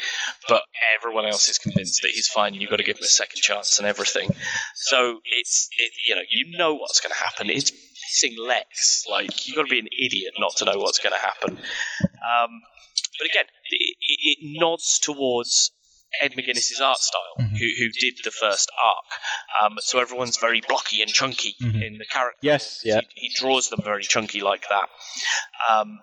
but 0.47 0.63
everyone 0.97 1.25
else 1.25 1.49
is 1.49 1.57
convinced 1.57 2.01
that 2.01 2.11
he's 2.11 2.27
fine. 2.27 2.53
And 2.53 2.61
you've 2.61 2.71
got 2.71 2.77
to 2.77 2.83
give 2.83 2.97
him 2.97 3.03
a 3.03 3.07
second 3.07 3.41
chance 3.41 3.77
and 3.79 3.87
everything. 3.87 4.29
So 4.75 5.19
it's 5.25 5.69
it, 5.77 5.91
you 6.07 6.15
know 6.15 6.21
you 6.29 6.57
know 6.57 6.75
what's 6.75 6.99
going 7.01 7.13
to 7.13 7.23
happen. 7.23 7.49
It's 7.49 7.71
pissing 7.71 8.37
Lex. 8.37 9.05
Like 9.09 9.47
you've 9.47 9.55
got 9.55 9.63
to 9.65 9.69
be 9.69 9.79
an 9.79 9.87
idiot 9.87 10.33
not 10.39 10.55
to 10.57 10.65
know 10.65 10.77
what's 10.77 10.99
going 10.99 11.13
to 11.13 11.19
happen. 11.19 11.57
Um, 12.01 12.61
but 13.19 13.27
again, 13.29 13.45
it, 13.69 13.95
it, 13.99 14.19
it 14.23 14.59
nods 14.59 14.99
towards 14.99 15.71
Ed 16.19 16.33
McGuinness's 16.33 16.81
art 16.81 16.97
style, 16.97 17.35
Mhm. 17.39 17.51
who, 17.57 17.69
who 17.77 17.89
did 17.99 18.15
the 18.23 18.31
first 18.31 18.69
arc. 18.83 19.05
Um, 19.71 19.77
so 19.81 19.99
everyone's 19.99 20.37
very 20.37 20.61
blocky 20.67 21.01
and 21.01 21.11
chunky 21.11 21.55
Mhm. 21.61 21.81
in 21.85 21.97
the 21.97 22.05
character. 22.05 22.37
Yes, 22.41 22.81
yeah. 22.83 23.01
He, 23.15 23.27
he 23.27 23.33
draws 23.35 23.69
them 23.69 23.81
very 23.83 24.03
chunky 24.03 24.41
like 24.41 24.65
that. 24.69 24.89
Um, 25.69 25.99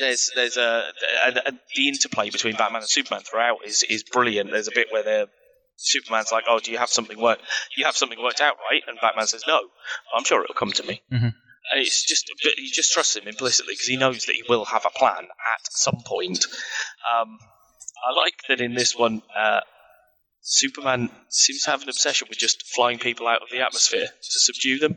there's 0.00 0.30
there's 0.34 0.56
a, 0.56 0.92
a, 1.26 1.28
a 1.46 1.52
the 1.76 1.88
interplay 1.88 2.30
between 2.30 2.56
Batman 2.56 2.82
and 2.82 2.88
Superman 2.90 3.22
throughout 3.22 3.58
is 3.64 3.82
is 3.84 4.02
brilliant. 4.02 4.50
There's 4.50 4.68
a 4.68 4.72
bit 4.74 4.88
where 4.90 5.02
they're 5.02 5.26
Superman's 5.76 6.32
like, 6.32 6.44
"Oh, 6.48 6.58
do 6.58 6.70
you 6.72 6.78
have 6.78 6.90
something 6.90 7.20
work? 7.20 7.38
You 7.76 7.84
have 7.86 7.96
something 7.96 8.20
worked 8.22 8.40
out, 8.40 8.56
right?" 8.70 8.82
And 8.86 8.98
Batman 9.00 9.26
says, 9.26 9.44
"No, 9.46 9.60
I'm 10.16 10.24
sure 10.24 10.42
it'll 10.42 10.54
come 10.54 10.72
to 10.72 10.82
me." 10.84 11.02
Mhm. 11.12 11.32
And 11.72 11.80
it's 11.80 12.04
just, 12.04 12.30
he 12.58 12.70
just 12.70 12.92
trusts 12.92 13.16
him 13.16 13.26
implicitly 13.26 13.72
because 13.72 13.86
he 13.86 13.96
knows 13.96 14.26
that 14.26 14.34
he 14.34 14.42
will 14.48 14.66
have 14.66 14.84
a 14.84 14.90
plan 14.90 15.24
at 15.24 15.72
some 15.72 16.02
point. 16.04 16.44
Um, 17.10 17.38
I 18.02 18.12
like 18.14 18.34
that 18.48 18.60
in 18.60 18.74
this 18.74 18.96
one, 18.96 19.22
uh, 19.36 19.60
Superman 20.46 21.08
seems 21.30 21.62
to 21.62 21.70
have 21.70 21.82
an 21.82 21.88
obsession 21.88 22.26
with 22.28 22.36
just 22.36 22.66
flying 22.66 22.98
people 22.98 23.26
out 23.26 23.40
of 23.40 23.48
the 23.50 23.60
atmosphere 23.60 24.06
to 24.06 24.38
subdue 24.40 24.78
them. 24.78 24.96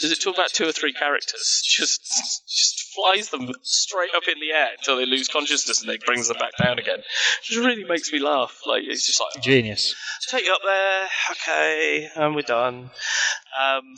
Does 0.00 0.10
it 0.10 0.20
talk 0.20 0.34
about 0.34 0.50
two 0.52 0.68
or 0.68 0.72
three 0.72 0.92
characters? 0.92 1.62
Just, 1.78 2.00
just 2.48 2.94
flies 2.96 3.28
them 3.28 3.48
straight 3.62 4.10
up 4.16 4.24
in 4.26 4.40
the 4.40 4.50
air 4.50 4.70
until 4.76 4.96
they 4.96 5.06
lose 5.06 5.28
consciousness 5.28 5.80
and 5.80 5.88
then 5.88 5.98
brings 6.04 6.26
them 6.26 6.38
back 6.38 6.50
down 6.60 6.80
again. 6.80 6.98
Just 7.44 7.60
really 7.60 7.84
makes 7.84 8.12
me 8.12 8.18
laugh. 8.18 8.58
Like 8.66 8.82
it's 8.84 9.06
just 9.06 9.20
like 9.20 9.40
Genius. 9.40 9.94
take 10.28 10.44
you 10.44 10.52
up 10.52 10.60
there, 10.66 11.08
okay, 11.30 12.08
and 12.16 12.34
we're 12.34 12.42
done. 12.42 12.90
Um, 13.60 13.94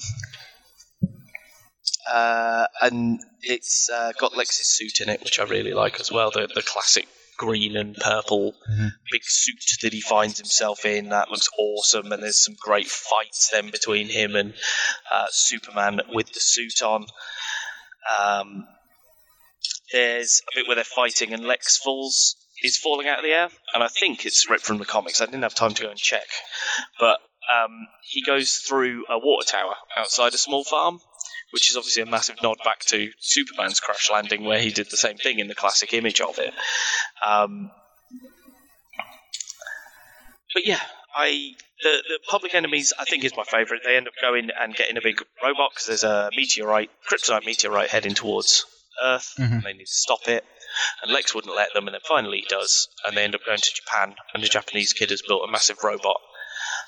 uh, 2.13 2.67
and 2.83 3.21
it's 3.41 3.89
uh, 3.89 4.13
got 4.19 4.37
Lex's 4.37 4.67
suit 4.67 5.01
in 5.01 5.09
it, 5.09 5.23
which 5.23 5.39
I 5.39 5.45
really 5.45 5.73
like 5.73 5.99
as 6.01 6.13
well. 6.13 6.31
The 6.31 6.47
the 6.55 6.63
classic 6.63 7.09
green 7.41 7.75
and 7.75 7.97
purple 7.97 8.53
Mhm. 8.71 8.91
big 9.11 9.23
suit 9.25 9.65
that 9.81 9.95
he 9.95 10.01
finds 10.03 10.37
himself 10.37 10.85
in. 10.85 11.09
That 11.09 11.31
looks 11.31 11.49
awesome, 11.57 12.13
and 12.13 12.23
there's 12.23 12.45
some 12.45 12.55
great 12.61 12.87
fights 12.89 13.49
then 13.49 13.71
between 13.71 14.11
him 14.11 14.37
and 14.37 14.53
uh, 15.11 15.27
Superman 15.31 16.03
with 16.09 16.35
the 16.35 16.41
suit 16.41 16.83
on. 16.83 17.07
Um, 18.19 18.69
there's 19.91 20.43
a 20.53 20.59
bit 20.59 20.67
where 20.69 20.75
they're 20.75 20.85
fighting, 20.85 21.33
and 21.33 21.47
Lex 21.47 21.79
falls 21.79 22.37
is 22.63 22.77
falling 22.77 23.09
out 23.09 23.21
of 23.21 23.25
the 23.25 23.33
air, 23.33 23.49
and 23.73 23.83
I 23.83 23.89
think 23.89 24.27
it's 24.27 24.51
ripped 24.51 24.67
from 24.67 24.77
the 24.77 24.85
comics. 24.85 25.23
I 25.23 25.25
didn't 25.25 25.43
have 25.43 25.55
time 25.55 25.73
to 25.73 25.83
go 25.83 25.89
and 25.89 25.99
check, 25.99 26.29
but 26.99 27.21
um, 27.51 27.89
he 28.03 28.23
goes 28.23 28.57
through 28.57 29.07
a 29.09 29.19
water 29.19 29.47
tower 29.49 29.77
outside 29.97 30.35
a 30.35 30.39
small 30.39 30.63
farm, 30.63 31.01
which 31.53 31.71
is 31.71 31.77
obviously 31.77 32.03
a 32.03 32.07
massive 32.07 32.37
nod 32.43 32.59
back 32.65 32.81
to 32.87 33.11
Superman's 33.19 33.81
crash 33.81 34.11
landing, 34.11 34.45
where 34.45 34.61
he 34.61 34.71
did 34.71 34.91
the 34.91 34.97
same 34.97 35.17
thing 35.17 35.39
in 35.39 35.49
the 35.49 35.55
classic 35.55 35.93
image 35.93 36.21
of 36.21 36.39
it. 36.39 36.53
Um, 37.27 37.71
but 40.55 40.67
yeah, 40.67 40.81
I 41.15 41.53
the, 41.83 42.03
the 42.09 42.19
Public 42.29 42.55
Enemies 42.55 42.93
I 42.99 43.05
think 43.05 43.25
is 43.25 43.33
my 43.37 43.45
favourite. 43.45 43.83
They 43.85 43.97
end 43.97 44.07
up 44.09 44.15
going 44.21 44.51
and 44.59 44.75
getting 44.75 44.97
a 44.97 45.01
big 45.03 45.23
robot 45.43 45.71
because 45.73 45.87
there's 45.87 46.05
a 46.05 46.31
meteorite, 46.37 46.91
kryptonite 47.09 47.47
meteorite 47.47 47.91
heading 47.91 48.15
towards 48.15 48.67
Earth. 49.03 49.33
Mhm. 49.39 49.53
And 49.53 49.63
they 49.63 49.73
need 49.73 49.87
to 49.87 49.93
stop 49.93 50.29
it, 50.29 50.45
and 51.03 51.13
Lex 51.13 51.35
wouldn't 51.35 51.55
let 51.55 51.73
them, 51.75 51.87
and 51.87 51.95
then 51.95 52.01
finally 52.07 52.39
he 52.39 52.47
does, 52.49 52.89
and 53.07 53.17
they 53.17 53.25
end 53.25 53.35
up 53.35 53.45
going 53.47 53.59
to 53.59 53.71
Japan, 53.75 54.15
and 54.35 54.43
the 54.43 54.49
Japanese 54.49 54.93
kid 54.93 55.11
has 55.11 55.23
built 55.23 55.49
a 55.49 55.51
massive 55.51 55.79
robot 55.83 56.17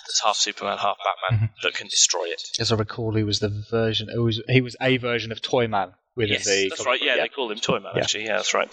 that's 0.07 0.21
half 0.25 0.37
Superman, 0.37 0.79
half 0.79 0.97
Batman 1.31 1.51
that 1.63 1.75
can 1.75 1.89
destroy 1.89 2.25
it. 2.27 2.43
As 2.61 2.73
I 2.73 2.77
recall, 2.77 3.15
he 3.15 3.25
was 3.25 3.39
the 3.41 3.49
version. 3.71 4.09
It 4.15 4.19
was 4.19 4.41
he 4.49 4.61
was 4.61 4.77
a 4.81 4.97
version 4.97 5.33
of 5.33 5.41
Toyman 5.43 5.93
within 6.17 6.35
Yes, 6.35 6.45
the. 6.45 6.69
that's 6.69 6.83
comic 6.83 6.87
right. 6.87 7.01
book, 7.01 7.07
Yeah, 7.17 7.23
they 7.23 7.29
call 7.29 7.51
him 7.51 7.59
Toyman. 7.59 7.93
Yeah. 7.95 8.03
Actually, 8.03 8.25
yeah, 8.25 8.37
that's 8.37 8.55
right. 8.55 8.69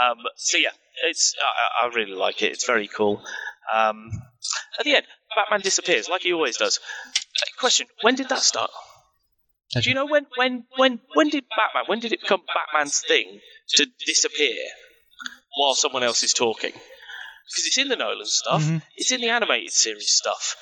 Um, 0.00 0.18
so 0.36 0.58
yeah, 0.58 0.70
it's 1.04 1.34
I, 1.82 1.86
I 1.86 1.94
really 1.94 2.14
like 2.14 2.42
it. 2.42 2.52
It's 2.52 2.66
very 2.66 2.88
cool. 2.88 3.22
Um, 3.72 4.10
at 4.78 4.84
the 4.84 4.94
end, 4.96 5.06
Batman 5.34 5.60
disappears 5.60 6.08
like 6.08 6.22
he 6.22 6.32
always 6.32 6.56
does. 6.56 6.78
Uh, 6.78 7.60
Question: 7.60 7.86
When 8.02 8.14
did 8.14 8.28
that 8.28 8.40
start? 8.42 8.70
Do 9.72 9.88
you 9.88 9.94
know 9.94 10.06
when 10.06 10.26
when 10.36 10.64
when 10.76 11.00
when 11.14 11.30
did 11.30 11.44
Batman? 11.48 11.84
When 11.86 11.98
did 11.98 12.12
it 12.12 12.20
become 12.20 12.42
Batman's 12.46 13.00
thing 13.00 13.40
to 13.70 13.86
disappear 14.06 14.54
while 15.56 15.74
someone 15.74 16.02
else 16.04 16.22
is 16.22 16.32
talking? 16.32 16.72
Because 17.50 17.66
it's 17.66 17.78
in 17.78 17.88
the 17.88 17.96
Nolan 17.96 18.26
stuff. 18.26 18.62
Mhm. 18.62 18.82
It's 18.96 19.12
in 19.12 19.20
the 19.20 19.28
animated 19.28 19.70
series 19.72 20.10
stuff. 20.10 20.56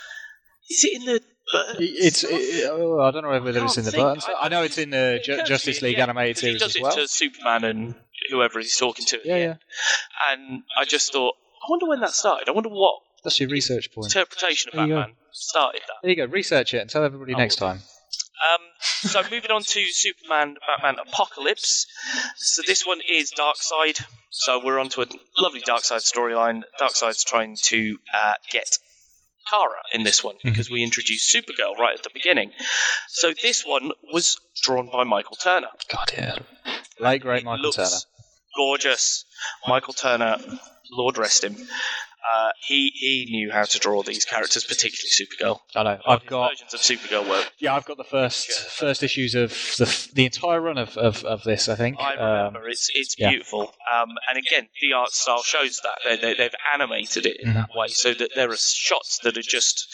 Is 0.70 0.85
it 0.85 0.95
in 1.01 1.05
the? 1.07 1.22
Burton 1.53 1.76
It's. 1.80 2.22
It, 2.24 2.70
oh, 2.70 3.01
I 3.01 3.11
don't 3.11 3.24
know 3.24 3.30
whether 3.41 3.64
it's 3.64 3.76
in 3.76 3.85
the 3.85 3.91
Burton. 3.91 4.20
think. 4.20 4.37
I, 4.41 4.49
know 4.49 4.62
it's 4.62 4.78
in 4.78 4.91
the 4.91 5.16
It 5.16 5.24
Ju- 5.24 5.43
Justice 5.45 5.80
be, 5.80 5.87
League 5.87 5.97
yeah, 5.99 6.05
animated 6.05 6.37
'cause 6.37 6.41
he 6.43 6.47
series 6.49 6.61
does 6.61 6.70
as 6.70 6.76
it 6.76 6.83
well. 6.83 6.93
to 6.97 7.09
Superman 7.09 7.64
and 7.64 7.95
whoever 8.30 8.61
he's 8.61 8.76
talking 8.76 9.05
to. 9.07 9.20
Yeah, 9.24 9.37
yeah. 9.37 9.55
And 10.30 10.62
I 10.78 10.85
just 10.85 11.12
thought, 11.12 11.35
I 11.62 11.66
wonder 11.68 11.87
when 11.87 12.01
that 12.01 12.12
started. 12.12 12.49
I 12.49 12.53
wonder 12.53 12.68
what 12.70 13.01
That's 13.24 13.39
your 13.41 13.49
research 13.51 13.93
point. 13.93 14.07
interpretation 14.07 14.70
of 14.70 14.74
There 14.76 14.87
you 14.87 14.95
go. 14.95 15.01
Batman 15.01 15.16
started 15.33 15.83
that. 15.89 15.95
There 16.03 16.11
you 16.11 16.16
go. 16.16 16.24
Research 16.26 16.74
it 16.74 16.78
and 16.78 16.89
tell 16.89 17.05
everybody 17.05 17.35
I 17.35 17.39
next 17.39 17.57
time. 17.57 17.80
Um, 18.43 19.11
so 19.11 19.22
moving 19.30 19.51
on 19.51 19.62
to 19.62 19.84
Superman, 19.84 20.57
Batman, 20.66 21.05
Apocalypse. 21.07 21.86
So 22.36 22.62
this 22.66 22.86
one 22.86 23.01
is 23.09 23.32
Darkseid. 23.32 24.05
So 24.30 24.61
we're 24.64 24.78
on 24.78 24.88
to 24.90 25.03
a 25.03 25.07
lovely 25.38 25.61
Darkseid 25.61 26.01
storyline. 26.01 26.62
Darkseid's 26.80 27.24
trying 27.24 27.57
to 27.64 27.99
uh, 28.12 28.34
get 28.51 28.78
Kara 29.49 29.82
in 29.93 30.03
this 30.03 30.24
one 30.24 30.36
because 30.43 30.70
we 30.70 30.82
introduced 30.82 31.34
Supergirl 31.34 31.76
right 31.78 31.97
at 31.97 32.03
the 32.03 32.11
beginning. 32.12 32.53
So 33.09 33.32
this 33.43 33.64
one 33.64 33.93
was 34.12 34.38
drawn 34.62 34.88
by 34.90 35.05
Michael 35.05 35.36
Turner. 35.36 35.68
God, 35.88 36.12
yeah. 36.16 36.38
Late 36.99 37.22
great 37.22 37.45
Michael 37.45 37.64
looks 37.64 37.76
Turner. 37.76 38.01
Gorgeous. 38.57 39.24
Michael 39.66 39.95
Turner, 39.95 40.38
Lord 40.90 41.18
rest 41.18 41.45
him. 41.45 41.57
Uh, 42.35 42.51
he 42.61 42.91
he 42.95 43.27
knew 43.31 43.51
how 43.51 43.64
to 43.64 43.79
draw 43.79 44.03
these 44.03 44.25
characters, 44.25 44.64
particularly 44.64 45.09
Supergirl. 45.11 45.59
I 45.75 45.83
know. 45.83 45.99
I've 46.07 46.25
got 46.27 46.51
versions 46.51 46.75
of 46.75 46.81
Supergirl 46.81 47.29
work. 47.29 47.51
yeah, 47.59 47.75
I've 47.75 47.85
got 47.85 47.97
the 47.97 48.05
first 48.05 48.51
first 48.53 49.03
issues 49.03 49.35
of 49.35 49.51
the 49.79 50.09
the 50.14 50.25
entire 50.25 50.61
run 50.61 50.79
of, 50.79 50.97
of, 50.97 51.25
of 51.25 51.43
this. 51.43 51.68
I 51.68 51.75
think. 51.75 51.99
I 51.99 52.14
Um, 52.16 52.47
remember 52.55 52.68
it's 52.68 52.91
it's 52.95 53.16
yeah. 53.18 53.31
beautiful. 53.31 53.75
Um, 53.93 54.11
and 54.29 54.39
again, 54.39 54.68
the 54.81 54.93
art 54.93 55.11
style 55.11 55.43
shows 55.43 55.81
that 55.83 55.99
they, 56.05 56.16
they, 56.16 56.35
they've 56.35 56.55
animated 56.75 57.27
it 57.27 57.39
in 57.41 57.51
Mhm. 57.51 57.55
that 57.55 57.70
way, 57.75 57.89
so 57.89 58.14
that 58.14 58.31
there 58.37 58.51
are 58.51 58.57
shots 58.57 59.18
that 59.25 59.37
are 59.37 59.43
just. 59.43 59.89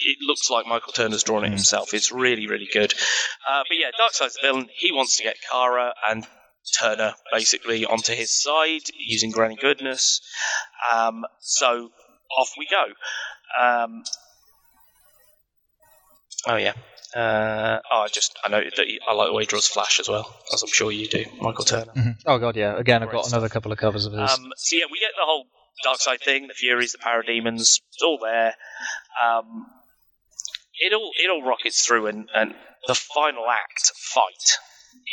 It 0.00 0.18
looks 0.22 0.48
like 0.50 0.66
Michael 0.66 0.92
Turner's 0.92 1.22
drawn 1.22 1.44
it 1.44 1.48
Mm. 1.48 1.52
himself. 1.52 1.92
It's 1.92 2.10
really 2.10 2.46
really 2.46 2.68
good. 2.72 2.94
Uh, 3.48 3.62
but 3.68 3.76
yeah, 3.76 3.90
Darkseid's 4.00 4.34
the 4.34 4.40
villain. 4.42 4.68
He 4.74 4.90
wants 4.92 5.16
to 5.18 5.22
get 5.22 5.36
Kara 5.50 5.92
and 6.08 6.26
Turner 6.80 7.14
basically 7.32 7.84
onto 7.84 8.14
his 8.14 8.30
side 8.30 8.82
using 8.98 9.30
Granny 9.30 9.56
Goodness. 9.56 10.20
Um, 10.92 11.24
so 11.40 11.90
off 12.38 12.50
we 12.58 12.66
go. 12.70 12.84
Um, 13.62 14.02
oh 16.46 16.56
yeah. 16.56 16.72
Uh, 17.14 17.78
oh, 17.92 18.00
I 18.00 18.08
just 18.08 18.36
I 18.44 18.48
noted 18.48 18.72
that 18.76 18.86
he, 18.86 18.98
I 19.08 19.12
like 19.14 19.28
the 19.28 19.34
way 19.34 19.42
he 19.44 19.46
draws 19.46 19.68
Flash 19.68 20.00
as 20.00 20.08
well, 20.08 20.34
as 20.52 20.62
I'm 20.64 20.68
sure 20.68 20.90
you 20.90 21.06
do, 21.06 21.24
Michael 21.40 21.64
Turner. 21.64 21.92
mhm. 21.96 22.16
Oh 22.26 22.38
god, 22.38 22.56
yeah. 22.56 22.76
Again, 22.76 23.02
I've 23.04 23.12
got 23.12 23.28
another 23.28 23.48
couple 23.48 23.70
of 23.70 23.78
covers 23.78 24.06
of 24.06 24.12
his. 24.12 24.20
Um, 24.20 24.50
so 24.56 24.76
yeah, 24.76 24.86
we 24.90 24.98
get 24.98 25.12
the 25.16 25.24
whole 25.24 25.46
Darkseid 25.86 26.22
thing, 26.24 26.48
the 26.48 26.54
Furies, 26.54 26.92
the 26.92 26.98
Parademons, 26.98 27.60
it's 27.60 28.02
all 28.02 28.18
there. 28.20 28.54
Um, 29.24 29.66
it 30.80 30.92
all 30.92 31.10
it 31.22 31.30
all 31.30 31.42
rockets 31.46 31.86
through, 31.86 32.08
and, 32.08 32.28
and 32.34 32.54
the 32.88 32.94
final 32.96 33.44
act 33.48 33.92
fight 33.94 34.58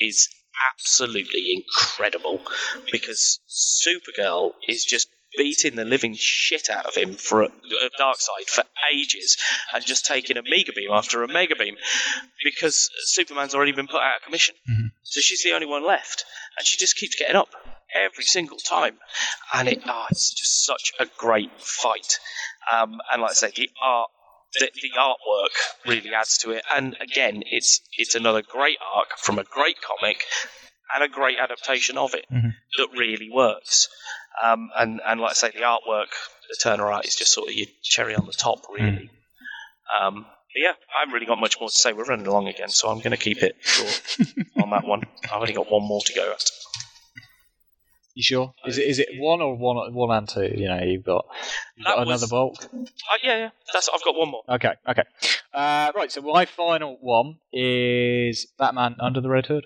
is 0.02 0.28
absolutely 0.74 1.54
incredible 1.54 2.42
because 2.92 3.40
Supergirl 3.50 4.52
is 4.68 4.84
just 4.84 5.08
beating 5.38 5.76
the 5.76 5.86
living 5.86 6.14
shit 6.18 6.70
out 6.70 6.86
of 6.86 6.96
him 6.96 7.14
for 7.14 7.44
a, 7.44 7.46
a 7.46 7.90
Darkseid 8.00 8.50
for 8.50 8.64
ages 8.94 9.38
and 9.74 9.86
just 9.86 10.06
taking 10.06 10.36
a 10.38 10.42
mega 10.44 10.74
beam 10.76 10.92
after 10.92 11.24
a 11.24 11.28
mega 11.28 11.56
beam 11.56 11.76
because 12.44 12.90
Superman's 13.06 13.56
already 13.56 13.72
been 13.72 13.88
put 13.88 14.02
out 14.02 14.18
of 14.18 14.24
commission. 14.24 14.56
Mhm. 14.70 14.92
So 15.04 15.22
she's 15.22 15.44
the 15.44 15.54
only 15.54 15.68
one 15.68 15.86
left, 15.88 16.26
and 16.58 16.68
she 16.68 16.78
just 16.78 16.98
keeps 16.98 17.16
getting 17.16 17.36
up 17.36 17.50
every 17.94 18.24
single 18.24 18.58
time, 18.58 18.98
and 19.54 19.68
it 19.70 19.82
oh, 19.86 20.06
it's 20.12 20.34
just 20.34 20.66
such 20.66 20.94
a 21.00 21.06
great 21.18 21.52
fight. 21.60 22.20
Um, 22.72 23.00
and 23.12 23.22
like 23.22 23.32
I 23.32 23.34
say, 23.34 23.52
the 23.56 23.70
art. 23.82 24.10
The, 24.60 24.70
the 24.82 24.92
artwork 25.00 25.56
really 25.90 26.14
adds 26.14 26.38
to 26.40 26.52
it, 26.52 26.64
and 26.76 26.98
again, 27.00 27.44
it's 27.46 27.80
it's 27.98 28.16
another 28.16 28.42
great 28.42 28.78
arc 28.96 29.18
from 29.18 29.40
a 29.40 29.44
great 29.44 29.78
comic, 29.82 30.26
and 30.94 31.04
a 31.04 31.08
great 31.08 31.38
adaptation 31.40 31.98
of 31.98 32.14
it 32.14 32.26
Mhm. 32.32 32.54
that 32.78 32.88
really 32.98 33.30
works. 33.32 33.88
Um, 34.44 34.70
and 34.78 35.00
and 35.06 35.22
like 35.22 35.32
I 35.32 35.34
say, 35.34 35.52
the 35.52 35.62
artwork, 35.62 36.08
the 36.50 36.58
Turner 36.62 36.92
art 36.92 37.06
is 37.06 37.16
just 37.16 37.32
sort 37.32 37.48
of 37.50 37.54
your 37.54 37.68
cherry 37.82 38.14
on 38.16 38.26
the 38.26 38.34
top, 38.34 38.60
really. 38.70 39.10
Um, 40.00 40.26
but 40.26 40.62
yeah, 40.62 40.72
I 40.96 41.00
haven't 41.02 41.14
really 41.14 41.26
got 41.26 41.40
much 41.40 41.58
more 41.60 41.70
to 41.70 41.76
say. 41.76 41.94
We're 41.94 42.04
running 42.06 42.28
along 42.28 42.48
again, 42.50 42.70
so 42.70 42.90
I'm 42.90 42.98
going 43.00 43.12
to 43.12 43.18
keep 43.18 43.42
it 43.42 43.56
short 43.62 44.18
on 44.62 44.70
that 44.72 44.84
one. 44.86 45.04
I've 45.26 45.42
only 45.42 45.54
got 45.54 45.72
one 45.72 45.84
more 45.84 46.02
to 46.06 46.14
go 46.14 46.32
at. 46.32 46.44
You 48.14 48.24
sure? 48.24 48.54
Is 48.66 48.78
it 48.78 48.88
is 48.88 49.00
it 49.00 49.10
one 49.18 49.42
or 49.42 49.56
one 49.56 49.94
one 49.94 50.16
and 50.18 50.28
two? 50.28 50.52
You 50.56 50.68
know, 50.68 50.82
you've 50.84 51.04
got, 51.04 51.26
you've 51.76 51.86
got 51.86 52.00
was- 52.00 52.08
another 52.10 52.28
bulk. 52.28 52.56
Uh, 52.74 52.86
yeah, 53.24 53.38
yeah, 53.38 53.50
that's. 53.74 53.90
I've 53.94 54.04
got 54.04 54.16
one 54.16 54.30
more. 54.30 54.44
Okay, 54.50 54.74
okay. 54.88 55.04
Uh, 55.54 55.92
right, 55.96 56.12
so 56.12 56.22
my 56.22 56.46
final 56.46 56.98
one 57.02 57.38
is 57.52 58.48
Batman 58.58 58.96
Under 59.00 59.22
the 59.22 59.30
Red 59.30 59.46
Hood. 59.48 59.66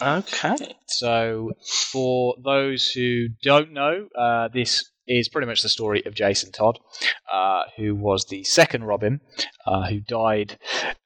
Okay. 0.00 0.56
So, 0.86 1.52
for 1.90 2.36
those 2.42 2.90
who 2.90 3.28
don't 3.42 3.72
know, 3.72 4.08
uh, 4.16 4.48
this 4.48 4.90
is 5.06 5.28
pretty 5.28 5.46
much 5.46 5.62
the 5.62 5.68
story 5.68 6.02
of 6.06 6.14
Jason 6.14 6.52
Todd, 6.52 6.78
uh, 7.32 7.62
who 7.76 7.94
was 7.94 8.26
the 8.26 8.44
second 8.44 8.84
Robin, 8.84 9.20
uh, 9.66 9.86
who 9.88 10.00
died 10.00 10.58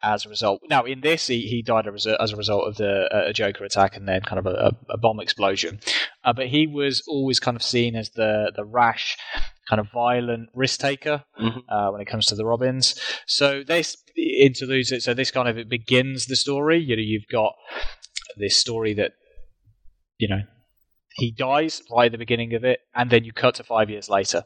as 0.02 0.26
a 0.26 0.28
result. 0.28 0.60
Now, 0.68 0.84
in 0.84 1.00
this, 1.00 1.26
he, 1.28 1.42
he 1.42 1.62
died 1.62 1.86
as 1.86 2.06
a, 2.06 2.20
as 2.20 2.32
a 2.32 2.36
result 2.36 2.68
of 2.68 2.76
the 2.76 3.08
uh, 3.12 3.28
a 3.28 3.32
Joker 3.32 3.64
attack 3.64 3.96
and 3.96 4.06
then 4.06 4.20
kind 4.22 4.38
of 4.38 4.46
a, 4.46 4.72
a 4.90 4.98
bomb 4.98 5.20
explosion. 5.20 5.80
Uh, 6.24 6.32
but 6.32 6.48
he 6.48 6.66
was 6.66 7.02
always 7.08 7.40
kind 7.40 7.56
of 7.56 7.62
seen 7.62 7.96
as 7.96 8.10
the 8.10 8.52
the 8.54 8.64
rash, 8.64 9.16
kind 9.68 9.80
of 9.80 9.86
violent 9.92 10.48
risk 10.54 10.80
taker 10.80 11.24
Mhm. 11.40 11.62
uh, 11.68 11.90
when 11.90 12.00
it 12.00 12.06
comes 12.06 12.26
to 12.26 12.34
the 12.34 12.44
Robins. 12.44 13.00
So 13.26 13.62
this 13.66 13.96
interludes 14.16 14.92
it. 14.92 15.02
So 15.02 15.14
this 15.14 15.30
kind 15.30 15.48
of 15.48 15.56
it 15.58 15.68
begins 15.68 16.26
the 16.26 16.36
story. 16.36 16.78
You 16.78 16.96
know, 16.96 17.02
you've 17.02 17.28
got 17.30 17.52
this 18.36 18.56
story 18.58 18.92
that 18.94 19.12
you 20.18 20.28
know 20.28 20.42
he 21.16 21.30
dies 21.30 21.82
right 21.90 22.06
at 22.06 22.12
the 22.12 22.18
beginning 22.18 22.54
of 22.54 22.64
it, 22.64 22.80
and 22.94 23.10
then 23.10 23.24
you 23.24 23.32
cut 23.32 23.54
to 23.56 23.64
five 23.64 23.88
years 23.88 24.08
later, 24.08 24.44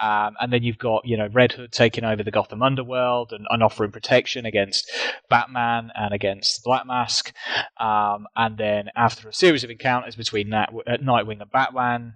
um, 0.00 0.34
and 0.40 0.52
then 0.52 0.62
you've 0.62 0.78
got 0.78 1.02
you 1.04 1.16
know 1.16 1.28
Red 1.32 1.52
Hood 1.52 1.72
taking 1.72 2.04
over 2.04 2.22
the 2.22 2.30
Gotham 2.30 2.62
underworld 2.62 3.32
and, 3.32 3.46
and 3.50 3.62
offering 3.62 3.92
protection 3.92 4.46
against 4.46 4.90
Batman 5.28 5.90
and 5.94 6.14
against 6.14 6.64
Black 6.64 6.86
Mask, 6.86 7.32
um, 7.78 8.26
and 8.34 8.56
then 8.56 8.88
after 8.96 9.28
a 9.28 9.32
series 9.32 9.62
of 9.62 9.70
encounters 9.70 10.16
between 10.16 10.48
Nat- 10.48 10.70
uh, 10.86 10.96
Nightwing 10.96 11.42
and 11.42 11.50
Batman, 11.50 12.14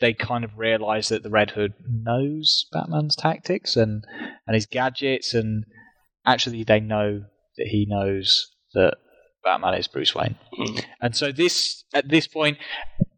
they 0.00 0.14
kind 0.14 0.44
of 0.44 0.58
realize 0.58 1.08
that 1.08 1.22
the 1.22 1.30
Red 1.30 1.50
Hood 1.50 1.74
knows 1.86 2.66
Batman's 2.72 3.16
tactics 3.16 3.76
and 3.76 4.04
and 4.46 4.54
his 4.54 4.66
gadgets, 4.66 5.34
and 5.34 5.64
actually 6.24 6.64
they 6.64 6.80
know 6.80 7.24
that 7.58 7.66
he 7.66 7.86
knows 7.86 8.50
that 8.72 8.96
Batman 9.44 9.74
is 9.74 9.88
Bruce 9.88 10.14
Wayne. 10.14 10.36
Mhm. 10.58 10.84
And 11.00 11.16
so 11.16 11.32
this 11.32 11.84
at 11.94 12.08
this 12.08 12.26
point, 12.26 12.58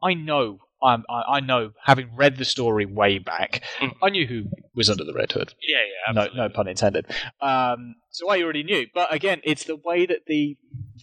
I 0.03 0.15
know. 0.15 0.61
I'm, 0.83 1.03
I 1.09 1.37
I 1.37 1.41
know, 1.41 1.73
having 1.83 2.15
read 2.15 2.37
the 2.37 2.45
story 2.45 2.85
way 2.85 3.19
back, 3.19 3.63
Mhm. 3.79 3.97
I 4.03 4.11
knew 4.11 4.27
who 4.27 4.45
was 4.75 4.91
under 4.91 5.05
the 5.05 5.15
Red 5.15 5.33
Hood. 5.33 5.55
Yeah, 5.67 5.79
yeah. 5.79 6.13
No, 6.13 6.29
no 6.35 6.49
pun 6.51 6.69
intended. 6.69 7.07
Um, 7.41 7.95
so 8.11 8.29
I 8.29 8.43
already 8.43 8.65
knew, 8.65 8.87
but 8.93 9.11
again, 9.13 9.41
it's 9.45 9.65
the 9.65 9.77
way 9.77 10.05
that 10.05 10.27
the 10.27 10.59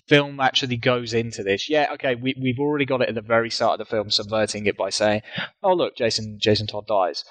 film 0.07 0.39
actually 0.39 0.77
goes 0.77 1.15
into 1.15 1.41
this. 1.41 1.67
Yeah, 1.67 1.93
okay, 1.93 2.13
we 2.13 2.35
we've 2.39 2.59
already 2.59 2.85
got 2.85 3.01
it 3.01 3.09
at 3.09 3.15
the 3.15 3.21
very 3.21 3.49
start 3.49 3.79
of 3.79 3.87
the 3.87 3.89
film, 3.89 4.11
subverting 4.11 4.67
it 4.67 4.77
by 4.77 4.91
saying, 4.91 5.23
"Oh 5.63 5.73
look, 5.73 5.95
Jason 5.95 6.37
Jason 6.39 6.67
Todd 6.67 6.85
dies," 6.85 7.25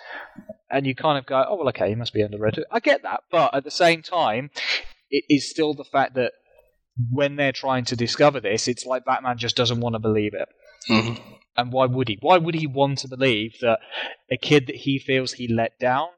and 0.68 0.86
you 0.88 0.94
kind 0.96 1.18
of 1.18 1.26
go, 1.26 1.44
"Oh 1.48 1.54
well, 1.54 1.68
okay, 1.68 1.88
he 1.90 1.94
must 1.94 2.12
be 2.12 2.22
under 2.24 2.38
Red 2.38 2.56
Hood." 2.56 2.64
I 2.72 2.80
get 2.80 3.02
that, 3.02 3.22
but 3.30 3.54
at 3.54 3.62
the 3.62 3.70
same 3.70 4.02
time, 4.02 4.50
it 5.08 5.24
is 5.28 5.48
still 5.48 5.72
the 5.74 5.84
fact 5.84 6.14
that 6.14 6.32
when 7.10 7.36
they're 7.36 7.52
trying 7.52 7.84
to 7.86 7.96
discover 7.96 8.40
this, 8.40 8.68
it's 8.68 8.84
like 8.84 9.04
Batman 9.04 9.38
just 9.38 9.56
doesn't 9.56 9.80
want 9.80 9.94
to 9.94 9.98
believe 9.98 10.34
it. 10.34 10.48
Mhm. 10.88 11.20
And 11.56 11.72
why 11.72 11.86
would 11.86 12.08
he? 12.08 12.18
Why 12.20 12.38
would 12.38 12.54
he 12.54 12.66
want 12.66 12.98
to 12.98 13.08
believe 13.08 13.56
that 13.60 13.80
a 14.30 14.36
kid 14.36 14.66
that 14.68 14.76
he 14.76 14.98
feels 14.98 15.32
he 15.32 15.48
let 15.48 15.78
down 15.78 16.08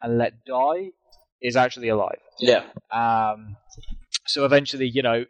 and 0.00 0.18
let 0.18 0.44
die 0.44 0.90
is 1.42 1.56
actually 1.56 1.88
alive? 1.88 2.18
Yeah. 2.38 2.64
Um, 2.90 3.56
so 4.26 4.44
eventually, 4.44 4.88
you 4.88 5.02
know, 5.02 5.26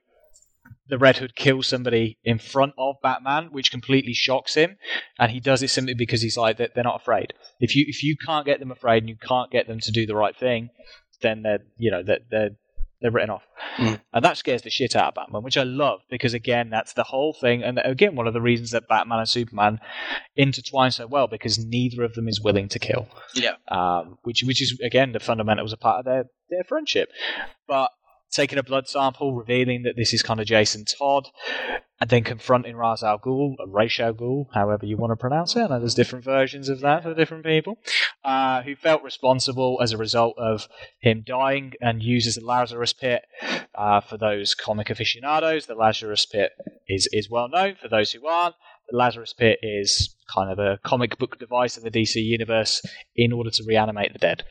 the 0.89 0.99
Red 0.99 1.17
Hood 1.17 1.35
kills 1.35 1.67
somebody 1.67 2.19
in 2.25 2.39
front 2.39 2.75
of 2.79 2.97
Batman, 3.03 3.49
which 3.51 3.71
completely 3.71 4.15
shocks 4.15 4.55
him, 4.55 4.77
and 5.19 5.33
he 5.33 5.41
does 5.41 5.63
it 5.63 5.71
simply 5.71 5.95
because 5.95 6.23
he's 6.23 6.37
like 6.37 6.59
that 6.59 6.75
they're 6.75 6.85
not 6.85 7.01
afraid. 7.01 7.33
If 7.61 7.75
you 7.75 7.85
if 7.89 8.03
you 8.05 8.17
can't 8.17 8.47
get 8.47 8.61
them 8.61 8.71
afraid 8.71 9.03
and 9.03 9.09
you 9.09 9.17
can't 9.17 9.51
get 9.51 9.67
them 9.67 9.81
to 9.81 9.91
do 9.91 10.07
the 10.07 10.15
right 10.15 10.37
thing, 10.37 10.71
then 11.23 11.43
they're 11.43 11.65
you 11.77 11.91
know 11.91 12.03
they're 12.05 12.21
they're, 12.31 12.51
they're 13.01 13.11
written 13.11 13.31
off, 13.31 13.43
Mm. 13.79 14.01
and 14.15 14.25
that 14.25 14.37
scares 14.39 14.63
the 14.63 14.71
shit 14.71 14.97
out 14.97 15.09
of 15.09 15.15
Batman, 15.15 15.43
which 15.43 15.57
I 15.59 15.63
love 15.65 16.01
because 16.11 16.33
again 16.35 16.71
that's 16.71 16.93
the 16.95 17.03
whole 17.05 17.33
thing, 17.35 17.63
and 17.63 17.79
again 17.85 18.15
one 18.17 18.27
of 18.27 18.33
the 18.35 18.41
reasons 18.41 18.71
that 18.71 18.89
Batman 18.89 19.19
and 19.19 19.29
Superman 19.29 19.81
intertwine 20.35 20.91
so 20.91 21.07
well 21.07 21.27
because 21.27 21.59
neither 21.59 22.03
of 22.05 22.15
them 22.15 22.29
is 22.29 22.41
willing 22.41 22.69
to 22.69 22.79
kill 22.79 23.09
Yeah. 23.35 23.57
um, 23.69 24.19
which 24.23 24.43
which 24.45 24.63
is 24.63 24.79
again 24.83 25.13
the 25.13 25.21
fundamentals 25.21 25.73
are 25.73 25.77
part 25.79 26.01
of 26.01 26.05
their 26.05 26.25
their 26.51 26.65
friendship. 26.65 27.11
But 27.69 27.91
taking 28.31 28.59
a 28.59 28.63
blood 28.63 28.89
sample, 28.89 29.35
revealing 29.35 29.83
that 29.83 29.97
this 29.97 30.13
is 30.13 30.23
kind 30.23 30.41
of 30.41 30.47
Jason 30.47 30.85
Todd, 30.85 31.29
and 32.01 32.11
then 32.11 32.25
confronting 32.25 32.77
Ra's 32.77 33.03
al 33.03 33.19
Ghul, 33.19 33.57
or 33.59 33.69
Ra's 33.69 33.99
al 33.99 34.13
Ghul, 34.13 34.47
however 34.53 34.85
you 34.85 34.97
want 34.97 35.13
to 35.13 35.17
pronounce 35.17 35.57
it. 35.57 35.61
I 35.61 35.67
know 35.69 35.79
there's 35.79 35.95
different 35.95 36.25
versions 36.25 36.69
of 36.69 36.81
that 36.81 37.03
for 37.03 37.15
different 37.15 37.45
people, 37.45 37.79
uh, 38.25 38.63
who 38.63 38.77
felt 38.77 39.03
responsible 39.03 39.79
as 39.83 39.93
a 39.93 39.97
result 39.97 40.35
of 40.39 40.69
him 40.99 41.23
dying 41.27 41.73
and 41.81 42.03
uses 42.03 42.35
the 42.35 42.45
Lazarus 42.45 42.93
Pit. 42.93 43.23
Uh, 43.75 44.01
for 44.01 44.17
those 44.19 44.55
comic 44.55 44.91
aficionados, 44.91 45.67
the 45.67 45.75
Lazarus 45.75 46.27
Pit 46.27 46.53
is 46.89 47.09
is 47.13 47.31
well 47.31 47.49
known. 47.49 47.77
For 47.81 47.89
those 47.89 48.13
who 48.13 48.27
aren't, 48.27 48.55
the 48.89 48.97
Lazarus 48.97 49.33
Pit 49.33 49.59
is 49.63 50.15
kind 50.33 50.51
of 50.51 50.59
a 50.59 50.79
comic 50.85 51.19
book 51.19 51.39
device 51.39 51.77
in 51.77 51.85
the 51.85 51.91
DC 51.91 52.17
universe 52.17 52.83
in 53.15 53.33
order 53.33 53.51
to 53.51 53.65
reanimate 53.67 54.13
the 54.13 54.19
dead. 54.19 54.45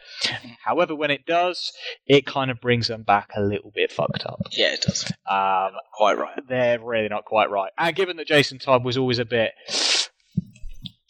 However, 0.63 0.95
when 0.95 1.11
it 1.11 1.25
does, 1.25 1.71
it 2.07 2.25
kind 2.25 2.49
of 2.51 2.61
brings 2.61 2.87
them 2.87 3.03
back 3.03 3.29
a 3.35 3.41
little 3.41 3.71
bit 3.73 3.91
fucked 3.91 4.25
up. 4.25 4.39
Yeah, 4.51 4.73
it 4.73 4.81
does. 4.81 5.05
Um, 5.29 5.71
Quite 5.93 6.17
right. 6.17 6.39
they're 6.47 6.79
really 6.79 7.09
not 7.09 7.25
quite 7.25 7.49
right. 7.49 7.71
And 7.77 7.95
given 7.95 8.17
that 8.17 8.27
Jason 8.27 8.59
Todd 8.59 8.83
was 8.83 8.97
always 8.97 9.19
a 9.19 9.25
bit 9.25 9.51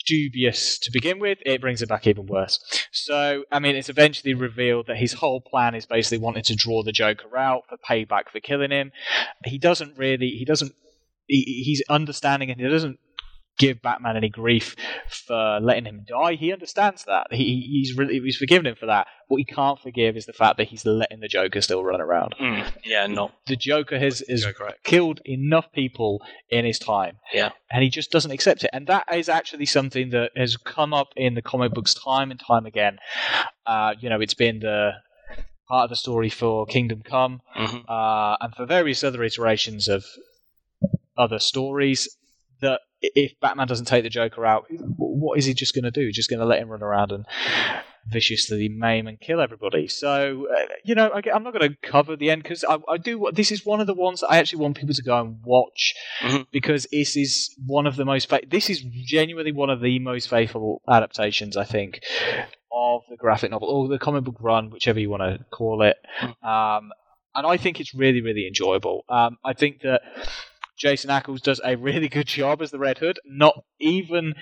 dubious 0.05 0.77
to 0.79 0.91
begin 0.91 1.19
with, 1.19 1.39
it 1.45 1.61
brings 1.61 1.81
it 1.81 1.89
back 1.89 2.07
even 2.07 2.27
worse. 2.27 2.59
So, 2.91 3.43
I 3.51 3.59
mean, 3.59 3.75
it's 3.75 3.89
eventually 3.89 4.33
revealed 4.33 4.87
that 4.87 4.97
his 4.97 5.13
whole 5.13 5.41
plan 5.41 5.75
is 5.75 5.85
basically 5.85 6.19
wanting 6.19 6.43
to 6.43 6.55
draw 6.55 6.83
the 6.83 6.91
Joker 6.91 7.35
out 7.37 7.63
for 7.67 7.77
payback 7.77 8.29
for 8.31 8.39
killing 8.39 8.71
him. 8.71 8.91
He 9.45 9.57
doesn't 9.57 9.97
really, 9.97 10.29
he 10.29 10.45
doesn't, 10.45 10.73
he, 11.27 11.63
he's 11.65 11.81
understanding 11.89 12.51
and 12.51 12.59
he 12.59 12.67
doesn't 12.67 12.99
give 13.57 13.81
Batman 13.81 14.17
any 14.17 14.29
grief 14.29 14.75
for 15.09 15.59
letting 15.61 15.85
him 15.85 16.05
die. 16.07 16.33
He 16.35 16.51
understands 16.51 17.05
that. 17.05 17.27
He, 17.31 17.61
he's 17.71 17.97
really, 17.97 18.19
he's 18.19 18.37
forgiven 18.37 18.65
him 18.67 18.75
for 18.75 18.85
that. 18.87 19.07
What 19.27 19.37
he 19.37 19.45
can't 19.45 19.79
forgive 19.79 20.17
is 20.17 20.25
the 20.25 20.33
fact 20.33 20.57
that 20.57 20.67
he's 20.67 20.85
letting 20.85 21.19
the 21.21 21.27
Joker 21.27 21.61
still 21.61 21.83
run 21.83 22.01
around. 22.01 22.35
Mm, 22.39 22.71
yeah, 22.83 23.07
not. 23.07 23.33
The 23.47 23.55
Joker 23.55 23.97
has, 23.97 24.21
has 24.29 24.43
Joker, 24.43 24.73
killed 24.83 25.21
enough 25.25 25.71
people 25.71 26.21
in 26.49 26.65
his 26.65 26.79
time 26.79 27.17
Yeah. 27.33 27.51
and 27.71 27.81
he 27.81 27.89
just 27.89 28.11
doesn't 28.11 28.31
accept 28.31 28.63
it. 28.63 28.69
And 28.73 28.87
that 28.87 29.05
is 29.13 29.29
actually 29.29 29.65
something 29.67 30.09
that 30.09 30.31
has 30.35 30.57
come 30.57 30.93
up 30.93 31.07
in 31.15 31.33
the 31.33 31.41
comic 31.41 31.73
books 31.73 31.93
time 31.93 32.31
and 32.31 32.39
time 32.39 32.65
again. 32.65 32.97
Uh, 33.65 33.95
you 33.99 34.09
know, 34.09 34.19
it's 34.21 34.33
been 34.33 34.59
the 34.59 34.91
part 35.67 35.85
of 35.85 35.89
the 35.89 35.95
story 35.95 36.29
for 36.29 36.65
Kingdom 36.67 37.01
Come, 37.03 37.41
hmm 37.55 37.77
uh, 37.87 38.35
and 38.41 38.53
for 38.53 38.65
various 38.67 39.03
other 39.03 39.23
iterations 39.23 39.87
of 39.87 40.05
other 41.17 41.39
stories. 41.39 42.07
That 42.61 42.81
if 43.15 43.39
Batman 43.39 43.67
doesn't 43.67 43.85
take 43.85 44.03
the 44.03 44.09
Joker 44.09 44.45
out, 44.45 44.65
what 44.97 45.37
is 45.37 45.45
he 45.45 45.53
just 45.53 45.75
going 45.75 45.83
to 45.83 45.91
do? 45.91 46.11
Just 46.11 46.29
going 46.29 46.39
to 46.39 46.45
let 46.45 46.59
him 46.59 46.69
run 46.69 46.81
around 46.83 47.11
and 47.11 47.25
viciously 48.07 48.69
maim 48.69 49.07
and 49.07 49.19
kill 49.19 49.41
everybody. 49.41 49.87
So, 49.87 50.47
uh, 50.51 50.65
you 50.83 50.93
know, 50.95 51.09
I, 51.09 51.21
am 51.35 51.43
not 51.43 51.53
going 51.53 51.71
to 51.71 51.77
cover 51.81 52.15
the 52.15 52.29
end 52.29 52.43
because 52.43 52.63
I, 52.63 52.77
I 52.89 52.97
do. 52.97 53.29
This 53.33 53.51
is 53.51 53.65
one 53.65 53.81
of 53.81 53.87
the 53.87 53.93
ones 53.93 54.21
that 54.21 54.27
I 54.29 54.37
actually 54.37 54.61
want 54.61 54.77
people 54.77 54.93
to 54.93 55.03
go 55.03 55.19
and 55.19 55.37
watch 55.43 55.95
Mhm. 56.21 56.45
because 56.51 56.85
this 56.91 57.17
is 57.17 57.55
one 57.65 57.87
of 57.87 57.95
the 57.95 58.05
most. 58.05 58.29
Fa- 58.29 58.41
this 58.47 58.69
is 58.69 58.81
genuinely 59.05 59.51
one 59.51 59.69
of 59.69 59.81
the 59.81 59.99
most 59.99 60.29
faithful 60.29 60.81
adaptations, 60.87 61.57
I 61.57 61.63
think, 61.63 62.01
of 62.71 63.01
the 63.09 63.17
graphic 63.17 63.51
novel 63.51 63.69
or 63.69 63.87
the 63.87 63.99
comic 63.99 64.23
book 64.23 64.37
run, 64.39 64.69
whichever 64.69 64.99
you 64.99 65.09
want 65.09 65.23
to 65.23 65.43
call 65.51 65.81
it. 65.81 65.97
Um, 66.43 66.91
and 67.33 67.45
I 67.45 67.57
think 67.57 67.79
it's 67.79 67.93
really, 67.93 68.21
really 68.21 68.47
enjoyable. 68.47 69.03
Um, 69.09 69.37
I 69.43 69.53
think 69.53 69.81
that. 69.81 70.01
Jensen 70.77 71.09
Ackles 71.09 71.41
does 71.41 71.61
a 71.63 71.75
really 71.75 72.09
good 72.09 72.27
job 72.27 72.61
as 72.61 72.71
the 72.71 72.79
Red 72.79 72.97
Hood. 72.97 73.19
Not 73.25 73.63
even 73.79 74.33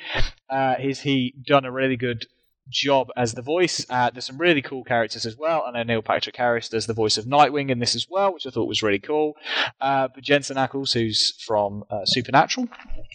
uh, 0.50 0.76
is 0.80 1.02
he 1.02 1.34
done 1.46 1.66
a 1.66 1.72
really 1.72 1.96
good 1.98 2.26
job 2.70 3.10
as 3.18 3.34
the 3.34 3.42
voice. 3.42 3.86
Uh, 3.90 4.10
there's 4.10 4.26
some 4.26 4.38
really 4.38 4.62
cool 4.62 4.84
characters 4.86 5.26
as 5.26 5.36
well. 5.38 5.64
I 5.68 5.72
know 5.72 5.84
Neil 5.84 6.02
Patrick 6.02 6.38
Harris 6.38 6.70
does 6.70 6.88
the 6.88 6.94
voice 6.94 7.18
of 7.18 7.26
Nightwing 7.26 7.70
in 7.70 7.80
this 7.80 7.94
as 7.94 8.08
well, 8.10 8.34
which 8.34 8.48
I 8.48 8.52
thought 8.52 8.70
was 8.70 8.82
really 8.82 9.00
cool. 9.00 9.34
Uh, 9.82 10.08
but 10.14 10.24
Jensen 10.24 10.56
Ackles, 10.58 10.94
who's 10.94 11.34
from 11.46 11.84
uh, 11.90 12.06
Supernatural, 12.06 12.68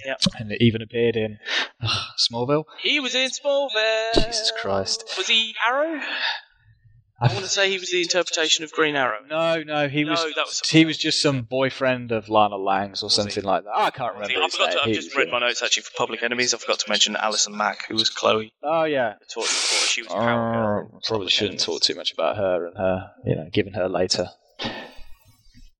Yep. 0.04 0.20
and 0.38 0.52
even 0.60 0.82
appeared 0.82 1.16
in 1.16 1.38
Smallville. 2.30 2.64
He 2.82 3.00
was 3.00 3.14
in 3.14 3.30
Smallville. 3.30 4.14
Jesus 4.14 4.52
Christ. 4.60 5.04
Was 5.16 5.28
he 5.28 5.54
Arrow? 5.68 6.00
I 7.20 7.26
want 7.26 7.40
to 7.40 7.48
say 7.48 7.68
he 7.68 7.78
was 7.78 7.90
the 7.90 8.00
interpretation 8.00 8.64
of 8.64 8.70
Green 8.72 8.94
Arrow. 8.94 9.18
No, 9.28 9.62
no, 9.64 9.88
he 9.88 10.04
No, 10.04 10.12
was. 10.12 10.20
that 10.36 10.46
was 10.46 10.60
he 10.70 10.84
was 10.84 10.96
just 10.96 11.20
some 11.20 11.42
boyfriend 11.42 12.12
of 12.12 12.28
Lana 12.28 12.56
Lang's 12.56 13.02
or 13.02 13.10
something 13.10 13.42
like 13.42 13.64
that. 13.64 13.72
I 13.76 13.90
can't 13.90 14.14
remember. 14.14 14.34
I 14.40 14.48
forgot 14.48 14.72
to, 14.72 14.78
I've 14.84 14.94
just 14.94 15.16
read 15.16 15.28
my 15.30 15.40
notes 15.40 15.60
actually 15.62 15.82
for 15.82 15.92
Public 15.96 16.22
Enemies. 16.22 16.54
I 16.54 16.58
forgot 16.58 16.78
to 16.80 16.88
mention 16.88 17.16
Alison 17.16 17.56
Mack, 17.56 17.88
who 17.88 17.94
was 17.94 18.08
Chloe. 18.10 18.52
Oh 18.62 18.84
yeah. 18.84 19.14
the 19.18 19.26
Torture 19.26 19.48
Reporter. 19.48 19.86
She 19.86 20.02
was 20.02 20.12
Power 20.12 20.48
uh, 20.48 20.52
Girl. 20.52 20.80
in 20.80 20.90
Oh, 20.94 21.00
probably 21.06 21.28
shouldn't 21.30 21.50
Enemies. 21.54 21.64
talk 21.64 21.82
too 21.82 21.94
much 21.96 22.12
about 22.12 22.36
her 22.36 22.66
and 22.66 22.76
her, 22.76 23.10
you 23.24 23.34
know, 23.34 23.48
given 23.52 23.72
her 23.74 23.88
later 23.88 24.28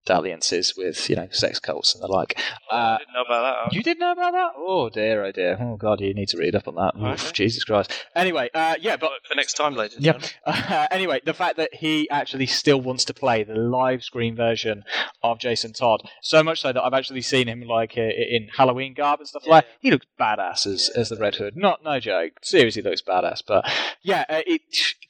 dalliances 0.09 0.75
with, 0.77 1.09
you 1.11 1.17
know, 1.17 1.29
sex 1.31 1.61
cults 1.61 1.95
and 1.95 2.03
the 2.03 2.09
like. 2.09 2.39
I 2.71 2.75
Uh, 2.95 2.99
didn't 2.99 3.13
know 3.15 3.23
about 3.27 3.43
that. 3.67 3.75
you 3.75 3.83
did 3.83 3.99
know 4.01 4.13
about 4.13 4.33
that? 4.33 4.51
Oh 4.57 4.89
dear, 4.89 5.25
oh 5.25 5.33
dear. 5.33 5.57
Oh 5.61 5.77
god, 5.77 6.01
you 6.01 6.15
need 6.15 6.29
to 6.31 6.39
read 6.39 6.55
up 6.55 6.67
on 6.67 6.75
that. 6.77 6.95
Oof, 7.01 7.33
Jesus 7.33 7.63
Christ. 7.65 7.93
Anyway, 8.17 8.49
uh, 8.55 8.75
yeah, 8.81 8.97
but 8.97 9.11
for 9.29 9.35
next 9.35 9.53
time, 9.55 9.75
ladies. 9.75 9.99
yeah. 10.01 10.19
Uh, 10.47 10.87
anyway, 10.91 11.21
the 11.25 11.35
fact 11.35 11.57
that 11.59 11.73
he 11.75 12.09
actually 12.11 12.47
still 12.47 12.81
wants 12.81 13.05
to 13.05 13.13
play 13.15 13.43
the 13.45 13.55
live 13.55 14.03
screen 14.03 14.35
version 14.35 14.83
of 15.23 15.39
Jason 15.39 15.73
Todd, 15.73 16.01
so 16.23 16.43
much 16.43 16.61
so 16.63 16.73
that 16.73 16.83
I've 16.83 16.95
actually 16.95 17.21
seen 17.23 17.49
him 17.49 17.61
like 17.63 17.95
uh, 17.97 18.01
in 18.03 18.49
Halloween 18.57 18.95
garb 18.95 19.21
and 19.21 19.29
stuff 19.29 19.47
like. 19.47 19.65
that. 19.67 19.71
He 19.81 19.91
looks 19.91 20.07
badass 20.19 20.67
as, 20.67 20.89
as 20.97 21.11
the 21.11 21.17
Red 21.17 21.37
Hood. 21.37 21.55
Not 21.57 21.85
no 21.85 22.01
joke. 22.01 22.33
Seriously, 22.43 22.83
looks 22.83 23.03
badass. 23.03 23.43
But 23.47 23.71
yeah, 24.03 24.25
uh, 24.29 24.41
it, 24.47 24.63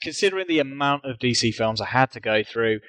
considering 0.03 0.47
the 0.49 0.59
amount 0.59 1.05
of 1.05 1.19
DC 1.19 1.55
films 1.55 1.81
I 1.81 1.87
had 1.87 2.11
to 2.13 2.21
go 2.21 2.43
through, 2.43 2.81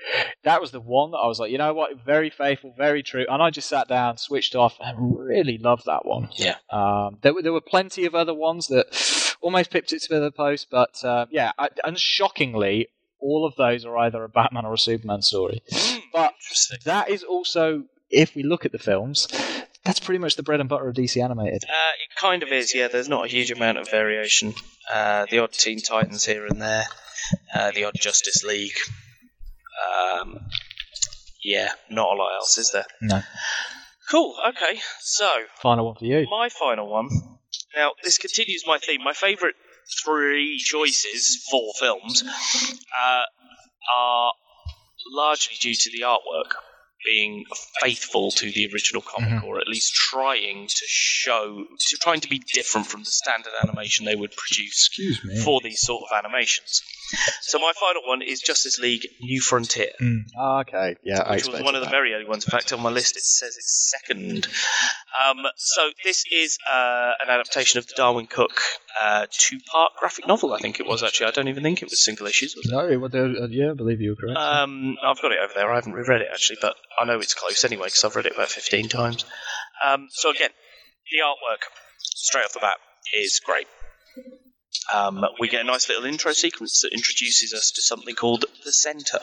that 0.43 0.60
was 0.62 0.72
the 0.72 0.82
one 0.82 1.12
that 1.12 1.18
I 1.18 1.28
was 1.28 1.39
like, 1.39 1.51
you 1.51 1.57
know 1.57 1.74
what, 1.74 1.91
very 2.06 2.30
faithful, 2.30 2.74
very 2.78 3.04
true. 3.04 3.26
And 3.30 3.41
I 3.41 3.50
just 3.50 3.70
sat 3.70 3.88
down, 3.88 4.18
switched 4.18 4.56
off, 4.56 4.78
and 4.80 5.18
really 5.20 5.58
loved 5.58 5.86
that 5.86 6.06
one. 6.06 6.30
Yeah. 6.36 6.56
Um, 6.70 7.18
there 7.22 7.34
were 7.34 7.41
there 7.41 7.54
were 7.54 7.62
plenty 7.62 8.06
of 8.06 8.16
other 8.16 8.34
ones 8.34 8.68
that 8.68 8.88
almost 9.41 9.72
pipped 9.72 9.93
it 9.93 10.02
to 10.04 10.20
the 10.20 10.32
post, 10.32 10.68
but 10.70 11.04
uh, 11.04 11.26
yeah, 11.32 11.52
I, 11.58 11.70
and 11.86 11.97
shockingly, 12.00 12.88
all 13.20 13.45
of 13.45 13.56
those 13.56 13.86
are 13.86 13.97
either 13.97 14.24
a 14.24 14.30
Batman 14.30 14.66
or 14.66 14.74
a 14.74 14.78
Superman 14.78 15.22
story. 15.22 15.62
Mm, 15.72 16.02
But 16.14 16.34
that 16.86 17.10
is 17.10 17.24
also, 17.24 17.84
if 18.10 18.36
we 18.36 18.43
look 18.43 18.66
at 18.66 18.72
the 18.72 18.80
films, 18.80 19.28
that's 19.86 20.00
pretty 20.00 20.20
much 20.20 20.36
the 20.36 20.43
bread 20.43 20.60
and 20.60 20.68
butter 20.70 20.88
of 20.89 20.95
DC 20.95 21.22
animated. 21.24 21.64
Uh, 21.64 21.91
it 22.04 22.20
kind 22.20 22.43
of 22.43 22.50
is, 22.50 22.74
yeah. 22.76 22.88
There's 22.88 23.10
not 23.10 23.26
a 23.26 23.28
huge 23.30 23.52
amount 23.52 23.78
of 23.78 23.89
variation. 23.89 24.54
Uh, 24.93 25.26
the 25.30 25.39
odd 25.39 25.52
Teen 25.54 25.80
Titans 25.80 26.26
here 26.26 26.45
and 26.45 26.62
there, 26.62 26.86
uh, 27.54 27.72
the 27.72 27.86
odd 27.86 27.95
Justice 27.95 28.43
League. 28.43 28.76
Um, 30.20 30.39
yeah, 31.50 31.70
not 31.89 32.06
a 32.14 32.16
lot 32.16 32.36
else, 32.36 32.58
is 32.58 32.72
there? 32.72 32.86
No. 33.02 33.22
Cool. 34.12 34.36
Okay, 34.50 34.80
so 35.02 35.28
Final 35.62 35.86
one 35.88 35.95
for 35.95 36.06
you. 36.06 36.28
my 36.30 36.50
final 36.50 36.88
one. 36.89 37.10
Now, 37.76 37.91
this 38.04 38.18
continues 38.18 38.64
my 38.66 38.78
theme. 38.78 39.04
My 39.04 39.14
favourite 39.14 39.56
three 40.04 40.58
choices 40.60 41.43
for 41.50 41.72
films 41.80 42.24
uh, 42.24 43.24
are 43.95 44.32
largely 45.16 45.56
due 45.60 45.74
to 45.74 45.91
the 45.91 46.02
artwork 46.06 46.52
being 47.06 47.45
faithful 47.82 48.30
to 48.30 48.52
the 48.52 48.68
original 48.74 49.02
comic, 49.02 49.43
or 49.43 49.60
at 49.60 49.68
least 49.68 49.93
trying 49.93 50.68
to 50.68 50.86
show, 50.88 51.64
to 51.80 51.97
trying 52.02 52.20
to 52.20 52.28
be 52.28 52.39
different 52.54 52.88
from 52.88 53.02
the 53.02 53.10
standard 53.10 53.54
animation 53.64 54.06
they 54.06 54.16
would 54.18 54.32
produce 54.36 54.88
Excuse 54.89 55.22
me. 55.24 55.41
for 55.43 55.62
these 55.64 55.80
sort 55.82 56.04
of 56.04 56.18
animations. 56.18 56.82
So 57.50 57.58
my 57.58 57.72
final 57.80 58.04
one 58.06 58.22
is 58.22 58.41
Justice 58.41 58.78
League 58.78 59.08
New 59.22 59.41
Frontier 59.41 59.88
Mm. 60.00 60.20
Ah, 60.38 60.60
okay, 60.60 60.95
yeah, 61.04 61.22
I 61.22 61.36
which 61.38 61.47
was 61.47 61.62
one 61.62 61.74
of 61.74 61.82
the 61.82 61.86
that. 61.86 61.91
very 61.91 62.14
early 62.14 62.26
ones. 62.26 62.45
In 62.45 62.52
fact, 62.52 62.72
on 62.74 62.80
my 62.80 62.91
list 62.91 63.18
it 63.18 63.24
says 63.24 63.58
it's 63.58 63.91
second. 63.97 64.47
Um, 65.28 65.38
so 65.56 65.89
this 66.04 66.26
is 66.32 66.60
uh, 66.72 67.12
an 67.20 67.30
adaptation 67.30 67.80
of 67.80 67.88
the 67.88 67.95
Darwyn 67.97 68.28
Cooke 68.30 68.62
uh, 69.02 69.26
two-part 69.32 69.93
graphic 69.97 70.28
novel. 70.28 70.54
I 70.54 70.60
think 70.60 70.80
it 70.80 70.86
was 70.86 71.02
actually. 71.02 71.26
I 71.28 71.32
don't 71.32 71.47
even 71.47 71.64
think 71.64 71.82
it 71.82 71.89
was 71.89 72.06
single 72.06 72.28
issues. 72.28 72.56
Was 72.56 72.68
it? 72.68 72.72
No, 72.72 73.00
well, 73.00 73.43
uh, 73.43 73.47
yeah, 73.47 73.72
I 73.72 73.74
believe 73.74 74.00
you 74.00 74.12
were 74.12 74.16
correct. 74.16 74.38
Um, 74.38 74.97
I've 75.04 75.20
got 75.20 75.32
it 75.32 75.39
over 75.43 75.54
there. 75.56 75.72
I 75.72 75.76
haven't 75.76 75.93
reread 75.93 76.22
it 76.22 76.28
actually, 76.32 76.60
but 76.62 76.76
I 77.00 77.06
know 77.06 77.20
it's 77.20 77.34
close 77.34 77.66
anyway 77.66 77.88
because 77.88 78.04
I've 78.04 78.16
read 78.16 78.28
it 78.28 78.34
about 78.34 78.50
15 78.50 78.89
times. 78.89 79.26
Um, 79.84 80.08
so 80.12 80.30
again, 80.30 80.52
the 81.12 81.26
artwork 81.26 81.64
straight 81.97 82.45
off 82.45 82.54
the 82.54 82.60
bat 82.60 82.78
is 83.18 83.41
great. 83.43 83.66
Um, 84.94 85.26
we 85.40 85.50
get 85.50 85.62
a 85.62 85.66
nice 85.66 85.88
little 85.88 86.06
intro 86.06 86.34
sequence 86.34 86.82
that 86.82 86.94
introduces 86.94 87.54
us 87.54 87.72
to 87.72 87.82
something 87.82 88.16
called 88.16 88.46
the 88.66 88.74
Centre, 88.74 89.20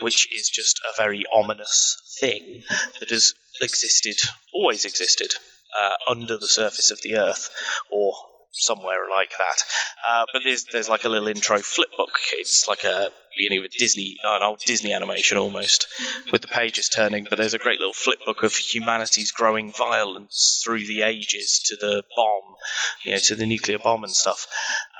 which 0.00 0.32
is 0.34 0.48
just 0.48 0.80
a 0.80 0.96
very 0.96 1.24
ominous 1.32 2.16
thing 2.20 2.62
that 3.00 3.10
has 3.10 3.34
existed, 3.60 4.16
always 4.54 4.84
existed, 4.84 5.34
uh, 5.78 6.10
under 6.10 6.38
the 6.38 6.48
surface 6.48 6.90
of 6.90 7.00
the 7.02 7.16
Earth, 7.16 7.50
or 7.90 8.14
somewhere 8.58 9.08
like 9.10 9.30
that. 9.38 9.64
Uh, 10.08 10.24
but 10.32 10.42
there's 10.44 10.64
there's 10.64 10.88
like 10.88 11.04
a 11.04 11.08
little 11.08 11.28
intro 11.28 11.58
flip 11.58 11.88
book. 11.96 12.18
It's 12.32 12.66
like 12.68 12.84
a 12.84 13.10
beginning 13.36 13.60
of 13.60 13.64
a 13.64 13.78
Disney, 13.78 14.16
an 14.24 14.42
old 14.42 14.60
Disney 14.60 14.92
animation 14.92 15.38
almost, 15.38 15.86
with 16.32 16.42
the 16.42 16.48
pages 16.48 16.88
turning. 16.88 17.26
But 17.28 17.38
there's 17.38 17.54
a 17.54 17.58
great 17.58 17.78
little 17.78 17.94
flip 17.94 18.18
book 18.26 18.42
of 18.42 18.54
humanity's 18.54 19.32
growing 19.32 19.72
violence 19.72 20.62
through 20.64 20.86
the 20.86 21.02
ages 21.02 21.60
to 21.66 21.76
the 21.76 22.02
bomb, 22.16 22.56
you 23.04 23.12
know, 23.12 23.18
to 23.18 23.34
the 23.34 23.46
nuclear 23.46 23.78
bomb 23.78 24.04
and 24.04 24.12
stuff. 24.12 24.46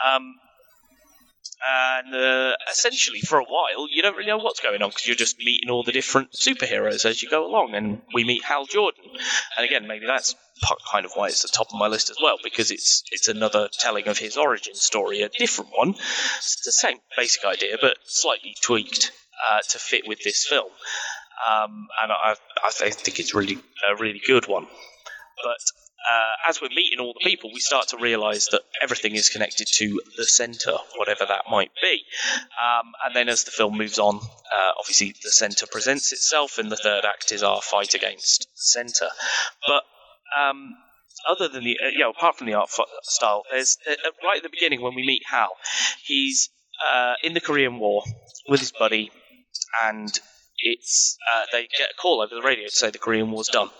Um, 0.06 0.34
and 1.66 2.14
uh, 2.14 2.56
essentially, 2.70 3.20
for 3.20 3.38
a 3.38 3.44
while, 3.44 3.88
you 3.90 4.02
don't 4.02 4.16
really 4.16 4.28
know 4.28 4.38
what's 4.38 4.61
going 4.61 4.80
on 4.80 4.90
because 4.90 5.06
you're 5.06 5.16
just 5.16 5.38
meeting 5.38 5.70
all 5.70 5.82
the 5.82 5.92
different 5.92 6.32
superheroes 6.32 7.04
as 7.04 7.22
you 7.22 7.28
go 7.28 7.46
along. 7.46 7.74
And 7.74 8.00
we 8.14 8.24
meet 8.24 8.44
Hal 8.44 8.66
Jordan, 8.66 9.04
and 9.56 9.66
again, 9.66 9.88
maybe 9.88 10.06
that's 10.06 10.36
kind 10.90 11.04
of 11.04 11.12
why 11.14 11.28
it's 11.28 11.42
the 11.42 11.48
top 11.48 11.68
of 11.72 11.78
my 11.78 11.86
list 11.86 12.11
as 12.11 12.16
well 12.22 12.36
because 12.42 12.70
it's 12.70 13.02
it's 13.11 13.28
another 13.28 13.68
telling 13.72 14.09
of 14.09 14.18
his 14.18 14.36
origin 14.36 14.74
story, 14.74 15.22
a 15.22 15.28
different 15.28 15.70
one. 15.76 15.90
It's 15.90 16.62
the 16.64 16.72
same 16.72 16.98
basic 17.16 17.44
idea, 17.44 17.76
but 17.80 17.96
slightly 18.04 18.54
tweaked 18.62 19.12
uh, 19.50 19.61
to 19.70 19.78
fit 19.78 20.06
with 20.06 20.22
this 20.22 20.46
film. 20.46 20.70
Um, 21.48 21.86
and 22.02 22.12
I, 22.12 22.34
I 22.66 22.70
think 22.70 23.20
it's 23.20 23.34
really 23.34 23.59
a 23.88 23.96
really 23.96 24.20
good 24.26 24.48
one. 24.48 24.66
But 25.43 25.60
uh, 26.09 26.48
as 26.48 26.60
we're 26.60 26.68
meeting 26.70 27.01
all 27.01 27.12
the 27.12 27.28
people, 27.28 27.51
we 27.52 27.60
start 27.60 27.89
to 27.89 27.97
realise 27.97 28.48
that 28.48 28.62
everything 28.82 29.14
is 29.14 29.28
connected 29.28 29.66
to 29.66 30.01
the 30.16 30.24
centre, 30.24 30.76
whatever 30.97 31.26
that 31.26 31.44
might 31.51 31.70
be. 31.82 32.02
Um, 32.59 32.93
and 33.05 33.14
then 33.14 33.28
as 33.28 33.44
the 33.44 33.51
film 33.51 33.76
moves 33.76 33.98
on, 33.98 34.16
uh, 34.16 34.72
obviously 34.78 35.14
the 35.22 35.30
centre 35.30 35.66
presents 35.70 36.12
itself, 36.12 36.59
and 36.59 36.70
the 36.72 36.76
third 36.76 37.05
act 37.05 37.32
is 37.32 37.43
our 37.43 37.60
fight 37.60 37.94
against 37.94 38.48
the 38.55 38.62
centre. 38.62 39.10
But 39.66 39.85
um, 40.36 40.74
other 41.28 41.48
than 41.48 41.64
the, 41.64 41.78
uh, 41.82 41.88
you 41.88 41.98
know, 42.00 42.10
apart 42.10 42.36
from 42.36 42.46
the 42.46 42.55
art 42.55 42.70
f- 42.76 42.86
style, 43.02 43.42
there's 43.50 43.76
uh, 43.88 43.92
uh, 43.92 44.10
right 44.24 44.38
at 44.38 44.42
the 44.42 44.48
beginning 44.50 44.80
when 44.80 44.94
we 44.94 45.05
meet 45.06 45.22
Hal, 45.30 45.50
he's 46.05 46.48
uh, 46.92 47.14
in 47.22 47.34
the 47.34 47.40
Korean 47.40 47.78
War 47.78 48.02
with 48.48 48.60
his 48.60 48.72
buddy, 48.72 49.10
and 49.82 50.09
it's 50.59 51.16
uh, 51.34 51.44
they 51.52 51.62
get 51.76 51.90
a 51.90 51.94
call 52.00 52.20
over 52.20 52.34
the 52.34 52.42
radio 52.42 52.66
to 52.66 52.70
say 52.74 52.90
the 52.90 52.98
Korean 52.98 53.30
War's 53.30 53.48
done. 53.48 53.70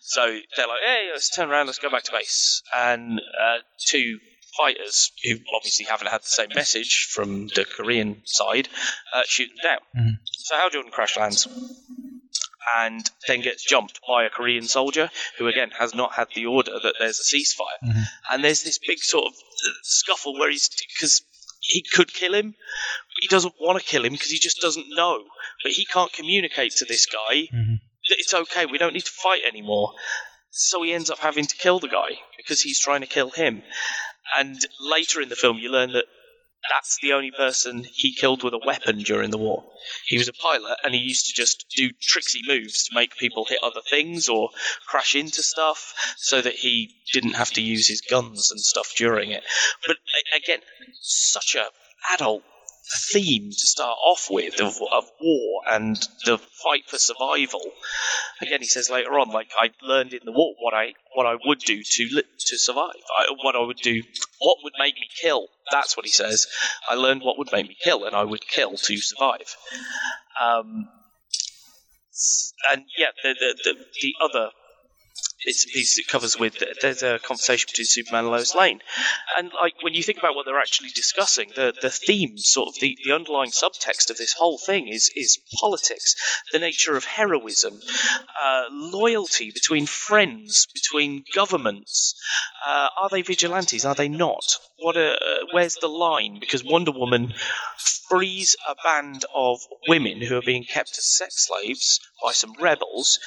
So 0.00 0.24
they're 0.56 0.66
like, 0.66 0.80
"Hey, 0.84 1.08
let's 1.12 1.34
turn 1.34 1.50
around, 1.50 1.66
let's 1.66 1.78
go 1.78 1.90
back 1.90 2.04
to 2.04 2.12
base." 2.12 2.62
And 2.76 3.18
uh, 3.20 3.58
two 3.86 4.18
fighters 4.58 5.10
who 5.24 5.36
obviously 5.56 5.86
haven't 5.86 6.08
had 6.08 6.20
the 6.22 6.26
same 6.26 6.48
message 6.54 7.08
from 7.10 7.48
the 7.48 7.64
Korean 7.64 8.20
side 8.26 8.68
uh, 9.14 9.22
shoot 9.26 9.48
them 9.48 9.58
down. 9.62 10.04
Mhm. 10.04 10.18
So 10.26 10.56
Hal 10.56 10.70
Jordan 10.70 10.92
crash 10.92 11.16
lands. 11.16 11.46
And 12.78 13.10
then 13.26 13.40
gets 13.40 13.64
jumped 13.64 14.00
by 14.06 14.24
a 14.24 14.30
Korean 14.30 14.68
soldier 14.68 15.10
who, 15.38 15.48
again, 15.48 15.70
has 15.78 15.94
not 15.94 16.14
had 16.14 16.28
the 16.34 16.46
order 16.46 16.78
that 16.82 16.94
there's 16.98 17.18
a 17.18 17.22
ceasefire. 17.24 17.78
Mhm. 17.84 18.04
And 18.30 18.44
there's 18.44 18.62
this 18.62 18.78
big 18.78 18.98
sort 19.00 19.26
of 19.26 19.34
scuffle 19.82 20.38
where 20.38 20.50
he's 20.50 20.68
because 20.96 21.22
he 21.60 21.82
could 21.82 22.12
kill 22.12 22.34
him, 22.34 22.52
but 22.52 23.20
he 23.20 23.28
doesn't 23.28 23.54
want 23.60 23.80
to 23.80 23.84
kill 23.84 24.04
him 24.04 24.12
because 24.12 24.30
he 24.30 24.38
just 24.38 24.60
doesn't 24.60 24.86
know. 24.88 25.24
But 25.62 25.72
he 25.72 25.84
can't 25.84 26.12
communicate 26.12 26.72
to 26.76 26.84
this 26.84 27.06
guy 27.06 27.48
Mhm. 27.52 27.80
that 28.08 28.18
it's 28.18 28.34
okay, 28.34 28.66
we 28.66 28.78
don't 28.78 28.94
need 28.94 29.04
to 29.06 29.10
fight 29.10 29.42
anymore. 29.44 29.94
So 30.50 30.82
he 30.82 30.92
ends 30.92 31.10
up 31.10 31.18
having 31.20 31.46
to 31.46 31.56
kill 31.56 31.80
the 31.80 31.88
guy 31.88 32.20
because 32.36 32.60
he's 32.62 32.80
trying 32.80 33.00
to 33.00 33.06
kill 33.06 33.30
him. 33.30 33.62
And 34.36 34.64
later 34.80 35.20
in 35.20 35.28
the 35.28 35.36
film, 35.36 35.58
you 35.58 35.70
learn 35.70 35.92
that 35.92 36.06
that's 36.70 36.98
the 37.02 37.12
only 37.12 37.30
person 37.30 37.84
he 37.84 38.14
killed 38.14 38.42
with 38.42 38.54
a 38.54 38.60
weapon 38.64 38.98
during 38.98 39.30
the 39.30 39.38
war. 39.38 39.64
He 40.06 40.18
was 40.18 40.28
a 40.28 40.32
pilot 40.32 40.78
and 40.84 40.94
he 40.94 41.00
used 41.00 41.26
to 41.26 41.32
just 41.34 41.66
do 41.76 41.90
tricksy 42.00 42.40
moves 42.46 42.84
to 42.84 42.94
make 42.94 43.16
people 43.16 43.44
hit 43.44 43.58
other 43.62 43.80
things 43.88 44.28
or 44.28 44.50
crash 44.86 45.14
into 45.14 45.42
stuff 45.42 45.94
so 46.16 46.40
that 46.40 46.54
he 46.54 46.94
didn't 47.12 47.34
have 47.34 47.50
to 47.52 47.62
use 47.62 47.88
his 47.88 48.00
guns 48.00 48.50
and 48.50 48.60
stuff 48.60 48.94
during 48.96 49.30
it. 49.30 49.42
But 49.86 49.96
again, 50.36 50.60
such 51.00 51.56
a 51.56 51.66
adult 52.12 52.42
theme 53.12 53.50
to 53.50 53.66
start 53.66 53.96
off 54.04 54.28
with 54.30 54.60
of, 54.60 54.76
of 54.92 55.04
war 55.20 55.62
and 55.70 55.96
the 56.24 56.38
fight 56.38 56.84
for 56.86 56.98
survival. 56.98 57.60
Again, 58.40 58.60
he 58.60 58.66
says 58.66 58.90
later 58.90 59.18
on, 59.18 59.30
like 59.30 59.50
I 59.56 59.70
learned 59.82 60.12
in 60.12 60.20
the 60.24 60.32
war 60.32 60.54
what 60.60 60.74
I 60.74 60.94
what 61.14 61.26
I 61.26 61.36
would 61.44 61.60
do 61.60 61.82
to 61.82 62.22
to 62.46 62.58
survive. 62.58 63.02
I, 63.18 63.26
what 63.42 63.54
I 63.54 63.60
would 63.60 63.76
do, 63.76 64.02
what 64.40 64.58
would 64.64 64.74
make 64.78 64.94
me 64.94 65.08
kill. 65.20 65.46
That's 65.70 65.96
what 65.96 66.06
he 66.06 66.12
says. 66.12 66.46
I 66.88 66.94
learned 66.94 67.22
what 67.22 67.38
would 67.38 67.52
make 67.52 67.68
me 67.68 67.76
kill, 67.82 68.04
and 68.04 68.16
I 68.16 68.24
would 68.24 68.46
kill 68.46 68.76
to 68.76 68.96
survive. 68.96 69.56
Um, 70.42 70.88
and 72.72 72.84
yeah, 72.98 73.08
the 73.22 73.34
the 73.38 73.58
the, 73.64 73.84
the 74.02 74.14
other 74.20 74.50
bits 75.44 75.64
and 75.64 75.72
pieces 75.72 75.98
it 75.98 76.08
covers 76.08 76.38
with 76.38 76.62
there's 76.80 77.02
a 77.02 77.18
conversation 77.18 77.66
between 77.70 77.86
Superman 77.86 78.24
and 78.24 78.32
Lois 78.32 78.54
Lane, 78.54 78.80
and 79.38 79.50
like 79.52 79.74
when 79.82 79.94
you 79.94 80.02
think 80.02 80.18
about 80.18 80.34
what 80.34 80.46
they're 80.46 80.58
actually 80.58 80.90
discussing, 80.90 81.50
the 81.54 81.74
the 81.80 81.90
theme, 81.90 82.38
sort 82.38 82.68
of 82.68 82.80
the, 82.80 82.96
the 83.04 83.12
underlying 83.12 83.50
subtext 83.50 84.10
of 84.10 84.16
this 84.16 84.32
whole 84.32 84.58
thing 84.58 84.88
is 84.88 85.10
is 85.16 85.38
politics, 85.54 86.14
the 86.52 86.58
nature 86.58 86.96
of 86.96 87.04
heroism, 87.04 87.80
uh, 88.42 88.64
loyalty 88.70 89.50
between 89.50 89.86
friends, 89.86 90.66
between 90.74 91.24
governments. 91.34 92.14
Uh, 92.66 92.88
are 93.00 93.08
they 93.08 93.22
vigilantes? 93.22 93.84
Are 93.84 93.94
they 93.94 94.08
not? 94.08 94.58
What 94.78 94.96
a, 94.96 95.12
uh, 95.12 95.46
where's 95.52 95.76
the 95.76 95.88
line? 95.88 96.38
Because 96.40 96.64
Wonder 96.64 96.92
Woman 96.92 97.34
frees 98.08 98.56
a 98.68 98.74
band 98.84 99.24
of 99.34 99.60
women 99.88 100.20
who 100.20 100.36
are 100.36 100.42
being 100.42 100.64
kept 100.64 100.98
as 100.98 101.04
sex 101.04 101.46
slaves 101.46 102.00
by 102.22 102.32
some 102.32 102.54
rebels. 102.60 103.18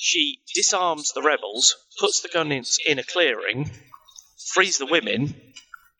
She 0.00 0.38
disarms 0.54 1.12
the 1.12 1.22
rebels, 1.22 1.74
puts 1.98 2.20
the 2.22 2.28
gun 2.28 2.52
in, 2.52 2.64
in 2.86 2.98
a 3.00 3.02
clearing, 3.02 3.70
frees 4.54 4.78
the 4.78 4.86
women, 4.86 5.34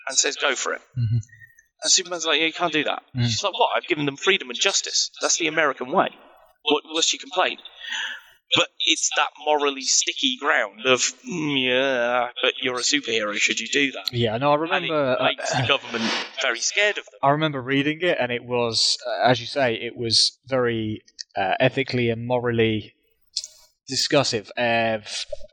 and 0.08 0.16
says, 0.16 0.36
"Go 0.36 0.54
for 0.54 0.72
it." 0.74 0.80
Mhm. 0.96 1.20
And 1.82 1.92
Superman's 1.92 2.24
like, 2.24 2.38
"Yeah, 2.40 2.46
you 2.46 2.52
can't 2.52 2.72
do 2.72 2.84
that." 2.84 3.02
Mm. 3.16 3.24
She's 3.24 3.42
like, 3.42 3.54
"What? 3.58 3.70
I've 3.76 3.86
given 3.88 4.06
them 4.06 4.16
freedom 4.16 4.50
and 4.50 4.58
justice. 4.58 5.10
That's 5.20 5.36
the 5.38 5.48
American 5.48 5.90
way." 5.90 6.08
What 6.62 6.84
was 6.94 7.06
she 7.06 7.18
complain? 7.18 7.58
But 8.54 8.68
it's 8.86 9.10
that 9.16 9.28
morally 9.44 9.82
sticky 9.82 10.38
ground 10.40 10.86
of, 10.86 11.00
"Mm, 11.28 11.66
yeah, 11.68 12.28
but 12.40 12.54
you're 12.62 12.78
a 12.78 12.82
superhero. 12.82 13.34
Should 13.36 13.58
you 13.60 13.66
do 13.68 13.92
that? 13.92 14.12
Yeah, 14.12 14.38
no, 14.38 14.50
I 14.50 14.54
And 14.54 14.62
remember. 14.62 15.16
it 15.18 15.22
makes 15.24 15.54
uh, 15.54 15.60
the 15.60 15.66
government 15.74 16.04
very 16.40 16.60
scared 16.60 16.98
of 16.98 17.04
them. 17.06 17.18
I 17.22 17.30
remember 17.30 17.60
reading 17.60 18.00
it, 18.00 18.16
and 18.18 18.30
it 18.32 18.44
was, 18.44 18.96
uh, 19.06 19.22
as 19.28 19.40
you 19.40 19.46
say, 19.46 19.74
it 19.74 19.96
was 19.96 20.38
very 20.46 21.02
uh, 21.36 21.54
ethically 21.60 22.08
and 22.10 22.26
morally 22.26 22.94
discussive 23.90 24.50
of 24.56 25.06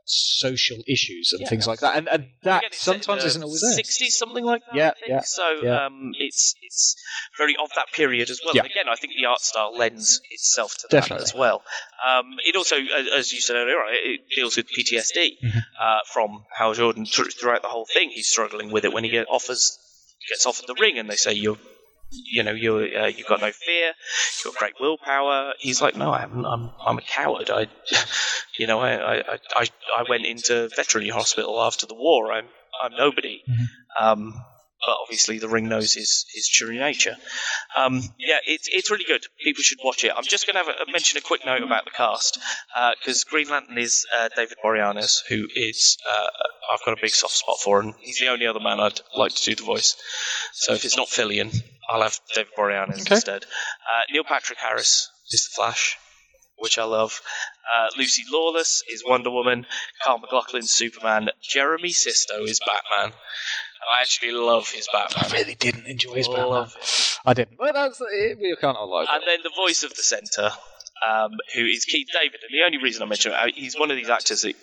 social 0.04 0.78
issues 0.86 1.32
and 1.32 1.40
Yeah. 1.42 1.48
things 1.48 1.66
like 1.66 1.80
that. 1.80 1.96
And, 1.96 2.08
and 2.08 2.28
that 2.42 2.58
Again, 2.58 2.68
it's 2.72 2.80
sometimes 2.80 3.24
isn't 3.24 3.42
always 3.42 3.60
there. 3.60 3.72
60s, 3.82 4.10
something 4.12 4.44
like 4.44 4.62
that. 4.66 4.74
Yeah, 4.74 4.88
I 4.90 4.92
think. 4.94 5.08
yeah, 5.08 5.20
So 5.24 5.50
yeah. 5.62 5.86
um, 5.86 6.12
it's 6.18 6.54
it's 6.62 6.94
very 7.38 7.56
of 7.60 7.70
that 7.76 7.86
period 7.92 8.30
as 8.30 8.40
well. 8.44 8.54
Yeah. 8.54 8.64
Again, 8.64 8.88
I 8.88 8.94
think 8.96 9.14
the 9.20 9.26
art 9.26 9.40
style 9.40 9.76
lends 9.76 10.20
itself 10.30 10.74
to 10.78 10.82
that 10.90 10.90
Definitely. 11.02 11.24
as 11.24 11.34
well. 11.34 11.62
Um, 12.06 12.36
it 12.44 12.54
also, 12.56 12.76
as 13.16 13.32
you 13.32 13.40
said 13.40 13.56
earlier, 13.56 13.78
it 13.88 14.20
deals 14.34 14.56
with 14.56 14.66
PTSD 14.68 15.38
Mhm. 15.42 15.62
uh, 15.80 15.98
from 16.12 16.44
Hal 16.56 16.74
Jordan 16.74 17.06
throughout 17.06 17.62
the 17.62 17.68
whole 17.68 17.86
thing. 17.86 18.10
He's 18.10 18.28
struggling 18.28 18.70
with 18.70 18.84
it 18.84 18.92
when 18.92 19.02
he 19.04 19.10
get 19.10 19.26
offers 19.28 19.78
gets 20.28 20.44
offered 20.46 20.66
the 20.66 20.74
ring, 20.80 20.98
and 20.98 21.08
they 21.08 21.16
say 21.16 21.32
you're. 21.32 21.58
You 22.10 22.42
know, 22.44 22.52
you're 22.52 22.82
uh, 22.96 23.06
you've 23.06 23.26
got 23.26 23.40
no 23.40 23.50
fear. 23.50 23.92
You've 24.44 24.54
got 24.54 24.58
great 24.58 24.74
willpower. 24.80 25.52
He's 25.58 25.82
like, 25.82 25.96
no, 25.96 26.12
I 26.12 26.20
haven't. 26.20 26.46
I'm 26.46 26.70
I'm 26.84 26.98
a 26.98 27.02
coward. 27.02 27.50
I, 27.50 27.66
you 28.58 28.66
know, 28.66 28.80
I 28.80 29.18
I, 29.18 29.38
I, 29.54 29.66
I 29.98 30.04
went 30.08 30.24
into 30.24 30.68
veterinary 30.76 31.10
hospital 31.10 31.60
after 31.60 31.86
the 31.86 31.94
war. 31.94 32.32
I'm 32.32 32.46
I'm 32.80 32.92
nobody. 32.96 33.42
Mhm. 33.48 33.66
Um, 33.98 34.34
but 34.84 34.96
obviously 35.02 35.38
the 35.38 35.48
ring 35.48 35.68
knows 35.68 35.92
his, 35.94 36.26
his 36.34 36.48
true 36.48 36.72
nature. 36.78 37.16
Um, 37.76 38.02
yeah, 38.18 38.38
it's 38.46 38.68
it's 38.70 38.90
really 38.90 39.04
good. 39.04 39.22
People 39.42 39.62
should 39.62 39.78
watch 39.84 40.04
it. 40.04 40.12
I'm 40.16 40.24
just 40.24 40.46
going 40.46 40.54
to 40.62 40.70
have 40.70 40.88
a, 40.88 40.92
mention 40.92 41.18
a 41.18 41.20
quick 41.20 41.44
note 41.46 41.62
about 41.62 41.84
the 41.84 41.90
cast 41.90 42.38
because 43.00 43.24
Green 43.24 43.48
Lantern 43.48 43.78
is 43.78 44.04
uh, 44.16 44.28
David 44.36 44.58
Boreanaz, 44.64 45.20
who 45.28 45.46
is 45.54 45.96
uh, 46.10 46.26
I've 46.72 46.84
got 46.84 46.98
a 46.98 47.00
big 47.00 47.10
soft 47.14 47.34
spot 47.34 47.56
for, 47.62 47.80
and 47.80 47.94
he's 48.00 48.18
the 48.18 48.28
only 48.28 48.46
other 48.46 48.60
man 48.60 48.80
I'd 48.80 49.00
like 49.16 49.34
to 49.34 49.44
do 49.44 49.54
the 49.54 49.64
voice. 49.64 49.96
So 50.52 50.74
if 50.74 50.84
it's 50.84 50.96
not 50.96 51.08
Fillion, 51.08 51.54
I'll 51.88 52.02
have 52.02 52.18
David 52.34 52.52
Boreanaz 52.58 53.02
Okay. 53.02 53.14
instead. 53.14 53.44
Uh, 53.44 54.02
Neil 54.12 54.24
Patrick 54.24 54.58
Harris 54.58 55.10
is 55.32 55.44
the 55.44 55.50
Flash. 55.56 55.96
Which 56.58 56.78
I 56.78 56.84
love. 56.84 57.20
Uh, 57.70 57.88
Lucy 57.98 58.22
Lawless 58.32 58.82
is 58.90 59.04
Wonder 59.06 59.30
Woman. 59.30 59.66
Kyle 60.02 60.16
MacLachlan's 60.18 60.70
Superman. 60.70 61.28
Jeremy 61.42 61.92
Sisto 61.92 62.44
is 62.44 62.60
Batman. 62.60 63.12
I 63.90 64.02
actually 64.02 64.32
love 64.32 64.68
his 64.70 64.88
Batman. 64.92 65.24
I 65.30 65.32
really 65.40 65.54
didn't 65.54 65.86
enjoy 65.86 66.14
his 66.14 66.28
Batman. 66.28 66.48
Love 66.48 67.18
I 67.24 67.34
didn't. 67.34 67.58
But 67.58 67.72
that's 67.74 68.00
it. 68.00 68.38
We 68.38 68.56
can't 68.60 68.76
all 68.76 68.90
like 68.92 69.08
And 69.10 69.22
it. 69.22 69.26
then 69.26 69.38
the 69.42 69.52
voice 69.56 69.82
of 69.82 69.94
the 69.94 70.02
centre, 70.02 70.50
um, 71.08 71.30
who 71.54 71.64
is 71.64 71.84
Keith 71.84 72.08
David. 72.12 72.40
And 72.42 72.50
the 72.52 72.64
only 72.64 72.78
reason 72.78 73.02
I 73.02 73.06
mention 73.06 73.32
him, 73.32 73.38
uh, 73.40 73.46
he's 73.54 73.78
one 73.78 73.90
of 73.90 73.96
these 73.96 74.08
actors 74.10 74.42
that 74.42 74.54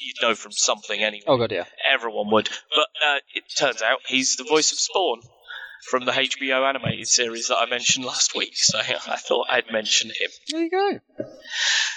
you'd 0.00 0.16
know 0.22 0.34
from 0.34 0.52
something 0.52 1.00
anyway. 1.02 1.24
Oh 1.26 1.36
god, 1.38 1.52
yeah. 1.52 1.64
Everyone 1.90 2.30
would. 2.32 2.48
But 2.74 2.88
uh, 3.08 3.18
it 3.34 3.44
turns 3.58 3.82
out 3.82 3.98
he's 4.06 4.36
the 4.36 4.44
voice 4.44 4.72
of 4.72 4.78
Spawn 4.78 5.20
from 5.90 6.04
the 6.04 6.12
HBO 6.12 6.68
animated 6.68 7.08
series 7.08 7.48
that 7.48 7.56
I 7.56 7.66
mentioned 7.68 8.04
last 8.04 8.34
week. 8.36 8.52
So 8.54 8.78
I 8.80 9.16
thought 9.16 9.46
I'd 9.50 9.72
mention 9.72 10.10
him. 10.10 10.30
There 10.50 10.62
you 10.62 10.70
go. 10.70 11.00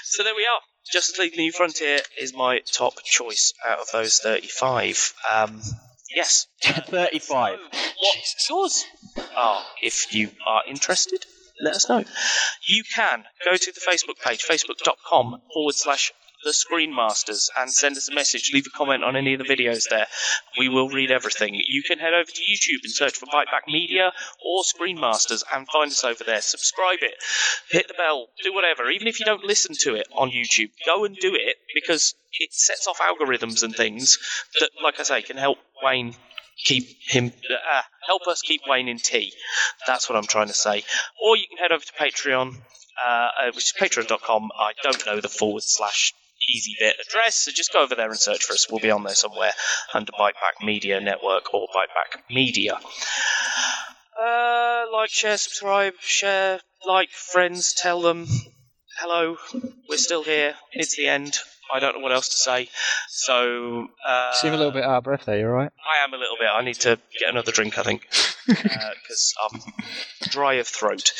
So 0.03 0.23
there 0.23 0.35
we 0.35 0.43
are. 0.45 0.59
Justice 0.91 1.17
League 1.19 1.35
New 1.35 1.51
Frontier 1.51 1.99
is 2.19 2.33
my 2.33 2.59
top 2.71 2.93
choice 3.03 3.53
out 3.67 3.79
of 3.79 3.87
those 3.91 4.19
35. 4.19 5.13
Um, 5.33 5.61
yes. 6.13 6.47
Thirty-five. 6.63 7.59
What's 7.59 8.49
yours? 8.49 8.85
Oh, 9.37 9.63
if 9.81 10.13
you 10.13 10.29
are 10.45 10.63
interested, 10.67 11.25
let 11.61 11.75
us 11.75 11.89
know. 11.89 12.03
You 12.67 12.83
can 12.95 13.23
go 13.43 13.55
to 13.55 13.71
the 13.71 13.81
Facebook 13.81 14.19
page, 14.23 14.45
facebook.com 14.45 15.41
forward 15.53 15.75
slash 15.75 16.11
the 16.43 16.53
Screen 16.53 16.93
Masters, 16.95 17.49
and 17.57 17.71
send 17.71 17.97
us 17.97 18.09
a 18.09 18.13
message. 18.13 18.51
Leave 18.53 18.67
a 18.67 18.77
comment 18.77 19.03
on 19.03 19.15
any 19.15 19.33
of 19.33 19.39
the 19.39 19.45
videos 19.45 19.83
there. 19.89 20.07
We 20.59 20.69
will 20.69 20.89
read 20.89 21.11
everything. 21.11 21.55
You 21.55 21.83
can 21.83 21.99
head 21.99 22.13
over 22.13 22.29
to 22.29 22.41
YouTube 22.41 22.83
and 22.83 22.91
search 22.91 23.17
for 23.17 23.25
Byte 23.27 23.51
Back 23.51 23.67
Media 23.67 24.11
or 24.43 24.63
Screen 24.63 24.99
Masters 24.99 25.43
and 25.53 25.67
find 25.67 25.91
us 25.91 26.03
over 26.03 26.23
there. 26.23 26.41
Subscribe 26.41 26.99
it, 27.01 27.15
hit 27.69 27.87
the 27.87 27.93
bell, 27.93 28.27
do 28.43 28.53
whatever. 28.53 28.89
Even 28.89 29.07
if 29.07 29.19
you 29.19 29.25
don't 29.25 29.43
listen 29.43 29.75
to 29.79 29.95
it 29.95 30.07
on 30.15 30.29
YouTube, 30.29 30.71
go 30.85 31.05
and 31.05 31.15
do 31.15 31.33
it 31.35 31.57
because 31.73 32.13
it 32.39 32.53
sets 32.53 32.87
off 32.87 32.99
algorithms 32.99 33.63
and 33.63 33.75
things 33.75 34.17
that, 34.59 34.69
like 34.83 34.99
I 34.99 35.03
say, 35.03 35.21
can 35.21 35.37
help 35.37 35.57
Wayne 35.83 36.15
keep 36.63 36.87
him 37.01 37.31
uh, 37.51 37.81
help 38.05 38.27
us 38.27 38.41
keep 38.41 38.61
Wayne 38.67 38.87
in 38.87 38.97
tea. 38.97 39.33
That's 39.87 40.09
what 40.09 40.17
I'm 40.17 40.25
trying 40.25 40.47
to 40.47 40.53
say. 40.53 40.83
Or 41.21 41.35
you 41.35 41.45
can 41.47 41.57
head 41.57 41.71
over 41.71 41.83
to 41.83 41.93
Patreon, 41.93 42.55
uh, 43.05 43.09
uh, 43.09 43.51
which 43.53 43.65
is 43.65 43.73
patreon.com. 43.79 44.51
I 44.57 44.73
don't 44.81 45.05
know 45.05 45.19
the 45.19 45.29
forward 45.29 45.63
slash 45.63 46.13
easy 46.49 46.75
bit 46.79 46.95
address. 47.05 47.35
So 47.35 47.51
just 47.51 47.73
go 47.73 47.83
over 47.83 47.95
there 47.95 48.09
and 48.09 48.19
search 48.19 48.43
for 48.43 48.53
us. 48.53 48.67
We'll 48.69 48.79
be 48.79 48.91
on 48.91 49.03
there 49.03 49.15
somewhere 49.15 49.51
under 49.93 50.11
Byte 50.11 50.33
Back 50.33 50.63
Media 50.63 50.99
Network 51.01 51.53
or 51.53 51.67
Byte 51.75 51.93
Back 51.93 52.23
Media. 52.29 52.79
Uh, 54.21 54.85
like, 54.93 55.09
share, 55.09 55.37
subscribe, 55.37 55.93
share, 55.99 56.59
like, 56.85 57.09
friends, 57.09 57.73
tell 57.73 58.01
them 58.01 58.27
hello, 58.99 59.35
we're 59.89 59.97
still 59.97 60.23
here. 60.23 60.55
It's 60.71 60.95
the 60.95 61.07
end. 61.07 61.37
I 61.73 61.79
don't 61.79 61.95
know 61.95 62.01
what 62.01 62.11
else 62.11 62.29
to 62.29 62.37
say. 62.37 62.69
So, 63.09 63.87
uh, 64.07 64.31
Seem 64.33 64.53
a 64.53 64.57
little 64.57 64.71
bit 64.71 64.83
out 64.83 64.97
of 64.99 65.03
breath 65.03 65.25
there, 65.25 65.37
You're 65.39 65.51
right. 65.51 65.71
I 65.99 66.03
am 66.03 66.13
a 66.13 66.17
little 66.17 66.37
bit. 66.39 66.47
I 66.53 66.63
need 66.63 66.75
to 66.81 66.99
get 67.19 67.29
another 67.29 67.51
drink, 67.51 67.77
I 67.77 67.83
think, 67.83 68.07
because 68.47 69.33
I'm 69.43 69.61
dry 70.29 70.55
of 70.55 70.67
throat. 70.67 71.11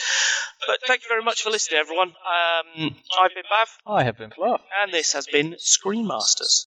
But 0.67 0.77
thank 0.87 1.01
you 1.03 1.09
very 1.09 1.23
much 1.23 1.41
for 1.43 1.49
listening, 1.49 1.79
everyone. 1.79 2.09
Um, 2.09 2.95
I've 3.21 3.33
been 3.33 3.43
Bav, 3.51 3.67
I 3.91 4.03
have 4.03 4.17
been 4.17 4.31
fluff. 4.31 4.61
and 4.81 4.93
this 4.93 5.13
has 5.13 5.25
been 5.27 5.55
Screen 5.59 6.07
Masters. 6.07 6.63